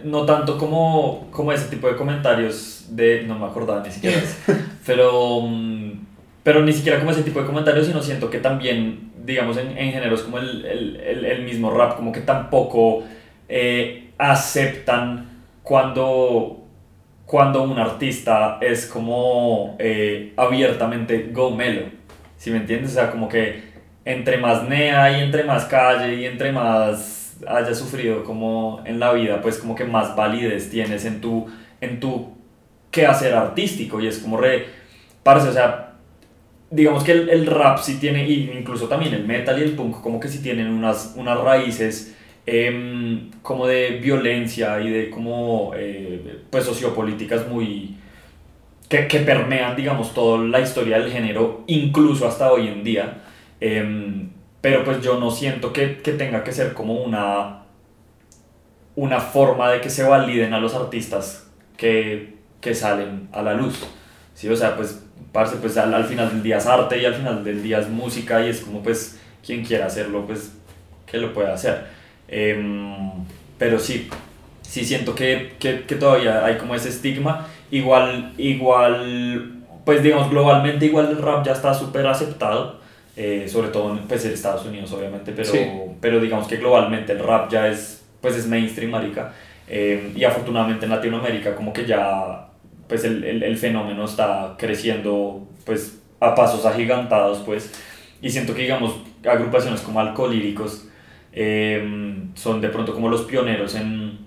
no 0.03 0.25
tanto 0.25 0.57
como, 0.57 1.27
como 1.31 1.51
ese 1.51 1.65
tipo 1.65 1.87
de 1.87 1.95
comentarios 1.95 2.85
de, 2.89 3.23
no 3.23 3.37
me 3.37 3.45
acordaba 3.45 3.83
ni 3.83 3.91
siquiera, 3.91 4.21
pero, 4.85 5.41
mm, 5.41 5.91
pero 6.43 6.63
ni 6.63 6.73
siquiera 6.73 6.99
como 6.99 7.11
ese 7.11 7.23
tipo 7.23 7.41
de 7.41 7.45
comentarios, 7.45 7.85
sino 7.85 8.01
siento 8.01 8.29
que 8.29 8.39
también, 8.39 9.11
digamos, 9.25 9.57
en, 9.57 9.77
en 9.77 9.91
géneros 9.91 10.21
como 10.21 10.39
el, 10.39 10.65
el, 10.65 11.25
el, 11.25 11.43
mismo 11.43 11.69
rap, 11.69 11.97
como 11.97 12.11
que 12.11 12.21
tampoco 12.21 13.03
eh, 13.47 14.11
aceptan 14.17 15.29
cuando 15.63 16.59
cuando 17.29 17.61
un 17.61 17.77
artista 17.77 18.57
es 18.59 18.87
como 18.87 19.75
eh, 19.77 20.33
abiertamente 20.35 21.29
go 21.31 21.51
melo, 21.51 21.83
¿sí 22.37 22.49
me 22.49 22.57
entiendes? 22.57 22.89
O 22.89 22.93
sea, 22.95 23.11
como 23.11 23.29
que 23.29 23.61
entre 24.03 24.39
más 24.39 24.67
nea 24.67 25.15
y 25.15 25.21
entre 25.21 25.43
más 25.43 25.65
calle 25.65 26.15
y 26.15 26.25
entre 26.25 26.51
más 26.51 27.37
haya 27.47 27.75
sufrido 27.75 28.23
como 28.23 28.81
en 28.83 28.99
la 28.99 29.13
vida, 29.13 29.43
pues 29.43 29.59
como 29.59 29.75
que 29.75 29.85
más 29.85 30.15
validez 30.15 30.71
tienes 30.71 31.05
en 31.05 31.21
tu, 31.21 31.45
en 31.81 31.99
tu 31.99 32.35
quehacer 32.89 33.35
artístico 33.35 34.01
y 34.01 34.07
es 34.07 34.17
como 34.17 34.37
re, 34.37 34.65
o 35.23 35.53
sea, 35.53 35.97
digamos 36.71 37.03
que 37.03 37.11
el, 37.11 37.29
el 37.29 37.45
rap 37.45 37.77
sí 37.77 37.99
tiene, 37.99 38.27
y 38.27 38.49
incluso 38.57 38.87
también 38.87 39.13
el 39.13 39.27
metal 39.27 39.59
y 39.59 39.61
el 39.61 39.73
punk, 39.73 40.01
como 40.01 40.19
que 40.19 40.29
sí 40.29 40.41
tienen 40.41 40.65
unas, 40.65 41.13
unas 41.15 41.39
raíces 41.39 42.15
Em, 42.45 43.29
como 43.43 43.67
de 43.67 43.99
violencia 44.01 44.79
y 44.81 44.89
de 44.89 45.09
como 45.11 45.71
eh, 45.75 46.39
pues 46.49 46.65
sociopolíticas 46.65 47.47
muy 47.47 47.95
que, 48.87 49.07
que, 49.07 49.19
permean 49.19 49.75
digamos 49.75 50.15
toda 50.15 50.43
la 50.43 50.59
historia 50.59 50.97
del 50.99 51.11
género 51.11 51.63
incluso 51.67 52.27
hasta 52.27 52.51
hoy 52.51 52.67
en 52.67 52.83
día 52.83 53.21
em, 53.59 54.29
pero 54.61 54.83
pues 54.83 55.01
yo 55.01 55.19
no 55.19 55.29
siento 55.29 55.71
que, 55.71 55.97
que, 55.97 56.13
tenga 56.13 56.43
que 56.43 56.51
ser 56.51 56.73
como 56.73 56.95
una 57.03 57.65
una 58.95 59.19
forma 59.19 59.69
de 59.69 59.81
que 59.81 59.91
se 59.91 60.03
validen 60.03 60.53
a 60.53 60.59
los 60.59 60.73
artistas 60.73 61.51
que, 61.77 62.35
que 62.61 62.73
salen 62.73 63.27
a 63.31 63.43
la 63.43 63.53
luz 63.53 63.85
¿sí? 64.33 64.49
o 64.49 64.55
sea 64.55 64.75
pues 64.75 65.05
parce, 65.31 65.57
pues 65.57 65.77
al, 65.77 65.93
al 65.93 66.05
final 66.05 66.29
del 66.29 66.41
día 66.41 66.57
es 66.57 66.65
arte 66.65 66.99
y 66.99 67.05
al 67.05 67.13
final 67.13 67.43
del 67.43 67.61
día 67.61 67.79
es 67.79 67.89
música 67.89 68.43
y 68.43 68.49
es 68.49 68.61
como 68.61 68.81
pues 68.81 69.19
quien 69.45 69.63
quiera 69.63 69.85
hacerlo 69.85 70.25
pues 70.25 70.53
que 71.05 71.17
lo 71.17 71.31
pueda 71.31 71.53
hacer 71.53 71.98
Em, 72.29 73.11
pero 73.57 73.79
sí, 73.79 74.09
sí 74.61 74.85
siento 74.85 75.15
que, 75.15 75.53
que, 75.59 75.81
que, 75.83 75.95
todavía 75.95 76.45
hay 76.45 76.57
como 76.57 76.75
ese 76.75 76.89
estigma. 76.89 77.47
Igual, 77.71 78.33
igual, 78.37 79.63
pues 79.85 80.03
digamos, 80.03 80.29
globalmente 80.29 80.85
igual 80.85 81.09
el 81.09 81.21
rap 81.21 81.45
ya 81.45 81.53
está 81.53 81.73
súper 81.73 82.07
aceptado. 82.07 82.79
Eh, 83.17 83.49
sobre 83.49 83.67
todo 83.67 83.99
pues, 84.07 84.23
en 84.23 84.31
Estados 84.31 84.65
Unidos 84.65 84.93
obviamente, 84.93 85.33
pero, 85.33 85.51
pero 85.99 86.21
digamos 86.21 86.47
que 86.47 86.55
globalmente 86.55 87.11
el 87.11 87.19
rap 87.19 87.51
ya 87.51 87.67
es, 87.67 88.01
pues 88.21 88.37
es 88.37 88.47
mainstream, 88.47 88.91
marica. 88.91 89.33
Em, 89.67 90.17
y 90.17 90.23
afortunadamente 90.23 90.85
en 90.85 90.91
Latinoamérica 90.91 91.53
como 91.53 91.73
que 91.73 91.85
ya 91.85 92.47
pues 92.87 93.03
el, 93.03 93.23
el, 93.23 93.43
el, 93.43 93.57
fenómeno 93.57 94.05
está 94.05 94.55
creciendo 94.57 95.47
pues 95.63 95.99
a 96.19 96.33
pasos 96.33 96.65
agigantados 96.65 97.39
pues 97.45 97.71
y 98.19 98.31
siento 98.31 98.55
que 98.55 98.63
digamos 98.63 98.95
agrupaciones 99.23 99.81
como 99.81 99.99
Alcolíricos 99.99 100.88
Em, 101.31 102.35
son 102.35 102.59
de 102.59 102.69
pronto 102.69 102.93
como 102.93 103.09
los 103.09 103.21
pioneros 103.21 103.75
en, 103.75 104.17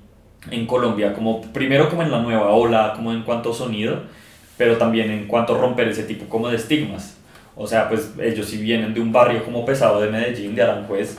en, 0.51 0.67
Colombia, 0.67 1.13
como 1.15 1.41
primero 1.53 1.89
como 1.89 2.03
en 2.03 2.11
la 2.11 2.21
nueva 2.21 2.51
ola, 2.53 2.93
como 2.95 3.13
en 3.13 3.23
cuanto 3.23 3.53
sonido, 3.53 4.03
pero 4.57 4.77
también 4.77 5.11
en 5.11 5.27
cuanto 5.27 5.55
a 5.55 5.59
romper 5.59 5.89
ese 5.89 6.05
tipo 6.05 6.27
como 6.27 6.49
de 6.49 6.57
estigmas. 6.57 7.19
O 7.57 7.67
sea, 7.67 7.89
pues 7.89 8.13
ellos 8.21 8.47
sí 8.47 8.59
vienen 8.59 8.95
de 8.95 9.01
un 9.01 9.13
barrio 9.13 9.45
como 9.45 9.65
pesado 9.65 10.01
de 10.01 10.11
Medellín, 10.11 10.55
de 10.55 10.63
Aranjuez, 10.63 11.19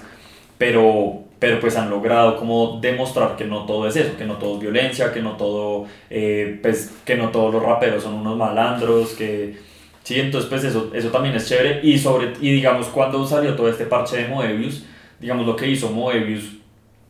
pero, 0.57 1.23
pero 1.39 1.59
pues 1.59 1.75
han 1.75 1.89
logrado 1.89 2.37
como 2.37 2.79
demostrar 2.81 3.35
que 3.35 3.45
no 3.45 3.65
todo 3.65 3.87
es 3.87 3.95
eso, 3.95 4.17
que 4.17 4.25
no 4.25 4.37
todo 4.37 4.55
es 4.55 4.61
violencia, 4.61 5.11
que 5.13 5.21
no 5.21 5.33
todo, 5.33 5.85
eh, 6.09 6.59
pues 6.61 6.93
que 7.05 7.15
no 7.15 7.29
todos 7.29 7.53
los 7.53 7.61
raperos 7.61 8.03
son 8.03 8.15
unos 8.15 8.37
malandros, 8.37 9.13
que... 9.13 9.73
Sí, 10.03 10.19
entonces 10.19 10.49
pues 10.49 10.65
eso, 10.65 10.91
eso 10.93 11.09
también 11.09 11.33
es 11.35 11.47
chévere 11.47 11.79
y 11.81 11.97
sobre 11.97 12.33
y 12.41 12.51
digamos 12.51 12.87
cuando 12.87 13.25
salió 13.25 13.55
todo 13.55 13.69
este 13.69 13.85
parche 13.85 14.17
de 14.17 14.27
Moebius, 14.27 14.83
digamos, 15.23 15.47
lo 15.47 15.55
que 15.55 15.69
hizo 15.69 15.89
Moebius. 15.89 16.57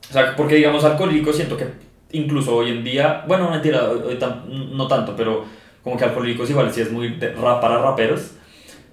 O 0.07 0.13
sea, 0.13 0.35
porque, 0.35 0.55
digamos, 0.55 0.83
Alcohólico 0.83 1.33
siento 1.33 1.57
que 1.57 1.65
incluso 2.11 2.55
hoy 2.55 2.69
en 2.69 2.83
día, 2.83 3.25
bueno, 3.27 3.49
mentira, 3.49 3.89
no 4.71 4.87
tanto, 4.87 5.15
pero 5.15 5.43
como 5.83 5.97
que 5.97 6.03
Alcohólicos 6.03 6.47
igual 6.47 6.71
sí 6.71 6.81
es 6.81 6.91
muy 6.91 7.09
rap 7.19 7.59
para 7.59 7.79
raperos. 7.79 8.35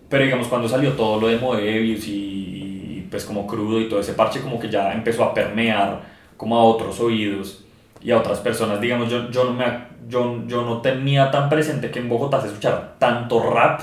Pero, 0.08 0.24
digamos, 0.24 0.48
cuando 0.48 0.68
salió 0.68 0.94
todo 0.94 1.20
lo 1.20 1.28
de 1.28 1.36
Moebius 1.36 2.08
y, 2.08 3.06
pues 3.10 3.26
como 3.26 3.46
crudo 3.46 3.78
y 3.78 3.90
todo 3.90 4.00
ese 4.00 4.14
parche, 4.14 4.40
como 4.40 4.58
que 4.58 4.70
ya 4.70 4.92
empezó 4.94 5.24
a 5.24 5.34
permear 5.34 6.00
como 6.38 6.56
a 6.56 6.64
otros 6.64 6.98
oídos 6.98 7.62
y 8.00 8.10
a 8.10 8.18
otras 8.18 8.38
personas. 8.38 8.80
Digamos, 8.80 9.10
yo, 9.10 9.30
yo, 9.30 9.44
no, 9.44 9.52
me, 9.52 9.66
yo, 10.08 10.42
yo 10.46 10.64
no 10.64 10.80
tenía 10.80 11.30
tan 11.30 11.50
presente 11.50 11.90
que 11.90 11.98
en 11.98 12.08
Bogotá 12.08 12.40
se 12.40 12.46
escuchara 12.46 12.94
tanto 12.98 13.50
rap 13.50 13.82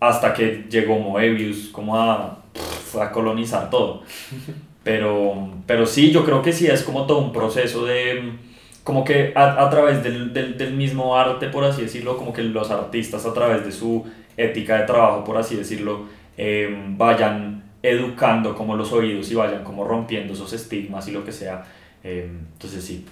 hasta 0.00 0.34
que 0.34 0.66
llegó 0.68 0.98
Moebius 0.98 1.68
como 1.68 1.96
a 1.96 2.37
a 3.00 3.10
colonizar 3.10 3.70
todo. 3.70 4.02
Pero, 4.84 5.50
pero 5.66 5.84
sí, 5.84 6.10
yo 6.10 6.24
creo 6.24 6.40
que 6.40 6.52
sí 6.52 6.66
es 6.66 6.82
como 6.82 7.06
todo 7.06 7.18
un 7.18 7.32
proceso 7.32 7.84
de, 7.84 8.32
como 8.84 9.04
que 9.04 9.32
a, 9.34 9.62
a 9.62 9.68
través 9.68 10.02
del, 10.02 10.32
del, 10.32 10.56
del, 10.56 10.72
mismo 10.72 11.14
arte, 11.14 11.48
por 11.48 11.62
así 11.64 11.82
decirlo, 11.82 12.16
como 12.16 12.32
que 12.32 12.42
los 12.42 12.70
artistas 12.70 13.26
a 13.26 13.34
través 13.34 13.64
de 13.66 13.70
su 13.70 14.06
ética 14.36 14.78
de 14.78 14.86
trabajo, 14.86 15.24
por 15.24 15.36
así 15.36 15.56
decirlo, 15.56 16.06
eh, 16.38 16.74
vayan 16.96 17.64
educando 17.82 18.54
como 18.54 18.76
los 18.76 18.90
oídos 18.92 19.30
y 19.30 19.34
vayan 19.34 19.62
como 19.62 19.84
rompiendo 19.84 20.32
esos 20.32 20.54
estigmas 20.54 21.06
y 21.08 21.10
lo 21.10 21.22
que 21.22 21.32
sea. 21.32 21.66
Eh, 22.02 22.30
entonces 22.54 22.82
sí. 22.82 23.04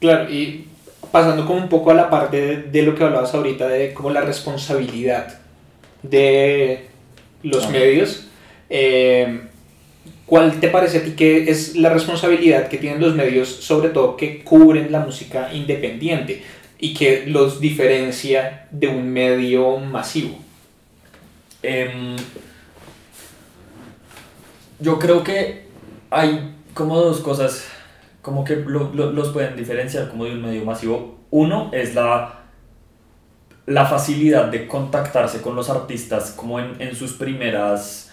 Claro, 0.00 0.30
y 0.30 0.68
pasando 1.12 1.44
como 1.44 1.58
un 1.58 1.68
poco 1.68 1.90
a 1.90 1.94
la 1.94 2.08
parte 2.08 2.40
de, 2.40 2.56
de, 2.62 2.82
lo 2.82 2.94
que 2.94 3.04
hablabas 3.04 3.34
ahorita, 3.34 3.68
de 3.68 3.92
como 3.92 4.08
la 4.08 4.22
responsabilidad 4.22 5.38
de 6.02 6.86
los 7.42 7.68
medios 7.68 8.23
eh, 8.76 9.40
¿Cuál 10.26 10.58
te 10.58 10.66
parece 10.66 10.98
a 10.98 11.04
ti 11.04 11.12
que 11.12 11.48
es 11.48 11.76
la 11.76 11.90
responsabilidad 11.90 12.66
que 12.66 12.78
tienen 12.78 13.00
los 13.00 13.14
medios, 13.14 13.48
sobre 13.48 13.90
todo 13.90 14.16
que 14.16 14.42
cubren 14.42 14.90
la 14.90 14.98
música 14.98 15.54
independiente 15.54 16.42
y 16.80 16.92
que 16.92 17.24
los 17.26 17.60
diferencia 17.60 18.66
de 18.72 18.88
un 18.88 19.08
medio 19.10 19.76
masivo? 19.76 20.36
Eh, 21.62 22.16
yo 24.80 24.98
creo 24.98 25.22
que 25.22 25.66
hay 26.10 26.56
como 26.74 26.98
dos 26.98 27.20
cosas 27.20 27.68
como 28.22 28.44
que 28.44 28.56
lo, 28.56 28.92
lo, 28.92 29.12
los 29.12 29.28
pueden 29.28 29.54
diferenciar 29.54 30.08
como 30.08 30.24
de 30.24 30.32
un 30.32 30.42
medio 30.42 30.64
masivo. 30.64 31.20
Uno 31.30 31.70
es 31.72 31.94
la, 31.94 32.40
la 33.66 33.86
facilidad 33.86 34.46
de 34.46 34.66
contactarse 34.66 35.42
con 35.42 35.54
los 35.54 35.70
artistas 35.70 36.32
como 36.32 36.58
en, 36.58 36.74
en 36.80 36.96
sus 36.96 37.12
primeras 37.12 38.03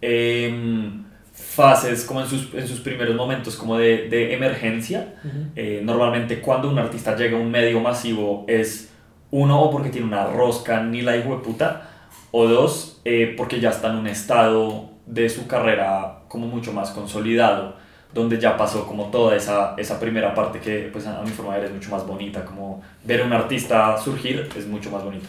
Em, 0.00 1.04
fases, 1.32 2.04
como 2.04 2.20
en 2.20 2.26
sus, 2.26 2.52
en 2.54 2.66
sus 2.66 2.80
primeros 2.80 3.14
momentos 3.14 3.56
como 3.56 3.78
de, 3.78 4.08
de 4.08 4.34
emergencia. 4.34 5.14
eh, 5.56 5.80
normalmente 5.84 6.40
cuando 6.40 6.68
un 6.68 6.78
artista 6.78 7.16
llega 7.16 7.36
a 7.36 7.40
un 7.40 7.50
medio 7.50 7.80
masivo 7.80 8.44
es 8.48 8.90
uno 9.30 9.60
o 9.60 9.70
porque 9.70 9.90
tiene 9.90 10.06
una 10.06 10.26
rosca 10.26 10.82
ni 10.82 11.02
la 11.02 11.16
hijo 11.16 11.36
de 11.36 11.42
puta, 11.42 11.90
o 12.30 12.46
dos, 12.46 13.00
eh, 13.04 13.34
porque 13.36 13.60
ya 13.60 13.70
está 13.70 13.88
en 13.88 13.96
un 13.96 14.06
estado 14.06 14.90
de 15.06 15.28
su 15.28 15.46
carrera 15.46 16.20
como 16.28 16.46
mucho 16.46 16.72
más 16.72 16.90
consolidado, 16.90 17.76
donde 18.12 18.38
ya 18.38 18.56
pasó 18.56 18.86
como 18.86 19.06
toda 19.06 19.36
esa, 19.36 19.74
esa 19.78 19.98
primera 20.00 20.34
parte 20.34 20.60
que 20.60 20.88
pues 20.92 21.06
a 21.06 21.22
mi 21.22 21.30
forma 21.30 21.54
de 21.54 21.60
ver 21.60 21.68
es 21.70 21.74
mucho 21.74 21.90
más 21.90 22.06
bonita, 22.06 22.44
como 22.44 22.82
ver 23.04 23.22
a 23.22 23.24
un 23.24 23.32
artista 23.32 23.96
surgir 23.98 24.48
es 24.56 24.66
mucho 24.66 24.90
más 24.90 25.04
bonito. 25.04 25.26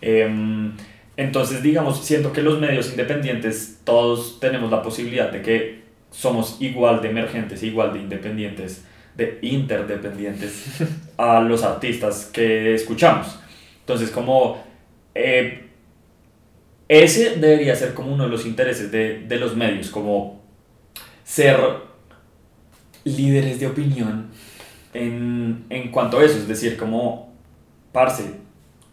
Eh, 0.00 0.72
entonces, 1.20 1.62
digamos, 1.62 2.02
siento 2.02 2.32
que 2.32 2.40
los 2.40 2.58
medios 2.58 2.88
independientes, 2.88 3.80
todos 3.84 4.40
tenemos 4.40 4.70
la 4.70 4.82
posibilidad 4.82 5.30
de 5.30 5.42
que 5.42 5.82
somos 6.10 6.56
igual 6.60 7.02
de 7.02 7.10
emergentes, 7.10 7.62
igual 7.62 7.92
de 7.92 7.98
independientes, 7.98 8.86
de 9.16 9.38
interdependientes 9.42 10.80
a 11.18 11.42
los 11.42 11.62
artistas 11.62 12.24
que 12.32 12.74
escuchamos. 12.74 13.38
Entonces, 13.80 14.08
como 14.08 14.64
eh, 15.14 15.68
ese 16.88 17.36
debería 17.36 17.76
ser 17.76 17.92
como 17.92 18.14
uno 18.14 18.24
de 18.24 18.30
los 18.30 18.46
intereses 18.46 18.90
de, 18.90 19.20
de 19.20 19.36
los 19.36 19.54
medios, 19.54 19.90
como 19.90 20.42
ser 21.22 21.60
líderes 23.04 23.60
de 23.60 23.66
opinión 23.66 24.30
en, 24.94 25.66
en 25.68 25.90
cuanto 25.90 26.18
a 26.18 26.24
eso, 26.24 26.38
es 26.38 26.48
decir, 26.48 26.78
como, 26.78 27.34
parce, 27.92 28.24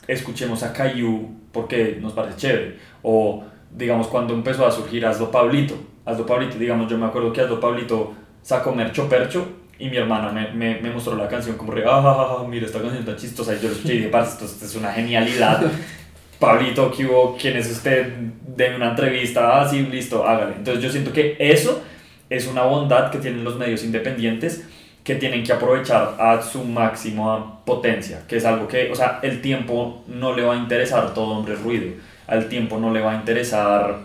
escuchemos 0.09 0.61
a 0.63 0.73
Caillou 0.73 1.36
porque 1.57 1.97
nos 1.99 2.13
parece 2.13 2.37
chévere. 2.37 2.77
O, 3.01 3.43
digamos, 3.71 4.07
cuando 4.07 4.35
empezó 4.35 4.67
a 4.67 4.71
surgir 4.71 5.03
Hazlo 5.07 5.31
Pablito. 5.31 5.73
Hazlo 6.05 6.23
Pablito, 6.23 6.55
digamos, 6.59 6.87
yo 6.87 6.99
me 6.99 7.07
acuerdo 7.07 7.33
que 7.33 7.41
Hazlo 7.41 7.59
Pablito 7.59 8.13
sacó 8.43 8.75
Mercho 8.75 9.09
Percho 9.09 9.47
y 9.79 9.89
mi 9.89 9.97
hermana 9.97 10.31
me, 10.31 10.51
me, 10.51 10.79
me 10.79 10.91
mostró 10.91 11.15
la 11.15 11.27
canción 11.27 11.57
como 11.57 11.71
re, 11.71 11.83
ah, 11.83 11.99
ah, 12.03 12.37
ah, 12.39 12.45
mira 12.47 12.67
esta 12.67 12.79
canción 12.79 13.03
tan 13.03 13.15
chistosa. 13.15 13.55
Y 13.55 13.59
yo 13.59 13.71
escuché 13.71 13.95
y 13.95 13.97
dije, 14.03 14.11
esto, 14.19 14.45
esto 14.45 14.65
es 14.65 14.75
una 14.75 14.93
genialidad. 14.93 15.63
Pablito, 16.39 16.91
¿qué 16.95 17.07
hubo? 17.07 17.35
¿Quién 17.35 17.57
es 17.57 17.71
usted? 17.71 18.13
Deme 18.55 18.75
una 18.75 18.91
entrevista. 18.91 19.59
Ah, 19.59 19.67
sí, 19.67 19.81
listo, 19.81 20.27
hágale. 20.27 20.57
Entonces 20.57 20.83
yo 20.83 20.91
siento 20.91 21.11
que 21.11 21.35
eso 21.39 21.81
es 22.29 22.45
una 22.45 22.63
bondad 22.65 23.09
que 23.09 23.17
tienen 23.17 23.43
los 23.43 23.57
medios 23.57 23.83
independientes 23.83 24.63
que 25.07 25.15
tienen 25.15 25.41
que 25.41 25.53
aprovechar 25.53 26.17
a 26.19 26.41
su 26.41 26.65
máxima 26.65 27.63
potencia, 27.63 28.23
que 28.27 28.35
es 28.35 28.43
algo 28.43 28.67
que, 28.67 28.91
o 28.91 28.95
sea, 28.95 29.19
el 29.21 29.41
tiempo 29.41 30.03
no 30.05 30.35
le 30.35 30.43
va 30.43 30.55
a 30.55 30.57
interesar 30.57 31.13
todo 31.13 31.27
hombre 31.27 31.55
ruido, 31.55 31.93
al 32.27 32.49
tiempo 32.49 32.77
no 32.77 32.91
le 32.91 32.99
va 32.99 33.13
a 33.13 33.15
interesar, 33.15 33.99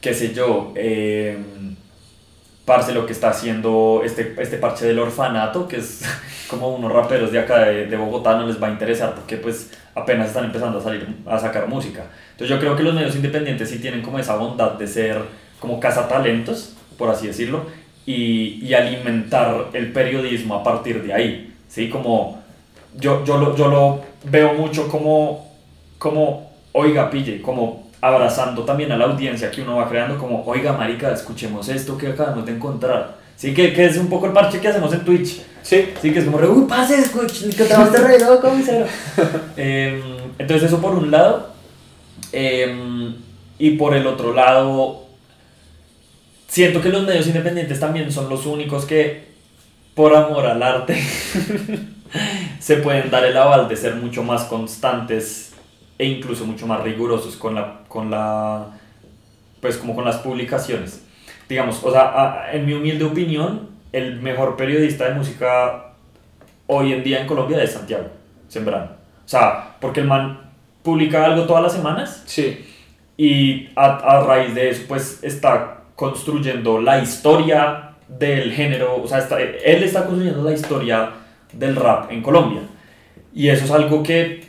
qué 0.00 0.14
sé 0.14 0.32
yo, 0.32 0.72
eh, 0.74 1.36
parce, 2.64 2.94
lo 2.94 3.04
que 3.04 3.12
está 3.12 3.28
haciendo 3.28 4.00
este, 4.02 4.34
este 4.38 4.56
parche 4.56 4.86
del 4.86 4.98
orfanato, 5.00 5.68
que 5.68 5.76
es 5.76 6.00
como 6.48 6.74
unos 6.74 6.90
raperos 6.90 7.30
de 7.30 7.38
acá 7.38 7.58
de, 7.66 7.84
de, 7.84 7.96
Bogotá, 7.98 8.38
no 8.38 8.46
les 8.46 8.56
va 8.56 8.68
a 8.68 8.70
interesar 8.70 9.14
porque 9.14 9.36
pues 9.36 9.70
apenas 9.94 10.28
están 10.28 10.46
empezando 10.46 10.78
a 10.78 10.82
salir 10.82 11.06
a 11.26 11.38
sacar 11.38 11.68
música. 11.68 12.06
Entonces 12.30 12.48
yo 12.48 12.58
creo 12.58 12.74
que 12.74 12.84
los 12.84 12.94
medios 12.94 13.16
independientes 13.16 13.68
sí 13.68 13.78
tienen 13.78 14.00
como 14.00 14.18
esa 14.18 14.36
bondad 14.36 14.78
de 14.78 14.86
ser 14.86 15.20
como 15.58 15.78
cazatalentos, 15.78 16.74
por 16.96 17.10
así 17.10 17.26
decirlo, 17.26 17.66
y, 18.10 18.66
y 18.66 18.74
alimentar 18.74 19.68
el 19.72 19.92
periodismo 19.92 20.56
a 20.56 20.64
partir 20.64 21.02
de 21.02 21.12
ahí. 21.12 21.54
¿sí? 21.68 21.88
Como 21.88 22.42
yo, 22.98 23.24
yo, 23.24 23.38
lo, 23.38 23.56
yo 23.56 23.68
lo 23.68 24.00
veo 24.24 24.54
mucho 24.54 24.88
como, 24.88 25.48
como, 25.98 26.50
oiga, 26.72 27.10
pille, 27.10 27.40
como 27.40 27.88
abrazando 28.00 28.64
también 28.64 28.90
a 28.92 28.96
la 28.96 29.04
audiencia 29.04 29.50
que 29.50 29.62
uno 29.62 29.76
va 29.76 29.88
creando, 29.88 30.18
como, 30.18 30.42
oiga, 30.44 30.72
marica, 30.72 31.12
escuchemos 31.12 31.68
esto 31.68 31.96
que 31.96 32.08
acabamos 32.08 32.46
de 32.46 32.52
encontrar. 32.52 33.18
Sí, 33.36 33.54
que, 33.54 33.72
que 33.72 33.86
es 33.86 33.96
un 33.96 34.08
poco 34.08 34.26
el 34.26 34.32
parche 34.32 34.60
que 34.60 34.68
hacemos 34.68 34.92
en 34.92 35.04
Twitch. 35.04 35.40
Sí. 35.62 35.90
Sí, 36.00 36.12
que 36.12 36.18
es 36.18 36.24
como, 36.24 36.38
uy, 36.38 36.66
pase, 36.66 36.98
escuchen, 36.98 37.50
que 37.50 37.64
re 37.64 38.18
loco, 38.18 38.50
eh, 39.56 40.02
Entonces, 40.38 40.68
eso 40.68 40.80
por 40.80 40.94
un 40.94 41.10
lado. 41.10 41.50
Eh, 42.32 43.12
y 43.58 43.70
por 43.72 43.94
el 43.94 44.06
otro 44.06 44.32
lado, 44.32 45.06
siento 46.50 46.82
que 46.82 46.88
los 46.88 47.06
medios 47.06 47.28
independientes 47.28 47.78
también 47.78 48.10
son 48.10 48.28
los 48.28 48.44
únicos 48.44 48.84
que, 48.84 49.28
por 49.94 50.14
amor 50.14 50.46
al 50.46 50.62
arte, 50.62 51.00
se 52.58 52.76
pueden 52.78 53.08
dar 53.08 53.24
el 53.24 53.36
aval 53.36 53.68
de 53.68 53.76
ser 53.76 53.94
mucho 53.94 54.24
más 54.24 54.44
constantes 54.44 55.52
e 55.96 56.06
incluso 56.06 56.44
mucho 56.44 56.66
más 56.66 56.82
rigurosos 56.82 57.36
con 57.36 57.54
la, 57.54 57.82
con 57.86 58.10
la 58.10 58.66
pues 59.60 59.76
como 59.76 59.94
con 59.94 60.04
las 60.04 60.16
publicaciones. 60.16 61.04
Digamos, 61.48 61.82
o 61.84 61.92
sea, 61.92 62.48
en 62.52 62.66
mi 62.66 62.72
humilde 62.72 63.04
opinión, 63.04 63.70
el 63.92 64.20
mejor 64.20 64.56
periodista 64.56 65.08
de 65.08 65.14
música 65.14 65.92
hoy 66.66 66.92
en 66.92 67.04
día 67.04 67.20
en 67.20 67.26
Colombia 67.28 67.62
es 67.62 67.72
Santiago 67.72 68.08
Sembrano. 68.48 68.92
O 69.24 69.28
sea, 69.28 69.76
porque 69.80 70.00
el 70.00 70.06
man 70.06 70.50
publica 70.82 71.24
algo 71.24 71.44
todas 71.44 71.62
las 71.62 71.72
semanas. 71.72 72.24
Sí. 72.26 72.66
Y 73.16 73.68
a, 73.76 73.96
a 73.96 74.24
raíz 74.24 74.54
de 74.54 74.70
eso, 74.70 74.84
pues 74.88 75.22
está 75.22 75.79
construyendo 76.00 76.80
la 76.80 76.98
historia 77.02 77.90
del 78.08 78.54
género, 78.54 79.02
o 79.02 79.06
sea, 79.06 79.18
él 79.18 79.82
está 79.82 80.06
construyendo 80.06 80.42
la 80.42 80.54
historia 80.54 81.10
del 81.52 81.76
rap 81.76 82.10
en 82.10 82.22
Colombia. 82.22 82.62
Y 83.34 83.50
eso 83.50 83.66
es 83.66 83.70
algo 83.70 84.02
que 84.02 84.42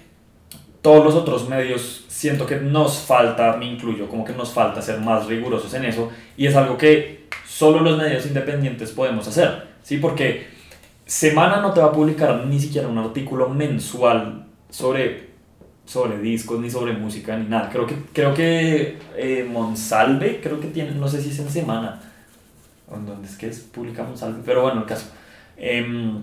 todos 0.82 1.04
los 1.04 1.14
otros 1.14 1.50
medios 1.50 2.06
siento 2.08 2.46
que 2.46 2.56
nos 2.56 3.00
falta, 3.00 3.58
me 3.58 3.66
incluyo, 3.66 4.08
como 4.08 4.24
que 4.24 4.32
nos 4.32 4.52
falta 4.54 4.82
ser 4.82 5.02
más 5.02 5.26
rigurosos 5.26 5.74
en 5.74 5.84
eso. 5.84 6.10
Y 6.38 6.48
es 6.48 6.56
algo 6.56 6.78
que 6.78 7.26
solo 7.46 7.82
los 7.82 7.98
medios 7.98 8.26
independientes 8.26 8.92
podemos 8.92 9.28
hacer, 9.28 9.68
¿sí? 9.84 9.98
Porque 9.98 10.48
Semana 11.06 11.60
no 11.60 11.74
te 11.74 11.82
va 11.82 11.88
a 11.88 11.92
publicar 11.92 12.46
ni 12.46 12.62
siquiera 12.62 12.88
un 12.88 12.98
artículo 12.98 13.50
mensual 13.50 14.46
sobre, 14.70 15.31
sobre 15.92 16.20
discos, 16.20 16.62
ni 16.62 16.70
sobre 16.70 16.94
música, 16.94 17.36
ni 17.36 17.50
nada. 17.50 17.70
Creo 17.70 17.86
que, 17.86 17.96
creo 18.14 18.34
que 18.34 18.98
eh, 19.18 19.46
Monsalve, 19.52 20.40
creo 20.42 20.62
que 20.62 20.68
tiene, 20.68 20.92
no 20.92 21.10
sé 21.10 21.22
si 21.22 21.32
es 21.32 21.40
en 21.40 21.50
Semana, 21.50 22.02
¿dónde 22.90 23.28
es 23.28 23.36
que 23.36 23.48
es? 23.48 23.60
Publica 23.60 24.04
Monsalve, 24.04 24.42
pero 24.46 24.62
bueno, 24.62 24.80
el 24.82 24.86
caso. 24.86 25.08
Em, 25.58 26.22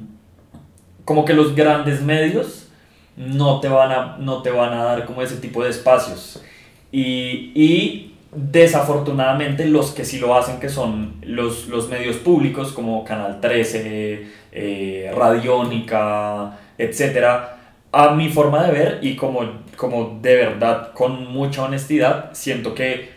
como 1.04 1.26
que 1.26 1.34
los 1.34 1.54
grandes 1.54 2.00
medios 2.00 2.68
no 3.14 3.60
te 3.60 3.68
van 3.68 3.92
a, 3.92 4.16
no 4.16 4.40
te 4.40 4.50
van 4.50 4.72
a 4.72 4.84
dar 4.84 5.04
como 5.04 5.20
ese 5.20 5.36
tipo 5.36 5.62
de 5.62 5.68
espacios. 5.68 6.42
Y, 6.90 7.52
y 7.54 8.14
desafortunadamente 8.32 9.66
los 9.66 9.90
que 9.90 10.06
sí 10.06 10.18
lo 10.18 10.34
hacen, 10.34 10.60
que 10.60 10.70
son 10.70 11.16
los, 11.20 11.68
los 11.68 11.90
medios 11.90 12.16
públicos 12.16 12.72
como 12.72 13.04
Canal 13.04 13.38
13, 13.42 14.28
eh, 14.52 15.12
Radiónica, 15.14 16.56
etc., 16.78 17.57
a 17.92 18.10
mi 18.10 18.28
forma 18.28 18.64
de 18.66 18.72
ver 18.72 18.98
y 19.02 19.16
como, 19.16 19.40
como 19.76 20.18
de 20.20 20.36
verdad, 20.36 20.92
con 20.92 21.32
mucha 21.32 21.64
honestidad, 21.64 22.30
siento 22.32 22.74
que 22.74 23.10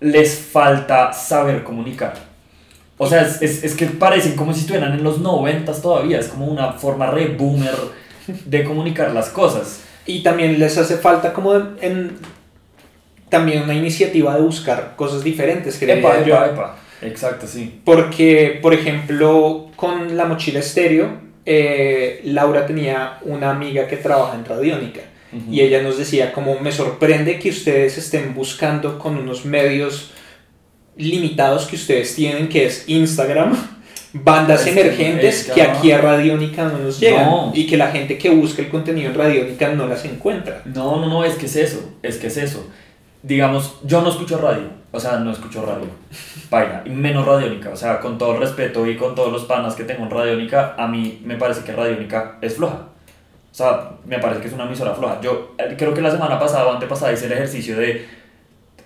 les 0.00 0.38
falta 0.38 1.12
saber 1.12 1.62
comunicar. 1.64 2.14
O 2.96 3.06
sea, 3.06 3.22
es, 3.22 3.42
es, 3.42 3.64
es 3.64 3.74
que 3.74 3.86
parecen 3.86 4.36
como 4.36 4.54
si 4.54 4.60
estuvieran 4.60 4.92
en 4.92 5.02
los 5.02 5.18
noventas 5.18 5.82
todavía, 5.82 6.20
es 6.20 6.28
como 6.28 6.46
una 6.46 6.72
forma 6.72 7.10
re 7.10 7.26
boomer 7.26 7.74
de 8.44 8.64
comunicar 8.64 9.12
las 9.12 9.28
cosas. 9.28 9.82
Y 10.06 10.22
también 10.22 10.58
les 10.58 10.76
hace 10.78 10.96
falta 10.96 11.32
como 11.32 11.54
en, 11.80 12.18
también 13.28 13.62
una 13.62 13.74
iniciativa 13.74 14.36
de 14.36 14.42
buscar 14.42 14.94
cosas 14.96 15.24
diferentes. 15.24 15.80
Epa, 15.82 16.20
epa, 16.20 16.46
epa. 16.46 16.76
Exacto, 17.02 17.46
sí. 17.46 17.80
Porque, 17.84 18.58
por 18.62 18.74
ejemplo, 18.74 19.70
con 19.76 20.16
la 20.16 20.26
mochila 20.26 20.60
estéreo, 20.60 21.08
eh, 21.46 22.20
Laura 22.24 22.66
tenía 22.66 23.18
una 23.22 23.50
amiga 23.50 23.86
que 23.86 23.96
trabaja 23.96 24.36
en 24.36 24.44
Radiónica. 24.44 25.00
Uh 25.32 25.36
-huh. 25.36 25.52
Y 25.52 25.60
ella 25.60 25.82
nos 25.82 25.98
decía 25.98 26.32
como 26.32 26.58
me 26.60 26.72
sorprende 26.72 27.38
que 27.38 27.50
ustedes 27.50 27.98
estén 27.98 28.34
buscando 28.34 28.98
con 28.98 29.16
unos 29.16 29.44
medios 29.44 30.10
limitados 30.96 31.66
que 31.66 31.76
ustedes 31.76 32.14
tienen, 32.14 32.48
que 32.48 32.66
es 32.66 32.84
Instagram, 32.86 33.56
bandas 34.12 34.66
es 34.66 34.68
emergentes 34.68 35.50
que, 35.52 35.60
aquí 35.60 35.90
a 35.90 35.98
Radiónica 35.98 36.68
no 36.68 36.78
nos 36.78 37.00
llegan 37.00 37.30
no. 37.30 37.52
y 37.54 37.66
que 37.66 37.76
la 37.76 37.90
gente 37.90 38.16
que 38.16 38.30
busca 38.30 38.62
el 38.62 38.68
contenido 38.68 39.10
en 39.10 39.16
Radiónica 39.16 39.72
no 39.74 39.86
las 39.86 40.04
encuentra. 40.04 40.62
No, 40.64 41.00
no, 41.00 41.08
no, 41.08 41.24
es 41.24 41.34
que 41.34 41.46
es 41.46 41.56
eso, 41.56 41.94
es 42.02 42.16
que 42.16 42.28
es 42.28 42.36
eso. 42.36 42.68
Digamos, 43.22 43.76
yo 43.84 44.02
no 44.02 44.10
escucho 44.10 44.38
radio, 44.38 44.68
o 44.94 45.00
sea, 45.00 45.18
no 45.18 45.32
escucho 45.32 45.66
radio, 45.66 45.88
vaina, 46.48 46.82
y 46.84 46.90
menos 46.90 47.26
Radiónica, 47.26 47.70
o 47.70 47.76
sea, 47.76 47.98
con 47.98 48.16
todo 48.16 48.34
el 48.34 48.40
respeto 48.40 48.86
y 48.86 48.96
con 48.96 49.16
todos 49.16 49.32
los 49.32 49.44
panas 49.44 49.74
que 49.74 49.82
tengo 49.82 50.04
en 50.04 50.10
Radiónica, 50.10 50.76
a 50.78 50.86
mí 50.86 51.20
me 51.24 51.34
parece 51.34 51.64
que 51.64 51.72
Radiónica 51.72 52.38
es 52.40 52.54
floja. 52.54 52.76
O 53.50 53.56
sea, 53.56 53.90
me 54.06 54.20
parece 54.20 54.40
que 54.40 54.46
es 54.46 54.52
una 54.52 54.64
emisora 54.64 54.94
floja. 54.94 55.20
Yo 55.20 55.54
eh, 55.58 55.74
creo 55.76 55.94
que 55.94 56.00
la 56.00 56.12
semana 56.12 56.38
pasada 56.38 56.66
o 56.66 56.72
antepasada 56.72 57.12
hice 57.12 57.26
el 57.26 57.32
ejercicio 57.32 57.76
de 57.76 58.06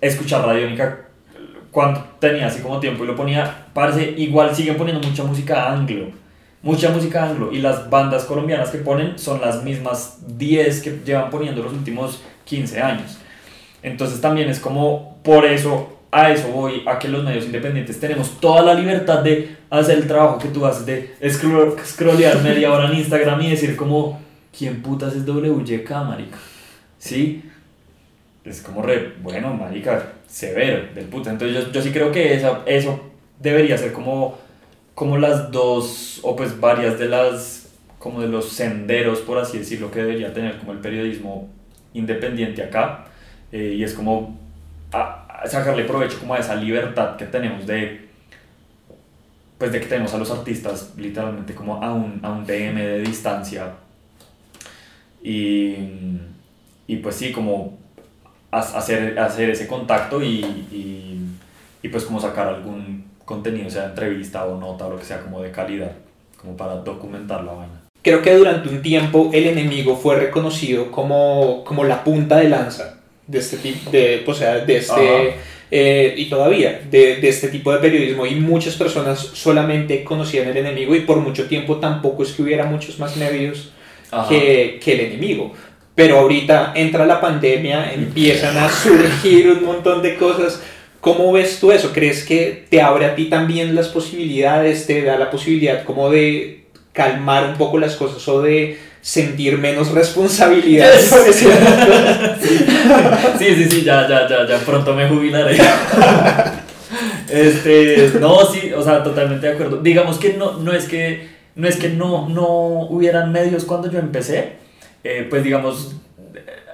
escuchar 0.01 0.45
Radiónica 0.45 1.05
cuando 1.69 2.03
tenía 2.19 2.47
así 2.47 2.61
como 2.61 2.79
tiempo 2.79 3.03
y 3.03 3.07
lo 3.07 3.15
ponía, 3.15 3.67
parece, 3.73 4.15
igual 4.17 4.55
siguen 4.55 4.77
poniendo 4.77 5.07
mucha 5.07 5.23
música 5.23 5.71
anglo, 5.71 6.07
mucha 6.63 6.89
música 6.89 7.29
anglo, 7.29 7.51
y 7.51 7.59
las 7.59 7.87
bandas 7.87 8.25
colombianas 8.25 8.71
que 8.71 8.79
ponen 8.79 9.19
son 9.19 9.41
las 9.41 9.63
mismas 9.63 10.17
10 10.39 10.81
que 10.81 10.99
llevan 11.05 11.29
poniendo 11.29 11.61
los 11.61 11.71
últimos 11.71 12.23
15 12.45 12.81
años. 12.81 13.19
Entonces 13.83 14.19
también 14.19 14.49
es 14.49 14.59
como, 14.59 15.19
por 15.23 15.45
eso, 15.45 15.98
a 16.11 16.31
eso 16.31 16.47
voy, 16.49 16.83
a 16.87 16.97
que 16.97 17.07
los 17.07 17.23
medios 17.23 17.45
independientes 17.45 17.99
tenemos 17.99 18.39
toda 18.39 18.63
la 18.63 18.73
libertad 18.73 19.19
de 19.19 19.55
hacer 19.69 19.99
el 19.99 20.07
trabajo 20.07 20.39
que 20.39 20.47
tú 20.47 20.65
haces, 20.65 20.85
de 20.85 21.29
scroll, 21.29 21.75
scrollear 21.85 22.41
media 22.41 22.71
hora 22.73 22.89
en 22.89 22.97
Instagram 22.97 23.41
y 23.41 23.51
decir 23.51 23.75
como, 23.75 24.19
¿quién 24.57 24.81
putas 24.81 25.15
es 25.15 25.27
WYK, 25.27 25.89
marica? 26.07 26.37
¿Sí? 26.97 27.43
Es 28.43 28.61
como 28.61 28.81
re, 28.81 29.13
bueno, 29.21 29.53
marica, 29.53 30.13
severo 30.27 30.93
del 30.95 31.05
puto. 31.05 31.29
Entonces 31.29 31.65
yo, 31.65 31.71
yo 31.71 31.81
sí 31.81 31.91
creo 31.91 32.11
que 32.11 32.33
esa, 32.33 32.61
eso 32.65 32.99
debería 33.39 33.77
ser 33.77 33.93
como, 33.93 34.37
como 34.95 35.17
las 35.17 35.51
dos, 35.51 36.19
o 36.23 36.35
pues 36.35 36.59
varias 36.59 36.97
de 36.97 37.07
las, 37.07 37.69
como 37.99 38.21
de 38.21 38.27
los 38.27 38.49
senderos, 38.49 39.19
por 39.19 39.37
así 39.37 39.59
decirlo, 39.59 39.91
que 39.91 39.99
debería 39.99 40.33
tener 40.33 40.57
como 40.57 40.71
el 40.71 40.79
periodismo 40.79 41.47
independiente 41.93 42.63
acá. 42.63 43.05
Eh, 43.51 43.75
y 43.77 43.83
es 43.83 43.93
como 43.93 44.37
a, 44.91 44.97
a 44.99 45.18
sacarle 45.45 45.83
provecho 45.83 46.19
como 46.19 46.33
a 46.33 46.39
esa 46.39 46.55
libertad 46.55 47.15
que 47.15 47.25
tenemos 47.25 47.65
de, 47.65 48.09
pues 49.57 49.71
de 49.71 49.79
que 49.79 49.87
tenemos 49.87 50.13
a 50.13 50.17
los 50.17 50.31
artistas 50.31 50.93
literalmente 50.97 51.53
como 51.53 51.83
a 51.83 51.93
un, 51.93 52.19
a 52.23 52.31
un 52.31 52.45
DM 52.45 52.75
de 52.75 53.01
distancia. 53.01 53.73
Y, 55.21 55.75
y 56.87 56.95
pues 56.97 57.15
sí, 57.15 57.31
como 57.31 57.77
hacer, 58.51 59.19
hacer 59.19 59.49
ese 59.49 59.67
contacto 59.67 60.23
y, 60.23 60.39
y, 60.71 61.25
y, 61.81 61.89
pues 61.89 62.05
como 62.05 62.19
sacar 62.19 62.47
algún 62.47 63.05
contenido, 63.25 63.69
sea 63.69 63.85
entrevista 63.85 64.45
o 64.45 64.59
nota 64.59 64.87
o 64.87 64.91
lo 64.91 64.97
que 64.97 65.05
sea 65.05 65.21
como 65.21 65.41
de 65.41 65.51
calidad, 65.51 65.91
como 66.37 66.55
para 66.55 66.75
documentar 66.75 67.43
la 67.43 67.53
vaina. 67.53 67.81
Creo 68.01 68.21
que 68.21 68.33
durante 68.33 68.69
un 68.69 68.81
tiempo 68.81 69.29
el 69.33 69.45
enemigo 69.45 69.97
fue 69.97 70.15
reconocido 70.15 70.89
como, 70.89 71.65
como 71.65 71.83
la 71.83 72.03
punta 72.03 72.37
de 72.37 72.47
lanza 72.47 72.98
de 73.29 73.39
este 73.39 73.57
tipo, 73.57 73.91
de, 73.91 74.23
o 74.25 74.33
sea, 74.33 74.59
de 74.59 74.77
este, 74.77 75.35
eh, 75.71 76.15
y 76.17 76.25
todavía, 76.25 76.81
de, 76.89 77.17
de 77.17 77.29
este 77.29 77.49
tipo 77.49 77.71
de 77.71 77.77
periodismo 77.77 78.25
y 78.25 78.35
muchas 78.35 78.75
personas 78.75 79.19
solamente 79.19 80.03
conocían 80.03 80.47
el 80.47 80.57
enemigo 80.57 80.95
y 80.95 81.01
por 81.01 81.17
mucho 81.17 81.47
tiempo 81.47 81.77
tampoco 81.77 82.23
es 82.23 82.31
que 82.31 82.41
hubiera 82.41 82.65
muchos 82.65 82.97
más 82.97 83.15
medios 83.17 83.71
que, 84.27 84.79
que 84.83 84.93
el 84.93 84.99
enemigo 85.01 85.53
pero 85.99 86.19
ahorita 86.19 86.71
entra 86.75 87.05
la 87.05 87.19
pandemia, 87.19 87.91
empiezan 87.91 88.55
a 88.55 88.69
surgir 88.83 89.49
un 89.49 89.65
montón 89.65 90.01
de 90.01 90.15
cosas. 90.15 90.61
¿Cómo 91.01 91.33
ves 91.33 91.59
tú 91.59 91.73
eso? 91.73 91.91
¿Crees 91.91 92.23
que 92.23 92.65
te 92.69 92.81
abre 92.81 93.05
a 93.05 93.15
ti 93.15 93.25
también 93.25 93.75
las 93.75 93.89
posibilidades, 93.89 94.87
te 94.87 95.01
da 95.01 95.17
la 95.17 95.29
posibilidad 95.29 95.83
como 95.83 96.09
de 96.09 96.63
calmar 96.93 97.49
un 97.49 97.57
poco 97.57 97.79
las 97.79 97.97
cosas 97.97 98.25
o 98.29 98.41
de 98.41 98.79
sentir 99.01 99.57
menos 99.57 99.91
responsabilidad 99.91 100.89
sobre 101.01 101.33
ciertas 101.33 101.85
cosas? 101.85 102.39
Sí, 103.37 103.55
sí, 103.55 103.69
sí, 103.69 103.83
ya, 103.83 104.07
ya, 104.07 104.27
ya, 104.27 104.47
ya 104.47 104.57
pronto 104.59 104.93
me 104.93 105.07
jubilaré. 105.07 105.57
Este, 107.29 108.11
no, 108.19 108.43
sí, 108.43 108.73
o 108.73 108.81
sea, 108.81 109.03
totalmente 109.03 109.45
de 109.45 109.53
acuerdo. 109.53 109.77
Digamos 109.83 110.17
que 110.17 110.33
no, 110.33 110.53
no 110.53 110.73
es 110.73 110.87
que 110.87 111.29
no 111.55 111.67
es 111.67 111.77
que 111.77 111.89
no, 111.89 112.27
no 112.27 112.87
hubieran 112.89 113.31
medios 113.31 113.65
cuando 113.65 113.91
yo 113.91 113.99
empecé, 113.99 114.53
eh, 115.03 115.27
pues 115.29 115.43
digamos, 115.43 115.95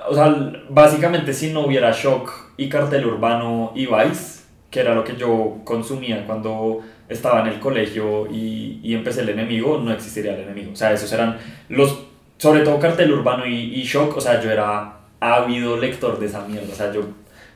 o 0.08 0.16
sea, 0.16 0.34
básicamente 0.70 1.34
si 1.34 1.52
no 1.52 1.62
hubiera 1.66 1.92
Shock 1.92 2.32
y 2.56 2.70
Cartel 2.70 3.06
Urbano 3.06 3.74
y 3.76 3.88
Vice, 3.88 4.44
que 4.70 4.80
era 4.80 4.96
lo 4.96 5.04
que 5.04 5.18
yo 5.18 5.58
consumía 5.66 6.26
cuando 6.26 6.82
estaba 7.10 7.42
en 7.42 7.48
el 7.48 7.60
colegio 7.60 8.28
y, 8.32 8.80
y 8.82 8.94
empecé 8.94 9.22
el 9.22 9.30
enemigo, 9.30 9.80
no 9.84 9.92
existiría 9.92 10.36
el 10.36 10.42
enemigo. 10.42 10.72
O 10.72 10.76
sea, 10.76 10.94
esos 10.94 11.12
eran 11.12 11.38
los, 11.68 12.00
sobre 12.38 12.62
todo 12.62 12.80
Cartel 12.80 13.12
Urbano 13.12 13.46
y 13.46 13.84
Shock, 13.84 14.16
o 14.16 14.22
sea, 14.22 14.40
yo 14.42 14.52
era 14.52 14.95
ávido 15.20 15.78
lector 15.78 16.20
de 16.20 16.26
esa 16.28 16.48
mierda, 16.48 16.72
o 16.72 16.76
sea, 16.76 16.94
yo 16.94 17.04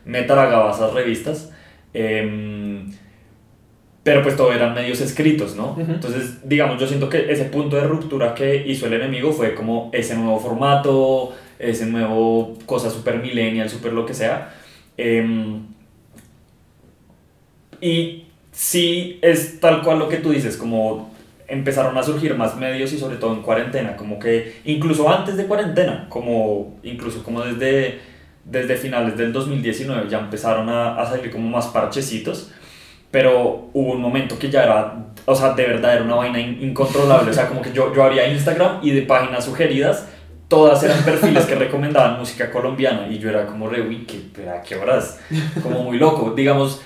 me 0.06 0.24
tragaba 0.24 0.72
esas 0.72 0.94
revistas. 0.94 1.52
Eh, 1.94 2.86
pero 4.10 4.24
pues 4.24 4.36
todo 4.36 4.54
eran 4.54 4.74
medios 4.74 5.02
escritos, 5.02 5.56
¿no? 5.56 5.76
Entonces, 5.78 6.40
digamos, 6.48 6.80
yo 6.80 6.88
siento 6.88 7.10
que 7.10 7.32
ese 7.32 7.46
punto 7.46 7.76
de 7.76 7.84
ruptura 7.84 8.34
que 8.34 8.66
hizo 8.66 8.88
el 8.88 8.94
enemigo 8.94 9.32
fue 9.34 9.54
como 9.54 9.92
ese 9.94 10.16
nuevo 10.16 10.40
formato, 10.40 11.34
ese 11.60 11.86
nuevo 11.86 12.58
cosa 12.66 12.90
super 12.90 13.20
millennial, 13.20 13.70
super 13.70 13.94
lo 13.94 14.06
que 14.06 14.14
sea. 14.14 14.56
Em, 14.98 15.64
y 17.82 18.26
sí 18.52 19.20
es 19.22 19.60
tal 19.60 19.84
cual 19.84 20.00
lo 20.00 20.10
que 20.10 20.18
tú 20.18 20.32
dices, 20.32 20.58
como 20.58 21.14
empezaron 21.50 21.98
a 21.98 22.04
surgir 22.04 22.36
más 22.36 22.56
medios 22.56 22.94
y 22.94 22.98
sobre 22.98 23.18
todo 23.18 23.34
en 23.34 23.42
cuarentena, 23.42 23.96
como 23.96 24.20
que 24.20 24.62
incluso 24.66 25.10
antes 25.10 25.38
de 25.38 25.46
cuarentena, 25.46 26.08
como 26.10 26.80
incluso 26.84 27.24
como 27.24 27.42
desde, 27.42 28.00
desde 28.46 28.76
finales 28.78 29.18
del 29.18 29.34
2019 29.34 30.10
ya 30.10 30.20
empezaron 30.20 30.70
a, 30.70 31.00
a 31.00 31.06
salir 31.06 31.32
como 31.32 31.50
más 31.50 31.68
parchecitos 31.68 32.52
pero 33.12 33.70
hubo 33.74 33.94
un 33.94 34.02
momento 34.02 34.38
que 34.38 34.50
ya 34.50 34.64
era, 34.64 34.94
o 35.26 35.36
sea, 35.36 35.54
de 35.54 35.66
verdad 35.66 35.96
era 35.96 36.04
una 36.04 36.16
vaina 36.16 36.40
incontrolable, 36.40 37.32
o 37.32 37.34
sea, 37.34 37.48
como 37.48 37.62
que 37.62 37.72
yo, 37.74 37.94
yo 37.94 38.04
abría 38.04 38.28
Instagram 38.28 38.80
y 38.84 38.92
de 38.92 39.02
páginas 39.02 39.46
sugeridas, 39.46 40.08
todas 40.48 40.84
eran 40.84 41.04
perfiles 41.04 41.46
que 41.46 41.56
recomendaban 41.56 42.20
música 42.20 42.52
colombiana 42.52 43.08
y 43.10 43.18
yo 43.18 43.30
era 43.30 43.48
como 43.48 43.68
re, 43.68 43.82
uy, 43.82 44.06
¿qué, 44.06 44.48
¿a 44.48 44.62
qué 44.62 44.76
horas? 44.76 45.20
Como 45.64 45.84
muy 45.84 45.98
loco, 45.98 46.34
digamos, 46.36 46.82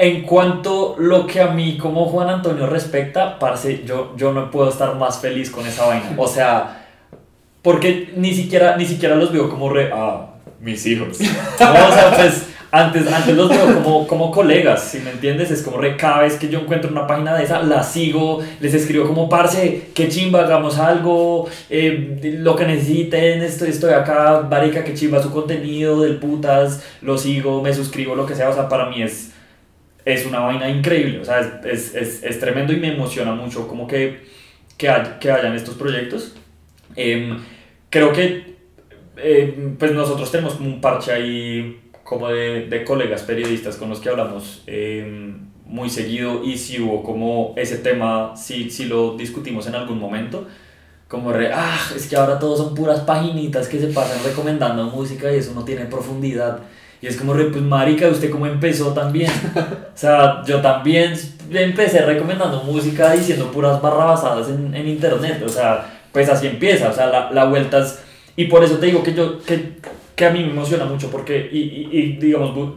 en 0.00 0.22
cuanto 0.22 0.96
lo 0.98 1.26
que 1.26 1.42
a 1.42 1.48
mí 1.48 1.76
como 1.76 2.06
Juan 2.06 2.30
Antonio 2.30 2.66
respecta, 2.66 3.38
parce, 3.38 3.84
yo, 3.84 4.14
yo 4.16 4.32
no 4.32 4.50
puedo 4.50 4.70
estar 4.70 4.96
más 4.96 5.18
feliz 5.18 5.50
con 5.50 5.66
esa 5.66 5.84
vaina, 5.84 6.14
o 6.16 6.26
sea, 6.26 6.86
porque 7.60 8.10
ni 8.16 8.34
siquiera, 8.34 8.78
ni 8.78 8.86
siquiera 8.86 9.14
los 9.14 9.30
veo 9.30 9.50
como 9.50 9.68
re, 9.68 9.90
ah, 9.92 10.30
mis 10.58 10.86
hijos, 10.86 11.18
o 11.54 11.92
sea, 11.92 12.14
pues 12.16 12.46
antes, 12.70 13.12
antes 13.12 13.36
los 13.36 13.50
veo 13.50 13.74
como, 13.74 14.06
como 14.06 14.30
colegas, 14.30 14.84
si 14.84 15.00
me 15.00 15.10
entiendes, 15.10 15.50
es 15.50 15.60
como 15.60 15.76
re, 15.76 15.98
cada 15.98 16.22
vez 16.22 16.36
que 16.36 16.48
yo 16.48 16.60
encuentro 16.60 16.90
una 16.90 17.06
página 17.06 17.36
de 17.36 17.44
esa, 17.44 17.62
la 17.62 17.82
sigo, 17.82 18.40
les 18.58 18.72
escribo 18.72 19.06
como, 19.06 19.28
parce, 19.28 19.90
qué 19.92 20.08
chimba, 20.08 20.40
hagamos 20.40 20.78
algo, 20.78 21.46
eh, 21.68 22.38
lo 22.38 22.56
que 22.56 22.64
necesiten, 22.64 23.42
estoy, 23.42 23.68
estoy 23.68 23.92
acá, 23.92 24.46
barica, 24.48 24.82
qué 24.82 24.94
chimba 24.94 25.22
su 25.22 25.30
contenido 25.30 26.00
del 26.00 26.16
putas, 26.16 26.82
lo 27.02 27.18
sigo, 27.18 27.60
me 27.60 27.74
suscribo, 27.74 28.14
lo 28.14 28.24
que 28.24 28.34
sea, 28.34 28.48
o 28.48 28.54
sea, 28.54 28.66
para 28.66 28.86
mí 28.86 29.02
es, 29.02 29.29
es 30.12 30.26
una 30.26 30.40
vaina 30.40 30.68
increíble, 30.68 31.20
o 31.20 31.24
sea, 31.24 31.60
es, 31.64 31.94
es, 31.94 32.22
es 32.22 32.40
tremendo 32.40 32.72
y 32.72 32.76
me 32.76 32.94
emociona 32.94 33.32
mucho 33.32 33.68
como 33.68 33.86
que, 33.86 34.20
que, 34.76 34.88
hay, 34.88 35.16
que 35.20 35.30
hayan 35.30 35.54
estos 35.54 35.74
proyectos. 35.74 36.34
Eh, 36.96 37.36
creo 37.88 38.12
que, 38.12 38.56
eh, 39.16 39.74
pues 39.78 39.92
nosotros 39.92 40.30
tenemos 40.30 40.58
un 40.60 40.80
parche 40.80 41.12
ahí 41.12 41.80
como 42.04 42.28
de, 42.28 42.66
de, 42.66 42.84
colegas 42.84 43.22
periodistas 43.22 43.76
con 43.76 43.88
los 43.90 44.00
que 44.00 44.08
hablamos 44.08 44.62
eh, 44.66 45.32
muy 45.66 45.88
seguido 45.88 46.42
y 46.42 46.58
si 46.58 46.80
hubo 46.80 47.02
como 47.02 47.54
ese 47.56 47.78
tema, 47.78 48.36
si, 48.36 48.70
si 48.70 48.86
lo 48.86 49.16
discutimos 49.16 49.66
en 49.66 49.76
algún 49.76 49.98
momento, 49.98 50.46
como 51.06 51.32
re, 51.32 51.52
ah, 51.52 51.78
es 51.94 52.06
que 52.06 52.16
ahora 52.16 52.38
todos 52.38 52.58
son 52.58 52.74
puras 52.74 53.00
paginitas 53.00 53.68
que 53.68 53.80
se 53.80 53.88
pasan 53.88 54.22
recomendando 54.24 54.84
música 54.84 55.32
y 55.32 55.36
eso 55.36 55.52
no 55.54 55.64
tiene 55.64 55.86
profundidad. 55.86 56.60
Y 57.02 57.06
es 57.06 57.16
como 57.16 57.32
pues 57.32 57.62
marica, 57.62 58.08
¿usted 58.08 58.30
cómo 58.30 58.46
empezó 58.46 58.92
también? 58.92 59.30
O 59.94 59.96
sea, 60.00 60.42
yo 60.46 60.60
también 60.60 61.14
empecé 61.50 62.02
recomendando 62.02 62.62
música 62.62 63.12
diciendo 63.12 63.50
puras 63.50 63.80
barrabasadas 63.80 64.48
en, 64.48 64.74
en 64.74 64.88
internet. 64.88 65.42
O 65.44 65.48
sea, 65.48 66.02
pues 66.12 66.28
así 66.28 66.46
empieza. 66.46 66.88
O 66.88 66.92
sea, 66.92 67.06
la, 67.06 67.30
la 67.30 67.44
vuelta 67.46 67.78
es... 67.78 68.00
Y 68.36 68.46
por 68.46 68.64
eso 68.64 68.78
te 68.78 68.86
digo 68.86 69.02
que 69.02 69.12
yo, 69.12 69.42
que 69.42 69.76
que 70.20 70.26
a 70.26 70.30
mí 70.30 70.44
me 70.44 70.50
emociona 70.50 70.84
mucho 70.84 71.10
porque, 71.10 71.48
y, 71.50 71.58
y, 71.58 71.98
y 71.98 72.16
digamos, 72.18 72.74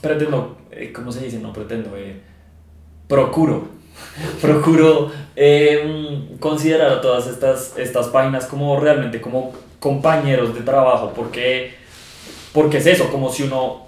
pretendo, 0.00 0.58
eh, 0.70 0.92
¿cómo 0.92 1.10
se 1.10 1.24
dice? 1.24 1.40
No 1.40 1.52
pretendo, 1.52 1.96
eh, 1.96 2.20
procuro, 3.08 3.66
procuro 4.40 5.10
eh, 5.34 6.28
considerar 6.38 6.92
a 6.92 7.00
todas 7.00 7.26
estas, 7.26 7.76
estas 7.78 8.06
páginas 8.06 8.46
como 8.46 8.78
realmente 8.78 9.20
como 9.20 9.52
compañeros 9.80 10.54
de 10.54 10.60
trabajo, 10.60 11.12
porque, 11.16 11.74
porque 12.54 12.78
es 12.78 12.86
eso, 12.86 13.10
como 13.10 13.30
si 13.30 13.42
uno, 13.42 13.82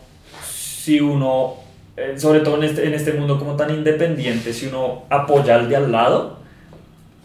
si 0.44 1.00
uno, 1.00 1.54
eh, 1.96 2.14
sobre 2.16 2.40
todo 2.40 2.56
en 2.56 2.64
este, 2.64 2.84
en 2.84 2.94
este 2.94 3.12
mundo 3.12 3.38
como 3.38 3.54
tan 3.54 3.70
independiente, 3.70 4.52
si 4.52 4.66
uno 4.66 5.04
apoya 5.08 5.54
al 5.54 5.68
de 5.68 5.76
al 5.76 5.92
lado, 5.92 6.40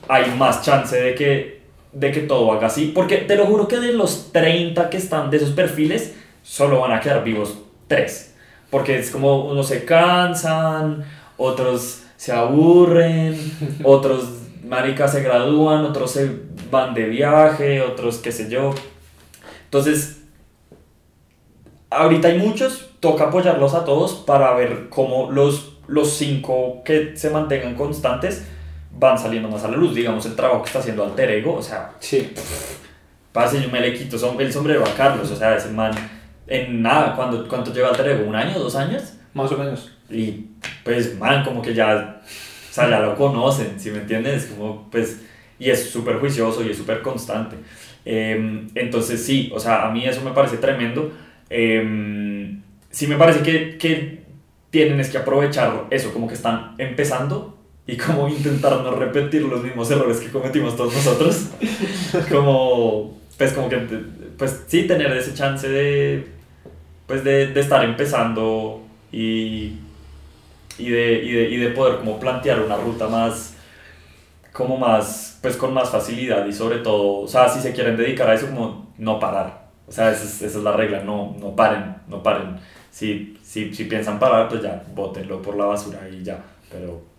hay 0.08 0.32
más 0.38 0.62
chance 0.62 0.96
de 0.96 1.16
que 1.16 1.62
de 1.94 2.12
que 2.12 2.22
todo 2.22 2.54
haga 2.54 2.68
así, 2.68 2.92
porque 2.96 3.18
te 3.18 3.36
lo 3.36 3.46
juro 3.48 3.68
que 3.68 3.80
de 3.80 3.92
los 3.92 4.32
30 4.32 4.90
que 4.90 4.98
están 4.98 5.30
de 5.30 5.38
esos 5.38 5.50
perfiles, 5.50 6.14
solo 6.44 6.80
van 6.80 6.94
a 6.94 7.02
quedar 7.02 7.24
vivos 7.24 7.58
3, 7.88 8.36
porque 8.70 8.98
es 8.98 9.10
como 9.12 9.46
unos 9.50 9.68
se 9.68 9.84
cansan, 9.84 11.04
otros 11.38 12.04
se 12.16 12.32
aburren, 12.32 13.36
otros 13.84 14.26
maricas 14.64 15.12
se 15.12 15.24
gradúan, 15.24 15.84
otros 15.86 16.12
se 16.12 16.32
van 16.70 16.94
de 16.94 17.06
viaje, 17.06 17.82
otros 17.82 18.20
qué 18.20 18.32
sé 18.32 18.50
yo. 18.50 18.74
Entonces, 19.66 20.21
ahorita 21.92 22.30
hay 22.30 22.40
muchos, 22.40 22.90
toca 23.00 23.26
apoyarlos 23.26 23.76
a 23.76 23.86
todos 23.86 24.14
para 24.14 24.54
ver 24.56 24.88
cómo 24.90 25.30
los, 25.32 25.78
los 25.88 26.14
cinco 26.14 26.82
que 26.84 27.16
se 27.16 27.30
mantengan 27.30 27.76
constantes 27.76 28.48
van 28.98 29.20
saliendo 29.20 29.50
más 29.50 29.64
a 29.64 29.68
la 29.68 29.78
luz. 29.78 29.94
Digamos, 29.94 30.26
el 30.26 30.36
trabajo 30.36 30.64
que 30.64 30.68
está 30.68 30.80
haciendo 30.80 31.04
Alter 31.04 31.30
Ego, 31.30 31.56
o 31.56 31.62
sea, 31.62 31.92
sí. 32.00 32.34
pase, 33.32 33.62
yo 33.62 33.70
me 33.70 33.82
le 33.82 33.94
quito 33.94 34.16
el 34.40 34.54
sombrero 34.54 34.84
a 34.84 34.94
Carlos, 34.96 35.30
o 35.30 35.36
sea, 35.36 35.56
ese 35.56 35.70
man, 35.70 35.92
en 36.48 36.82
nada, 36.82 37.16
¿cuánto, 37.16 37.48
cuánto 37.48 37.74
lleva 37.74 37.90
Alter 37.90 38.08
Ego? 38.08 38.28
¿Un 38.28 38.36
año, 38.36 38.58
dos 38.58 38.76
años? 38.76 39.14
Más 39.34 39.52
o 39.52 39.58
menos. 39.58 39.92
Y 40.10 40.48
pues, 40.84 41.18
man, 41.20 41.44
como 41.44 41.62
que 41.62 41.74
ya, 41.74 42.22
o 42.70 42.74
sea, 42.74 42.90
ya 42.90 43.00
lo 43.00 43.16
conocen, 43.16 43.80
si 43.80 43.92
me 43.92 44.00
entiendes? 44.00 44.46
Como, 44.46 44.90
pues, 44.90 45.22
y 45.60 45.70
es 45.70 45.90
súper 45.90 46.20
juicioso 46.20 46.64
y 46.64 46.72
es 46.72 46.78
súper 46.78 47.02
constante. 47.02 47.58
Eh, 48.04 48.68
entonces, 48.76 49.24
sí, 49.24 49.52
o 49.54 49.60
sea, 49.60 49.88
a 49.88 49.92
mí 49.92 50.06
eso 50.06 50.22
me 50.22 50.32
parece 50.32 50.58
tremendo. 50.58 51.12
Eh, 51.54 52.58
sí 52.90 53.08
me 53.08 53.18
parece 53.18 53.42
que, 53.42 53.78
que 53.78 54.22
tienen 54.70 55.00
es 55.00 55.10
que 55.10 55.18
aprovechar 55.18 55.88
eso, 55.90 56.14
como 56.14 56.28
que 56.28 56.34
están 56.34 56.76
empezando 56.78 57.58
y 57.86 57.98
como 57.98 58.30
intentar 58.30 58.82
no 58.82 58.92
repetir 58.92 59.42
los 59.44 59.62
mismos 59.62 59.92
errores 59.92 60.20
que 60.20 60.30
cometimos 60.30 60.76
todos 60.78 60.94
nosotros. 60.94 61.50
como, 62.32 63.18
pues 63.38 63.52
como 63.54 63.70
que, 63.70 63.78
pues 64.38 64.64
sí, 64.68 64.88
tener 64.88 65.12
ese 65.12 65.34
chance 65.34 65.68
de, 65.68 66.26
pues 67.06 67.24
de, 67.24 67.48
de 67.48 67.60
estar 67.60 67.84
empezando 67.84 68.82
y, 69.12 69.74
y, 70.78 70.90
de, 70.90 71.22
y, 71.24 71.32
de, 71.32 71.50
y 71.50 71.58
de 71.58 71.70
poder 71.72 71.98
como 71.98 72.18
plantear 72.18 72.62
una 72.62 72.78
ruta 72.78 73.08
más, 73.10 73.56
como 74.54 74.78
más, 74.78 75.38
pues 75.42 75.58
con 75.58 75.74
más 75.74 75.90
facilidad 75.90 76.46
y 76.46 76.54
sobre 76.54 76.78
todo, 76.80 77.20
o 77.20 77.28
sea, 77.28 77.50
si 77.50 77.60
se 77.60 77.74
quieren 77.74 77.98
dedicar 77.98 78.30
a 78.30 78.36
eso, 78.36 78.48
como 78.48 78.94
no 78.98 79.20
parar. 79.20 79.61
O 79.88 79.92
sea, 79.92 80.12
esa 80.12 80.24
es, 80.24 80.42
esa 80.42 80.58
es 80.58 80.64
la 80.64 80.74
regla, 80.74 81.04
no, 81.04 81.36
no 81.40 81.56
paren, 81.56 81.96
no 82.08 82.24
paren. 82.24 82.58
Si, 82.90 83.38
si, 83.44 83.74
si 83.74 83.86
piensan 83.86 84.20
parar, 84.20 84.48
pues 84.48 84.62
ya, 84.62 84.84
bótenlo 84.96 85.42
por 85.42 85.56
la 85.58 85.66
basura 85.66 86.08
y 86.10 86.24
ya. 86.24 86.40
Pero 86.70 87.12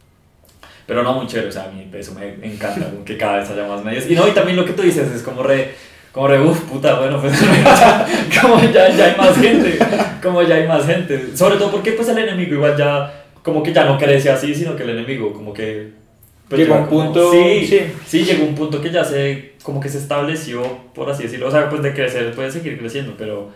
pero 0.87 1.03
no 1.03 1.15
muy 1.15 1.27
chévere, 1.27 1.49
o 1.49 1.53
sea, 1.53 1.65
a 1.65 1.69
mí 1.69 1.89
eso 1.93 2.13
me 2.15 2.47
encanta, 2.47 2.87
que 3.05 3.17
cada 3.17 3.39
vez 3.39 3.51
haya 3.51 3.67
más 3.67 3.85
medios. 3.85 4.11
Y 4.11 4.15
no, 4.15 4.27
y 4.27 4.33
también 4.33 4.57
lo 4.57 4.65
que 4.65 4.73
tú 4.73 4.83
dices 4.83 5.11
es 5.11 5.23
como 5.23 5.43
re, 5.43 5.73
como 6.11 6.29
re, 6.29 6.41
uff, 6.41 6.61
puta, 6.63 6.99
bueno, 6.99 7.21
pues 7.21 7.39
como 8.43 8.61
ya, 8.61 8.91
ya 8.91 9.07
hay 9.07 9.17
más 9.17 9.37
gente, 9.37 9.79
como 10.23 10.43
ya 10.43 10.57
hay 10.57 10.67
más 10.67 10.85
gente. 10.85 11.37
Sobre 11.37 11.57
todo 11.57 11.71
porque 11.71 11.93
pues 11.93 12.09
el 12.09 12.19
enemigo 12.19 12.55
igual 12.55 12.77
ya, 12.77 13.25
como 13.43 13.63
que 13.63 13.73
ya 13.73 13.85
no 13.85 13.97
crece 13.97 14.31
así, 14.31 14.55
sino 14.55 14.75
que 14.77 14.83
el 14.83 14.91
enemigo 14.91 15.33
como 15.33 15.55
que... 15.55 15.91
Pues, 16.49 16.61
llegó 16.61 16.75
un 16.75 16.87
punto... 16.87 17.33
Sí, 17.33 17.67
sí, 17.67 17.81
sí, 18.05 18.25
llegó 18.25 18.45
un 18.45 18.55
punto 18.55 18.81
que 18.81 18.91
ya 18.91 19.05
se, 19.05 19.52
como 19.63 19.81
que 19.81 19.89
se 19.89 19.99
estableció, 19.99 20.63
por 20.95 21.11
así 21.11 21.25
decirlo. 21.25 21.49
O 21.49 21.51
sea, 21.51 21.69
pues 21.69 21.83
de 21.83 21.95
crecer 21.95 22.35
puede 22.35 22.51
seguir 22.51 22.79
creciendo, 22.79 23.15
pero 23.17 23.51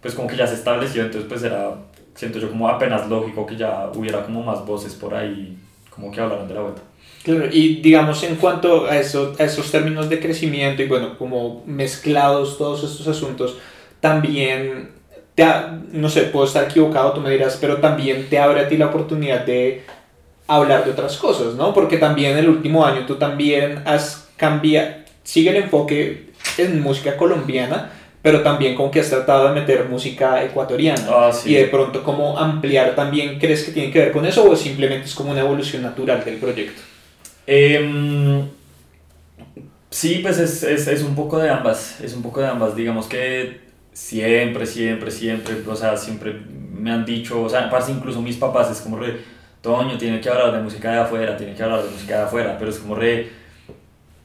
pues 0.00 0.14
como 0.14 0.28
que 0.28 0.36
ya 0.36 0.46
se 0.46 0.54
estableció, 0.54 1.02
entonces 1.02 1.28
pues 1.28 1.42
era, 1.42 1.74
siento 2.14 2.38
yo 2.38 2.48
como 2.48 2.68
apenas 2.68 3.08
lógico 3.08 3.46
que 3.46 3.56
ya 3.56 3.90
hubiera 3.94 4.24
como 4.24 4.42
más 4.42 4.64
voces 4.64 4.94
por 4.94 5.14
ahí 5.14 5.58
como 5.90 6.12
que 6.12 6.20
hablaron 6.20 6.46
de 6.46 6.54
la 6.54 6.60
vuelta. 6.60 6.82
Claro, 7.24 7.46
y 7.50 7.80
digamos 7.82 8.22
en 8.22 8.36
cuanto 8.36 8.86
a, 8.86 8.96
eso, 8.96 9.34
a 9.38 9.44
esos 9.44 9.70
términos 9.72 10.08
de 10.08 10.20
crecimiento 10.20 10.82
y 10.82 10.86
bueno, 10.86 11.18
como 11.18 11.64
mezclados 11.66 12.56
todos 12.56 12.84
estos 12.84 13.08
asuntos, 13.08 13.58
también 14.00 14.92
te 15.34 15.44
no 15.92 16.08
sé, 16.08 16.22
puedo 16.22 16.46
estar 16.46 16.64
equivocado, 16.64 17.12
tú 17.12 17.20
me 17.20 17.30
dirás, 17.30 17.58
pero 17.60 17.78
también 17.78 18.28
te 18.28 18.38
abre 18.38 18.60
a 18.60 18.68
ti 18.68 18.76
la 18.76 18.86
oportunidad 18.86 19.44
de 19.44 19.84
hablar 20.46 20.84
de 20.84 20.92
otras 20.92 21.16
cosas, 21.16 21.54
¿no? 21.54 21.74
Porque 21.74 21.98
también 21.98 22.36
el 22.36 22.48
último 22.48 22.84
año 22.84 23.06
tú 23.06 23.16
también 23.16 23.82
has 23.84 24.28
cambiado, 24.36 24.94
sigue 25.28 25.50
el 25.50 25.56
enfoque 25.56 26.30
en 26.56 26.80
música 26.80 27.18
colombiana, 27.18 27.92
pero 28.22 28.40
también 28.42 28.74
como 28.74 28.90
que 28.90 29.00
has 29.00 29.10
tratado 29.10 29.48
de 29.48 29.60
meter 29.60 29.86
música 29.86 30.42
ecuatoriana. 30.42 31.04
Ah, 31.06 31.30
sí. 31.30 31.50
Y 31.50 31.54
de 31.56 31.66
pronto 31.66 32.02
cómo 32.02 32.38
ampliar 32.38 32.94
también, 32.94 33.38
¿crees 33.38 33.64
que 33.64 33.72
tiene 33.72 33.92
que 33.92 33.98
ver 33.98 34.12
con 34.12 34.24
eso 34.24 34.48
o 34.50 34.56
simplemente 34.56 35.04
es 35.04 35.14
como 35.14 35.32
una 35.32 35.40
evolución 35.40 35.82
natural 35.82 36.24
del 36.24 36.36
proyecto? 36.36 36.80
Em, 37.46 38.48
sí, 39.90 40.20
pues 40.22 40.38
es, 40.38 40.62
es, 40.62 40.88
es 40.88 41.02
un 41.02 41.14
poco 41.14 41.38
de 41.38 41.50
ambas, 41.50 42.00
es 42.00 42.14
un 42.14 42.22
poco 42.22 42.40
de 42.40 42.46
ambas, 42.46 42.74
digamos 42.74 43.06
que 43.06 43.60
siempre, 43.92 44.64
siempre, 44.64 45.10
siempre, 45.10 45.56
o 45.66 45.76
sea, 45.76 45.94
siempre 45.98 46.32
me 46.72 46.90
han 46.90 47.04
dicho, 47.04 47.42
o 47.42 47.50
sea, 47.50 47.70
incluso 47.90 48.22
mis 48.22 48.36
papás 48.36 48.70
es 48.70 48.80
como 48.80 48.96
re, 48.96 49.18
Toño 49.60 49.98
tiene 49.98 50.22
que 50.22 50.30
hablar 50.30 50.52
de 50.52 50.62
música 50.62 50.90
de 50.90 51.00
afuera, 51.00 51.36
tiene 51.36 51.52
que 51.52 51.62
hablar 51.62 51.82
de 51.82 51.90
música 51.90 52.16
de 52.16 52.22
afuera, 52.24 52.56
pero 52.58 52.70
es 52.70 52.78
como 52.78 52.94
re, 52.94 53.37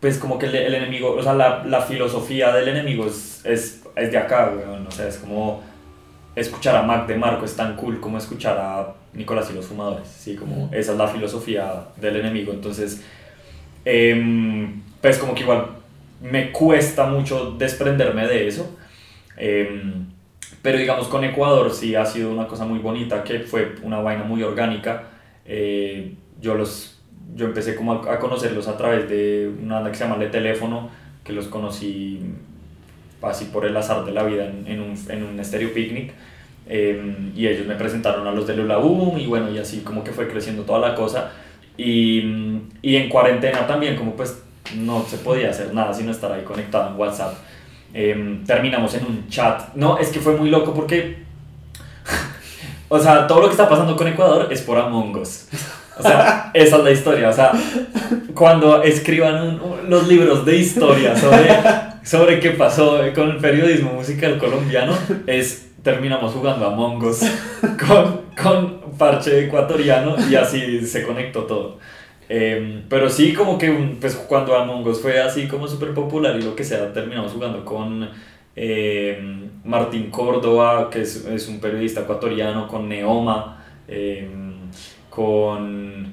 pues 0.03 0.17
como 0.17 0.37
que 0.37 0.47
el, 0.47 0.55
el 0.55 0.75
enemigo, 0.75 1.15
o 1.15 1.23
sea, 1.23 1.33
la, 1.33 1.63
la, 1.63 1.81
filosofía 1.81 2.53
del 2.53 2.67
enemigo 2.67 3.07
es, 3.07 3.41
es, 3.45 3.83
es 3.95 4.11
de 4.11 4.17
acá, 4.17 4.51
weón, 4.53 4.85
o 4.85 4.91
sea, 4.91 5.07
es 5.07 5.15
como 5.15 5.63
escuchar 6.35 6.75
a 6.75 6.83
Mac 6.83 7.07
de 7.07 7.15
Marco 7.15 7.45
es 7.45 7.55
tan 7.55 7.77
cool 7.77 8.01
como 8.01 8.17
escuchar 8.17 8.57
a 8.57 8.93
Nicolás 9.13 9.49
y 9.49 9.53
los 9.53 9.65
fumadores, 9.65 10.07
sí, 10.07 10.35
como 10.35 10.69
esa 10.73 10.91
es 10.91 10.97
la 10.97 11.07
filosofía 11.07 11.85
del 11.95 12.17
enemigo, 12.17 12.51
entonces, 12.51 13.01
eh, 13.85 14.69
pues 14.99 15.17
como 15.17 15.33
que 15.33 15.43
igual 15.43 15.67
me 16.21 16.51
cuesta 16.51 17.05
mucho 17.05 17.51
desprenderme 17.51 18.27
de 18.27 18.47
eso, 18.49 18.77
Em, 19.37 20.05
pero 20.61 20.77
digamos 20.77 21.07
con 21.07 21.23
Ecuador 21.23 21.71
sí 21.73 21.95
ha 21.95 22.05
sido 22.05 22.31
una 22.31 22.47
cosa 22.47 22.65
muy 22.65 22.79
bonita, 22.79 23.23
que 23.23 23.39
fue 23.39 23.75
una 23.83 23.99
vaina 23.99 24.23
muy 24.23 24.43
orgánica. 24.43 25.03
Eh, 25.45 26.15
yo, 26.39 26.55
los, 26.55 26.92
yo 27.35 27.45
empecé 27.47 27.75
como 27.75 27.93
a, 27.93 28.19
conocerlos 28.19 28.67
a 28.67 28.77
través 28.77 29.09
de 29.09 29.51
una 29.61 29.75
banda 29.75 29.91
que 29.91 29.97
se 29.97 30.03
llama 30.03 30.17
Le 30.17 30.27
Teléfono, 30.27 30.89
que 31.23 31.33
los 31.33 31.47
conocí 31.47 32.19
así 33.21 33.45
por 33.45 33.65
el 33.65 33.75
azar 33.75 34.03
de 34.05 34.11
la 34.11 34.23
vida 34.23 34.45
en, 34.45 34.81
un, 34.81 34.95
en 35.09 35.23
un 35.23 35.39
estéreo 35.39 35.73
picnic. 35.73 36.11
Em, 36.67 37.31
y 37.35 37.47
ellos 37.47 37.67
me 37.67 37.75
presentaron 37.75 38.25
a 38.25 38.31
los 38.31 38.47
de 38.47 38.55
Lula 38.55 38.77
Boom 38.77 39.17
y 39.17 39.25
bueno, 39.25 39.51
y 39.51 39.57
así 39.57 39.81
como 39.81 40.03
que 40.03 40.11
fue 40.11 40.27
creciendo 40.27 40.63
toda 40.63 40.79
la 40.79 40.95
cosa. 40.95 41.31
Y, 41.77 42.21
y 42.81 42.95
en 42.95 43.09
cuarentena 43.09 43.65
también, 43.65 43.95
como 43.95 44.15
pues 44.15 44.43
no 44.77 45.03
se 45.03 45.17
podía 45.17 45.49
hacer 45.49 45.73
nada 45.73 45.93
sino 45.93 46.11
estar 46.11 46.31
ahí 46.31 46.43
conectado 46.43 46.91
en 46.91 46.99
WhatsApp. 46.99 47.35
Em, 47.93 48.43
terminamos 48.45 48.93
en 48.95 49.05
un 49.05 49.27
chat. 49.29 49.73
No, 49.75 49.97
es 49.97 50.09
que 50.09 50.19
fue 50.19 50.35
muy 50.35 50.49
loco 50.49 50.73
porque. 50.73 51.23
o 52.89 52.99
sea, 52.99 53.27
todo 53.27 53.41
lo 53.41 53.45
que 53.47 53.51
está 53.51 53.69
pasando 53.69 53.95
con 53.95 54.07
Ecuador 54.07 54.51
es 54.51 54.61
por 54.61 54.77
Among 54.77 55.15
Us. 55.17 55.47
O 55.97 56.01
sea, 56.01 56.51
esa 56.53 56.77
es 56.77 56.83
la 56.83 56.91
historia. 56.91 57.29
O 57.29 57.33
sea, 57.33 57.51
cuando 58.33 58.81
escriban 58.83 59.59
los 59.87 60.07
libros 60.07 60.45
de 60.45 60.57
historia 60.57 61.15
sobre, 61.15 61.49
sobre 62.03 62.39
qué 62.39 62.51
pasó 62.51 62.99
con 63.13 63.31
el 63.31 63.37
periodismo 63.37 63.93
musical 63.93 64.37
colombiano, 64.37 64.93
es 65.27 65.69
terminamos 65.83 66.31
jugando 66.31 66.65
Among 66.65 67.03
Us 67.03 67.19
con, 67.87 68.21
con 68.41 68.97
parche 68.97 69.45
ecuatoriano 69.45 70.15
y 70.29 70.35
así 70.35 70.85
se 70.85 71.03
conectó 71.03 71.43
todo. 71.43 71.77
Em, 72.29 72.83
pero 72.89 73.09
sí, 73.09 73.33
como 73.33 73.57
que 73.57 73.69
pues, 73.99 74.15
cuando 74.15 74.55
Among 74.55 74.87
Us 74.87 75.01
fue 75.01 75.19
así 75.21 75.47
como 75.47 75.67
súper 75.67 75.93
popular 75.93 76.35
y 76.39 76.41
lo 76.41 76.55
que 76.55 76.63
sea, 76.63 76.91
terminamos 76.93 77.33
jugando 77.33 77.65
con 77.65 78.09
em, 78.55 79.49
Martín 79.65 80.09
Córdoba, 80.09 80.89
que 80.89 81.01
es, 81.01 81.25
es, 81.25 81.47
un 81.47 81.59
periodista 81.59 82.01
ecuatoriano, 82.01 82.67
con 82.67 82.87
Neoma, 82.87 83.63
em, 83.87 84.52
con, 85.13 86.11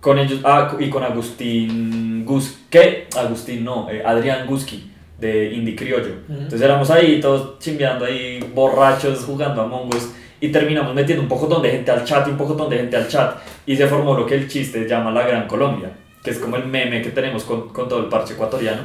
con 0.00 0.18
ellos, 0.18 0.40
ah, 0.44 0.76
y 0.78 0.88
con 0.88 1.02
Agustín 1.02 2.24
Gus, 2.24 2.58
¿qué? 2.70 3.08
Agustín 3.16 3.64
no, 3.64 3.90
eh, 3.90 4.02
Adrián 4.04 4.46
Guski 4.46 4.92
de 5.18 5.52
Indie 5.52 5.74
Criollo. 5.74 6.14
Entonces 6.28 6.60
éramos 6.60 6.90
ahí 6.90 7.20
todos 7.20 7.58
chimbeando 7.58 8.04
ahí, 8.04 8.38
borrachos, 8.54 9.24
jugando 9.24 9.62
Among 9.62 9.88
Us 9.88 10.12
y 10.40 10.48
terminamos 10.48 10.94
metiendo 10.94 11.22
un 11.22 11.28
poco 11.28 11.60
de 11.60 11.70
gente 11.70 11.90
al 11.90 12.04
chat 12.04 12.28
y 12.28 12.30
un 12.30 12.36
poco 12.36 12.66
de 12.66 12.76
gente 12.76 12.96
al 12.96 13.08
chat 13.08 13.36
y 13.64 13.76
se 13.76 13.86
formó 13.88 14.14
lo 14.14 14.26
que 14.26 14.34
el 14.34 14.48
chiste 14.48 14.86
llama 14.86 15.10
la 15.10 15.26
Gran 15.26 15.48
Colombia, 15.48 15.90
que 16.22 16.30
es 16.30 16.38
como 16.38 16.56
el 16.56 16.66
meme 16.66 17.02
que 17.02 17.10
tenemos 17.10 17.42
con, 17.42 17.70
con 17.70 17.88
todo 17.88 18.00
el 18.00 18.06
parche 18.06 18.34
ecuatoriano. 18.34 18.82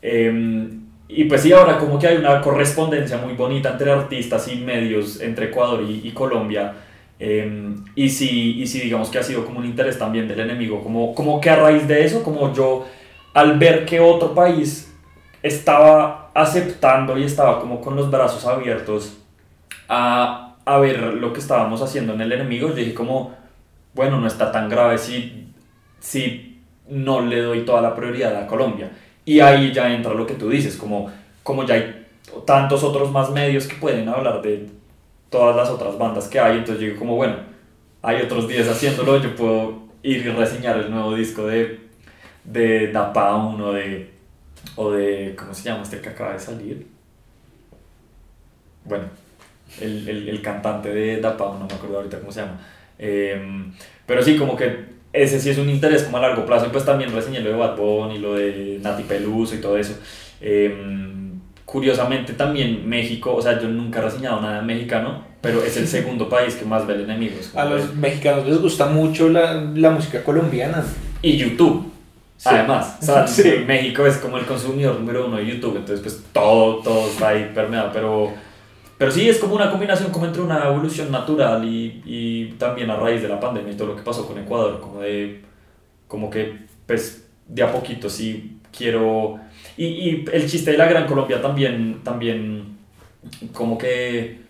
Em, 0.00 0.82
y 1.08 1.24
pues 1.24 1.42
sí, 1.42 1.52
ahora 1.52 1.76
como 1.78 1.98
que 1.98 2.06
hay 2.06 2.16
una 2.18 2.40
correspondencia 2.40 3.16
muy 3.16 3.34
bonita 3.34 3.70
entre 3.70 3.90
artistas 3.90 4.46
y 4.48 4.56
medios 4.56 5.20
entre 5.20 5.46
Ecuador 5.46 5.82
y, 5.82 6.06
y 6.06 6.12
Colombia. 6.12 6.72
Em, 7.24 7.84
y, 7.94 8.08
sí, 8.08 8.60
y 8.60 8.66
sí, 8.66 8.80
digamos 8.80 9.08
que 9.08 9.18
ha 9.18 9.22
sido 9.22 9.44
como 9.44 9.60
un 9.60 9.66
interés 9.66 9.98
también 9.98 10.26
del 10.26 10.40
enemigo, 10.40 10.82
como, 10.82 11.14
como 11.14 11.40
que 11.40 11.50
a 11.50 11.56
raíz 11.56 11.86
de 11.86 12.04
eso, 12.04 12.22
como 12.24 12.52
yo 12.52 12.84
al 13.32 13.58
ver 13.58 13.86
que 13.86 14.00
otro 14.00 14.34
país 14.34 14.92
estaba 15.42 16.30
aceptando 16.34 17.16
y 17.16 17.24
estaba 17.24 17.60
como 17.60 17.80
con 17.80 17.94
los 17.94 18.10
brazos 18.10 18.44
abiertos 18.46 19.18
a 19.88 20.52
a 20.64 20.78
ver 20.78 21.00
lo 21.14 21.32
que 21.32 21.40
estábamos 21.40 21.82
haciendo 21.82 22.14
en 22.14 22.20
el 22.20 22.32
enemigo, 22.32 22.68
yo 22.68 22.74
dije 22.74 22.94
como, 22.94 23.34
bueno, 23.94 24.20
no 24.20 24.26
está 24.26 24.52
tan 24.52 24.68
grave 24.68 24.98
si, 24.98 25.48
si 25.98 26.62
no 26.88 27.20
le 27.20 27.42
doy 27.42 27.64
toda 27.64 27.80
la 27.80 27.94
prioridad 27.94 28.36
a 28.36 28.46
Colombia. 28.46 28.90
Y 29.24 29.40
ahí 29.40 29.72
ya 29.72 29.92
entra 29.92 30.14
lo 30.14 30.26
que 30.26 30.34
tú 30.34 30.48
dices, 30.48 30.76
como, 30.76 31.10
como 31.42 31.64
ya 31.64 31.74
hay 31.74 32.06
tantos 32.46 32.82
otros 32.84 33.10
más 33.10 33.30
medios 33.30 33.66
que 33.66 33.76
pueden 33.76 34.08
hablar 34.08 34.42
de 34.42 34.68
todas 35.32 35.56
las 35.56 35.68
otras 35.68 35.98
bandas 35.98 36.28
que 36.28 36.38
hay, 36.38 36.58
entonces 36.58 36.80
yo 36.80 36.86
digo 36.88 37.00
como, 37.00 37.16
bueno, 37.16 37.36
hay 38.02 38.22
otros 38.22 38.46
días 38.46 38.68
haciéndolo, 38.68 39.20
yo 39.20 39.34
puedo 39.34 39.82
ir 40.04 40.24
y 40.24 40.30
reseñar 40.30 40.78
el 40.78 40.90
nuevo 40.90 41.16
disco 41.16 41.46
de, 41.46 41.80
de 42.44 42.92
Da 42.92 43.12
Pound 43.12 43.60
o 43.60 43.72
de, 43.72 44.10
o 44.76 44.92
de, 44.92 45.34
¿cómo 45.36 45.52
se 45.52 45.64
llama 45.64 45.82
este 45.82 46.00
que 46.00 46.10
acaba 46.10 46.34
de 46.34 46.38
salir? 46.38 46.86
Bueno, 48.84 49.04
el, 49.80 50.08
el, 50.08 50.28
el 50.28 50.42
cantante 50.42 50.92
de 50.92 51.20
Dapa, 51.20 51.56
no 51.58 51.66
me 51.66 51.74
acuerdo 51.74 51.96
ahorita 51.96 52.18
cómo 52.20 52.32
se 52.32 52.40
llama. 52.40 52.60
Em, 52.98 53.72
pero 54.06 54.22
sí, 54.22 54.36
como 54.36 54.56
que 54.56 54.92
ese 55.12 55.40
sí 55.40 55.50
es 55.50 55.58
un 55.58 55.68
interés 55.68 56.04
como 56.04 56.18
a 56.18 56.20
largo 56.20 56.44
plazo. 56.44 56.66
Y 56.66 56.70
pues 56.70 56.84
también 56.84 57.12
reseñé 57.12 57.40
lo 57.40 57.50
de 57.50 57.56
Bad 57.56 57.76
Bunny, 57.76 58.18
lo 58.18 58.34
de 58.34 58.78
Nati 58.82 59.04
Peluso 59.04 59.54
y 59.54 59.58
todo 59.58 59.78
eso. 59.78 59.94
Em, 60.40 61.11
curiosamente 61.72 62.34
también 62.34 62.86
México, 62.86 63.34
o 63.34 63.40
sea, 63.40 63.58
yo 63.58 63.66
nunca 63.66 64.00
he 64.00 64.02
reseñado 64.02 64.42
nada 64.42 64.60
mexicano, 64.60 65.24
pero 65.40 65.64
es 65.64 65.74
el 65.78 65.88
segundo 65.88 66.28
país 66.28 66.54
que 66.54 66.66
más 66.66 66.86
ve 66.86 66.96
el 66.96 67.00
enemigo. 67.04 67.36
A 67.54 67.64
los 67.64 67.94
mexicanos 67.94 68.46
les 68.46 68.60
gusta 68.60 68.88
mucho 68.88 69.30
la, 69.30 69.54
la 69.54 69.88
música 69.88 70.22
colombiana. 70.22 70.84
Y 71.22 71.38
YouTube. 71.38 71.90
Además, 72.44 72.98
o 73.00 73.04
sea, 73.04 73.24
México 73.66 74.04
es 74.04 74.18
como 74.18 74.36
el 74.36 74.44
consumidor 74.44 74.98
número 74.98 75.26
uno 75.26 75.36
de 75.36 75.46
YouTube, 75.46 75.76
entonces 75.76 76.00
pues 76.00 76.22
todo, 76.32 76.82
todo 76.82 77.06
está 77.06 77.28
ahí 77.28 77.50
permeado, 77.54 77.90
pero 77.90 78.32
pero 78.98 79.10
sí, 79.10 79.28
es 79.28 79.38
como 79.38 79.54
una 79.54 79.70
combinación 79.70 80.10
como 80.12 80.26
entre 80.26 80.42
una 80.42 80.64
evolución 80.64 81.10
natural 81.10 81.64
y, 81.64 82.02
y, 82.04 82.54
también 82.58 82.90
a 82.90 82.96
raíz 82.96 83.22
de 83.22 83.28
la 83.28 83.40
pandemia 83.40 83.72
y 83.72 83.76
todo 83.76 83.88
lo 83.88 83.96
que 83.96 84.02
pasó 84.02 84.26
con 84.26 84.38
Ecuador, 84.38 84.80
como 84.80 85.00
de, 85.00 85.40
como 86.06 86.28
que, 86.30 86.66
pues, 86.86 87.26
de 87.48 87.62
a 87.62 87.72
poquito 87.72 88.10
sí 88.10 88.58
quiero... 88.76 89.40
Y, 89.82 89.86
y 89.86 90.24
el 90.32 90.48
chiste 90.48 90.72
de 90.72 90.78
la 90.78 90.86
Gran 90.86 91.06
Colombia 91.06 91.40
también, 91.40 92.00
también 92.04 92.78
como 93.52 93.78
que 93.78 94.40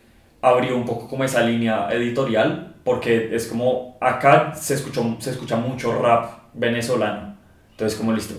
abrió 0.40 0.76
un 0.76 0.84
poco 0.84 1.08
como 1.08 1.24
esa 1.24 1.42
línea 1.42 1.88
editorial, 1.90 2.74
porque 2.84 3.34
es 3.34 3.46
como, 3.46 3.96
acá 4.00 4.54
se, 4.54 4.74
escuchó, 4.74 5.16
se 5.20 5.30
escucha 5.30 5.56
mucho 5.56 6.02
rap 6.02 6.50
venezolano, 6.52 7.36
entonces 7.70 7.98
como 7.98 8.12
listo, 8.12 8.34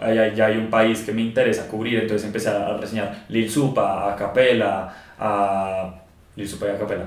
ya 0.00 0.46
hay 0.46 0.56
un 0.56 0.70
país 0.70 1.02
que 1.02 1.12
me 1.12 1.20
interesa 1.20 1.68
cubrir, 1.68 2.00
entonces 2.00 2.26
empecé 2.26 2.48
a 2.48 2.76
reseñar 2.76 3.24
Lil 3.28 3.48
Supa, 3.48 4.12
Acapela, 4.12 4.92
a 5.18 5.94
Listo 6.34 6.58
para 6.58 6.78
capela. 6.78 7.04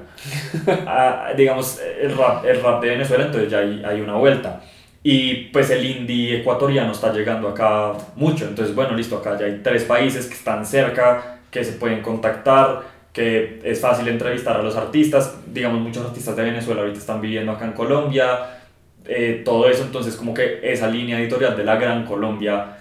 a, 0.87 1.33
digamos, 1.35 1.79
el 1.99 2.15
rap, 2.15 2.45
el 2.45 2.61
rap 2.61 2.81
de 2.81 2.89
Venezuela, 2.89 3.25
entonces 3.25 3.49
ya 3.49 3.59
hay, 3.59 3.83
hay, 3.83 3.99
una 3.99 4.13
vuelta. 4.13 4.61
Y 5.07 5.49
pues 5.53 5.69
el 5.69 5.85
indie 5.85 6.39
ecuatoriano 6.39 6.91
está 6.91 7.13
llegando 7.13 7.47
acá 7.49 7.93
mucho. 8.15 8.47
Entonces, 8.47 8.73
bueno, 8.73 8.95
listo, 8.95 9.17
acá 9.17 9.37
ya 9.39 9.45
hay 9.45 9.59
tres 9.61 9.83
países 9.83 10.25
que 10.25 10.33
están 10.33 10.65
cerca, 10.65 11.41
que 11.51 11.63
se 11.63 11.73
pueden 11.73 12.01
contactar, 12.01 12.81
que 13.13 13.61
es 13.63 13.79
fácil 13.79 14.07
entrevistar 14.07 14.57
a 14.57 14.63
los 14.63 14.75
artistas. 14.75 15.35
Digamos, 15.45 15.79
muchos 15.79 16.03
artistas 16.07 16.35
de 16.35 16.41
Venezuela 16.41 16.81
ahorita 16.81 16.97
están 16.97 17.21
viviendo 17.21 17.51
acá 17.51 17.65
en 17.65 17.73
Colombia. 17.73 18.61
Eh, 19.05 19.43
todo 19.45 19.69
eso, 19.69 19.83
entonces 19.83 20.15
como 20.15 20.33
que 20.33 20.59
esa 20.63 20.87
línea 20.87 21.19
editorial 21.19 21.55
de 21.55 21.63
la 21.63 21.75
Gran 21.75 22.03
Colombia 22.03 22.79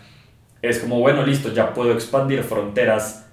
es 0.63 0.79
como, 0.79 1.01
bueno, 1.01 1.27
listo, 1.27 1.53
ya 1.53 1.75
puedo 1.75 1.93
expandir 1.93 2.43
fronteras 2.43 3.27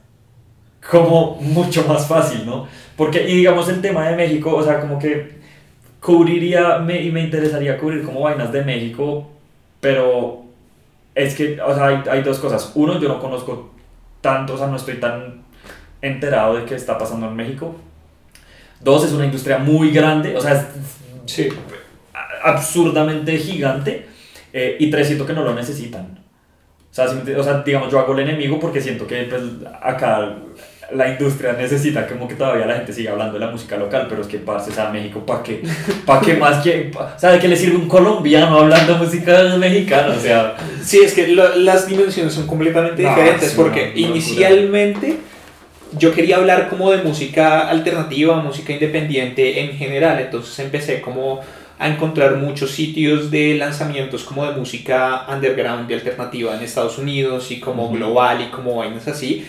como 0.91 1.37
mucho 1.39 1.85
más 1.87 2.07
fácil, 2.07 2.45
¿no? 2.45 2.67
Porque, 2.97 3.23
y 3.23 3.37
digamos, 3.37 3.69
el 3.69 3.79
tema 3.79 4.09
de 4.09 4.17
México, 4.17 4.53
o 4.53 4.61
sea, 4.61 4.81
como 4.81 4.99
que 4.99 5.39
cubriría 6.01 6.79
me, 6.79 7.01
y 7.01 7.11
me 7.11 7.21
interesaría 7.21 7.77
cubrir 7.77 8.03
como 8.03 8.21
vainas 8.21 8.51
de 8.51 8.63
México, 8.63 9.29
pero 9.79 10.43
es 11.15 11.35
que, 11.35 11.61
o 11.61 11.73
sea, 11.73 11.87
hay, 11.87 12.03
hay, 12.09 12.23
dos 12.23 12.39
cosas. 12.39 12.71
Uno, 12.75 12.99
yo 12.99 13.07
no 13.07 13.19
conozco 13.19 13.71
tanto, 14.19 14.55
o 14.55 14.57
sea, 14.57 14.67
no 14.67 14.75
estoy 14.77 14.95
tan 14.95 15.43
enterado 16.01 16.55
de 16.55 16.65
qué 16.65 16.75
está 16.75 16.97
pasando 16.97 17.27
en 17.27 17.35
México. 17.35 17.75
Dos, 18.79 19.05
es 19.05 19.13
una 19.13 19.25
industria 19.25 19.59
muy 19.59 19.91
grande, 19.91 20.35
o 20.35 20.41
sea, 20.41 20.53
es 20.53 20.65
Sí. 21.25 21.49
absurdamente 22.43 23.37
gigante. 23.37 24.07
eh, 24.53 24.75
y 24.79 24.89
tres, 24.89 25.07
siento 25.07 25.25
que 25.25 25.31
no 25.33 25.43
lo 25.43 25.53
necesitan. 25.55 26.19
O 26.91 26.93
sea, 26.93 27.07
si 27.07 27.15
me 27.15 27.35
o 27.35 27.43
sea, 27.43 27.59
digamos, 27.59 27.89
yo 27.89 27.99
hago 27.99 28.11
el 28.13 28.19
enemigo 28.19 28.59
porque 28.59 28.81
siento 28.81 29.07
que 29.07 29.23
pues, 29.23 29.41
acá 29.81 30.35
la 30.93 31.07
industria 31.09 31.53
necesita 31.53 32.05
como 32.07 32.27
que 32.27 32.35
todavía 32.35 32.65
la 32.65 32.75
gente 32.75 32.93
siga 32.93 33.11
hablando 33.11 33.33
de 33.33 33.39
la 33.45 33.51
música 33.51 33.77
local, 33.77 34.07
pero 34.09 34.21
es 34.21 34.27
que, 34.27 34.37
parce, 34.39 34.71
o 34.71 34.73
sea, 34.73 34.89
México, 34.89 35.25
¿para 35.25 35.41
qué? 35.43 35.61
¿Para 36.05 36.21
qué 36.21 36.33
más? 36.35 36.61
que 36.63 36.91
O 36.95 37.19
sea, 37.19 37.31
¿de 37.31 37.39
qué 37.39 37.47
le 37.47 37.55
sirve 37.55 37.77
un 37.77 37.87
colombiano 37.87 38.59
hablando 38.59 38.97
música 38.97 39.43
mexicana? 39.57 40.13
O 40.17 40.19
sea, 40.19 40.55
Sí, 40.83 40.99
es 41.03 41.13
que 41.13 41.27
lo- 41.29 41.55
las 41.55 41.87
dimensiones 41.87 42.33
son 42.33 42.47
completamente 42.47 43.03
No, 43.03 43.09
diferentes 43.09 43.49
es 43.49 43.53
porque 43.55 43.91
una 43.95 43.99
inicialmente 44.07 45.17
yo 45.97 46.13
quería 46.13 46.37
hablar 46.37 46.69
como 46.69 46.89
de 46.91 47.03
música 47.03 47.67
alternativa, 47.69 48.37
música 48.41 48.71
independiente 48.73 49.59
en 49.61 49.77
general, 49.77 50.19
entonces 50.19 50.57
empecé 50.59 51.01
como 51.01 51.41
a 51.79 51.87
encontrar 51.87 52.35
muchos 52.37 52.71
sitios 52.71 53.31
de 53.31 53.55
lanzamientos 53.55 54.23
como 54.23 54.45
de 54.45 54.55
música 54.55 55.25
underground 55.27 55.89
y 55.89 55.93
alternativa 55.95 56.55
en 56.55 56.61
Estados 56.61 56.97
Unidos 56.99 57.49
y 57.51 57.59
como 57.59 57.89
global 57.91 58.39
y 58.41 58.45
como 58.51 58.75
vainas 58.77 59.07
así. 59.07 59.45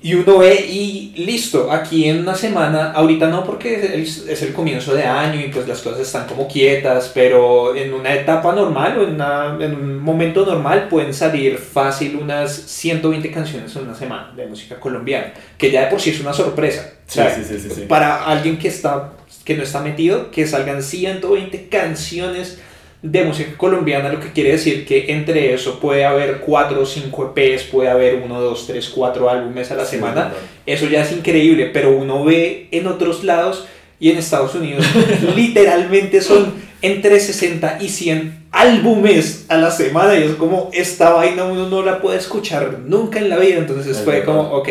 Y 0.00 0.14
uno 0.14 0.38
ve 0.38 0.54
y 0.64 1.12
listo, 1.16 1.72
aquí 1.72 2.08
en 2.08 2.20
una 2.20 2.34
semana, 2.36 2.92
ahorita 2.92 3.26
no 3.28 3.42
porque 3.44 4.00
es, 4.00 4.42
el 4.42 4.52
comienzo 4.52 4.94
de 4.94 5.02
año 5.04 5.40
y 5.40 5.48
pues 5.48 5.66
las 5.66 5.80
cosas 5.80 6.00
están 6.00 6.26
como 6.28 6.46
quietas, 6.46 7.10
pero 7.12 7.74
en 7.74 7.92
una 7.92 8.14
etapa 8.14 8.52
normal 8.54 8.96
o 8.98 9.02
en, 9.02 9.14
una- 9.14 9.56
en 9.60 9.74
un 9.74 9.98
momento 9.98 10.46
normal 10.46 10.86
pueden 10.88 11.12
salir 11.12 11.58
fácil 11.58 12.14
unas 12.14 12.52
120 12.54 13.30
canciones 13.32 13.74
en 13.74 13.82
una 13.82 13.94
semana 13.96 14.32
de 14.36 14.46
música 14.46 14.78
colombiana, 14.78 15.32
que 15.58 15.70
ya 15.72 15.82
de 15.86 15.86
por 15.88 16.00
sí 16.00 16.10
es 16.10 16.20
una 16.20 16.32
sorpresa. 16.32 16.92
O 17.06 17.10
sea, 17.10 17.34
sí, 17.34 17.42
sí, 17.58 17.68
sí. 17.74 17.80
Para 17.88 18.24
alguien 18.26 18.56
que, 18.56 18.68
está, 18.68 19.14
que 19.44 19.56
no 19.56 19.64
está 19.64 19.80
metido, 19.80 20.30
que 20.30 20.46
salgan 20.46 20.80
120 20.82 21.68
canciones 21.68 22.60
de 23.00 23.24
música 23.24 23.52
colombiana, 23.56 24.12
lo 24.12 24.18
que 24.18 24.32
quiere 24.32 24.50
decir 24.52 24.84
que 24.84 25.12
entre 25.12 25.54
eso 25.54 25.78
puede 25.78 26.04
haber 26.04 26.38
4 26.40 26.80
o 26.80 26.84
5 26.86 27.32
EPs, 27.36 27.62
puede 27.64 27.88
haber 27.88 28.16
1, 28.24 28.40
2, 28.40 28.66
3, 28.66 28.88
4 28.88 29.30
álbumes 29.30 29.70
a 29.70 29.76
la 29.76 29.84
Sí, 29.84 29.96
semana. 29.96 30.32
Eso 30.66 30.86
ya 30.86 31.02
es 31.02 31.12
increíble, 31.12 31.70
pero 31.72 31.92
uno 31.96 32.24
ve 32.24 32.66
en 32.72 32.86
otros 32.88 33.22
lados 33.22 33.66
y 34.00 34.10
en 34.10 34.18
Estados 34.18 34.54
Unidos 34.54 34.84
literalmente 35.36 36.20
son 36.20 36.52
entre 36.82 37.18
60 37.20 37.78
y 37.80 37.88
100 37.88 38.46
álbumes 38.50 39.46
a 39.48 39.56
la 39.56 39.70
semana 39.70 40.14
y 40.16 40.22
es 40.24 40.32
como 40.32 40.70
esta 40.72 41.10
vaina 41.10 41.44
uno 41.44 41.68
no 41.68 41.82
la 41.82 42.00
puede 42.00 42.18
escuchar 42.18 42.80
nunca 42.86 43.18
en 43.18 43.28
la 43.28 43.36
vida, 43.38 43.58
entonces 43.58 43.96
Es 43.96 44.02
fue 44.04 44.14
verdad. 44.20 44.26
como, 44.26 44.42
ok, 44.54 44.68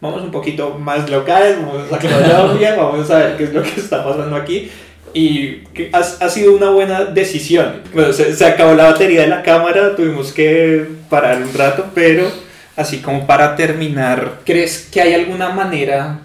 vamos 0.00 0.22
un 0.22 0.30
poquito 0.30 0.78
más 0.78 1.08
locales, 1.10 1.56
vamos 1.60 1.90
a 1.92 1.98
Colombia, 1.98 2.74
vamos 2.78 3.10
a 3.10 3.18
ver 3.18 3.36
qué 3.36 3.44
es 3.44 3.52
lo 3.54 3.62
que 3.62 3.80
está 3.80 4.04
pasando 4.04 4.36
aquí. 4.36 4.70
Y 5.18 5.62
ha, 5.94 5.98
ha 6.00 6.28
sido 6.28 6.54
una 6.54 6.68
buena 6.70 7.06
decisión. 7.06 7.80
Bueno, 7.94 8.12
se, 8.12 8.36
se 8.36 8.44
acabó 8.44 8.74
la 8.74 8.90
batería 8.92 9.22
de 9.22 9.28
la 9.28 9.42
cámara, 9.42 9.96
tuvimos 9.96 10.30
que 10.32 10.84
parar 11.08 11.40
un 11.42 11.54
rato, 11.54 11.86
pero 11.94 12.30
así 12.76 12.98
como 12.98 13.26
para 13.26 13.56
terminar, 13.56 14.40
¿crees 14.44 14.88
que 14.92 15.00
hay 15.00 15.14
alguna 15.14 15.48
manera 15.48 16.18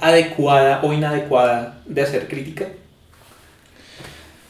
adecuada 0.00 0.80
o 0.82 0.94
inadecuada 0.94 1.78
de 1.84 2.00
hacer 2.00 2.26
crítica? 2.26 2.64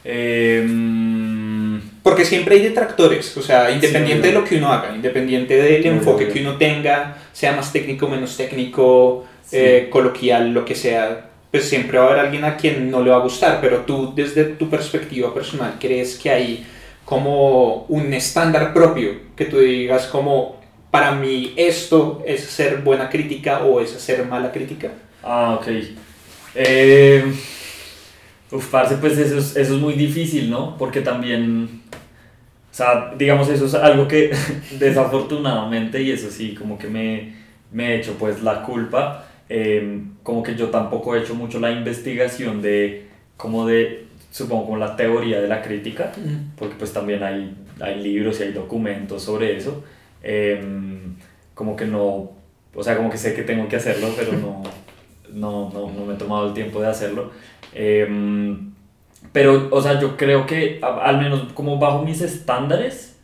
Em, 0.04 1.80
Porque 2.02 2.24
siempre 2.24 2.54
hay 2.54 2.62
detractores, 2.62 3.36
o 3.36 3.42
sea, 3.42 3.70
independiente 3.70 4.28
Sí, 4.28 4.34
de 4.34 4.40
lo 4.40 4.44
que 4.44 4.56
uno 4.56 4.72
haga, 4.72 4.94
independiente 4.94 5.56
del 5.56 5.84
enfoque 5.86 6.28
que 6.28 6.40
uno 6.40 6.56
tenga, 6.56 7.16
sea 7.32 7.52
más 7.52 7.72
técnico, 7.72 8.08
menos 8.08 8.36
técnico, 8.36 9.26
Sí. 9.44 9.56
eh, 9.58 9.88
coloquial, 9.90 10.52
lo 10.54 10.64
que 10.64 10.74
sea, 10.74 11.27
pues 11.50 11.68
siempre 11.68 11.98
va 11.98 12.04
a 12.04 12.08
haber 12.08 12.20
alguien 12.26 12.44
a 12.44 12.56
quien 12.56 12.90
no 12.90 13.02
le 13.02 13.10
va 13.10 13.16
a 13.16 13.20
gustar, 13.20 13.60
pero 13.60 13.78
tú 13.78 14.12
desde 14.14 14.44
tu 14.44 14.68
perspectiva 14.68 15.32
personal, 15.32 15.76
¿crees 15.80 16.18
que 16.18 16.30
hay 16.30 16.66
como 17.04 17.84
un 17.88 18.12
estándar 18.12 18.74
propio 18.74 19.12
que 19.34 19.46
tú 19.46 19.58
digas 19.58 20.06
como, 20.06 20.60
para 20.90 21.12
mí 21.12 21.54
esto 21.56 22.22
es 22.26 22.44
hacer 22.46 22.82
buena 22.82 23.08
crítica 23.08 23.60
o 23.64 23.80
es 23.80 23.94
hacer 23.94 24.26
mala 24.26 24.52
crítica? 24.52 24.90
Ah, 25.22 25.58
ok. 25.58 25.68
Eh, 26.54 27.24
uf, 28.50 28.66
parce, 28.70 28.96
pues 28.96 29.16
eso 29.16 29.38
es, 29.38 29.56
eso 29.56 29.74
es 29.74 29.80
muy 29.80 29.94
difícil, 29.94 30.50
¿no? 30.50 30.76
Porque 30.76 31.00
también, 31.00 31.82
o 32.70 32.74
sea, 32.74 33.14
digamos, 33.16 33.48
eso 33.48 33.66
es 33.66 33.74
algo 33.74 34.06
que 34.06 34.30
desafortunadamente, 34.78 36.02
y 36.02 36.10
eso 36.10 36.30
sí, 36.30 36.54
como 36.54 36.78
que 36.78 36.88
me, 36.88 37.34
me 37.72 37.92
he 37.94 38.00
hecho 38.00 38.14
pues 38.18 38.42
la 38.42 38.62
culpa, 38.62 39.27
eh, 39.48 40.02
como 40.22 40.42
que 40.42 40.54
yo 40.54 40.68
tampoco 40.68 41.14
he 41.14 41.20
hecho 41.20 41.34
mucho 41.34 41.58
la 41.60 41.70
investigación 41.70 42.60
de, 42.60 43.06
como 43.36 43.66
de, 43.66 44.06
supongo, 44.30 44.66
como 44.66 44.76
la 44.76 44.96
teoría 44.96 45.40
de 45.40 45.48
la 45.48 45.62
crítica, 45.62 46.12
porque 46.56 46.76
pues 46.78 46.92
también 46.92 47.22
hay, 47.22 47.56
hay 47.80 48.02
libros 48.02 48.40
y 48.40 48.44
hay 48.44 48.52
documentos 48.52 49.22
sobre 49.22 49.56
eso. 49.56 49.84
Em, 50.22 51.14
como 51.54 51.76
que 51.76 51.86
no, 51.86 52.30
o 52.74 52.82
sea, 52.82 52.96
como 52.96 53.10
que 53.10 53.18
sé 53.18 53.34
que 53.34 53.42
tengo 53.42 53.68
que 53.68 53.76
hacerlo, 53.76 54.08
pero 54.16 54.32
no, 54.32 54.62
no, 55.32 55.70
no, 55.70 55.90
no 55.90 56.04
me 56.06 56.14
he 56.14 56.16
tomado 56.16 56.48
el 56.48 56.54
tiempo 56.54 56.80
de 56.80 56.88
hacerlo. 56.88 57.30
Em, 57.72 58.72
pero, 59.32 59.68
o 59.70 59.80
sea, 59.80 60.00
yo 60.00 60.16
creo 60.16 60.46
que 60.46 60.80
al 60.82 61.18
menos 61.18 61.52
como 61.54 61.78
bajo 61.78 62.02
mis 62.02 62.20
estándares, 62.20 63.18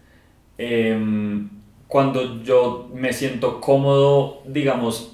em, 0.58 1.48
cuando 1.88 2.42
yo 2.42 2.90
me 2.94 3.12
siento 3.12 3.60
cómodo, 3.60 4.42
digamos, 4.46 5.13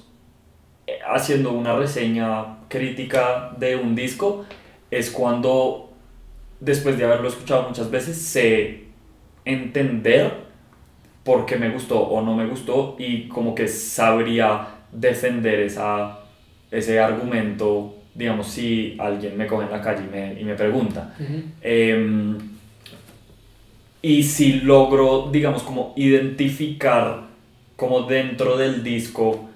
haciendo 1.13 1.51
una 1.51 1.75
reseña 1.75 2.57
crítica 2.67 3.51
de 3.57 3.75
un 3.75 3.95
disco, 3.95 4.45
es 4.89 5.09
cuando 5.09 5.91
después 6.59 6.97
de 6.97 7.05
haberlo 7.05 7.27
escuchado 7.27 7.67
muchas 7.67 7.89
veces 7.89 8.17
sé 8.17 8.85
entender 9.45 10.31
por 11.23 11.45
qué 11.45 11.55
me 11.55 11.69
gustó 11.69 11.99
o 11.99 12.21
no 12.21 12.35
me 12.35 12.47
gustó 12.47 12.95
y 12.97 13.27
como 13.27 13.53
que 13.53 13.67
sabría 13.67 14.67
defender 14.91 15.59
esa, 15.59 16.19
ese 16.69 16.99
argumento, 16.99 17.95
digamos, 18.13 18.47
si 18.47 18.95
alguien 18.99 19.37
me 19.37 19.47
coge 19.47 19.65
en 19.65 19.71
la 19.71 19.81
calle 19.81 20.03
y 20.05 20.11
me, 20.11 20.41
y 20.41 20.43
me 20.43 20.55
pregunta. 20.55 21.15
Em, 21.61 22.37
y 24.01 24.23
si 24.23 24.61
logro, 24.61 25.29
digamos, 25.31 25.61
como 25.63 25.93
identificar 25.95 27.29
como 27.75 28.03
dentro 28.03 28.57
del 28.57 28.83
disco 28.83 29.50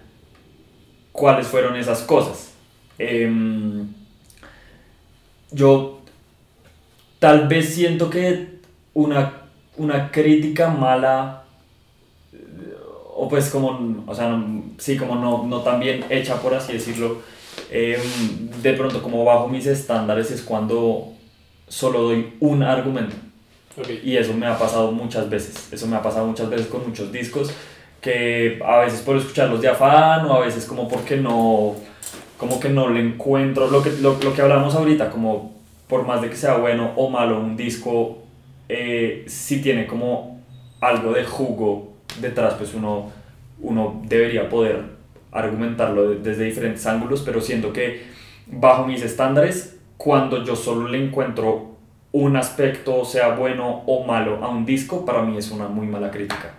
cuáles 1.15 1.47
fueron 1.47 1.75
esas 1.75 2.01
cosas. 2.01 2.51
Em, 2.99 3.87
yo 5.51 6.01
tal 7.19 7.47
vez 7.47 7.73
siento 7.73 8.09
que 8.09 8.59
una, 8.93 9.43
una 9.77 10.11
crítica 10.11 10.69
mala 10.69 11.43
o 13.17 13.29
pues 13.29 13.49
como, 13.49 14.03
o 14.05 14.13
sea, 14.13 14.37
sí, 14.77 14.97
como 14.97 15.15
no, 15.15 15.45
no 15.45 15.61
tan 15.61 15.79
bien 15.79 16.05
hecha, 16.09 16.41
por 16.41 16.53
así 16.53 16.73
decirlo, 16.73 17.21
em, 17.71 18.01
de 18.61 18.73
pronto 18.73 19.01
como 19.01 19.23
bajo 19.23 19.47
mis 19.47 19.65
estándares 19.67 20.31
es 20.31 20.41
cuando 20.41 21.13
solo 21.67 22.01
doy 22.01 22.33
un 22.41 22.61
argumento. 22.61 23.15
Y 24.03 24.15
eso 24.15 24.33
me 24.33 24.45
ha 24.45 24.57
pasado 24.57 24.91
muchas 24.91 25.29
veces. 25.29 25.71
Eso 25.71 25.87
me 25.87 25.95
ha 25.95 26.01
pasado 26.01 26.27
muchas 26.27 26.49
veces 26.49 26.67
con 26.67 26.87
muchos 26.87 27.11
discos 27.11 27.51
que 28.06 28.60
a 28.64 28.77
veces 28.82 29.02
por 29.02 29.18
escucharlos 29.18 29.61
de 29.61 29.68
afán 29.68 30.26
o 30.27 30.34
a 30.36 30.40
veces 30.45 30.65
como 30.65 30.88
porque 30.88 31.18
no 31.18 31.76
como 32.38 32.60
que 32.60 32.69
no 32.69 32.90
le 32.90 32.99
encuentro 33.02 33.68
lo 33.69 33.82
que, 33.82 33.91
lo, 34.02 34.18
lo 34.22 34.34
que 34.34 34.41
hablamos 34.44 34.76
ahorita 34.76 35.10
como 35.10 35.53
por 35.88 36.06
más 36.06 36.22
de 36.22 36.30
que 36.30 36.36
sea 36.36 36.57
bueno 36.57 36.91
o 36.95 37.10
malo 37.10 37.40
un 37.40 37.57
disco 37.57 38.19
eh, 38.69 39.23
si 39.27 39.61
tiene 39.61 39.88
como 39.88 40.40
algo 40.82 41.14
de 41.14 41.23
jugo 41.26 41.94
detrás 42.22 42.53
pues 42.53 42.73
uno 42.76 43.11
uno 43.61 44.02
debería 44.06 44.49
poder 44.49 44.84
argumentarlo 45.32 46.10
de- 46.11 46.15
desde 46.18 46.44
diferentes 46.45 46.86
ángulos 46.86 47.22
pero 47.26 47.41
siento 47.41 47.73
que 47.73 48.03
bajo 48.48 48.86
mis 48.86 49.02
estándares 49.02 49.77
cuando 49.98 50.44
yo 50.44 50.56
solo 50.56 50.88
le 50.90 51.03
encuentro 51.03 51.73
un 52.11 52.36
aspecto, 52.38 53.03
sea 53.03 53.30
bueno 53.36 53.84
o 53.88 54.06
malo, 54.06 54.40
a 54.44 54.48
un 54.48 54.65
disco, 54.65 55.06
para 55.06 55.22
mí 55.22 55.38
es 55.38 55.52
una 55.52 55.68
muy 55.68 55.86
mala 55.86 56.11
crítica. 56.11 56.53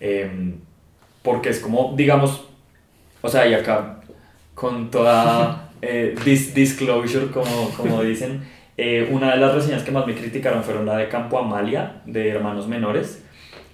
Em, 0.00 0.54
porque 1.24 1.50
es 1.50 1.60
como, 1.60 1.94
digamos, 1.96 2.44
o 3.22 3.28
sea, 3.28 3.46
y 3.46 3.54
acá, 3.54 4.00
con 4.54 4.90
toda 4.90 5.70
eh, 5.82 6.14
dis- 6.24 6.52
disclosure, 6.54 7.30
como, 7.30 7.70
como 7.76 8.02
dicen, 8.02 8.44
eh, 8.76 9.08
una 9.12 9.32
de 9.32 9.38
las 9.38 9.54
reseñas 9.54 9.82
que 9.84 9.92
más 9.92 10.06
me 10.06 10.14
criticaron 10.14 10.64
fueron 10.64 10.86
la 10.86 10.96
de 10.98 11.08
Campo 11.08 11.38
Amalia, 11.38 12.02
de 12.06 12.30
Hermanos 12.30 12.68
Menores, 12.68 13.22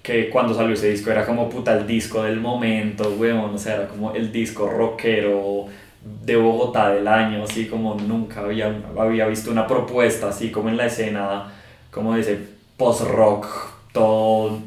que 0.03 0.29
cuando 0.29 0.53
salió 0.53 0.73
ese 0.73 0.89
disco 0.89 1.11
era 1.11 1.25
como 1.25 1.49
puta 1.49 1.77
el 1.77 1.87
disco 1.87 2.23
del 2.23 2.39
momento, 2.39 3.11
weón, 3.17 3.53
o 3.55 3.57
sea, 3.57 3.75
era 3.75 3.87
como 3.87 4.13
el 4.13 4.31
disco 4.31 4.67
rockero 4.69 5.67
de 6.03 6.35
Bogotá 6.35 6.89
del 6.91 7.07
año, 7.07 7.43
así 7.43 7.67
como 7.67 7.95
nunca 7.95 8.41
había, 8.41 8.75
había 8.97 9.27
visto 9.27 9.51
una 9.51 9.67
propuesta 9.67 10.29
así 10.29 10.51
como 10.51 10.69
en 10.69 10.77
la 10.77 10.87
escena, 10.87 11.53
como 11.91 12.15
dice, 12.15 12.39
post-rock, 12.77 13.47
todo 13.93 14.59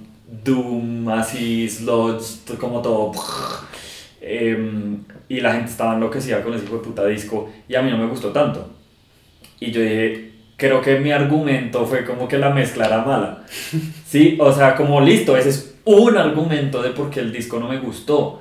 doom, 0.43 1.09
así, 1.09 1.69
sludge, 1.69 2.57
como 2.59 2.81
todo. 2.81 3.13
Em, 4.21 5.05
y 5.29 5.41
la 5.41 5.53
gente 5.53 5.71
estaba 5.71 5.95
enloquecida 5.95 6.43
con 6.43 6.55
ese 6.55 6.65
hijo 6.65 6.79
de 6.79 6.83
puta 6.83 7.05
disco 7.07 7.51
y 7.69 7.75
a 7.75 7.83
mí 7.83 7.91
no 7.91 7.99
me 7.99 8.07
gustó 8.07 8.31
tanto. 8.31 8.71
Y 9.61 9.71
yo 9.71 9.81
dije, 9.83 10.33
creo 10.57 10.81
que 10.81 10.99
mi 10.99 11.13
argumento 11.13 11.85
fue 11.87 12.05
como 12.05 12.27
que 12.27 12.39
la 12.39 12.51
mezcla 12.51 12.87
era 12.87 13.05
mala. 13.05 13.45
Sí, 14.07 14.39
o 14.41 14.53
sea, 14.53 14.77
como 14.77 15.01
listo, 15.01 15.37
ese 15.37 15.49
es 15.49 15.75
un 15.85 16.17
argumento 16.17 16.81
de 16.81 16.91
por 16.91 17.11
qué 17.11 17.19
el 17.19 17.33
disco 17.33 17.59
no 17.59 17.69
me 17.69 17.79
gustó. 17.79 18.41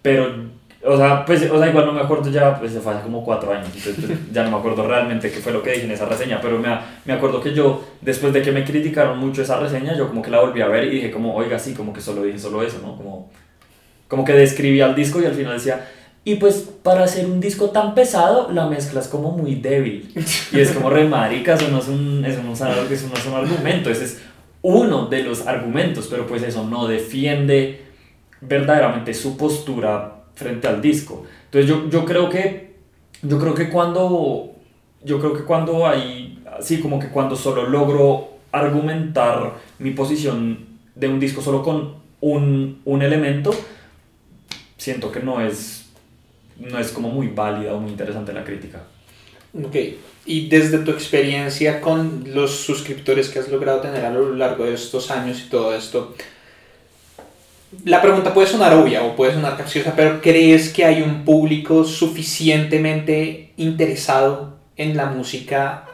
Pero, 0.00 0.48
o 0.82 0.96
sea, 0.96 1.26
pues, 1.26 1.50
o 1.50 1.58
sea, 1.58 1.68
igual 1.68 1.86
no 1.86 1.92
me 1.92 2.00
acuerdo 2.00 2.30
ya, 2.30 2.58
pues 2.58 2.72
fue 2.82 2.94
hace 2.94 3.02
como 3.02 3.22
cuatro 3.22 3.52
años, 3.52 3.68
entonces 3.74 3.96
pues, 4.06 4.18
ya 4.32 4.42
no 4.44 4.50
me 4.50 4.56
acuerdo 4.56 4.86
realmente 4.86 5.30
qué 5.30 5.40
fue 5.40 5.52
lo 5.52 5.62
que 5.62 5.72
dije 5.72 5.84
en 5.84 5.90
esa 5.90 6.06
reseña, 6.06 6.40
pero 6.40 6.58
me, 6.58 6.68
me 7.04 7.12
acuerdo 7.12 7.40
que 7.40 7.52
yo, 7.52 7.84
después 8.00 8.32
de 8.32 8.40
que 8.40 8.50
me 8.50 8.64
criticaron 8.64 9.18
mucho 9.18 9.42
esa 9.42 9.60
reseña, 9.60 9.94
yo 9.94 10.08
como 10.08 10.22
que 10.22 10.30
la 10.30 10.40
volví 10.40 10.62
a 10.62 10.68
ver 10.68 10.84
y 10.84 10.90
dije 10.90 11.10
como, 11.10 11.34
oiga, 11.34 11.58
sí, 11.58 11.74
como 11.74 11.92
que 11.92 12.00
solo 12.00 12.22
dije 12.22 12.38
solo 12.38 12.62
eso, 12.62 12.78
¿no? 12.82 12.96
Como, 12.96 13.30
como 14.08 14.24
que 14.24 14.32
describía 14.32 14.86
el 14.86 14.94
disco 14.94 15.20
y 15.20 15.26
al 15.26 15.34
final 15.34 15.54
decía, 15.54 15.86
y 16.24 16.36
pues 16.36 16.68
para 16.82 17.04
hacer 17.04 17.26
un 17.26 17.40
disco 17.40 17.70
tan 17.70 17.94
pesado, 17.94 18.50
la 18.50 18.66
mezcla 18.66 19.00
es 19.00 19.08
como 19.08 19.32
muy 19.32 19.56
débil. 19.56 20.12
Y 20.52 20.60
es 20.60 20.72
como 20.72 20.90
re 20.90 21.04
marica, 21.04 21.54
eso 21.54 21.68
no 21.68 21.78
es 21.78 21.88
un, 21.88 22.24
eso 22.24 22.42
no 22.42 22.52
es, 22.52 22.60
eso 22.60 23.08
no 23.08 23.14
es 23.14 23.26
un 23.26 23.34
argumento, 23.34 23.90
ese 23.90 24.04
es 24.04 24.20
uno 24.62 25.06
de 25.06 25.22
los 25.22 25.46
argumentos, 25.46 26.08
pero 26.10 26.26
pues 26.26 26.42
eso 26.42 26.66
no 26.66 26.86
defiende 26.86 27.82
verdaderamente 28.40 29.12
su 29.14 29.36
postura 29.36 30.19
frente 30.40 30.66
al 30.66 30.80
disco. 30.80 31.26
Entonces 31.44 31.68
yo, 31.68 31.88
yo 31.90 32.04
creo 32.06 32.30
que 32.30 32.70
yo 33.22 33.38
creo 33.38 33.54
que 33.54 33.68
cuando 33.68 34.52
yo 35.04 35.20
creo 35.20 35.34
que 35.34 35.44
cuando 35.44 35.86
hay 35.86 36.42
así 36.58 36.80
como 36.80 36.98
que 36.98 37.08
cuando 37.08 37.36
solo 37.36 37.68
logro 37.68 38.30
argumentar 38.50 39.58
mi 39.78 39.90
posición 39.90 40.66
de 40.94 41.08
un 41.08 41.20
disco 41.20 41.42
solo 41.42 41.62
con 41.62 41.96
un, 42.20 42.80
un 42.84 43.02
elemento 43.02 43.52
siento 44.76 45.12
que 45.12 45.20
no 45.20 45.40
es 45.40 45.90
no 46.58 46.78
es 46.78 46.90
como 46.90 47.10
muy 47.10 47.28
válida 47.28 47.74
o 47.74 47.80
muy 47.80 47.90
interesante 47.90 48.32
la 48.32 48.44
crítica. 48.44 48.82
Ok, 49.52 49.76
y 50.26 50.48
desde 50.48 50.78
tu 50.78 50.90
experiencia 50.92 51.80
con 51.80 52.24
los 52.34 52.52
suscriptores 52.52 53.28
que 53.28 53.40
has 53.40 53.48
logrado 53.48 53.80
tener 53.80 54.04
a 54.04 54.10
lo 54.10 54.34
largo 54.34 54.64
de 54.64 54.74
estos 54.74 55.10
años 55.10 55.42
y 55.44 55.50
todo 55.50 55.74
esto, 55.74 56.14
la 57.84 58.02
pregunta 58.02 58.34
puede 58.34 58.48
sonar 58.48 58.74
obvia 58.74 59.02
o 59.02 59.14
puede 59.14 59.32
sonar 59.32 59.56
capciosa, 59.56 59.94
pero 59.94 60.20
¿crees 60.20 60.70
que 60.70 60.84
hay 60.84 61.02
un 61.02 61.24
público 61.24 61.84
suficientemente 61.84 63.52
interesado 63.56 64.56
en 64.76 64.96
la 64.96 65.06
música 65.06 65.84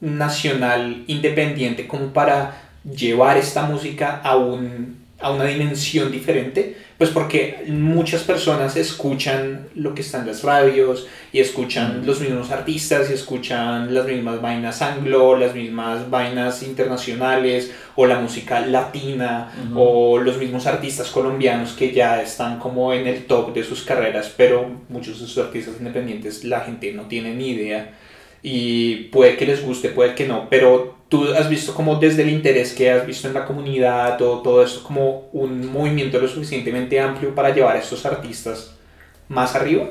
nacional 0.00 1.04
independiente 1.06 1.86
como 1.86 2.12
para 2.12 2.62
llevar 2.84 3.36
esta 3.36 3.62
música 3.62 4.20
a, 4.22 4.36
un, 4.36 4.96
a 5.20 5.30
una 5.30 5.44
dimensión 5.44 6.10
diferente? 6.10 6.76
Pues 6.98 7.10
porque 7.10 7.64
muchas 7.68 8.22
personas 8.22 8.74
escuchan 8.76 9.68
lo 9.74 9.94
que 9.94 10.00
está 10.00 10.20
en 10.20 10.28
las 10.28 10.42
radios 10.42 11.06
y 11.30 11.40
escuchan 11.40 12.06
los 12.06 12.20
mismos 12.20 12.50
artistas 12.50 13.10
y 13.10 13.12
escuchan 13.12 13.92
las 13.92 14.06
mismas 14.06 14.40
vainas 14.40 14.80
anglo, 14.80 15.36
las 15.36 15.54
mismas 15.54 16.08
vainas 16.08 16.62
internacionales 16.62 17.70
o 17.96 18.06
la 18.06 18.18
música 18.18 18.60
latina 18.60 19.52
o 19.74 20.16
los 20.18 20.38
mismos 20.38 20.66
artistas 20.66 21.10
colombianos 21.10 21.74
que 21.74 21.92
ya 21.92 22.22
están 22.22 22.58
como 22.58 22.94
en 22.94 23.06
el 23.06 23.26
top 23.26 23.52
de 23.52 23.62
sus 23.62 23.82
carreras, 23.82 24.32
pero 24.34 24.66
muchos 24.88 25.20
de 25.20 25.26
sus 25.26 25.36
artistas 25.36 25.74
independientes 25.78 26.44
la 26.44 26.60
gente 26.60 26.92
no 26.94 27.02
tiene 27.02 27.34
ni 27.34 27.50
idea. 27.50 27.92
Y 28.42 29.08
puede 29.10 29.36
que 29.36 29.44
les 29.44 29.62
guste, 29.62 29.90
puede 29.90 30.14
que 30.14 30.26
no, 30.26 30.48
pero 30.48 30.95
tú 31.08 31.32
has 31.34 31.48
visto 31.48 31.74
como 31.74 31.96
desde 31.96 32.22
el 32.22 32.30
interés 32.30 32.72
que 32.72 32.90
has 32.90 33.06
visto 33.06 33.28
en 33.28 33.34
la 33.34 33.44
comunidad 33.44 34.20
o 34.22 34.42
todo 34.42 34.62
esto 34.62 34.82
como 34.82 35.28
un 35.32 35.70
movimiento 35.70 36.18
lo 36.18 36.28
suficientemente 36.28 37.00
amplio 37.00 37.34
para 37.34 37.54
llevar 37.54 37.76
a 37.76 37.80
estos 37.80 38.04
artistas 38.06 38.74
más 39.28 39.54
arriba? 39.54 39.88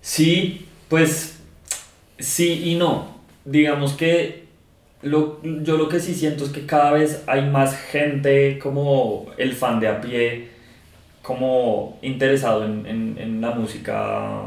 Sí, 0.00 0.66
pues 0.88 1.38
sí 2.18 2.70
y 2.70 2.74
no. 2.76 3.18
Digamos 3.44 3.94
que 3.94 4.44
lo, 5.02 5.40
yo 5.42 5.76
lo 5.76 5.88
que 5.88 6.00
sí 6.00 6.14
siento 6.14 6.44
es 6.44 6.50
que 6.50 6.66
cada 6.66 6.92
vez 6.92 7.22
hay 7.26 7.48
más 7.48 7.76
gente 7.76 8.58
como 8.58 9.26
el 9.38 9.54
fan 9.54 9.80
de 9.80 9.88
a 9.88 10.00
pie, 10.00 10.48
como 11.22 11.98
interesado 12.02 12.64
en, 12.64 12.86
en, 12.86 13.16
en 13.18 13.40
la 13.40 13.50
música 13.52 14.42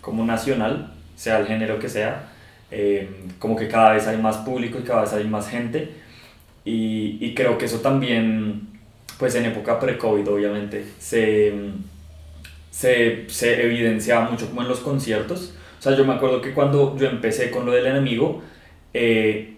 como 0.00 0.24
nacional 0.24 0.92
sea 1.16 1.38
el 1.38 1.46
género 1.46 1.78
que 1.78 1.88
sea, 1.88 2.28
eh, 2.70 3.08
como 3.38 3.56
que 3.56 3.68
cada 3.68 3.92
vez 3.92 4.06
hay 4.06 4.18
más 4.18 4.38
público 4.38 4.78
y 4.78 4.82
cada 4.82 5.02
vez 5.02 5.12
hay 5.12 5.24
más 5.24 5.48
gente. 5.48 5.90
Y, 6.64 7.18
y 7.20 7.34
creo 7.34 7.58
que 7.58 7.66
eso 7.66 7.80
también, 7.80 8.68
pues 9.18 9.34
en 9.34 9.46
época 9.46 9.78
pre-COVID 9.78 10.28
obviamente, 10.28 10.84
se, 10.98 11.52
se, 12.70 13.28
se 13.28 13.64
evidenciaba 13.64 14.30
mucho 14.30 14.48
como 14.48 14.62
en 14.62 14.68
los 14.68 14.80
conciertos. 14.80 15.54
O 15.78 15.82
sea, 15.82 15.96
yo 15.96 16.04
me 16.04 16.14
acuerdo 16.14 16.40
que 16.40 16.52
cuando 16.52 16.96
yo 16.96 17.06
empecé 17.08 17.50
con 17.50 17.66
lo 17.66 17.72
del 17.72 17.86
enemigo, 17.86 18.42
eh, 18.94 19.56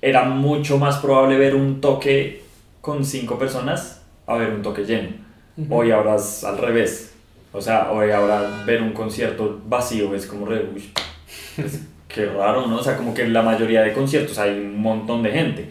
era 0.00 0.24
mucho 0.24 0.78
más 0.78 0.98
probable 0.98 1.38
ver 1.38 1.54
un 1.54 1.80
toque 1.80 2.42
con 2.80 3.04
cinco 3.04 3.38
personas 3.38 4.02
a 4.26 4.36
ver 4.36 4.50
un 4.50 4.62
toque 4.62 4.84
lleno. 4.84 5.10
Hoy 5.68 5.90
ahora 5.90 6.16
es 6.16 6.44
al 6.44 6.58
revés 6.58 7.12
o 7.52 7.60
sea, 7.60 7.92
hoy 7.92 8.10
ahora 8.10 8.64
ver 8.66 8.82
un 8.82 8.92
concierto 8.92 9.60
vacío 9.66 10.14
es 10.14 10.26
como 10.26 10.46
re, 10.46 10.66
uy, 10.74 10.90
qué 12.08 12.26
raro, 12.26 12.66
¿no? 12.66 12.76
O 12.76 12.82
sea, 12.82 12.96
como 12.96 13.14
que 13.14 13.22
en 13.22 13.32
la 13.32 13.42
mayoría 13.42 13.82
de 13.82 13.92
conciertos 13.92 14.38
hay 14.38 14.50
un 14.50 14.80
montón 14.80 15.22
de 15.22 15.30
gente. 15.30 15.68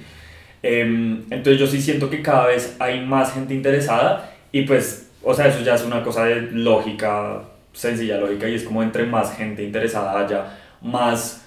Em, 0.63 1.23
entonces 1.29 1.59
yo 1.59 1.67
sí 1.67 1.81
siento 1.81 2.09
que 2.09 2.21
cada 2.21 2.47
vez 2.47 2.75
hay 2.79 3.03
más 3.05 3.33
gente 3.33 3.53
interesada 3.53 4.31
y 4.51 4.63
pues, 4.63 5.09
o 5.23 5.33
sea, 5.33 5.47
eso 5.47 5.61
ya 5.61 5.75
es 5.75 5.83
una 5.83 6.03
cosa 6.03 6.25
de 6.25 6.41
lógica, 6.51 7.41
sencilla 7.73 8.17
lógica, 8.17 8.47
y 8.47 8.55
es 8.55 8.63
como 8.63 8.83
entre 8.83 9.05
más 9.05 9.35
gente 9.35 9.63
interesada 9.63 10.19
haya, 10.19 10.57
más, 10.81 11.45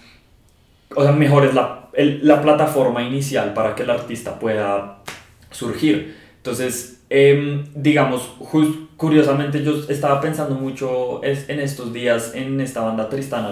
o 0.95 1.03
sea, 1.03 1.13
mejor 1.13 1.45
es 1.45 1.55
la, 1.55 1.91
la 1.95 2.43
plataforma 2.43 3.03
inicial 3.03 3.53
para 3.53 3.75
que 3.75 3.83
el 3.83 3.91
artista 3.91 4.39
pueda 4.39 4.99
surgir. 5.51 6.17
Entonces, 6.37 7.03
em, 7.11 7.65
digamos, 7.75 8.23
justo 8.39 8.85
curiosamente 8.97 9.63
yo 9.63 9.75
estaba 9.89 10.21
pensando 10.21 10.55
mucho 10.55 11.21
en 11.25 11.61
estos 11.61 11.93
días 11.93 12.33
en 12.35 12.61
esta 12.61 12.81
banda 12.81 13.09
Tristana 13.09 13.51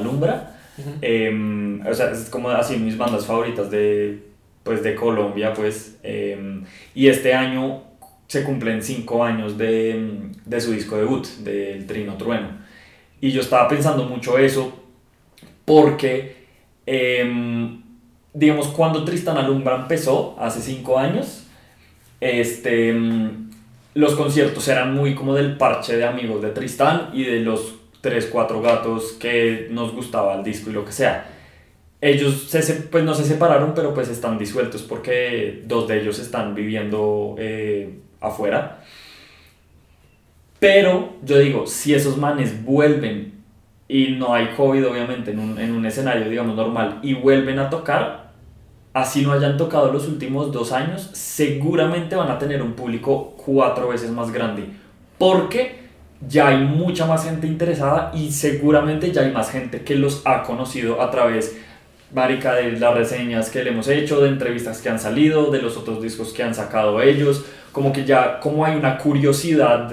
Em, 1.01 1.87
o 1.87 1.95
sea, 1.95 2.11
es 2.11 2.29
como 2.31 2.49
así 2.51 2.77
mis 2.77 2.97
bandas 2.97 3.27
favoritas 3.27 3.71
de, 3.71 4.23
pues, 4.63 4.83
de 4.83 4.95
Colombia, 4.95 5.53
pues. 5.53 5.99
Em, 6.03 6.65
y 6.95 7.09
este 7.09 7.35
año 7.35 7.83
se 8.27 8.45
cumplen 8.45 8.83
cinco 8.83 9.25
años 9.25 9.59
de, 9.59 10.31
de 10.45 10.61
su 10.61 10.73
disco 10.73 10.97
debut, 10.97 11.27
del 11.45 11.87
Trino 11.87 12.17
Trueno. 12.17 12.49
Y 13.21 13.31
yo 13.31 13.41
estaba 13.41 13.69
pensando 13.69 14.05
mucho 14.05 14.39
eso 14.39 14.73
porque, 15.65 16.47
em, 16.87 17.83
digamos, 18.33 18.69
cuando 18.69 19.05
Tristana 19.05 19.41
Alumbra 19.41 19.77
empezó, 19.77 20.37
hace 20.39 20.61
cinco 20.61 20.99
años, 20.99 21.47
este 22.21 22.95
los 23.95 24.15
conciertos 24.15 24.67
eran 24.69 24.95
muy 24.95 25.15
como 25.15 25.35
del 25.35 25.57
parche 25.57 25.97
de 25.97 26.05
amigos 26.05 26.43
de 26.43 26.51
Tristán 26.51 27.11
y 27.13 27.25
de 27.25 27.41
los 27.41 27.75
3, 28.03 28.27
4 28.27 28.61
gatos 28.61 29.13
que 29.13 29.69
nos 29.71 29.95
gustaba 29.95 30.35
el 30.35 30.43
disco 30.43 30.71
y 30.71 30.75
lo 30.75 30.85
que 30.85 30.93
sea. 30.93 31.31
Ellos 32.01 32.49
se, 32.49 32.61
pues 32.75 33.05
no 33.05 33.15
se 33.15 33.25
separaron, 33.25 33.75
pero 33.75 33.95
pues 33.95 34.09
están 34.09 34.37
disueltos 34.37 34.83
porque 34.83 35.63
dos 35.67 35.87
de 35.87 36.01
ellos 36.01 36.19
están 36.19 36.55
viviendo 36.55 37.37
eh, 37.39 38.01
afuera. 38.21 38.81
Pero 40.59 41.15
yo 41.23 41.39
digo, 41.39 41.67
si 41.67 41.95
esos 41.95 42.17
manes 42.19 42.65
vuelven 42.65 43.35
y 43.87 44.09
no 44.09 44.35
hay 44.35 44.49
COVID 44.57 44.89
obviamente 44.89 45.31
en 45.31 45.39
un, 45.39 45.61
en 45.61 45.73
un 45.73 45.87
escenario 45.87 46.29
digamos 46.29 46.57
normal 46.57 46.99
y 47.03 47.15
vuelven 47.15 47.61
a 47.61 47.71
tocar, 47.71 48.33
así 48.93 49.23
no 49.23 49.33
hayan 49.33 49.57
tocado 49.57 49.93
los 49.93 50.09
últimos 50.09 50.51
dos 50.51 50.73
años, 50.73 51.09
seguramente 51.13 52.17
van 52.17 52.33
a 52.33 52.39
tener 52.39 52.63
un 52.63 52.73
público 52.73 53.37
cuatro 53.37 53.89
veces 53.89 54.11
más 54.11 54.33
grande. 54.33 54.67
Porque 55.19 55.82
ya 56.29 56.49
hay 56.49 56.59
mucha 56.59 57.07
más 57.07 57.25
gente 57.25 57.47
interesada 57.47 58.13
y 58.15 58.31
seguramente 58.31 59.13
ya 59.13 59.23
hay 59.23 59.33
más 59.33 59.51
gente 59.51 59.83
que 59.83 59.95
los 59.95 60.23
ha 60.25 60.43
conocido 60.43 61.03
a 61.03 61.11
través, 61.11 61.57
marica, 62.13 62.55
de 62.55 62.73
las 62.73 62.95
reseñas 62.95 63.51
que 63.51 63.65
le 63.65 63.71
hemos 63.71 63.89
hecho, 63.89 64.21
de 64.21 64.29
entrevistas 64.29 64.81
que 64.81 64.89
han 64.89 64.99
salido, 64.99 65.51
de 65.51 65.61
los 65.61 65.77
otros 65.77 66.03
discos 66.03 66.33
que 66.33 66.43
han 66.43 66.55
sacado 66.55 67.01
ellos. 67.03 67.45
Como 67.73 67.93
que 67.93 68.05
ya, 68.05 68.39
como 68.41 68.65
hay 68.65 68.77
una 68.77 68.99
curiosidad 68.99 69.93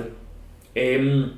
em, 0.75 1.31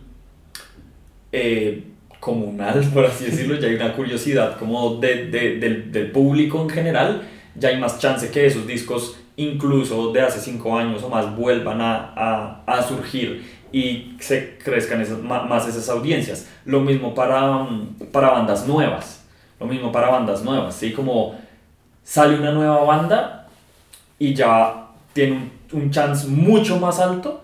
eh, 1.31 1.83
comunal, 2.19 2.83
por 2.93 3.05
así 3.05 3.25
decirlo, 3.25 3.55
ya 3.55 3.67
hay 3.67 3.75
una 3.75 3.93
curiosidad 3.93 4.57
como 4.57 4.95
de, 4.95 5.27
de, 5.27 5.57
del, 5.57 5.91
del 5.91 6.11
público 6.11 6.61
en 6.61 6.69
general 6.69 7.21
ya 7.55 7.69
hay 7.69 7.79
más 7.79 7.99
chance 7.99 8.29
que 8.29 8.45
esos 8.45 8.65
discos, 8.65 9.17
incluso 9.35 10.11
de 10.11 10.21
hace 10.21 10.39
cinco 10.39 10.77
años 10.77 11.03
o 11.03 11.09
más, 11.09 11.35
vuelvan 11.35 11.81
a, 11.81 12.13
a, 12.15 12.63
a 12.65 12.83
surgir 12.83 13.60
y 13.71 14.17
se 14.19 14.57
crezcan 14.57 15.01
esas, 15.01 15.19
más 15.19 15.67
esas 15.67 15.87
audiencias. 15.89 16.47
Lo 16.65 16.81
mismo 16.81 17.13
para, 17.13 17.67
para 18.11 18.31
bandas 18.31 18.67
nuevas, 18.67 19.25
lo 19.59 19.67
mismo 19.67 19.91
para 19.91 20.09
bandas 20.09 20.43
nuevas, 20.43 20.75
¿sí? 20.75 20.91
Como 20.91 21.35
sale 22.03 22.37
una 22.37 22.51
nueva 22.51 22.83
banda 22.83 23.47
y 24.19 24.33
ya 24.33 24.87
tiene 25.13 25.33
un, 25.33 25.51
un 25.81 25.91
chance 25.91 26.27
mucho 26.27 26.79
más 26.79 26.99
alto 26.99 27.43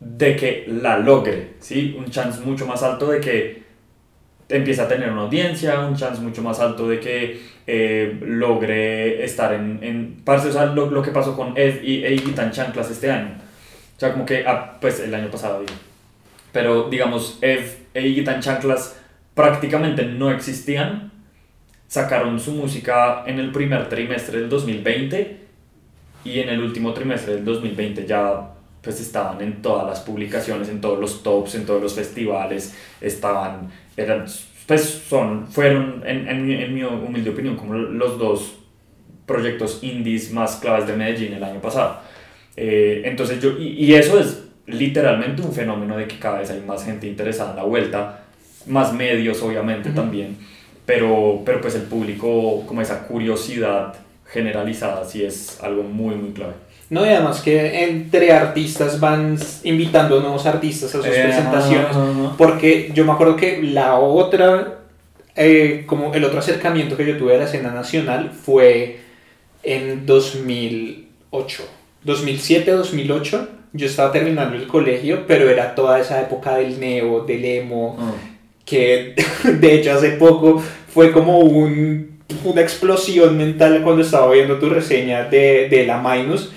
de 0.00 0.36
que 0.36 0.66
la 0.68 0.98
logre, 0.98 1.54
¿sí? 1.60 1.96
Un 1.98 2.10
chance 2.10 2.40
mucho 2.40 2.66
más 2.66 2.82
alto 2.82 3.10
de 3.10 3.20
que 3.20 3.64
empiece 4.48 4.80
a 4.82 4.88
tener 4.88 5.10
una 5.10 5.22
audiencia, 5.22 5.80
un 5.80 5.96
chance 5.96 6.20
mucho 6.20 6.42
más 6.42 6.60
alto 6.60 6.88
de 6.88 7.00
que 7.00 7.40
eh, 7.66 8.18
logre 8.22 9.24
estar 9.24 9.54
en... 9.54 9.78
en 9.82 10.16
parce, 10.24 10.48
o 10.48 10.52
sea, 10.52 10.66
lo, 10.66 10.90
lo, 10.90 11.02
que 11.02 11.10
pasó 11.10 11.34
con 11.34 11.56
Ed 11.56 11.82
y 11.82 12.04
Eigitan 12.04 12.50
Chanclas 12.50 12.90
este 12.90 13.10
año. 13.10 13.36
O 13.96 14.00
sea, 14.00 14.12
como 14.12 14.26
que, 14.26 14.44
ah, 14.46 14.78
pues 14.80 15.00
el 15.00 15.14
año 15.14 15.30
pasado, 15.30 15.60
digo. 15.60 15.72
Pero, 16.52 16.88
digamos, 16.88 17.38
Ed 17.40 17.64
e 17.94 18.00
Eigitan 18.00 18.40
Chanclas 18.40 18.96
prácticamente 19.34 20.04
no 20.04 20.30
existían. 20.30 21.12
Sacaron 21.88 22.40
su 22.40 22.52
música 22.52 23.24
en 23.26 23.38
el 23.38 23.52
primer 23.52 23.88
trimestre 23.88 24.40
del 24.40 24.48
2020 24.48 25.40
y 26.24 26.40
en 26.40 26.48
el 26.48 26.60
último 26.60 26.92
trimestre 26.92 27.34
del 27.34 27.44
2020 27.44 28.06
ya 28.06 28.50
pues 28.84 29.00
estaban 29.00 29.40
en 29.40 29.62
todas 29.62 29.86
las 29.86 30.00
publicaciones, 30.00 30.68
en 30.68 30.80
todos 30.80 30.98
los 30.98 31.22
tops, 31.22 31.54
en 31.54 31.64
todos 31.64 31.82
los 31.82 31.94
festivales, 31.94 32.76
estaban, 33.00 33.70
eran, 33.96 34.26
pues 34.66 34.82
son, 35.08 35.46
fueron, 35.46 36.02
en, 36.04 36.28
en, 36.28 36.50
en 36.50 36.74
mi 36.74 36.82
humilde 36.82 37.30
opinión, 37.30 37.56
como 37.56 37.74
los 37.74 38.18
dos 38.18 38.56
proyectos 39.24 39.82
indies 39.82 40.30
más 40.32 40.56
claves 40.56 40.86
de 40.86 40.94
Medellín 40.94 41.32
el 41.32 41.42
año 41.42 41.60
pasado. 41.60 42.00
Eh, 42.56 43.02
entonces 43.04 43.40
yo, 43.40 43.58
y, 43.58 43.84
y, 43.84 43.94
eso 43.94 44.18
es 44.18 44.42
literalmente 44.66 45.42
un 45.42 45.52
fenómeno 45.52 45.96
de 45.96 46.06
que 46.06 46.18
cada 46.18 46.38
vez 46.38 46.50
hay 46.50 46.60
más 46.60 46.84
gente 46.84 47.06
interesada 47.06 47.50
en 47.50 47.56
la 47.56 47.64
vuelta, 47.64 48.24
más 48.66 48.92
medios 48.92 49.42
obviamente 49.42 49.88
uh 49.88 49.92
-huh. 49.92 49.96
también, 49.96 50.36
pero, 50.86 51.42
pero 51.44 51.60
pues 51.60 51.74
el 51.74 51.82
público, 51.82 52.64
como 52.66 52.80
esa 52.80 53.06
curiosidad 53.06 53.94
generalizada, 54.26 55.04
sí 55.04 55.24
es 55.24 55.58
algo 55.62 55.82
muy, 55.82 56.14
muy 56.14 56.32
clave. 56.32 56.54
No, 56.90 57.04
y 57.04 57.08
además 57.08 57.40
que 57.40 57.84
entre 57.84 58.32
artistas 58.32 59.00
van 59.00 59.38
invitando 59.64 60.20
nuevos 60.20 60.44
artistas 60.46 60.94
a 60.94 60.98
sus 60.98 61.06
eh, 61.06 61.22
presentaciones, 61.24 61.96
porque 62.36 62.90
yo 62.94 63.04
me 63.04 63.12
acuerdo 63.12 63.36
que 63.36 63.62
la 63.62 63.96
otra, 63.98 64.80
eh, 65.34 65.84
como 65.86 66.12
el 66.14 66.24
otro 66.24 66.38
acercamiento 66.38 66.96
que 66.96 67.06
yo 67.06 67.16
tuve 67.16 67.34
a 67.34 67.38
la 67.38 67.44
escena 67.44 67.70
nacional 67.70 68.30
fue 68.30 69.00
en 69.62 70.04
2008, 70.04 71.62
2007, 72.04 72.70
2008, 72.70 73.48
yo 73.72 73.86
estaba 73.86 74.12
terminando 74.12 74.56
el 74.56 74.66
colegio, 74.66 75.24
pero 75.26 75.48
era 75.48 75.74
toda 75.74 75.98
esa 75.98 76.20
época 76.20 76.56
del 76.56 76.78
neo, 76.78 77.24
del 77.24 77.44
emo, 77.44 77.96
-huh. 77.98 78.64
que 78.64 79.14
de 79.44 79.74
hecho 79.74 79.92
hace 79.92 80.12
poco 80.12 80.62
fue 80.88 81.10
como 81.12 81.40
un, 81.40 82.20
una 82.44 82.60
explosión 82.60 83.36
mental 83.36 83.82
cuando 83.82 84.02
estaba 84.02 84.32
viendo 84.32 84.58
tu 84.58 84.68
reseña 84.68 85.24
de, 85.24 85.68
de 85.68 85.86
la 85.86 85.98
Minus 85.98 86.52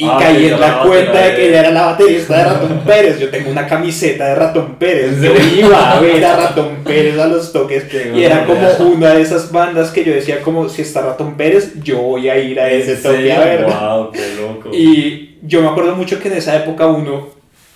y 0.00 0.04
ah, 0.06 0.16
caí 0.18 0.46
en 0.46 0.58
la, 0.58 0.80
cuenta 0.80 1.20
de 1.20 1.34
que 1.34 1.48
ella 1.48 1.60
era 1.60 1.70
la 1.72 1.86
baterista 1.86 2.38
de 2.38 2.44
Ratón 2.44 2.80
Pérez. 2.86 3.20
Yo 3.20 3.28
tengo 3.28 3.50
una 3.50 3.66
camiseta 3.66 4.28
de 4.28 4.34
Ratón 4.34 4.76
Pérez. 4.76 5.20
Yo 5.20 5.32
iba 5.58 5.92
a 5.92 6.00
ver 6.00 6.24
a 6.24 6.36
Ratón 6.36 6.76
Pérez 6.84 7.18
a 7.18 7.26
los 7.26 7.52
toques. 7.52 7.84
y 7.92 8.22
era 8.22 8.46
como 8.46 8.66
una 8.92 9.10
de 9.10 9.20
esas 9.20 9.52
bandas 9.52 9.90
que 9.90 10.02
yo 10.02 10.14
decía 10.14 10.40
como 10.40 10.70
si 10.70 10.80
está 10.82 11.02
Ratón 11.02 11.34
Pérez, 11.36 11.74
yo 11.82 11.98
voy 11.98 12.30
a 12.30 12.38
ir 12.38 12.58
a 12.58 12.70
ese 12.70 12.96
toque 12.96 13.30
a 13.30 13.40
ver. 13.40 13.64
Wow, 13.64 14.10
qué 14.10 14.34
loco. 14.40 14.70
Y 14.72 15.38
yo 15.42 15.60
me 15.60 15.68
acuerdo 15.68 15.94
mucho 15.96 16.18
que 16.18 16.28
en 16.28 16.38
esa 16.38 16.56
época 16.56 16.86
uno 16.86 17.28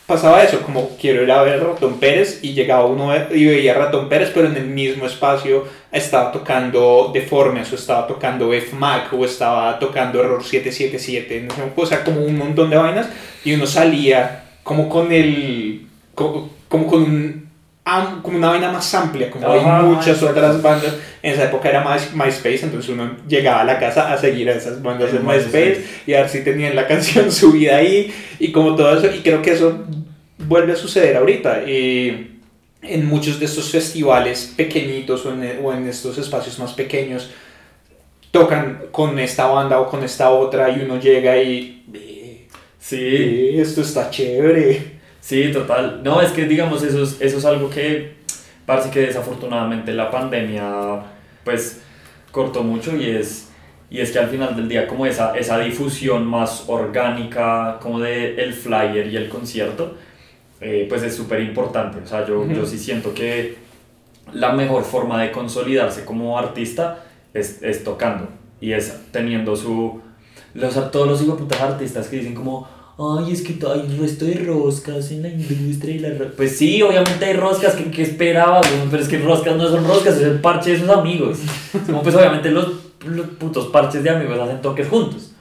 pasaba 0.07 0.43
eso, 0.43 0.61
como 0.63 0.91
quiero 1.01 1.23
ir 1.23 1.31
a 1.31 1.43
ver 1.43 1.55
a 1.55 1.65
Ratón 1.65 1.99
Pérez 1.99 2.41
y 2.43 2.53
llegaba 2.53 2.87
uno 2.87 3.13
y 3.33 3.47
veía 3.47 3.75
a 3.75 3.79
Ratón 3.79 4.09
Pérez, 4.09 4.31
pero 4.35 4.49
en 4.49 4.57
el 4.57 4.67
mismo 4.67 5.07
espacio 5.07 5.65
estaba 5.91 6.31
tocando 6.33 7.11
Deformes 7.13 7.73
o 7.73 7.77
estaba 7.77 8.07
tocando 8.07 8.53
FMAC 8.53 9.13
o 9.15 9.25
estaba 9.25 9.79
tocando 9.79 10.21
Error 10.21 10.45
777, 10.45 11.49
o 11.77 11.87
sea, 11.87 12.05
como 12.05 12.21
un 12.21 12.37
montón 12.37 12.71
de 12.71 12.77
vainas 12.77 13.09
y 13.45 13.55
uno 13.55 13.67
salía 13.67 14.45
como 14.63 14.89
con 14.89 15.13
el, 15.13 15.87
como, 16.15 16.51
como 16.69 16.87
con 16.87 17.44
como 18.23 18.39
una 18.39 18.49
vaina 18.49 18.73
más 18.73 18.95
amplia, 18.95 19.31
como 19.31 19.47
Ajá, 19.47 19.81
hay 19.81 19.85
muchas 19.85 20.23
otras 20.23 20.63
bandas. 20.63 20.95
En 21.23 21.35
esa 21.35 21.45
época 21.45 21.69
era 21.69 21.85
más 21.85 22.15
MySpace, 22.15 22.61
entonces 22.63 22.89
uno 22.91 23.17
llegaba 23.29 23.61
a 23.61 23.65
la 23.65 23.79
casa 23.79 24.13
a 24.13 24.17
seguir 24.17 24.49
a 24.49 24.55
esas 24.55 24.83
bandas 24.83 25.13
de 25.13 25.19
MySpace 25.19 25.85
y 26.07 26.15
a 26.15 26.23
ver 26.23 26.31
si 26.31 26.43
tenían 26.43 26.75
la 26.75 26.87
canción 26.89 27.31
subida 27.31 27.77
ahí 27.77 28.13
y 28.39 28.53
como 28.53 28.75
todo 28.75 28.97
eso. 28.97 29.15
Y 29.15 29.21
creo 29.21 29.43
que 29.43 29.53
eso 29.53 29.85
vuelve 30.39 30.73
a 30.73 30.77
suceder 30.77 31.17
ahorita. 31.17 31.65
Y 31.69 32.41
en 32.81 33.07
muchos 33.07 33.39
de 33.39 33.47
estos 33.47 33.71
festivales 33.71 34.55
pequeñitos 34.57 35.27
o 35.27 35.35
en, 35.35 35.61
o 35.63 35.73
en 35.73 35.87
estos 35.87 36.17
espacios 36.17 36.59
más 36.59 36.73
pequeños 36.73 37.31
tocan 38.31 38.87
con 38.91 39.19
esta 39.19 39.47
banda 39.47 39.79
o 39.79 39.89
con 39.89 40.03
esta 40.03 40.31
otra 40.31 40.71
y 40.71 40.83
uno 40.83 40.99
llega 40.99 41.37
y... 41.37 41.85
Sí. 42.81 43.59
Esto 43.59 43.81
está 43.81 44.11
chévere. 44.11 44.94
Sí, 45.25 45.51
total. 45.53 46.03
No, 46.05 46.21
es 46.21 46.33
que 46.33 46.45
digamos, 46.45 46.83
eso 46.83 47.03
es, 47.03 47.19
eso 47.19 47.39
es 47.39 47.45
algo 47.47 47.71
que 47.71 48.13
parece 48.67 48.91
que 48.91 49.01
desafortunadamente 49.01 49.95
la 49.95 50.11
pandemia 50.11 51.01
pues 51.43 51.81
cortó 52.31 52.63
mucho 52.63 52.95
y 52.95 53.09
es, 53.09 53.49
y 53.89 54.01
es 54.01 54.13
que 54.13 54.19
al 54.19 54.29
final 54.29 54.55
del 54.55 54.69
día 54.69 54.87
como 54.87 55.07
esa, 55.07 55.35
esa 55.35 55.59
difusión 55.61 56.27
más 56.27 56.65
orgánica 56.67 57.79
como 57.81 58.01
de 58.01 58.35
el 58.35 58.53
flyer 58.53 59.07
y 59.07 59.17
el 59.17 59.31
concierto 59.31 59.97
eh, 60.61 60.85
pues 60.91 61.03
es 61.03 61.17
súper 61.17 61.41
importante. 61.41 62.01
O 62.05 62.07
sea, 62.07 62.27
yo, 62.27 62.41
uh 62.41 62.47
-huh. 62.47 62.57
yo 62.57 62.67
sí 62.67 62.79
siento 62.79 63.15
que 63.15 63.57
la 64.35 64.53
mejor 64.53 64.85
forma 64.85 65.23
de 65.23 65.33
consolidarse 65.33 66.05
como 66.05 66.39
artista 66.39 67.03
es, 67.33 67.63
es 67.63 67.83
tocando 67.83 68.29
y 68.61 68.73
es 68.73 68.95
teniendo 69.11 69.57
su... 69.57 70.03
Los, 70.53 70.75
todos 70.91 71.09
los 71.09 71.39
putas 71.39 71.63
artistas 71.63 72.09
que 72.09 72.17
dicen 72.17 72.35
como 72.35 72.69
ay, 72.99 73.33
es 73.33 73.43
que 73.43 73.59
hay 73.67 73.81
un 73.81 73.99
resto 74.01 74.25
de 74.25 74.35
roscas 74.35 75.11
en 75.11 75.23
la 75.23 75.29
industria 75.29 75.95
y 75.95 75.99
la 75.99 76.11
Pues 76.37 76.57
sí, 76.57 76.81
obviamente 76.83 77.25
hay 77.25 77.35
roscas 77.35 77.75
que, 77.75 77.91
que 77.91 78.03
esperabas, 78.03 78.67
pero 78.91 79.03
es 79.03 79.09
que 79.09 79.19
roscas 79.19 79.57
no 79.57 79.69
son 79.69 79.87
roscas, 79.87 80.17
es 80.17 80.23
el 80.23 80.41
parche 80.41 80.73
de 80.73 80.81
sus 80.81 80.89
amigos. 80.89 81.39
Como 81.87 82.03
pues 82.03 82.15
obviamente 82.15 82.51
los, 82.51 82.69
los 83.07 83.27
putos 83.39 83.67
parches 83.69 84.03
de 84.03 84.11
amigos 84.11 84.39
hacen 84.39 84.61
toques 84.63 84.89
juntos. 84.89 85.33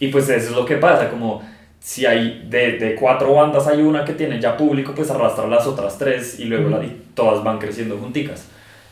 Y 0.00 0.08
pues 0.08 0.28
eso 0.28 0.50
es 0.50 0.56
lo 0.56 0.64
que 0.64 0.76
pasa, 0.76 1.10
como 1.10 1.42
si 1.80 2.06
hay 2.06 2.46
de, 2.48 2.78
de 2.78 2.94
cuatro 2.94 3.34
bandas 3.34 3.66
hay 3.66 3.80
una 3.82 4.04
que 4.04 4.12
tiene 4.12 4.40
ya 4.40 4.56
público, 4.56 4.92
pues 4.94 5.10
arrastra 5.10 5.48
las 5.48 5.66
otras 5.66 5.98
tres 5.98 6.38
y 6.38 6.44
luego 6.44 6.68
la, 6.68 6.84
y 6.84 7.02
todas 7.14 7.42
van 7.42 7.58
creciendo 7.58 7.96
junticas. 7.96 8.46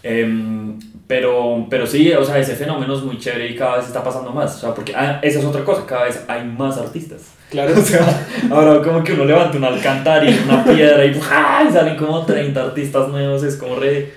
Um, 0.05 0.78
pero, 1.06 1.66
pero 1.70 1.86
sí, 1.86 2.12
o 2.12 2.24
sea, 2.24 2.38
ese 2.38 2.56
fenómeno 2.56 2.97
es 2.97 3.02
muy 3.02 3.18
chévere 3.18 3.48
y 3.48 3.56
cada 3.56 3.76
vez 3.76 3.86
está 3.86 4.02
pasando 4.02 4.32
más. 4.32 4.56
O 4.56 4.59
sea, 4.59 4.74
porque 4.74 4.93
ah, 4.97 5.20
esa 5.22 5.38
es 5.38 5.44
otra 5.44 5.64
cosa, 5.64 5.86
cada 5.86 6.05
vez 6.05 6.24
hay 6.26 6.44
más 6.44 6.76
artistas. 6.78 7.36
Claro. 7.51 7.74
O 7.78 7.82
sea, 7.82 8.27
ahora 8.51 8.82
como 8.82 9.02
que 9.05 9.12
uno 9.12 9.24
levanta 9.24 9.56
un 9.56 9.64
alcantarilla, 9.64 10.43
una 10.44 10.64
piedra 10.64 11.05
y, 11.05 11.10
y 11.10 11.73
salen 11.73 11.97
como 11.97 12.24
30 12.24 12.60
artistas 12.60 13.09
nuevos. 13.09 13.43
Es 13.43 13.56
como 13.56 13.77
re. 13.77 14.12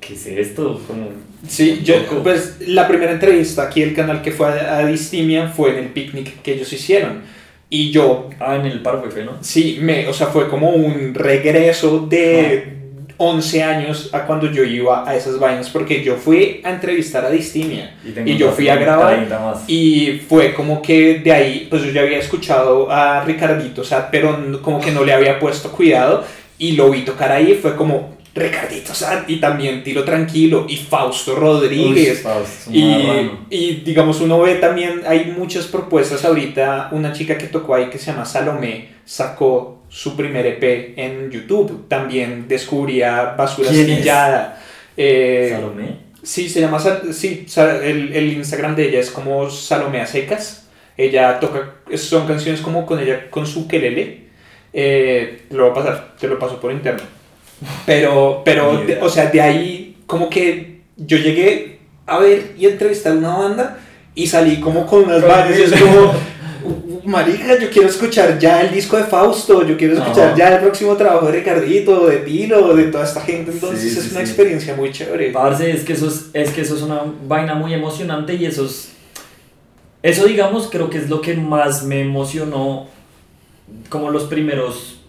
¿Qué 0.00 0.14
es 0.14 0.26
esto? 0.26 0.80
Como, 0.86 1.08
sí, 1.46 1.80
yo, 1.84 1.94
pues 2.22 2.56
la 2.60 2.86
primera 2.86 3.12
entrevista 3.12 3.64
aquí 3.64 3.82
el 3.82 3.94
canal 3.94 4.22
que 4.22 4.30
fue 4.30 4.46
a, 4.48 4.78
a 4.78 4.86
Distimia 4.86 5.48
fue 5.48 5.70
en 5.70 5.84
el 5.84 5.88
picnic 5.90 6.42
que 6.42 6.54
ellos 6.54 6.72
hicieron. 6.72 7.22
Y 7.68 7.90
yo. 7.90 8.30
Ah, 8.38 8.56
en 8.56 8.66
el 8.66 8.80
parque 8.80 9.24
¿no? 9.24 9.38
Sí, 9.42 9.78
me, 9.80 10.06
o 10.06 10.12
sea, 10.12 10.28
fue 10.28 10.48
como 10.48 10.70
un 10.70 11.14
regreso 11.14 12.06
de. 12.08 12.64
Ah 12.64 12.75
11 13.18 13.62
años 13.62 14.10
a 14.12 14.26
cuando 14.26 14.50
yo 14.50 14.62
iba 14.62 15.08
a 15.08 15.16
esas 15.16 15.38
vainas 15.38 15.70
porque 15.70 16.02
yo 16.02 16.16
fui 16.16 16.60
a 16.64 16.70
entrevistar 16.70 17.24
a 17.24 17.30
Distimia 17.30 17.94
y, 18.04 18.32
y 18.32 18.36
yo 18.36 18.52
fui 18.52 18.68
a 18.68 18.76
grabar 18.76 19.26
y 19.66 20.20
fue 20.28 20.52
como 20.54 20.82
que 20.82 21.20
de 21.20 21.32
ahí 21.32 21.66
pues 21.70 21.82
yo 21.82 21.90
ya 21.90 22.02
había 22.02 22.18
escuchado 22.18 22.90
a 22.90 23.24
Ricardito 23.24 23.80
o 23.80 23.84
sea 23.84 24.10
pero 24.10 24.60
como 24.60 24.80
que 24.80 24.90
no 24.90 25.04
le 25.04 25.12
había 25.14 25.38
puesto 25.38 25.72
cuidado 25.72 26.24
y 26.58 26.72
lo 26.72 26.90
vi 26.90 27.02
tocar 27.02 27.32
ahí 27.32 27.54
fue 27.54 27.74
como 27.74 28.16
Ricardito 28.36 28.94
Sad 28.94 29.26
y 29.28 29.40
también 29.40 29.82
Tiro 29.82 30.04
Tranquilo 30.04 30.66
y 30.68 30.76
Fausto 30.76 31.34
Rodríguez. 31.34 32.18
Uy, 32.18 32.22
Fausto, 32.22 32.70
y, 32.70 33.30
y, 33.48 33.74
digamos, 33.76 34.20
uno 34.20 34.38
ve 34.40 34.56
también, 34.56 35.02
hay 35.06 35.34
muchas 35.36 35.64
propuestas 35.64 36.22
ahorita. 36.22 36.90
Una 36.92 37.14
chica 37.14 37.38
que 37.38 37.46
tocó 37.46 37.74
ahí 37.74 37.86
que 37.86 37.98
se 37.98 38.12
llama 38.12 38.26
Salomé 38.26 38.88
sacó 39.06 39.75
su 39.88 40.16
primer 40.16 40.46
EP 40.46 40.98
en 40.98 41.30
YouTube. 41.30 41.86
También 41.88 42.46
descubría 42.48 43.34
Basura 43.36 43.70
Astillada. 43.70 44.60
Eh, 44.96 45.50
¿Salomé? 45.52 46.06
Sí, 46.22 46.48
se 46.48 46.60
llama, 46.60 46.80
sí, 47.12 47.46
el, 47.56 48.12
el 48.12 48.32
Instagram 48.32 48.74
de 48.74 48.88
ella 48.88 49.00
es 49.00 49.10
como 49.10 49.48
Salomé 49.50 50.00
a 50.00 50.06
secas. 50.06 50.68
Ella 50.96 51.38
toca, 51.38 51.74
son 51.96 52.26
canciones 52.26 52.60
como 52.60 52.84
con 52.86 52.98
ella, 52.98 53.30
con 53.30 53.46
su 53.46 53.68
quelele. 53.68 54.26
Eh, 54.72 55.42
lo 55.50 55.64
voy 55.64 55.70
a 55.70 55.74
pasar, 55.74 56.16
te 56.18 56.26
lo 56.26 56.38
paso 56.38 56.60
por 56.60 56.72
interno 56.72 57.16
pero, 57.84 58.42
pero 58.44 58.82
de, 58.84 59.00
o 59.00 59.08
sea, 59.08 59.26
de 59.26 59.40
ahí 59.40 59.96
como 60.06 60.28
que 60.28 60.80
yo 60.96 61.18
llegué 61.18 61.78
a 62.06 62.18
ver 62.18 62.52
y 62.58 62.66
entrevistar 62.66 63.16
una 63.16 63.36
banda 63.36 63.78
y 64.14 64.26
salí 64.26 64.60
como 64.60 64.86
con 64.86 65.04
unas 65.04 65.22
vallas 65.22 65.58
y 65.58 65.62
es 65.62 65.72
como, 65.72 66.12
marica, 67.04 67.58
yo 67.58 67.70
quiero 67.70 67.88
escuchar 67.88 68.38
ya 68.38 68.62
el 68.62 68.72
disco 68.72 68.96
de 68.96 69.04
Fausto, 69.04 69.66
yo 69.66 69.76
quiero 69.76 69.94
escuchar 69.94 70.36
ya 70.36 70.54
el 70.54 70.60
próximo 70.60 70.96
trabajo 70.96 71.26
de 71.26 71.32
Ricardito, 71.32 72.06
de 72.06 72.18
Tilo, 72.18 72.74
de 72.74 72.84
toda 72.84 73.04
esta 73.04 73.20
gente, 73.20 73.52
entonces 73.52 73.80
sí, 73.80 73.90
sí, 73.90 73.98
es 73.98 74.10
una 74.12 74.20
sí. 74.20 74.26
experiencia 74.26 74.74
muy 74.74 74.92
chévere. 74.92 75.30
Parce, 75.30 75.70
es 75.70 75.84
que, 75.84 75.92
eso 75.92 76.08
es, 76.08 76.30
es 76.32 76.50
que 76.50 76.62
eso 76.62 76.76
es 76.76 76.82
una 76.82 77.02
vaina 77.26 77.54
muy 77.54 77.74
emocionante 77.74 78.34
y 78.34 78.46
eso 78.46 78.66
es, 78.66 78.92
eso 80.02 80.26
digamos 80.26 80.68
creo 80.70 80.90
que 80.90 80.98
es 80.98 81.08
lo 81.08 81.20
que 81.20 81.34
más 81.34 81.84
me 81.84 82.00
emocionó 82.00 82.86
como 83.88 84.10
los 84.10 84.24
primeros 84.24 85.00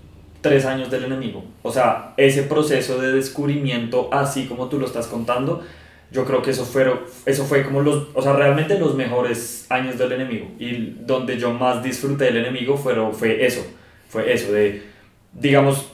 tres 0.41 0.65
años 0.65 0.89
del 0.89 1.05
enemigo. 1.05 1.43
O 1.63 1.71
sea, 1.71 2.13
ese 2.17 2.43
proceso 2.43 2.99
de 2.99 3.11
descubrimiento, 3.11 4.09
así 4.11 4.45
como 4.45 4.67
tú 4.67 4.79
lo 4.79 4.85
estás 4.85 5.07
contando, 5.07 5.63
yo 6.11 6.23
creo 6.25 6.41
que 6.41 6.51
eso, 6.51 6.65
fueron, 6.65 7.01
eso 7.25 7.43
fue 7.43 7.63
como 7.63 7.81
los, 7.81 8.07
o 8.13 8.21
sea, 8.21 8.33
realmente 8.33 8.79
los 8.79 8.95
mejores 8.95 9.65
años 9.69 9.97
del 9.97 10.13
enemigo. 10.13 10.47
Y 10.57 10.95
donde 11.01 11.37
yo 11.37 11.51
más 11.53 11.83
disfruté 11.83 12.25
del 12.25 12.37
enemigo 12.37 12.77
fueron, 12.77 13.13
fue 13.13 13.45
eso, 13.45 13.65
fue 14.07 14.31
eso 14.31 14.51
de, 14.51 14.83
digamos, 15.33 15.91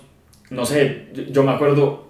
no 0.50 0.66
sé, 0.66 1.08
yo 1.32 1.44
me 1.44 1.52
acuerdo, 1.52 2.10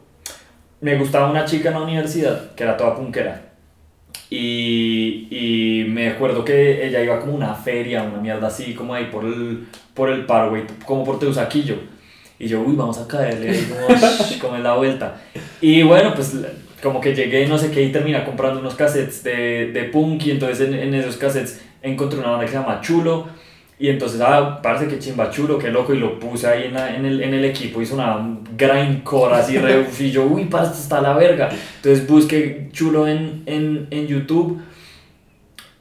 me 0.82 0.98
gustaba 0.98 1.32
una 1.32 1.46
chica 1.46 1.70
en 1.70 1.76
la 1.76 1.82
universidad 1.82 2.54
que 2.56 2.64
era 2.64 2.76
toda 2.76 2.96
punkera. 2.96 3.50
Y, 4.30 5.28
y, 5.30 5.86
me 5.90 6.10
acuerdo 6.10 6.44
que 6.44 6.88
ella 6.88 7.04
iba 7.04 7.20
como 7.20 7.34
a 7.34 7.36
una 7.36 7.54
feria, 7.54 8.04
una 8.04 8.18
mierda 8.18 8.48
así, 8.48 8.74
como 8.74 8.94
ahí 8.94 9.06
por 9.06 9.24
el, 9.24 9.68
por 9.94 10.10
el 10.10 10.26
Parkway, 10.26 10.64
como 10.86 11.04
por 11.04 11.20
Teusaquillo. 11.20 11.76
Y 12.40 12.48
yo, 12.48 12.62
uy, 12.62 12.76
vamos 12.76 12.98
a 12.98 13.08
caerle, 13.08 13.58
como, 13.70 14.42
como 14.42 14.56
en 14.56 14.64
la 14.64 14.74
vuelta. 14.74 15.22
Y 15.62 15.84
bueno, 15.84 16.14
pues 16.16 16.36
como 16.84 17.00
que 17.02 17.16
llegué, 17.16 17.48
no 17.48 17.58
sé 17.58 17.72
qué, 17.72 17.82
y 17.82 17.92
terminé 17.92 18.24
comprando 18.24 18.60
unos 18.60 18.76
cassettes 18.76 19.24
de, 19.24 19.72
de 19.72 19.84
punk, 19.86 20.28
y 20.28 20.32
entonces 20.32 20.68
en, 20.68 20.74
en, 20.74 20.94
esos 20.94 21.18
cassettes 21.18 21.62
encontré 21.82 22.20
una 22.20 22.32
banda 22.32 22.46
que 22.46 22.52
se 22.52 22.58
llama 22.58 22.82
Chulo, 22.82 23.28
y 23.80 23.90
entonces, 23.90 24.22
ah, 24.22 24.62
parece 24.62 24.88
que 24.88 25.00
chimba 25.00 25.30
chulo, 25.30 25.58
qué 25.58 25.70
loco, 25.70 25.94
y 25.94 26.00
lo 26.00 26.20
puse 26.20 26.48
ahí 26.48 26.66
en, 26.66 26.78
en, 26.78 27.06
el, 27.06 27.24
en 27.24 27.34
el 27.34 27.44
equipo, 27.44 27.82
hizo 27.82 27.96
una 27.96 28.38
grindcore 28.56 29.36
así, 29.36 29.58
re, 29.58 29.86
y 30.00 30.12
yo, 30.12 30.26
uy, 30.26 30.46
para 30.46 30.66
esto 30.66 30.78
está 30.78 31.02
la 31.02 31.14
verga. 31.14 31.50
Entonces 31.78 32.08
busqué 32.08 32.70
chulo 32.72 33.08
en, 33.08 33.44
en, 33.46 33.88
en 33.90 34.08
YouTube 34.08 34.62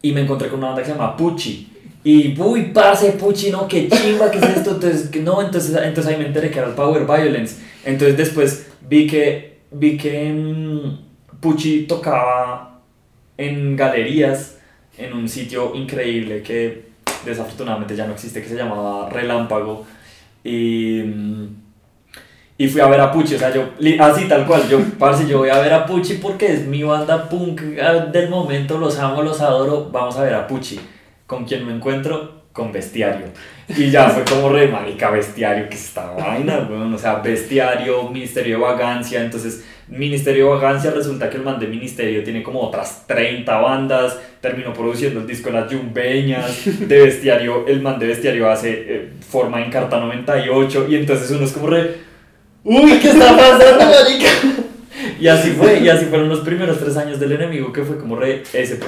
y 0.00 0.12
me 0.12 0.22
encontré 0.22 0.48
con 0.48 0.58
una 0.58 0.68
banda 0.68 0.82
que 0.82 0.88
se 0.88 0.94
llama 0.94 1.16
Pucci. 1.16 1.68
Y, 2.02 2.36
uy, 2.40 2.72
parce, 2.74 3.12
Pucci, 3.12 3.50
no, 3.50 3.68
qué 3.68 3.88
chimba, 3.88 4.30
qué 4.30 4.38
es 4.38 4.56
esto. 4.56 4.72
Entonces, 4.72 5.10
no, 5.22 5.40
entonces, 5.40 5.76
entonces 5.80 6.12
ahí 6.12 6.18
me 6.18 6.26
enteré 6.26 6.50
que 6.50 6.58
era 6.58 6.68
el 6.68 6.74
Power 6.74 7.04
Violence. 7.04 7.56
Entonces 7.84 8.16
después 8.16 8.66
vi 8.88 9.06
que, 9.06 9.51
vi 9.72 9.96
que 9.96 10.32
mm, 10.32 11.40
Pucci 11.40 11.86
tocaba 11.86 12.80
en 13.36 13.76
galerías, 13.76 14.58
en 14.96 15.12
un 15.14 15.28
sitio 15.28 15.74
increíble 15.74 16.42
que 16.42 16.92
desafortunadamente 17.24 17.96
ya 17.96 18.06
no 18.06 18.12
existe, 18.12 18.42
que 18.42 18.48
se 18.48 18.56
llamaba 18.56 19.08
Relámpago. 19.08 19.86
Y, 20.44 21.02
y 22.58 22.68
fui 22.68 22.80
a 22.80 22.86
ver 22.86 23.00
a 23.00 23.10
Pucci, 23.10 23.34
o 23.34 23.38
sea, 23.38 23.52
yo, 23.52 23.70
así 24.00 24.28
tal 24.28 24.46
cual, 24.46 24.68
yo, 24.68 24.78
parce, 24.98 25.26
yo 25.26 25.38
voy 25.38 25.48
a 25.48 25.58
ver 25.58 25.72
a 25.72 25.86
Pucci 25.86 26.14
porque 26.14 26.52
es 26.52 26.66
mi 26.66 26.82
banda 26.82 27.28
punk 27.28 27.60
del 27.60 28.28
momento, 28.28 28.78
los 28.78 28.98
amo, 28.98 29.22
los 29.22 29.40
adoro, 29.40 29.88
vamos 29.90 30.16
a 30.16 30.22
ver 30.22 30.34
a 30.34 30.46
Pucci. 30.46 30.78
¿Con 31.26 31.44
quien 31.44 31.66
me 31.66 31.74
encuentro? 31.74 32.42
Con 32.52 32.72
Bestiario. 32.72 33.26
Y 33.68 33.90
ya 33.90 34.08
fue 34.10 34.24
como 34.24 34.48
re 34.48 34.68
marica 34.68 35.10
Bestiario, 35.10 35.68
que 35.68 35.76
esta 35.76 36.10
vaina, 36.12 36.60
bueno, 36.60 36.94
o 36.94 36.98
sea, 36.98 37.16
Bestiario, 37.16 38.08
Ministerio 38.10 38.56
de 38.56 38.62
Vagancia, 38.62 39.22
entonces 39.22 39.64
Ministerio 39.88 40.46
de 40.46 40.50
Vagancia 40.54 40.90
resulta 40.90 41.28
que 41.30 41.36
el 41.36 41.42
man 41.42 41.58
de 41.58 41.66
Ministerio 41.66 42.24
tiene 42.24 42.42
como 42.42 42.60
otras 42.60 43.06
30 43.06 43.56
bandas, 43.58 44.18
terminó 44.40 44.72
produciendo 44.72 45.20
el 45.20 45.26
disco 45.26 45.50
Las 45.50 45.70
Yumbeñas, 45.70 46.88
de 46.88 47.02
Bestiario, 47.02 47.66
el 47.66 47.80
man 47.80 47.98
de 47.98 48.06
Bestiario 48.06 48.50
hace 48.50 48.70
eh, 48.72 49.08
forma 49.28 49.62
en 49.64 49.70
Carta 49.70 49.98
98, 49.98 50.86
y 50.88 50.96
entonces 50.96 51.30
uno 51.30 51.44
es 51.44 51.52
como 51.52 51.68
re, 51.68 51.96
uy, 52.64 52.98
¿qué 52.98 53.10
está 53.10 53.36
pasando, 53.36 53.84
marica? 53.84 54.28
Y 55.20 55.28
así 55.28 55.50
fue, 55.50 55.80
y 55.80 55.88
así 55.88 56.06
fueron 56.06 56.28
los 56.28 56.40
primeros 56.40 56.78
tres 56.78 56.96
años 56.96 57.20
del 57.20 57.32
enemigo, 57.32 57.72
que 57.72 57.82
fue 57.82 57.96
como 57.96 58.16
re 58.16 58.42
ese... 58.52 58.78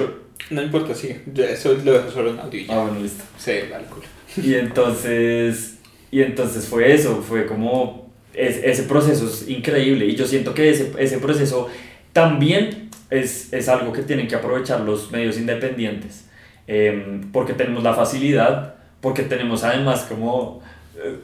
No 0.50 0.62
importa, 0.62 0.94
sí, 0.94 1.16
eso 1.36 1.74
lo 1.84 1.92
dejo 1.92 2.10
solo 2.10 2.30
en 2.30 2.40
audio. 2.40 2.64
Ah, 2.68 2.82
bueno, 2.82 3.00
listo. 3.00 3.24
Sí, 3.38 3.52
vale, 3.70 3.84
cool. 3.88 4.02
Y 4.36 4.54
entonces, 4.54 5.78
y 6.10 6.22
entonces 6.22 6.66
fue 6.66 6.92
eso, 6.92 7.22
fue 7.22 7.46
como, 7.46 8.12
es, 8.32 8.60
ese 8.62 8.84
proceso 8.84 9.26
es 9.26 9.48
increíble, 9.48 10.06
y 10.06 10.16
yo 10.16 10.26
siento 10.26 10.54
que 10.54 10.70
ese, 10.70 10.92
ese 10.98 11.18
proceso 11.18 11.68
también 12.12 12.90
es, 13.10 13.52
es, 13.52 13.68
algo 13.68 13.92
que 13.92 14.02
tienen 14.02 14.28
que 14.28 14.34
aprovechar 14.34 14.80
los 14.80 15.10
medios 15.10 15.38
independientes, 15.38 16.28
eh, 16.66 17.20
porque 17.32 17.52
tenemos 17.52 17.82
la 17.82 17.94
facilidad, 17.94 18.74
porque 19.00 19.22
tenemos 19.22 19.64
además 19.64 20.06
como, 20.08 20.62
eh, 20.96 21.16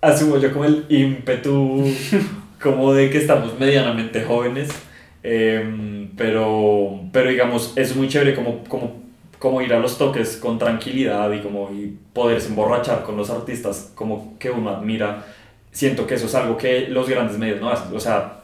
asumo 0.00 0.38
yo 0.38 0.52
como 0.52 0.64
el 0.64 0.84
ímpetu, 0.88 1.84
como 2.62 2.92
de 2.92 3.10
que 3.10 3.18
estamos 3.18 3.58
medianamente 3.58 4.22
jóvenes, 4.22 4.70
eh, 5.22 6.08
pero, 6.16 7.00
pero 7.12 7.30
digamos, 7.30 7.72
es 7.76 7.96
muy 7.96 8.08
chévere 8.08 8.34
como, 8.34 8.64
como, 8.64 9.03
como 9.44 9.60
ir 9.60 9.74
a 9.74 9.78
los 9.78 9.98
toques 9.98 10.38
con 10.38 10.58
tranquilidad 10.58 11.30
y 11.30 11.40
como 11.40 11.70
y 11.70 11.94
poderse 12.14 12.48
emborrachar 12.48 13.02
con 13.02 13.14
los 13.18 13.28
artistas 13.28 13.92
como 13.94 14.38
que 14.38 14.50
uno 14.50 14.70
admira. 14.70 15.22
Siento 15.70 16.06
que 16.06 16.14
eso 16.14 16.24
es 16.24 16.34
algo 16.34 16.56
que 16.56 16.88
los 16.88 17.06
grandes 17.06 17.36
medios 17.36 17.60
no 17.60 17.68
hacen. 17.68 17.94
O 17.94 18.00
sea, 18.00 18.40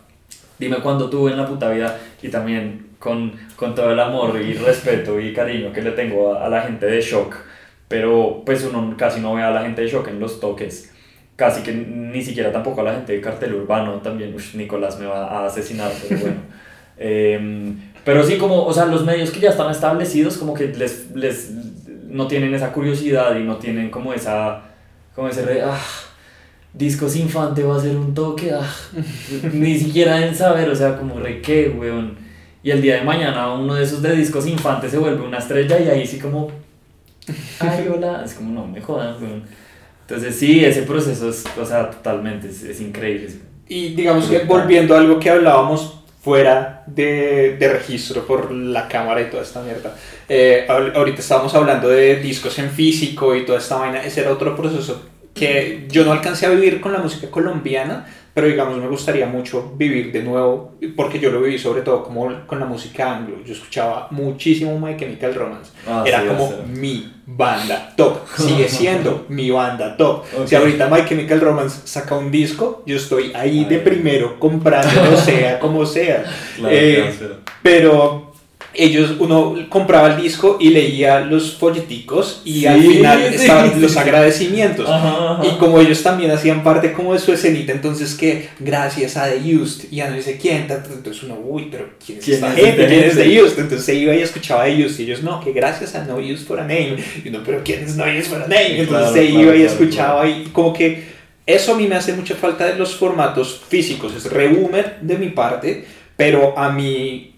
dime 0.58 0.76
cuándo 0.82 1.08
tuve 1.08 1.30
en 1.30 1.38
la 1.38 1.46
puta 1.46 1.70
vida 1.70 1.98
y 2.20 2.28
también 2.28 2.88
con, 2.98 3.32
con 3.56 3.74
todo 3.74 3.90
el 3.90 3.98
amor 3.98 4.38
y 4.42 4.52
respeto 4.52 5.18
y 5.18 5.32
cariño 5.32 5.72
que 5.72 5.80
le 5.80 5.92
tengo 5.92 6.34
a, 6.34 6.44
a, 6.44 6.50
la 6.50 6.60
gente 6.60 6.84
de 6.84 7.00
Shock, 7.00 7.34
pero 7.88 8.42
pues 8.44 8.62
uno 8.62 8.94
casi 8.98 9.20
no 9.20 9.32
ve 9.32 9.42
a 9.42 9.50
la 9.52 9.62
gente 9.62 9.80
de 9.80 9.88
Shock 9.88 10.08
en 10.08 10.20
los 10.20 10.38
toques, 10.38 10.92
casi 11.34 11.62
que 11.62 11.72
ni 11.72 12.22
siquiera 12.22 12.52
tampoco 12.52 12.82
a 12.82 12.84
la 12.84 12.92
gente 12.92 13.14
de 13.14 13.22
Cartel 13.22 13.54
Urbano, 13.54 14.02
también, 14.02 14.34
uff, 14.34 14.54
Nicolás 14.54 15.00
me 15.00 15.06
va 15.06 15.28
a 15.28 15.46
asesinar, 15.46 15.90
pero 16.06 16.20
bueno. 16.20 16.40
eh, 16.98 17.72
pero 18.04 18.24
sí, 18.24 18.38
como, 18.38 18.64
o 18.64 18.72
sea, 18.72 18.86
los 18.86 19.04
medios 19.04 19.30
que 19.30 19.40
ya 19.40 19.50
están 19.50 19.70
establecidos, 19.70 20.36
como 20.36 20.54
que 20.54 20.68
les, 20.68 21.10
les 21.14 21.50
no 22.08 22.26
tienen 22.26 22.54
esa 22.54 22.72
curiosidad 22.72 23.36
y 23.36 23.44
no 23.44 23.56
tienen 23.56 23.90
como 23.90 24.12
esa, 24.12 24.62
como 25.14 25.28
ese, 25.28 25.42
re, 25.42 25.62
ah, 25.62 25.80
Discos 26.72 27.16
Infante 27.16 27.62
va 27.62 27.76
a 27.76 27.80
ser 27.80 27.96
un 27.96 28.14
toque, 28.14 28.52
ah, 28.52 28.68
ni 29.52 29.78
siquiera 29.78 30.24
en 30.24 30.34
saber, 30.34 30.68
o 30.68 30.74
sea, 30.74 30.96
como 30.96 31.18
re 31.18 31.40
qué, 31.40 31.68
weón. 31.68 32.16
Y 32.62 32.70
el 32.70 32.82
día 32.82 32.96
de 32.96 33.02
mañana 33.02 33.54
uno 33.54 33.74
de 33.74 33.84
esos 33.84 34.02
de 34.02 34.14
discos 34.14 34.46
infantes 34.46 34.90
se 34.90 34.98
vuelve 34.98 35.22
una 35.22 35.38
estrella 35.38 35.80
y 35.80 35.88
ahí 35.88 36.06
sí 36.06 36.18
como, 36.18 36.50
ay, 37.58 37.88
hola, 37.92 38.22
es 38.24 38.34
como, 38.34 38.52
no 38.52 38.66
me 38.66 38.80
jodan, 38.80 39.16
weón. 39.22 39.42
Entonces 40.02 40.34
sí, 40.34 40.64
ese 40.64 40.82
proceso 40.82 41.28
es, 41.28 41.44
o 41.60 41.64
sea, 41.64 41.90
totalmente, 41.90 42.48
es, 42.48 42.62
es 42.62 42.80
increíble. 42.80 43.30
Y 43.68 43.94
digamos 43.94 44.26
que 44.26 44.40
volviendo 44.40 44.96
a 44.96 44.98
algo 44.98 45.20
que 45.20 45.30
hablábamos 45.30 45.99
fuera 46.20 46.84
de, 46.86 47.56
de, 47.58 47.68
registro 47.72 48.26
por 48.26 48.52
la 48.52 48.86
cámara 48.88 49.22
y 49.22 49.30
toda 49.30 49.42
esta 49.42 49.62
mierda. 49.62 49.96
Eh, 50.28 50.66
ahorita 50.68 51.20
estábamos 51.20 51.54
hablando 51.54 51.88
de 51.88 52.16
discos 52.16 52.58
en 52.58 52.70
físico 52.70 53.34
y 53.34 53.46
toda 53.46 53.58
esta 53.58 53.76
vaina. 53.76 54.02
Ese 54.02 54.20
era 54.20 54.32
otro 54.32 54.54
proceso 54.54 55.02
que 55.34 55.86
yo 55.88 56.04
no 56.04 56.12
alcancé 56.12 56.46
a 56.46 56.50
vivir 56.50 56.80
con 56.80 56.92
la 56.92 56.98
música 56.98 57.30
colombiana, 57.30 58.06
pero 58.40 58.52
digamos 58.52 58.78
me 58.78 58.88
gustaría 58.88 59.26
mucho 59.26 59.74
vivir 59.76 60.10
de 60.12 60.22
nuevo, 60.22 60.72
porque 60.96 61.18
yo 61.18 61.30
lo 61.30 61.42
viví 61.42 61.58
sobre 61.58 61.82
todo 61.82 62.02
como 62.02 62.46
con 62.46 62.58
la 62.58 62.64
música 62.64 63.14
anglo. 63.14 63.36
Yo 63.44 63.52
escuchaba 63.52 64.08
muchísimo 64.12 64.78
My 64.78 64.96
Chemical 64.96 65.34
Romance. 65.34 65.72
Ah, 65.86 66.04
era 66.06 66.22
sí, 66.22 66.28
como 66.28 66.50
mi 66.66 67.12
banda 67.26 67.92
top. 67.94 68.16
Sigue 68.34 68.66
siendo 68.70 69.26
mi 69.28 69.50
banda 69.50 69.94
top. 69.94 70.24
Okay. 70.32 70.46
Si 70.46 70.54
ahorita 70.56 70.88
My 70.88 71.04
Chemical 71.04 71.38
Romance 71.38 71.80
saca 71.84 72.16
un 72.16 72.30
disco, 72.30 72.82
yo 72.86 72.96
estoy 72.96 73.30
ahí 73.34 73.58
Ay. 73.58 73.64
de 73.66 73.78
primero 73.80 74.40
comprándolo, 74.40 75.18
sea 75.18 75.58
como 75.58 75.84
sea. 75.84 76.24
Claro, 76.56 76.74
eh, 76.74 77.14
claro. 77.18 77.36
Pero 77.62 78.29
ellos, 78.72 79.16
uno 79.18 79.56
compraba 79.68 80.14
el 80.14 80.22
disco 80.22 80.56
y 80.60 80.70
leía 80.70 81.20
los 81.20 81.56
folleticos 81.56 82.42
y 82.44 82.60
Sí, 82.60 82.66
al 82.66 82.80
final 82.80 83.22
estaban 83.22 83.74
sí, 83.74 83.80
los 83.80 83.96
agradecimientos. 83.96 84.88
Ajá, 84.88 85.34
ajá. 85.34 85.46
Y 85.46 85.58
como 85.58 85.80
ellos 85.80 86.02
también 86.02 86.30
hacían 86.30 86.62
parte 86.62 86.92
como 86.92 87.12
de 87.12 87.18
su 87.18 87.32
escenita, 87.32 87.72
entonces 87.72 88.14
que 88.14 88.48
gracias 88.60 89.16
a 89.16 89.28
The 89.28 89.56
Used 89.56 89.90
y 89.90 90.00
a 90.00 90.10
no 90.10 90.20
sé 90.22 90.38
quién, 90.38 90.68
entonces 90.70 91.22
uno, 91.22 91.38
uy, 91.44 91.68
pero 91.70 91.90
¿quién 92.04 92.18
es 92.18 92.24
¿Quién 92.24 92.34
esta 92.36 92.48
es 92.54 92.64
gente? 92.64 92.86
¿Quién 92.86 93.04
es? 93.04 93.14
The 93.16 93.42
Used? 93.42 93.58
Entonces 93.58 93.84
se 93.84 93.94
iba 93.94 94.14
y 94.14 94.20
escuchaba 94.20 94.64
The 94.64 94.84
Used 94.84 95.00
y 95.00 95.02
ellos, 95.04 95.22
no, 95.22 95.40
que 95.40 95.52
gracias 95.52 95.94
a 95.94 96.04
No 96.04 96.16
Use 96.18 96.44
for 96.44 96.60
a 96.60 96.62
Name. 96.62 96.96
Y 97.24 97.28
uno, 97.28 97.40
pero 97.44 97.62
¿quién 97.64 97.84
es 97.84 97.96
No 97.96 98.04
Use 98.04 98.22
for 98.22 98.42
a 98.42 98.46
Name? 98.46 98.80
Entonces 98.80 98.88
Claro, 98.88 99.12
se 99.12 99.26
claro, 99.26 99.42
iba 99.42 99.54
y 99.54 99.58
claro, 99.58 99.72
escuchaba 99.72 100.28
y 100.28 100.44
como 100.52 100.72
que 100.72 101.20
eso 101.46 101.74
a 101.74 101.76
mí 101.76 101.86
me 101.86 101.96
hace 101.96 102.12
mucha 102.12 102.36
falta 102.36 102.66
de 102.66 102.76
los 102.76 102.94
formatos 102.94 103.62
físicos, 103.68 104.14
es 104.14 104.30
re 104.30 104.48
de 105.00 105.18
mi 105.18 105.30
parte, 105.30 105.84
pero 106.16 106.56
a 106.56 106.70
mí 106.70 107.29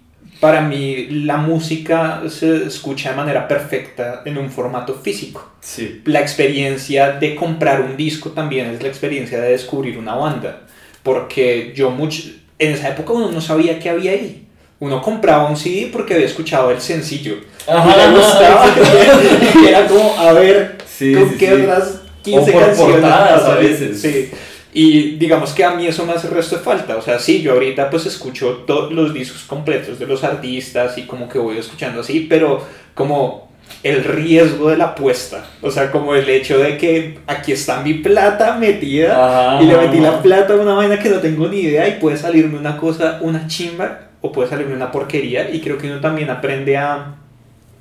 para 0.42 0.60
mí 0.60 1.06
la 1.24 1.36
música 1.36 2.20
se 2.28 2.66
escucha 2.66 3.10
de 3.10 3.16
manera 3.16 3.46
perfecta 3.46 4.22
en 4.24 4.36
un 4.38 4.50
formato 4.50 4.92
físico. 4.92 5.48
Sí. 5.60 6.02
La 6.06 6.18
experiencia 6.20 7.12
de 7.12 7.36
comprar 7.36 7.80
un 7.80 7.96
disco 7.96 8.30
también 8.30 8.66
es 8.66 8.82
la 8.82 8.88
experiencia 8.88 9.40
de 9.40 9.50
descubrir 9.52 9.96
una 9.96 10.16
banda. 10.16 10.62
Porque 11.04 11.72
yo 11.76 11.90
mucho, 11.92 12.24
en 12.58 12.72
esa 12.72 12.88
época 12.88 13.12
uno 13.12 13.30
no 13.30 13.40
sabía 13.40 13.78
qué 13.78 13.88
había 13.90 14.10
ahí. 14.10 14.48
Uno 14.80 15.00
compraba 15.00 15.48
un 15.48 15.56
CD 15.56 15.90
porque 15.92 16.14
había 16.14 16.26
escuchado 16.26 16.72
el 16.72 16.80
sencillo. 16.80 17.36
Ajá, 17.68 17.94
y 17.94 18.10
le 18.10 18.18
gustaba. 18.18 18.66
y 19.62 19.66
era 19.68 19.86
como, 19.86 20.18
a 20.18 20.32
ver, 20.32 20.76
Sí, 20.92 21.14
con 21.14 21.30
sí, 21.30 21.36
qué 21.38 21.52
otras 21.52 22.00
O 22.18 22.22
15 22.24 22.50
por 22.52 22.62
canciones. 22.66 22.92
portadas 22.94 23.44
a 23.44 23.54
veces. 23.54 24.00
Sí. 24.00 24.30
Y 24.74 25.16
digamos 25.16 25.52
que 25.52 25.64
a 25.64 25.72
mí 25.72 25.86
eso 25.86 26.06
me 26.06 26.12
hace 26.12 26.28
el 26.28 26.34
resto 26.34 26.56
de 26.56 26.62
falta. 26.62 26.96
O 26.96 27.02
sea, 27.02 27.18
sí, 27.18 27.42
yo 27.42 27.52
ahorita 27.52 27.90
pues 27.90 28.06
escucho 28.06 28.64
todos 28.66 28.92
los 28.92 29.12
discos 29.12 29.42
completos 29.42 29.98
de 29.98 30.06
los 30.06 30.24
artistas 30.24 30.96
y 30.96 31.02
como 31.02 31.28
que 31.28 31.38
voy 31.38 31.58
escuchando 31.58 32.00
así, 32.00 32.26
pero 32.28 32.64
como 32.94 33.52
el 33.82 34.02
riesgo 34.04 34.70
de 34.70 34.78
la 34.78 34.84
apuesta. 34.84 35.44
O 35.60 35.70
sea, 35.70 35.90
como 35.90 36.14
el 36.14 36.28
hecho 36.28 36.58
de 36.58 36.78
que 36.78 37.18
aquí 37.26 37.52
está 37.52 37.82
mi 37.82 37.94
plata 37.94 38.56
metida 38.56 39.58
y 39.60 39.66
le 39.66 39.76
metí 39.76 39.98
la 39.98 40.22
plata 40.22 40.54
a 40.54 40.56
una 40.56 40.72
vaina 40.72 40.98
que 40.98 41.10
no 41.10 41.18
tengo 41.18 41.48
ni 41.48 41.60
idea 41.60 41.88
y 41.88 42.00
puede 42.00 42.16
salirme 42.16 42.58
una 42.58 42.78
cosa, 42.78 43.18
una 43.20 43.46
chimba 43.48 44.08
o 44.22 44.32
puede 44.32 44.48
salirme 44.48 44.74
una 44.74 44.90
porquería. 44.90 45.50
Y 45.50 45.60
creo 45.60 45.76
que 45.76 45.90
uno 45.90 46.00
también 46.00 46.30
aprende 46.30 46.78
a, 46.78 47.16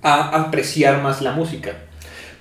a 0.02 0.42
apreciar 0.42 1.02
más 1.02 1.22
la 1.22 1.32
música. 1.32 1.74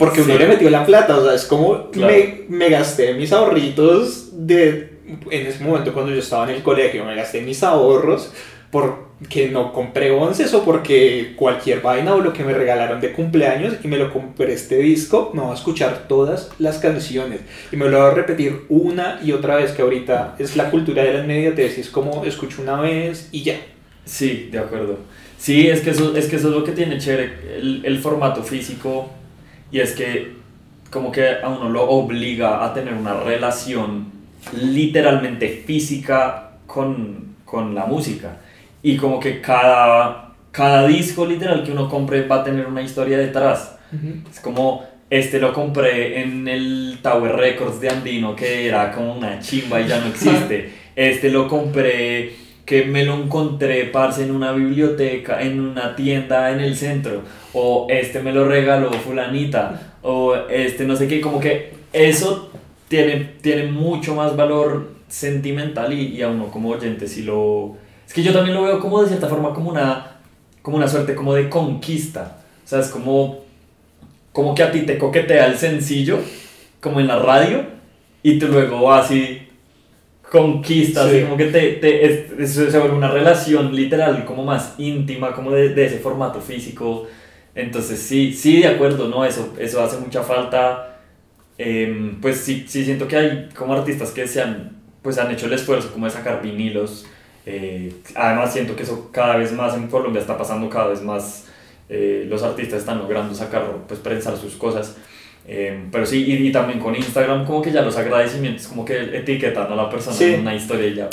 Porque 0.01 0.22
uno 0.22 0.39
le 0.39 0.48
metió 0.48 0.70
la 0.70 0.86
plata, 0.86 1.18
o 1.18 1.22
sea, 1.22 1.35
es 1.35 1.44
como 1.44 1.90
me, 1.94 2.44
me 2.48 2.70
gasté 2.70 3.12
mis 3.12 3.32
ahorritos 3.32 4.47
de 4.47 4.98
en 5.31 5.47
ese 5.47 5.62
momento 5.62 5.93
cuando 5.93 6.10
yo 6.10 6.20
estaba 6.20 6.44
en 6.48 6.56
el 6.56 6.62
colegio, 6.62 7.05
me 7.05 7.14
gasté 7.14 7.43
mis 7.43 7.62
ahorros 7.62 8.32
porque 8.70 9.51
no 9.51 9.74
compré 9.74 10.10
onces 10.10 10.55
o 10.55 10.64
porque 10.64 11.35
cualquier 11.36 11.82
vaina 11.82 12.14
o 12.14 12.20
lo 12.20 12.32
que 12.32 12.44
me 12.44 12.55
regalaron 12.55 13.01
de 13.01 13.12
cumpleaños 13.12 13.74
y 13.82 13.89
me 13.89 13.98
lo 13.98 14.10
compré 14.10 14.55
este 14.55 14.78
disco, 14.78 15.32
me 15.35 15.43
voy 15.43 15.51
a 15.51 15.55
escuchar 15.55 16.06
todas 16.09 16.51
las 16.59 16.78
canciones 16.78 17.40
y 17.70 17.77
me 17.77 17.89
lo 17.89 17.98
voy 17.98 18.10
a 18.10 18.14
repetir 18.14 18.62
una 18.70 19.20
y 19.22 19.32
otra 19.32 19.56
vez 19.56 19.72
que 19.72 19.82
ahorita 19.82 20.36
es 20.39 20.56
la 20.56 20.70
cultura 20.70 21.02
de 21.02 21.12
la 21.12 21.24
inmediatez, 21.24 21.77
es 21.78 21.90
como 21.90 22.24
escucho 22.24 22.62
una 22.62 22.81
vez 22.81 23.28
y 23.32 23.43
ya. 23.43 23.60
Sí, 24.05 24.48
de 24.51 24.60
acuerdo. 24.60 24.98
Sí, 25.36 25.68
es 25.68 25.81
que 25.81 25.90
eso 25.90 26.16
es, 26.16 26.27
que 26.27 26.36
eso 26.36 26.48
es 26.48 26.55
lo 26.55 26.64
que 26.64 26.72
tiene 26.72 26.98
chévere 26.98 27.32
el, 27.56 27.82
el 27.85 27.98
formato 27.98 28.43
físico 28.43 29.10
y 29.71 29.81
es 29.81 29.93
que 29.93 30.41
como 30.91 31.13
que 31.13 31.37
a 31.43 31.49
uno 31.49 31.69
lo 31.69 31.89
obliga 31.89 32.65
a 32.65 32.75
tener 32.75 32.95
una 32.95 33.15
relación 33.15 34.07
literalmente 34.61 35.63
física 35.67 36.53
con, 36.67 37.37
con 37.45 37.75
la 37.75 37.87
música 37.87 38.39
y 38.83 38.97
como 38.97 39.21
que 39.21 39.41
cada, 39.41 40.33
cada 40.51 40.87
disco 40.87 41.27
literal 41.27 41.63
que 41.63 41.73
uno 41.73 41.89
compre 41.89 42.27
va 42.27 42.37
a 42.37 42.45
tener 42.45 42.67
una 42.67 42.83
historia 42.83 43.19
detrás. 43.19 43.77
Es 44.31 44.41
como, 44.41 44.85
este 45.11 45.41
lo 45.41 45.53
compré 45.53 46.23
en 46.23 46.47
el 46.49 46.99
Tower 47.03 47.37
Records 47.37 47.81
de 47.81 47.91
Andino, 47.91 48.35
que 48.35 48.67
era 48.67 48.93
como 48.93 49.15
una 49.15 49.41
chimba 49.41 49.81
y 49.81 49.89
ya 49.89 50.01
no 50.01 50.07
existe. 50.11 50.73
Este 50.97 51.31
lo 51.31 51.49
compré, 51.49 52.33
que 52.71 52.85
me 52.85 53.05
lo 53.05 53.15
encontré, 53.15 53.87
parce, 53.87 54.23
en 54.23 54.31
una 54.31 54.53
biblioteca, 54.53 55.43
en 55.43 55.59
una 55.59 55.97
tienda 55.97 56.53
en 56.53 56.61
el 56.61 56.77
centro. 56.77 57.23
O 57.53 57.89
este 57.91 58.23
me 58.23 58.33
lo 58.33 58.45
regaló 58.45 58.93
fulanita. 58.93 59.95
O 60.03 60.37
este 60.37 60.85
no 60.85 60.95
sé 60.95 61.09
qué, 61.09 61.21
como 61.21 61.41
que 61.41 61.73
eso 61.93 62.53
tiene, 62.87 63.33
tiene 63.41 63.65
mucho 63.65 64.15
más 64.15 64.37
valor 64.37 64.93
sentimental 65.09 65.93
y, 65.93 66.15
y 66.15 66.23
a 66.23 66.29
uno 66.29 66.47
como 66.53 66.69
oyente 66.69 67.09
si 67.09 67.23
lo 67.23 67.75
es 68.07 68.15
que 68.15 68.23
yo 68.23 68.33
también 68.33 68.55
lo 68.55 68.63
veo 68.63 68.79
como 68.79 69.03
de 69.03 69.09
cierta 69.09 69.27
forma 69.27 69.53
como 69.53 69.71
una, 69.71 70.19
como 70.63 70.77
una 70.77 70.87
suerte 70.87 71.17
como 71.17 71.35
de 71.35 71.49
conquista. 71.49 72.39
O 72.65 72.69
sea, 72.69 72.79
es 72.79 72.89
como, 72.89 73.41
como 74.33 74.55
que 74.55 74.63
a 74.63 74.71
ti 74.71 74.83
te 74.83 74.97
coquetea 74.97 75.47
el 75.47 75.59
sencillo, 75.59 76.21
como 76.81 77.01
en 77.01 77.09
la 77.09 77.19
radio, 77.19 77.65
y 78.23 78.39
tú 78.39 78.47
luego 78.47 78.93
así 78.93 79.49
conquistas, 80.31 81.07
así 81.07 81.23
como 81.23 81.36
que 81.36 81.47
te, 81.47 81.73
te 81.73 82.47
se 82.47 82.78
vuelve 82.78 82.97
una 82.97 83.11
relación 83.11 83.74
literal, 83.74 84.24
como 84.24 84.44
más 84.44 84.74
íntima, 84.78 85.32
como 85.32 85.51
de, 85.51 85.70
de, 85.70 85.86
ese 85.86 85.98
formato 85.98 86.40
físico. 86.40 87.07
Entonces 87.55 87.98
sí, 88.01 88.32
sí, 88.32 88.61
de 88.61 88.69
acuerdo, 88.69 89.09
¿no? 89.09 89.24
Eso, 89.24 89.55
eso 89.59 89.82
hace 89.82 89.98
mucha 89.98 90.23
falta. 90.23 91.01
Em, 91.59 92.20
pues 92.20 92.39
sí, 92.39 92.65
sí 92.69 92.85
siento 92.85 93.07
que 93.09 93.16
hay 93.16 93.48
como 93.55 93.74
artistas 93.74 94.12
que 94.12 94.27
se 94.27 94.40
han, 94.40 94.78
pues 95.02 95.19
han 95.19 95.31
hecho 95.31 95.47
el 95.47 95.52
esfuerzo 95.52 95.93
como 95.93 96.07
de 96.07 96.12
sacar 96.12 96.40
vinilos 96.43 97.07
eh, 97.47 97.93
además 98.15 98.52
siento 98.52 98.77
que 98.77 98.82
eso 98.82 99.11
cada 99.12 99.36
vez 99.36 99.52
más 99.52 99.74
en 99.74 99.89
Colombia 99.89 100.20
está 100.20 100.36
pasando, 100.36 100.69
cada 100.69 100.89
vez 100.89 101.02
más 101.02 101.47
eh, 101.89 102.27
los 102.28 102.43
artistas 102.43 102.81
están 102.81 102.98
logrando 102.98 103.35
sacar, 103.35 103.65
pues 103.89 104.01
prensar 104.01 104.36
sus 104.36 104.55
cosas. 104.55 104.97
Eh, 105.52 105.86
pero 105.90 106.06
sí, 106.06 106.24
y, 106.28 106.52
también 106.52 106.78
con 106.78 106.94
Instagram 106.94 107.44
como 107.44 107.60
que 107.60 107.72
ya 107.72 107.82
los 107.82 107.97
agradecimientos, 107.97 108.68
como 108.68 108.85
que 108.85 108.97
etiquetan 109.16 109.72
a 109.72 109.74
la 109.74 109.90
persona 109.90 110.16
en 110.20 110.43
una 110.43 110.55
historia 110.55 110.86
y 110.86 110.94
ya. 110.94 111.09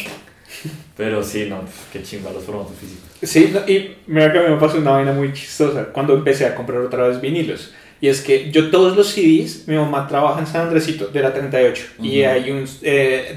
Pero 0.95 1.23
sí, 1.23 1.47
no, 1.49 1.61
qué 1.91 2.03
chingada 2.03 2.34
los 2.34 2.43
formatos 2.43 2.76
físicos. 2.80 3.03
Sí, 3.23 3.51
y 3.68 3.95
mira 4.05 4.31
que 4.31 4.39
me 4.39 4.57
pasó 4.57 4.77
una 4.77 4.91
vaina 4.91 5.11
muy 5.11 5.34
chistosa 5.34 5.85
cuando 5.85 6.14
empecé 6.14 6.45
a 6.45 6.53
comprar 6.53 6.81
otra 6.81 7.07
vez 7.07 7.19
vinilos. 7.19 7.73
Y 7.99 8.09
es 8.09 8.22
que 8.22 8.51
yo 8.51 8.69
todos 8.69 8.95
los 8.95 9.07
CDs, 9.07 9.68
mi 9.68 9.76
mamá 9.76 10.07
trabaja 10.07 10.39
en 10.39 10.45
San 10.45 10.68
Andresito, 10.68 11.07
de 11.07 11.19
la 11.19 11.34
38, 11.34 11.85
y 12.03 12.22
hay 12.22 12.51
un, 12.51 12.65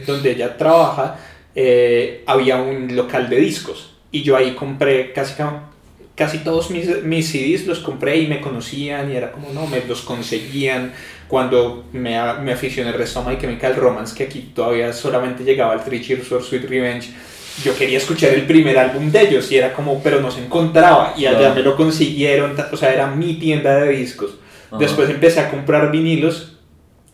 donde 0.06 0.32
ella 0.32 0.54
trabaja, 0.58 1.18
eh, 1.54 2.24
había 2.26 2.60
un 2.60 2.94
local 2.94 3.30
de 3.30 3.36
discos 3.36 3.96
y 4.12 4.22
yo 4.22 4.36
ahí 4.36 4.54
compré 4.54 5.12
casi, 5.12 5.34
casi 6.20 6.40
todos 6.40 6.70
mis, 6.70 7.02
mis 7.02 7.30
CDs, 7.30 7.66
los 7.66 7.78
compré 7.78 8.18
y 8.18 8.26
me 8.26 8.42
conocían 8.42 9.10
y 9.10 9.16
era 9.16 9.32
como, 9.32 9.54
no, 9.54 9.66
me 9.66 9.82
los 9.88 10.02
conseguían 10.02 10.92
cuando 11.28 11.86
me, 11.94 12.10
me 12.42 12.52
aficioné 12.52 12.90
el 12.90 12.98
resto 12.98 13.24
My 13.24 13.38
Chemical 13.38 13.74
Romance, 13.74 14.14
que 14.14 14.24
aquí 14.24 14.50
todavía 14.54 14.92
solamente 14.92 15.44
llegaba 15.44 15.72
el 15.72 15.80
Three 15.80 16.02
Cheers 16.02 16.28
for 16.28 16.42
Sweet 16.42 16.68
Revenge. 16.68 17.08
Yo 17.64 17.74
quería 17.74 17.96
escuchar 17.96 18.34
el 18.34 18.44
primer 18.44 18.76
álbum 18.76 19.10
de 19.10 19.22
ellos 19.22 19.50
y 19.50 19.56
era 19.56 19.72
como, 19.72 20.02
pero 20.02 20.20
no 20.20 20.30
se 20.30 20.44
encontraba 20.44 21.14
y 21.16 21.24
allá 21.24 21.54
me 21.54 21.62
lo 21.62 21.74
consiguieron, 21.74 22.54
o 22.70 22.76
sea, 22.76 22.92
era 22.92 23.06
mi 23.06 23.36
tienda 23.36 23.76
de 23.76 23.88
discos. 23.92 24.32
Después 24.78 25.08
empecé 25.08 25.40
a 25.40 25.50
comprar 25.50 25.90
vinilos 25.90 26.58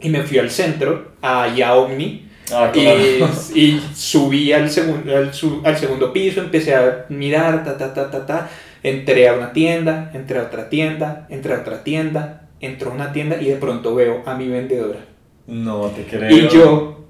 y 0.00 0.08
me 0.08 0.24
fui 0.24 0.38
al 0.40 0.50
centro, 0.50 1.12
a 1.22 1.76
Omni 1.76 2.26
Ah, 2.52 2.70
y, 2.74 3.80
subí 3.94 4.52
al, 4.52 4.70
segundo 4.70 5.16
al, 5.16 5.32
al, 5.64 5.78
segundo 5.78 6.12
piso, 6.12 6.40
empecé 6.40 6.76
a 6.76 7.06
mirar, 7.08 7.64
ta, 7.64 7.76
ta, 7.76 7.92
ta, 7.92 8.08
ta, 8.08 8.24
ta. 8.24 8.50
Entré 8.86 9.28
a 9.28 9.34
una 9.34 9.52
tienda, 9.52 10.12
entré 10.14 10.38
a 10.38 10.42
otra 10.44 10.68
tienda, 10.68 11.26
entré 11.28 11.54
a 11.54 11.58
otra 11.58 11.82
tienda, 11.82 12.48
entró 12.60 12.92
a 12.92 12.94
una 12.94 13.12
tienda 13.12 13.42
y 13.42 13.46
de 13.46 13.56
pronto 13.56 13.96
veo 13.96 14.22
a 14.26 14.36
mi 14.36 14.46
vendedora. 14.46 15.00
No 15.48 15.88
te 15.88 16.04
creo. 16.04 16.30
Y 16.30 16.48
yo, 16.48 17.04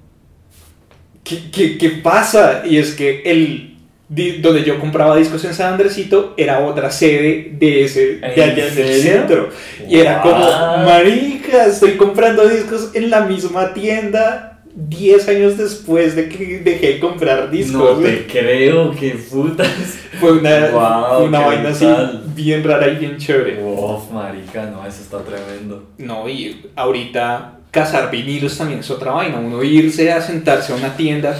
¿qué, 1.23 1.51
qué, 1.51 1.77
qué 1.77 1.89
pasa? 1.89 2.63
Y 2.65 2.77
es 2.77 2.95
que 2.95 3.21
el 3.25 3.77
donde 4.09 4.63
yo 4.63 4.79
compraba 4.79 5.17
discos 5.17 5.43
en 5.45 5.53
San 5.53 5.73
Andresito 5.73 6.33
era 6.35 6.65
otra 6.65 6.89
sede 6.89 7.51
de 7.59 7.83
ese 7.83 8.15
de 8.15 8.43
allá 8.43 8.69
del 8.69 9.01
centro 9.01 9.49
y 9.87 9.99
era 9.99 10.21
como 10.21 10.39
marica 10.85 11.65
estoy 11.65 11.97
comprando 11.97 12.47
discos 12.47 12.91
en 12.93 13.09
la 13.09 13.21
misma 13.21 13.73
tienda 13.73 14.56
10 14.79 15.29
años 15.29 15.57
después 15.57 16.15
de 16.15 16.29
que 16.29 16.59
dejé 16.59 16.93
de 16.93 16.99
comprar 16.99 17.49
discos. 17.49 17.97
No 17.97 18.03
te 18.03 18.27
creo, 18.27 18.91
qué 18.91 19.17
putas. 19.29 19.67
Fue 20.19 20.33
una, 20.33 21.17
una 21.17 21.39
vaina 21.39 21.69
así 21.69 21.87
bien 22.35 22.63
rara 22.63 22.87
y 22.87 22.97
bien 22.97 23.17
chévere. 23.17 23.63
Uf, 23.63 24.11
marica, 24.11 24.67
no, 24.67 24.85
eso 24.85 25.01
está 25.01 25.23
tremendo. 25.23 25.83
No, 25.97 26.29
y 26.29 26.63
ahorita 26.75 27.57
cazar 27.71 28.11
vinilos 28.11 28.55
también 28.55 28.81
es 28.81 28.91
otra 28.91 29.13
vaina. 29.13 29.39
Uno 29.39 29.63
irse 29.63 30.11
a 30.11 30.21
sentarse 30.21 30.71
a 30.73 30.75
una 30.75 30.95
tienda. 30.95 31.35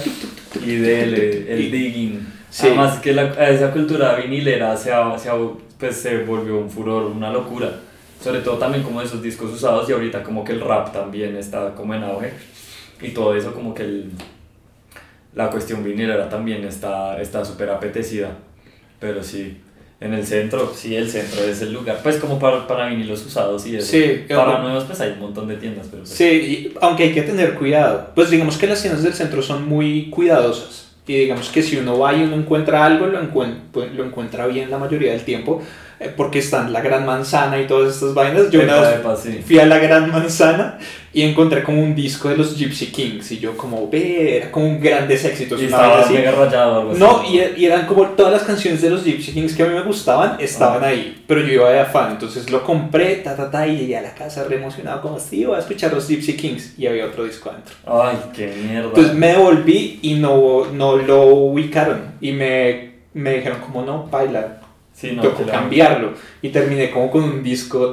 Y 0.66 0.74
dele, 0.74 1.46
el 1.48 1.70
digging. 1.70 2.26
Además 2.60 2.98
que 2.98 3.12
la, 3.12 3.34
esa 3.48 3.70
cultura 3.70 4.16
vinilera 4.16 4.76
se, 4.76 4.90
se, 5.18 5.30
pues, 5.78 5.96
se 5.96 6.24
volvió 6.24 6.58
un 6.58 6.68
furor, 6.68 7.04
una 7.04 7.30
locura. 7.30 7.70
Sobre 8.20 8.40
todo 8.40 8.56
también 8.58 8.82
como 8.82 9.00
esos 9.00 9.22
discos 9.22 9.52
usados 9.52 9.88
y 9.88 9.92
ahorita 9.92 10.24
como 10.24 10.42
que 10.42 10.50
el 10.50 10.60
rap 10.60 10.92
también 10.92 11.36
está 11.36 11.72
como 11.76 11.94
en 11.94 12.02
auge 12.02 12.32
y 13.00 13.10
todo 13.10 13.36
eso 13.36 13.54
como 13.54 13.74
que 13.74 13.82
el, 13.82 14.10
la 15.34 15.50
cuestión 15.50 15.84
vinilera 15.84 16.28
también 16.28 16.64
está 16.64 17.44
súper 17.44 17.70
apetecida, 17.70 18.30
pero 18.98 19.22
sí, 19.22 19.58
en 20.00 20.14
el 20.14 20.24
centro, 20.24 20.72
sí, 20.74 20.94
el 20.94 21.10
centro 21.10 21.42
es 21.42 21.60
el 21.60 21.72
lugar, 21.72 21.98
pues 22.02 22.18
como 22.18 22.38
para, 22.38 22.66
para 22.68 22.88
vinilos 22.88 23.26
usados 23.26 23.66
y 23.66 23.76
eso. 23.76 23.86
Sí, 23.88 24.26
para 24.28 24.60
nuevos 24.60 24.84
pues 24.84 25.00
hay 25.00 25.12
un 25.12 25.20
montón 25.20 25.48
de 25.48 25.56
tiendas, 25.56 25.88
pero... 25.90 26.04
Pues 26.04 26.14
sí, 26.14 26.72
aunque 26.80 27.04
hay 27.04 27.12
que 27.12 27.22
tener 27.22 27.54
cuidado, 27.54 28.12
pues 28.14 28.30
digamos 28.30 28.56
que 28.56 28.68
las 28.68 28.80
tiendas 28.80 29.02
del 29.02 29.14
centro 29.14 29.42
son 29.42 29.68
muy 29.68 30.08
cuidadosas. 30.10 30.86
Y 31.06 31.14
digamos 31.14 31.48
que 31.48 31.62
si 31.62 31.78
uno 31.78 31.98
va 31.98 32.14
y 32.14 32.22
uno 32.22 32.36
encuentra 32.36 32.84
algo, 32.84 33.06
lo, 33.06 33.18
pues, 33.30 33.92
lo 33.94 34.04
encuentra 34.04 34.46
bien 34.46 34.70
la 34.70 34.76
mayoría 34.78 35.12
del 35.12 35.24
tiempo 35.24 35.62
eh, 35.62 35.64
porque 36.16 36.38
están 36.38 36.72
la 36.72 36.80
Gran 36.80 37.04
Manzana 37.04 37.60
y 37.60 37.66
todas 37.66 37.94
estas 37.94 38.14
vainas. 38.14 38.50
Yo 38.50 38.62
una 38.62 38.80
vez 38.80 39.00
fui 39.44 39.58
a 39.58 39.66
la 39.66 39.78
Gran 39.78 40.10
Manzana 40.10 40.78
y 41.12 41.22
encontré 41.22 41.64
como 41.64 41.82
un 41.82 41.94
disco 41.94 42.28
de 42.28 42.36
los 42.36 42.56
Gypsy 42.56 42.86
Kings 42.86 43.32
y 43.32 43.38
yo 43.38 43.56
como, 43.56 43.88
ve, 43.88 44.36
era 44.36 44.52
como 44.52 44.66
un 44.66 44.80
grandes 44.80 45.24
éxitos. 45.24 45.60
Y 45.60 45.64
estaba 45.64 46.00
así. 46.00 46.14
mega 46.14 46.30
rayado 46.30 46.80
algo 46.80 46.94
No, 46.94 47.24
y, 47.24 47.40
y, 47.60 47.66
eran 47.66 47.86
como 47.86 48.06
todas 48.10 48.32
las 48.32 48.42
canciones 48.42 48.80
de 48.82 48.90
los 48.90 49.04
Gypsy 49.04 49.32
Kings 49.32 49.54
que 49.54 49.62
a 49.62 49.66
mí 49.66 49.74
me 49.74 49.82
gustaban, 49.82 50.36
estaban 50.38 50.84
ah. 50.84 50.88
ahí, 50.88 51.24
pero 51.26 51.40
yo 51.40 51.54
iba 51.54 51.70
de 51.70 51.80
afán, 51.80 52.12
entonces 52.12 52.50
lo 52.50 52.62
compré, 52.62 53.16
ta, 53.16 53.34
ta, 53.34 53.50
ta, 53.50 53.66
y 53.66 53.78
llegué 53.78 53.96
a 53.96 54.02
la 54.02 54.14
casa 54.14 54.44
re 54.44 54.56
emocionado 54.56 55.00
como, 55.00 55.18
sí, 55.18 55.44
voy 55.44 55.56
a 55.56 55.60
escuchar 55.60 55.92
los 55.92 56.06
Gypsy 56.06 56.36
Kings 56.36 56.78
y 56.78 56.86
había 56.86 57.06
otro 57.06 57.24
disco 57.24 57.50
adentro. 57.50 57.74
Ay, 57.86 58.16
qué 58.34 58.46
mierda. 58.46 58.88
Entonces 58.88 59.14
me 59.14 59.28
devolví 59.28 59.98
y 60.02 60.14
no, 60.14 60.66
no 60.66 60.96
lo 60.96 61.24
ubicaron 61.26 62.12
y 62.20 62.32
me, 62.32 62.90
me 63.14 63.34
dijeron 63.34 63.58
como, 63.60 63.82
no, 63.82 64.06
baila 64.06 64.57
Sí, 64.98 65.12
no, 65.12 65.22
tocó 65.22 65.44
cambiarlo. 65.46 66.14
Y 66.42 66.48
terminé 66.48 66.90
como 66.90 67.08
con 67.08 67.22
un 67.22 67.42
disco, 67.42 67.92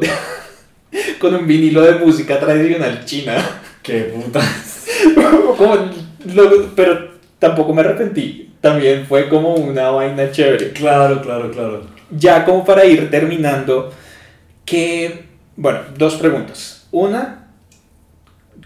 con 1.19 1.35
un 1.35 1.45
vinilo 1.45 1.81
de 1.83 1.99
música 1.99 2.39
tradicional 2.39 3.05
china. 3.05 3.35
¡Qué 3.83 4.11
putas! 4.15 4.87
pero 6.75 7.11
tampoco 7.37 7.73
me 7.73 7.81
arrepentí. 7.81 8.53
También 8.59 9.05
fue 9.05 9.29
como 9.29 9.53
una 9.53 9.91
vaina 9.91 10.31
chévere. 10.31 10.71
Claro, 10.71 11.21
claro, 11.21 11.51
claro. 11.51 11.83
Ya 12.09 12.43
como 12.43 12.65
para 12.65 12.85
ir 12.85 13.11
terminando, 13.11 13.93
¿qué, 14.65 15.25
Bueno, 15.55 15.81
dos 15.95 16.15
preguntas. 16.15 16.87
Una, 16.91 17.49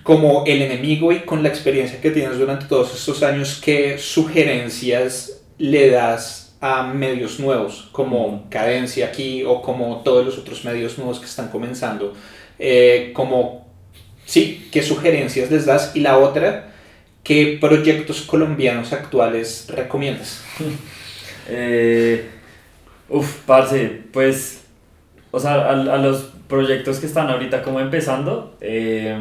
como 0.03 0.45
el 0.45 0.61
enemigo 0.61 1.11
y 1.11 1.19
con 1.21 1.43
la 1.43 1.49
experiencia 1.49 1.99
que 1.99 2.11
tienes 2.11 2.39
durante 2.39 2.67
todos 2.67 2.95
estos 2.95 3.21
años, 3.21 3.59
¿qué 3.61 3.97
sugerencias 3.97 5.41
le 5.57 5.89
das 5.89 6.48
a 6.61 6.83
medios 6.83 7.39
nuevos 7.39 7.87
como 7.91 8.49
Cadencia 8.49 9.07
aquí 9.07 9.43
o 9.45 9.61
como 9.61 10.01
todos 10.03 10.25
los 10.25 10.37
otros 10.37 10.65
medios 10.65 10.97
nuevos 10.97 11.19
que 11.19 11.25
están 11.25 11.49
comenzando? 11.49 12.13
Eh, 12.57 13.11
como, 13.13 13.67
sí, 14.25 14.67
¿qué 14.71 14.83
sugerencias 14.83 15.49
les 15.49 15.65
das? 15.65 15.95
Y 15.95 16.01
la 16.01 16.17
otra, 16.17 16.73
¿qué 17.23 17.57
proyectos 17.59 18.21
colombianos 18.21 18.91
actuales 18.91 19.67
recomiendas? 19.69 20.43
eh, 21.47 22.27
uf, 23.07 23.37
parce, 23.45 24.01
pues, 24.11 24.61
o 25.31 25.39
sea, 25.39 25.53
a, 25.53 25.71
a, 25.71 25.97
los 25.97 26.31
proyectos 26.47 26.99
que 26.99 27.05
están 27.05 27.29
ahorita 27.29 27.61
como 27.61 27.79
empezando, 27.79 28.57
eh, 28.59 29.17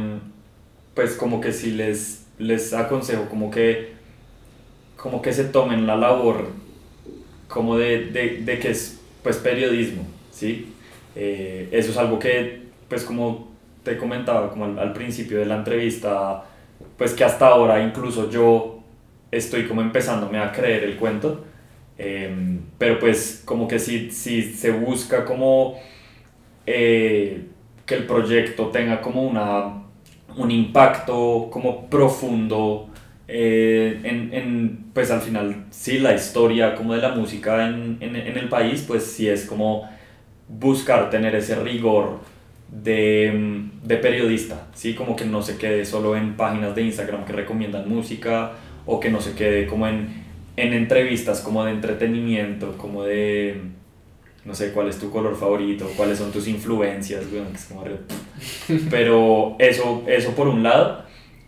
pues 0.95 1.15
como 1.15 1.41
que 1.41 1.53
sí 1.53 1.71
les, 1.71 2.27
les 2.39 2.73
aconsejo 2.73 3.29
como 3.29 3.53
que, 3.53 3.93
como 4.97 5.23
que 5.23 5.33
se 5.33 5.45
tomen 5.45 5.87
la 5.87 5.95
labor 5.95 6.49
como 7.49 7.77
de, 7.77 8.07
de, 8.07 8.43
de 8.43 8.59
que 8.59 8.71
es 8.71 9.01
pues 9.23 9.37
periodismo, 9.37 10.07
¿sí? 10.31 10.73
Eh, 11.17 11.69
eso 11.73 11.91
es 11.91 11.97
algo 11.97 12.19
que, 12.19 12.63
pues 12.89 13.05
como 13.05 13.49
te 13.83 13.97
comentaba 13.97 14.51
como 14.51 14.67
al, 14.67 14.79
al, 14.79 14.93
principio 14.93 15.39
de 15.39 15.47
la 15.47 15.57
entrevista, 15.57 16.45
pues 16.97 17.15
que 17.15 17.25
hasta 17.25 17.49
ahora 17.49 17.83
incluso 17.83 18.31
yo 18.31 18.81
estoy 19.31 19.67
como 19.67 19.81
empezándome 19.81 20.39
a 20.39 20.53
creer 20.53 20.85
el 20.85 20.97
cuento, 20.97 21.45
eh, 21.99 22.59
pero 22.79 22.99
pues 22.99 23.43
como 23.45 23.67
que 23.67 23.79
si, 23.79 24.11
si 24.11 24.43
se 24.43 24.71
busca 24.71 25.25
como 25.25 25.79
eh, 26.67 27.45
que 27.85 27.95
el 27.95 28.07
proyecto 28.07 28.69
tenga 28.69 29.01
como 29.01 29.23
una, 29.23 29.83
un 30.37 30.51
impacto 30.51 31.49
como 31.51 31.89
profundo 31.89 32.88
eh, 33.31 34.01
en, 34.05 34.33
en, 34.33 34.85
pues 34.95 35.11
al 35.11 35.21
final 35.21 35.67
sí 35.69 35.99
la 35.99 36.15
historia 36.15 36.75
como 36.75 36.95
de 36.95 37.03
la 37.03 37.11
música 37.11 37.69
en, 37.69 37.99
en, 38.01 38.17
en, 38.17 38.39
el 38.39 38.49
país 38.49 38.87
pues 38.89 39.05
sí 39.05 39.29
es 39.29 39.45
como 39.45 39.87
buscar 40.49 41.11
tener 41.11 41.35
ese 41.35 41.57
rigor 41.57 42.21
de, 42.73 43.67
de 43.85 43.97
periodista, 43.99 44.69
¿sí? 44.73 44.95
como 44.95 45.15
que 45.15 45.27
no 45.27 45.43
se 45.43 45.59
quede 45.59 45.85
solo 45.85 46.17
en 46.17 46.39
páginas 46.39 46.75
de 46.75 46.83
Instagram 46.83 47.27
que 47.27 47.35
recomiendan 47.35 47.87
música 47.87 48.53
o 48.87 48.99
que 48.99 49.11
no 49.11 49.21
se 49.21 49.35
quede 49.35 49.67
como 49.67 49.87
en, 49.87 50.09
en 50.57 50.73
entrevistas 50.73 51.43
como 51.43 51.63
de 51.67 51.73
entretenimiento, 51.73 52.79
como 52.79 53.05
de, 53.05 53.61
no 54.47 54.55
sé, 54.55 54.73
cuál 54.73 54.89
es 54.89 54.99
tu 54.99 55.11
color 55.11 55.37
favorito, 55.37 55.87
cuáles 55.99 56.17
son 56.17 56.33
tus 56.33 56.49
influencias, 56.49 57.31
bueno, 57.31 57.49
es 57.55 57.67
como 57.67 57.85
pero 58.91 59.55
eso, 59.59 60.05
eso 60.07 60.35
por 60.35 60.49
un 60.49 60.63
lado. 60.63 61.05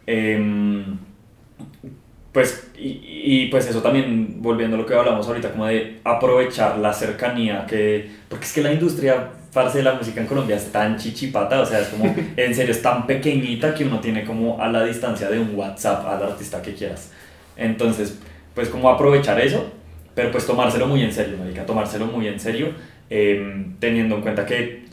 Eh, 0.06 0.84
pues, 2.32 2.70
y, 2.78 3.00
y, 3.04 3.48
pues 3.50 3.66
eso 3.66 3.82
también, 3.82 4.40
volviendo 4.40 4.76
a 4.76 4.80
lo 4.80 4.86
que 4.86 4.94
hablamos 4.94 5.26
ahorita, 5.26 5.50
como 5.50 5.66
de 5.66 5.98
aprovechar 6.04 6.78
la 6.78 6.92
cercanía 6.92 7.66
que, 7.66 8.08
porque 8.28 8.44
es 8.44 8.52
que 8.52 8.62
la 8.62 8.72
industria 8.72 9.30
parte 9.52 9.78
de 9.78 9.84
la 9.84 9.94
música 9.94 10.20
en 10.20 10.28
Colombia 10.28 10.54
es 10.54 10.70
tan 10.70 10.96
chichipata, 10.96 11.60
o 11.60 11.66
sea, 11.66 11.80
es 11.80 11.88
como, 11.88 12.04
en 12.36 12.54
serio, 12.54 12.70
es 12.70 12.82
tan 12.82 13.06
pequeñita 13.06 13.74
que 13.74 13.84
uno 13.84 13.98
tiene 13.98 14.24
como 14.24 14.62
a 14.62 14.68
la 14.68 14.84
distancia 14.84 15.28
de 15.28 15.40
un 15.40 15.56
WhatsApp 15.56 16.06
al 16.06 16.22
artista 16.22 16.62
que 16.62 16.74
quieras. 16.74 17.10
Entonces, 17.56 18.18
pues 18.54 18.68
como 18.68 18.88
aprovechar 18.88 19.40
eso, 19.40 19.72
pero 20.14 20.30
pues 20.30 20.46
tomárselo 20.46 20.86
muy 20.86 21.02
en 21.02 21.12
serio, 21.12 21.36
marica, 21.36 21.66
tomárselo 21.66 22.06
muy 22.06 22.28
en 22.28 22.38
serio, 22.38 22.68
eh, 23.08 23.66
teniendo 23.80 24.16
en 24.16 24.22
cuenta 24.22 24.46
que 24.46 24.84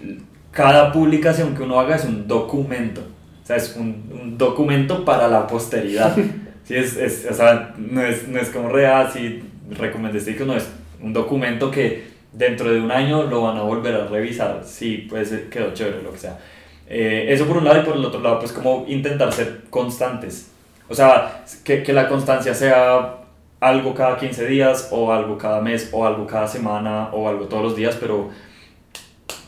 cada 0.52 0.92
publicación 0.92 1.56
que 1.56 1.62
uno 1.62 1.80
haga 1.80 1.98
es 1.98 2.06
un 2.06 2.28
documento, 2.28 3.02
o 3.44 3.46
sea, 3.46 3.58
es 3.58 3.76
un, 3.76 4.10
un 4.12 4.38
documento 4.40 5.06
para 5.06 5.28
la 5.28 5.46
posteridad. 5.46 6.18
Sí, 6.68 6.76
es, 6.76 6.98
es, 6.98 7.26
o 7.31 7.34
sea, 7.34 7.73
no 7.77 8.02
es, 8.02 8.27
no 8.27 8.39
es 8.39 8.49
como 8.49 8.68
real, 8.68 9.10
si 9.11 9.41
recomendé 9.69 10.35
que 10.35 10.45
no 10.45 10.53
es 10.53 10.68
un 11.02 11.14
documento 11.14 11.72
que 11.72 12.07
dentro 12.34 12.69
de 12.69 12.81
un 12.81 12.91
año 12.91 13.23
lo 13.23 13.44
van 13.44 13.57
a 13.57 13.61
volver 13.61 13.95
a 13.95 14.07
revisar, 14.07 14.61
sí, 14.65 15.07
pues 15.10 15.34
quedó 15.49 15.73
chévere, 15.73 16.02
lo 16.02 16.11
que 16.11 16.18
sea. 16.18 16.38
Eh, 16.89 17.27
eso 17.30 17.45
por 17.45 17.57
un 17.57 17.64
lado 17.64 17.81
y 17.81 17.85
por 17.85 17.95
el 17.95 18.03
otro 18.03 18.19
lado, 18.19 18.39
pues 18.39 18.52
como 18.52 18.85
intentar 18.88 19.31
ser 19.31 19.64
constantes. 19.69 20.52
O 20.89 20.94
sea, 20.94 21.45
que, 21.64 21.84
que 21.84 21.94
la 21.94 22.10
constancia 22.10 22.53
sea 22.53 23.15
algo 23.61 23.94
cada 23.94 24.18
15 24.18 24.45
días 24.48 24.89
o 24.91 25.11
algo 25.11 25.38
cada 25.38 25.61
mes 25.61 25.89
o 25.94 26.06
algo 26.06 26.27
cada 26.27 26.48
semana 26.48 27.10
o 27.14 27.30
algo 27.30 27.45
todos 27.45 27.64
los 27.64 27.76
días, 27.77 27.98
pero 27.98 28.30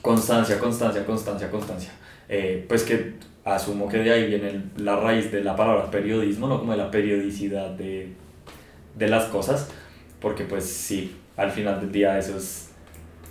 constancia, 0.02 0.58
constancia, 0.58 1.06
constancia, 1.06 1.52
constancia. 1.52 1.92
Eh, 2.30 2.66
pues 2.68 2.84
que 2.84 3.16
asumo 3.46 3.88
que 3.88 3.98
de 3.98 4.12
ahí 4.12 4.28
viene 4.28 4.64
la 4.78 4.96
raíz 4.96 5.32
de 5.32 5.44
la 5.44 5.56
palabra 5.56 5.90
periodismo, 5.90 6.48
no 6.48 6.60
como 6.60 6.72
de 6.72 6.78
la 6.78 6.92
periodicidad 6.92 7.72
de, 7.72 8.14
de 8.96 9.08
las 9.08 9.26
cosas, 9.26 9.70
porque 10.20 10.44
pues 10.44 10.66
sí, 10.66 11.16
al 11.38 11.52
final 11.52 11.80
del 11.80 11.92
día 11.92 12.18
eso 12.18 12.38
es 12.38 12.70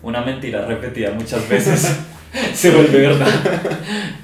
una 0.02 0.22
mentira 0.22 0.64
repetida 0.64 1.10
muchas 1.12 1.48
veces, 1.48 1.98
se 2.54 2.70
vuelve 2.70 3.00
verdad. 3.00 3.28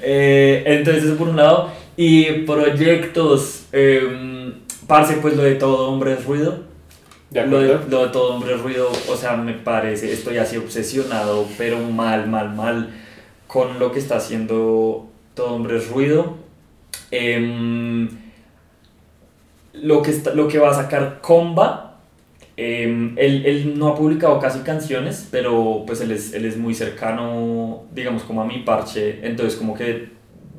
Eh, 0.07 0.63
entonces 0.67 1.05
eso 1.05 1.17
por 1.17 1.29
un 1.29 1.37
lado, 1.37 1.71
y 1.97 2.43
proyectos, 2.43 3.65
eh, 3.71 4.53
parce 4.85 5.15
pues 5.15 5.35
lo 5.35 5.41
de 5.41 5.55
todo 5.55 5.89
hombre 5.89 6.13
es 6.13 6.23
ruido. 6.25 6.59
¿De 7.31 7.43
lo, 7.47 7.59
de, 7.59 7.79
lo 7.89 8.05
de 8.05 8.11
todo 8.11 8.35
hombre 8.35 8.53
es 8.53 8.61
ruido, 8.61 8.91
o 9.09 9.15
sea, 9.15 9.35
me 9.35 9.53
parece, 9.53 10.13
estoy 10.13 10.37
así 10.37 10.57
obsesionado, 10.57 11.47
pero 11.57 11.79
mal, 11.79 12.27
mal, 12.29 12.53
mal, 12.53 12.91
con 13.47 13.79
lo 13.79 13.91
que 13.91 13.97
está 13.97 14.17
haciendo 14.17 15.09
todo 15.35 15.53
hombre 15.53 15.77
es 15.77 15.89
ruido. 15.89 16.37
Eh, 17.11 18.07
lo, 19.73 20.01
que 20.01 20.11
está, 20.11 20.33
lo 20.33 20.47
que 20.47 20.57
va 20.57 20.71
a 20.71 20.73
sacar 20.73 21.19
Comba, 21.21 21.99
eh, 22.57 23.13
él, 23.17 23.45
él, 23.45 23.77
no 23.77 23.89
ha 23.89 23.95
publicado 23.95 24.39
casi 24.39 24.59
canciones, 24.59 25.27
pero 25.29 25.83
pues 25.85 26.01
él 26.01 26.11
es, 26.11 26.33
él 26.33 26.45
es 26.45 26.57
muy 26.57 26.73
cercano, 26.73 27.83
digamos, 27.93 28.23
como 28.23 28.41
a 28.41 28.45
mi 28.45 28.59
parche, 28.59 29.19
entonces 29.27 29.57
como 29.57 29.75
que 29.75 30.09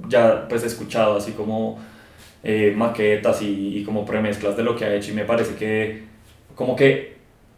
ya 0.09 0.47
pues 0.49 0.63
he 0.63 0.67
escuchado 0.67 1.17
así 1.17 1.33
como 1.33 1.79
eh, 2.45 2.73
maquetas 2.77 3.43
y, 3.43 3.79
y, 3.79 3.85
como 3.85 4.05
premezclas 4.05 4.57
de 4.57 4.63
lo 4.63 4.77
que 4.77 4.85
ha 4.85 4.95
hecho 4.95 5.11
y 5.11 5.15
me 5.15 5.25
parece 5.25 5.57
que 5.57 6.05
como 6.55 6.77
que 6.77 7.16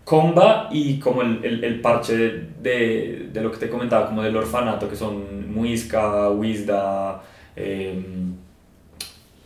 Comba 0.09 0.71
y 0.73 0.99
como 0.99 1.21
el, 1.21 1.45
el, 1.45 1.63
el 1.63 1.81
parche 1.83 2.17
de, 2.17 3.29
de, 3.31 3.41
lo 3.43 3.53
que 3.53 3.59
te 3.59 3.69
comentaba, 3.69 4.07
como 4.07 4.23
del 4.23 4.35
orfanato, 4.35 4.89
que 4.89 4.97
son 4.97 5.53
Muisca, 5.53 6.31
Wisda, 6.31 7.21
eh, 7.55 8.03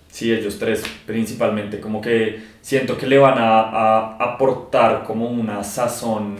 sí, 0.08 0.32
ellos 0.32 0.60
tres 0.60 0.84
principalmente, 1.04 1.80
como 1.80 2.00
que 2.00 2.40
siento 2.60 2.96
que 2.96 3.08
le 3.08 3.18
van 3.18 3.38
a, 3.38 4.14
aportar 4.18 5.02
como 5.02 5.28
una 5.28 5.64
sazón 5.64 6.36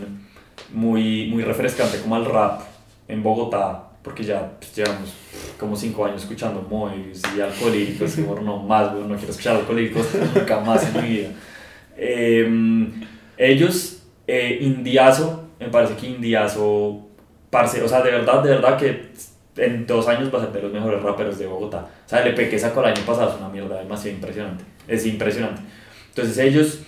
muy, 0.73 1.27
muy 1.27 1.43
refrescante 1.43 1.99
como 2.01 2.15
al 2.15 2.25
rap 2.25 2.61
en 3.09 3.25
Bogotá, 3.25 3.89
porque 4.05 4.23
ya 4.23 4.53
pues, 4.57 4.73
llevamos 4.77 5.15
como 5.59 5.75
cinco 5.75 6.05
años 6.05 6.23
escuchando 6.23 6.65
Mois 6.71 7.21
y 7.37 7.41
Alcohólicos, 7.41 8.19
y 8.19 8.23
bueno, 8.23 8.43
no 8.43 8.59
más, 8.63 8.93
no 8.93 9.17
quiero 9.17 9.33
escuchar 9.33 9.57
Alcohólicos 9.57 10.07
nunca 10.33 10.61
más 10.61 10.95
en 10.95 11.03
mi 11.03 11.09
vida. 11.09 11.29
Eh, 11.97 12.89
ellos 13.37 14.02
eh, 14.35 14.59
Indiazo, 14.63 15.51
me 15.61 15.69
parece 15.69 15.95
que 15.95 16.07
Indiazo, 16.07 17.07
parce, 17.51 17.83
o 17.83 17.87
sea, 17.87 18.01
de 18.01 18.13
verdad, 18.13 18.43
de 18.43 18.49
verdad 18.49 18.79
que 18.79 19.13
en 19.57 19.87
dos 19.87 20.09
años 20.09 20.33
va 20.35 20.39
a 20.39 20.45
ser 20.45 20.53
de 20.53 20.63
los 20.63 20.73
mejores 20.73 21.03
raperos 21.03 21.39
de 21.39 21.47
Bogotá. 21.47 21.87
O 22.07 22.09
sea, 22.09 22.23
el 22.23 22.29
EP 22.29 22.49
que 22.49 22.59
sacó 22.59 22.81
el 22.81 22.87
año 22.87 23.05
pasado 23.05 23.29
es 23.29 23.37
una 23.37 23.51
mierda 23.51 23.79
demasiado 23.79 24.17
impresionante. 24.17 24.65
Es 24.89 25.05
impresionante. 25.05 25.61
Entonces 26.09 26.39
ellos, 26.39 26.81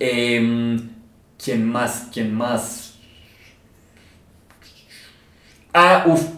eh, 0.00 0.76
¿quién 1.38 1.70
más? 1.70 2.08
¿Quién 2.12 2.34
más? 2.34 2.98
Ah, 5.72 6.02
uff, 6.08 6.30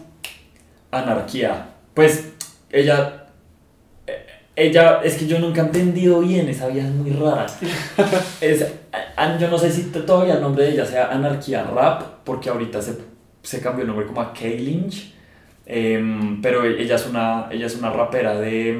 Anarquía. 0.91 1.69
Pues 1.95 2.33
ella 2.69 3.18
ella, 4.59 5.01
es 5.03 5.15
que 5.15 5.27
yo 5.27 5.39
nunca 5.39 5.61
he 5.61 5.65
entendido 5.65 6.19
bien, 6.19 6.47
esa 6.49 6.67
vieja 6.67 6.87
es 6.87 6.93
muy 6.93 7.11
rara. 7.11 7.45
Es, 8.41 8.65
yo 9.39 9.49
no 9.49 9.57
sé 9.57 9.71
si 9.71 9.83
todavía 9.83 10.35
el 10.35 10.41
nombre 10.41 10.65
de 10.65 10.71
ella 10.71 10.85
sea 10.85 11.11
Anarquía 11.11 11.63
Rap, 11.63 12.01
porque 12.23 12.49
ahorita 12.49 12.81
se, 12.81 12.97
se 13.41 13.61
cambió 13.61 13.81
el 13.81 13.87
nombre 13.87 14.05
como 14.05 14.21
a 14.21 14.33
K-Lynch, 14.33 15.13
eh, 15.65 16.37
pero 16.41 16.63
ella 16.65 16.95
es, 16.95 17.05
una, 17.05 17.47
ella 17.51 17.65
es 17.65 17.75
una 17.75 17.89
rapera 17.91 18.39
de, 18.39 18.79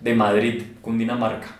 de 0.00 0.14
Madrid, 0.14 0.62
Cundinamarca. 0.82 1.56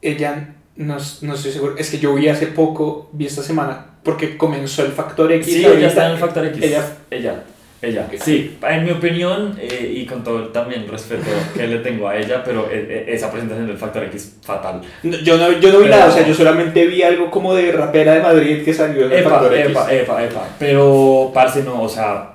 Ella, 0.00 0.54
no, 0.76 0.96
no 1.22 1.34
estoy 1.34 1.52
seguro, 1.52 1.76
es 1.76 1.90
que 1.90 1.98
yo 1.98 2.14
vi 2.14 2.28
hace 2.28 2.48
poco, 2.48 3.10
vi 3.12 3.26
esta 3.26 3.42
semana, 3.42 3.86
porque 4.02 4.36
comenzó 4.36 4.84
el 4.84 4.92
Factor 4.92 5.30
X. 5.32 5.46
Sí, 5.46 5.64
ella 5.64 5.88
está 5.88 6.06
en 6.06 6.12
el 6.12 6.18
Factor 6.18 6.46
X. 6.46 6.62
Ella, 6.62 6.96
ella 7.10 7.44
ella, 7.82 8.08
sí, 8.20 8.56
en 8.62 8.84
mi 8.84 8.92
opinión 8.92 9.58
eh, 9.60 9.92
y 9.96 10.06
con 10.06 10.22
todo 10.22 10.50
también 10.50 10.86
respeto 10.86 11.26
que 11.52 11.66
le 11.66 11.78
tengo 11.78 12.06
a 12.06 12.16
ella, 12.16 12.44
pero 12.44 12.68
eh, 12.70 13.06
esa 13.08 13.28
presentación 13.28 13.66
del 13.66 13.76
Factor 13.76 14.04
X 14.04 14.38
fatal. 14.40 14.80
yo 15.02 15.36
no, 15.36 15.50
yo 15.58 15.72
no 15.72 15.78
vi 15.78 15.84
pero, 15.86 15.96
nada, 15.96 16.06
o 16.06 16.12
sea, 16.12 16.24
yo 16.24 16.32
solamente 16.32 16.86
vi 16.86 17.02
algo 17.02 17.28
como 17.28 17.52
de 17.56 17.72
rapera 17.72 18.14
de 18.14 18.22
Madrid 18.22 18.64
que 18.64 18.72
salió 18.72 19.08
del 19.08 19.18
epa, 19.18 19.30
Factor 19.30 19.54
epa, 19.54 19.92
X. 19.92 20.02
Epa, 20.02 20.24
epa, 20.24 20.48
pero, 20.60 21.32
parce, 21.34 21.64
no, 21.64 21.82
o 21.82 21.88
sea, 21.88 22.34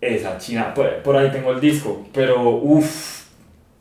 esa 0.00 0.38
china, 0.38 0.72
por, 0.72 0.88
por 0.98 1.16
ahí 1.16 1.32
tengo 1.32 1.50
el 1.50 1.60
disco, 1.60 2.06
pero 2.14 2.50
uff, 2.50 3.24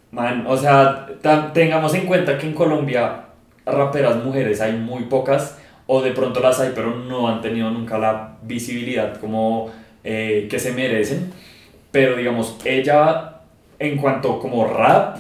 man, 0.10 0.44
o 0.48 0.58
sea, 0.58 1.08
tengamos 1.54 1.94
en 1.94 2.08
cuenta 2.08 2.36
que 2.40 2.48
en 2.48 2.54
Colombia 2.54 3.26
raperas 3.64 4.24
mujeres 4.24 4.60
hay 4.60 4.74
muy 4.74 5.04
pocas, 5.04 5.60
o 5.86 6.02
de 6.02 6.14
pronto 6.14 6.40
las 6.40 6.60
hay, 6.60 6.72
pero 6.74 6.96
no 6.96 7.28
han 7.28 7.42
tenido 7.42 7.70
nunca 7.70 8.00
la 8.00 8.38
visibilidad 8.42 9.20
como 9.20 9.83
eh, 10.04 10.48
que 10.50 10.60
se 10.60 10.72
merecen. 10.72 11.32
Pero 11.92 12.16
digamos, 12.16 12.58
ella 12.66 13.42
en 13.80 13.98
cuanto 13.98 14.40
como 14.40 14.66
rap, 14.66 15.18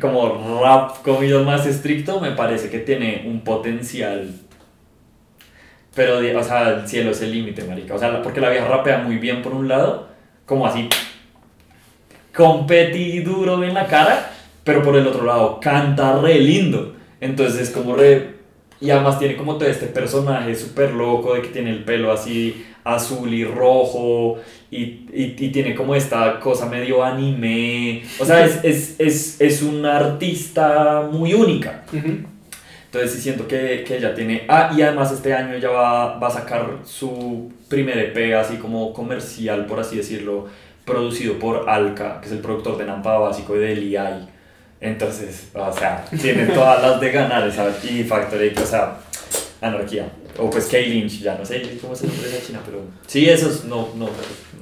como 0.00 0.60
rap 0.62 1.02
comillas 1.02 1.44
más 1.44 1.66
estricto, 1.66 2.20
me 2.20 2.32
parece 2.32 2.70
que 2.70 2.78
tiene 2.78 3.24
un 3.26 3.40
potencial. 3.40 4.30
Pero, 5.94 6.18
o 6.18 6.42
sea, 6.42 6.70
el 6.70 6.88
cielo 6.88 7.10
es 7.10 7.22
el 7.22 7.32
límite, 7.32 7.64
marica. 7.64 7.94
O 7.94 7.98
sea, 7.98 8.22
porque 8.22 8.40
la 8.40 8.50
vieja 8.50 8.68
rapea 8.68 8.98
muy 8.98 9.16
bien 9.16 9.42
por 9.42 9.54
un 9.54 9.68
lado, 9.68 10.08
como 10.44 10.66
así, 10.66 10.88
competi 12.34 13.20
duro 13.20 13.62
en 13.64 13.72
la 13.72 13.86
cara, 13.86 14.30
pero 14.62 14.82
por 14.82 14.96
el 14.96 15.06
otro 15.06 15.24
lado 15.24 15.58
canta 15.60 16.20
re 16.20 16.38
lindo. 16.38 16.94
Entonces 17.20 17.68
es 17.68 17.70
como 17.70 17.96
re 17.96 18.36
y 18.78 18.90
además 18.90 19.18
tiene 19.18 19.36
como 19.36 19.56
todo 19.56 19.68
este 19.68 19.86
personaje 19.86 20.54
súper 20.54 20.92
loco 20.92 21.34
de 21.34 21.42
que 21.42 21.48
tiene 21.48 21.70
el 21.70 21.84
pelo 21.84 22.12
así 22.12 22.66
azul 22.86 23.34
y 23.34 23.44
rojo 23.44 24.38
y, 24.70 24.82
y, 25.12 25.34
y, 25.36 25.50
tiene 25.50 25.74
como 25.74 25.94
esta 25.94 26.38
cosa 26.38 26.66
medio 26.66 27.02
anime. 27.02 28.02
O 28.18 28.24
sea, 28.24 28.44
es, 28.44 28.60
es, 28.62 28.94
es, 28.98 29.40
es 29.40 29.62
una 29.62 29.96
artista 29.96 31.08
muy 31.10 31.34
única. 31.34 31.84
Entonces 31.92 33.12
sí 33.12 33.20
siento 33.20 33.46
que, 33.48 33.84
que, 33.86 33.96
ella 33.96 34.14
tiene... 34.14 34.44
Ah, 34.48 34.72
y 34.76 34.82
además 34.82 35.12
este 35.12 35.34
año 35.34 35.54
ella 35.54 35.70
va, 35.70 36.18
va 36.18 36.28
a 36.28 36.30
sacar 36.30 36.78
su 36.84 37.52
primer 37.68 37.98
EP 37.98 38.34
así 38.34 38.56
como 38.56 38.92
comercial, 38.92 39.66
por 39.66 39.80
así 39.80 39.96
decirlo, 39.96 40.46
producido 40.84 41.38
por 41.38 41.68
Alka, 41.68 42.20
que 42.20 42.26
es 42.26 42.32
el 42.32 42.38
productor 42.38 42.78
de 42.78 42.86
Nampa 42.86 43.18
Básico 43.18 43.56
y 43.56 43.58
de 43.58 43.72
L.I. 43.72 44.28
Entonces, 44.80 45.50
o 45.54 45.72
sea, 45.72 46.04
tiene 46.20 46.46
todas 46.46 46.82
las 46.82 47.00
de 47.00 47.10
ganar 47.10 47.46
esa 47.48 47.68
y 47.82 48.04
Factory, 48.04 48.52
o 48.56 48.66
sea, 48.66 48.98
anarquía. 49.66 50.10
O 50.38 50.50
pues 50.50 50.66
K-Lynch, 50.66 51.20
ya 51.20 51.36
no 51.36 51.44
sé 51.44 51.78
cómo 51.80 51.94
se 51.96 52.06
llama 52.06 52.18
esa 52.26 52.46
china, 52.46 52.60
pero 52.64 52.80
sí, 53.06 53.28
esos 53.28 53.64
no, 53.64 53.88
no, 53.96 54.08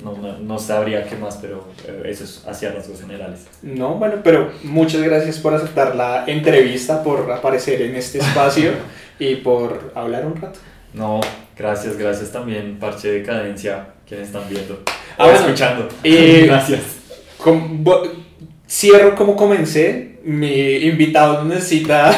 no, 0.04 0.38
no, 0.38 0.58
sabría 0.58 1.04
qué 1.04 1.16
más, 1.16 1.38
pero 1.40 1.66
eh, 1.86 2.02
eso 2.06 2.24
es 2.24 2.44
hacia 2.46 2.72
rasgos 2.72 3.00
generales. 3.00 3.46
No, 3.62 3.94
bueno, 3.94 4.16
pero 4.22 4.52
muchas 4.62 5.02
gracias 5.02 5.38
por 5.38 5.54
aceptar 5.54 5.96
la 5.96 6.24
entrevista, 6.26 7.02
por 7.02 7.30
aparecer 7.32 7.82
en 7.82 7.96
este 7.96 8.18
espacio 8.18 8.70
y 9.18 9.36
por 9.36 9.92
hablar 9.94 10.26
un 10.26 10.36
rato. 10.36 10.60
No, 10.92 11.20
gracias, 11.56 11.96
gracias 11.96 12.30
también, 12.30 12.78
Parche 12.78 13.10
de 13.10 13.22
Cadencia, 13.24 13.88
quienes 14.06 14.28
están 14.28 14.48
viendo 14.48 14.80
o 15.18 15.30
escuchando. 15.30 15.88
gracias. 16.04 16.80
Con, 17.38 17.84
cierro 18.68 19.14
como 19.14 19.36
comencé. 19.36 20.12
Mi 20.24 20.76
invitado 20.76 21.44
necesita 21.44 22.10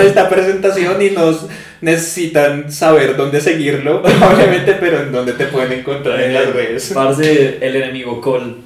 esta 0.04 0.28
presentación 0.28 1.00
y 1.00 1.10
nos 1.10 1.46
necesitan 1.84 2.72
saber 2.72 3.16
dónde 3.16 3.40
seguirlo, 3.40 4.02
probablemente, 4.02 4.74
pero 4.80 5.02
en 5.02 5.12
dónde 5.12 5.34
te 5.34 5.46
pueden 5.46 5.80
encontrar 5.80 6.20
en 6.20 6.34
las 6.34 6.52
redes. 6.52 6.90
Parce, 6.94 7.58
el 7.60 7.76
enemigo 7.76 8.20
Col 8.20 8.56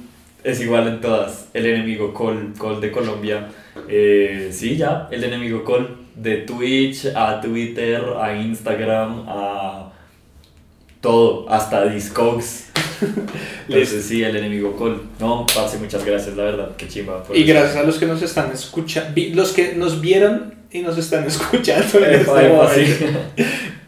es 0.43 0.61
igual 0.61 0.87
en 0.87 1.01
todas. 1.01 1.49
El 1.53 1.65
enemigo 1.65 2.13
Col, 2.13 2.53
Col 2.57 2.79
de 2.79 2.91
Colombia. 2.91 3.49
Eh, 3.87 4.49
sí, 4.51 4.77
ya, 4.77 5.07
el 5.11 5.23
enemigo 5.23 5.63
Col. 5.63 5.97
De 6.15 6.37
Twitch 6.37 7.05
a 7.15 7.39
Twitter 7.39 8.03
a 8.19 8.35
Instagram 8.35 9.23
a 9.25 9.93
todo, 10.99 11.49
hasta 11.49 11.85
Discogs. 11.85 12.71
Entonces 13.69 14.03
sí, 14.03 14.21
el 14.21 14.35
enemigo 14.35 14.75
Col. 14.75 15.01
No, 15.19 15.45
parce, 15.53 15.77
muchas 15.77 16.03
gracias, 16.03 16.35
la 16.35 16.43
verdad, 16.43 16.71
qué 16.75 16.89
chimba. 16.89 17.23
Y 17.33 17.43
gracias 17.43 17.77
a 17.77 17.83
los 17.83 17.97
que 17.97 18.05
nos 18.05 18.21
están 18.21 18.51
escuchando, 18.51 19.13
los 19.33 19.53
que 19.53 19.75
nos 19.75 20.01
vieron 20.01 20.58
y 20.71 20.81
nos 20.81 20.97
están 20.97 21.23
escuchando 21.27 21.99
en 21.99 22.21
este 22.21 22.49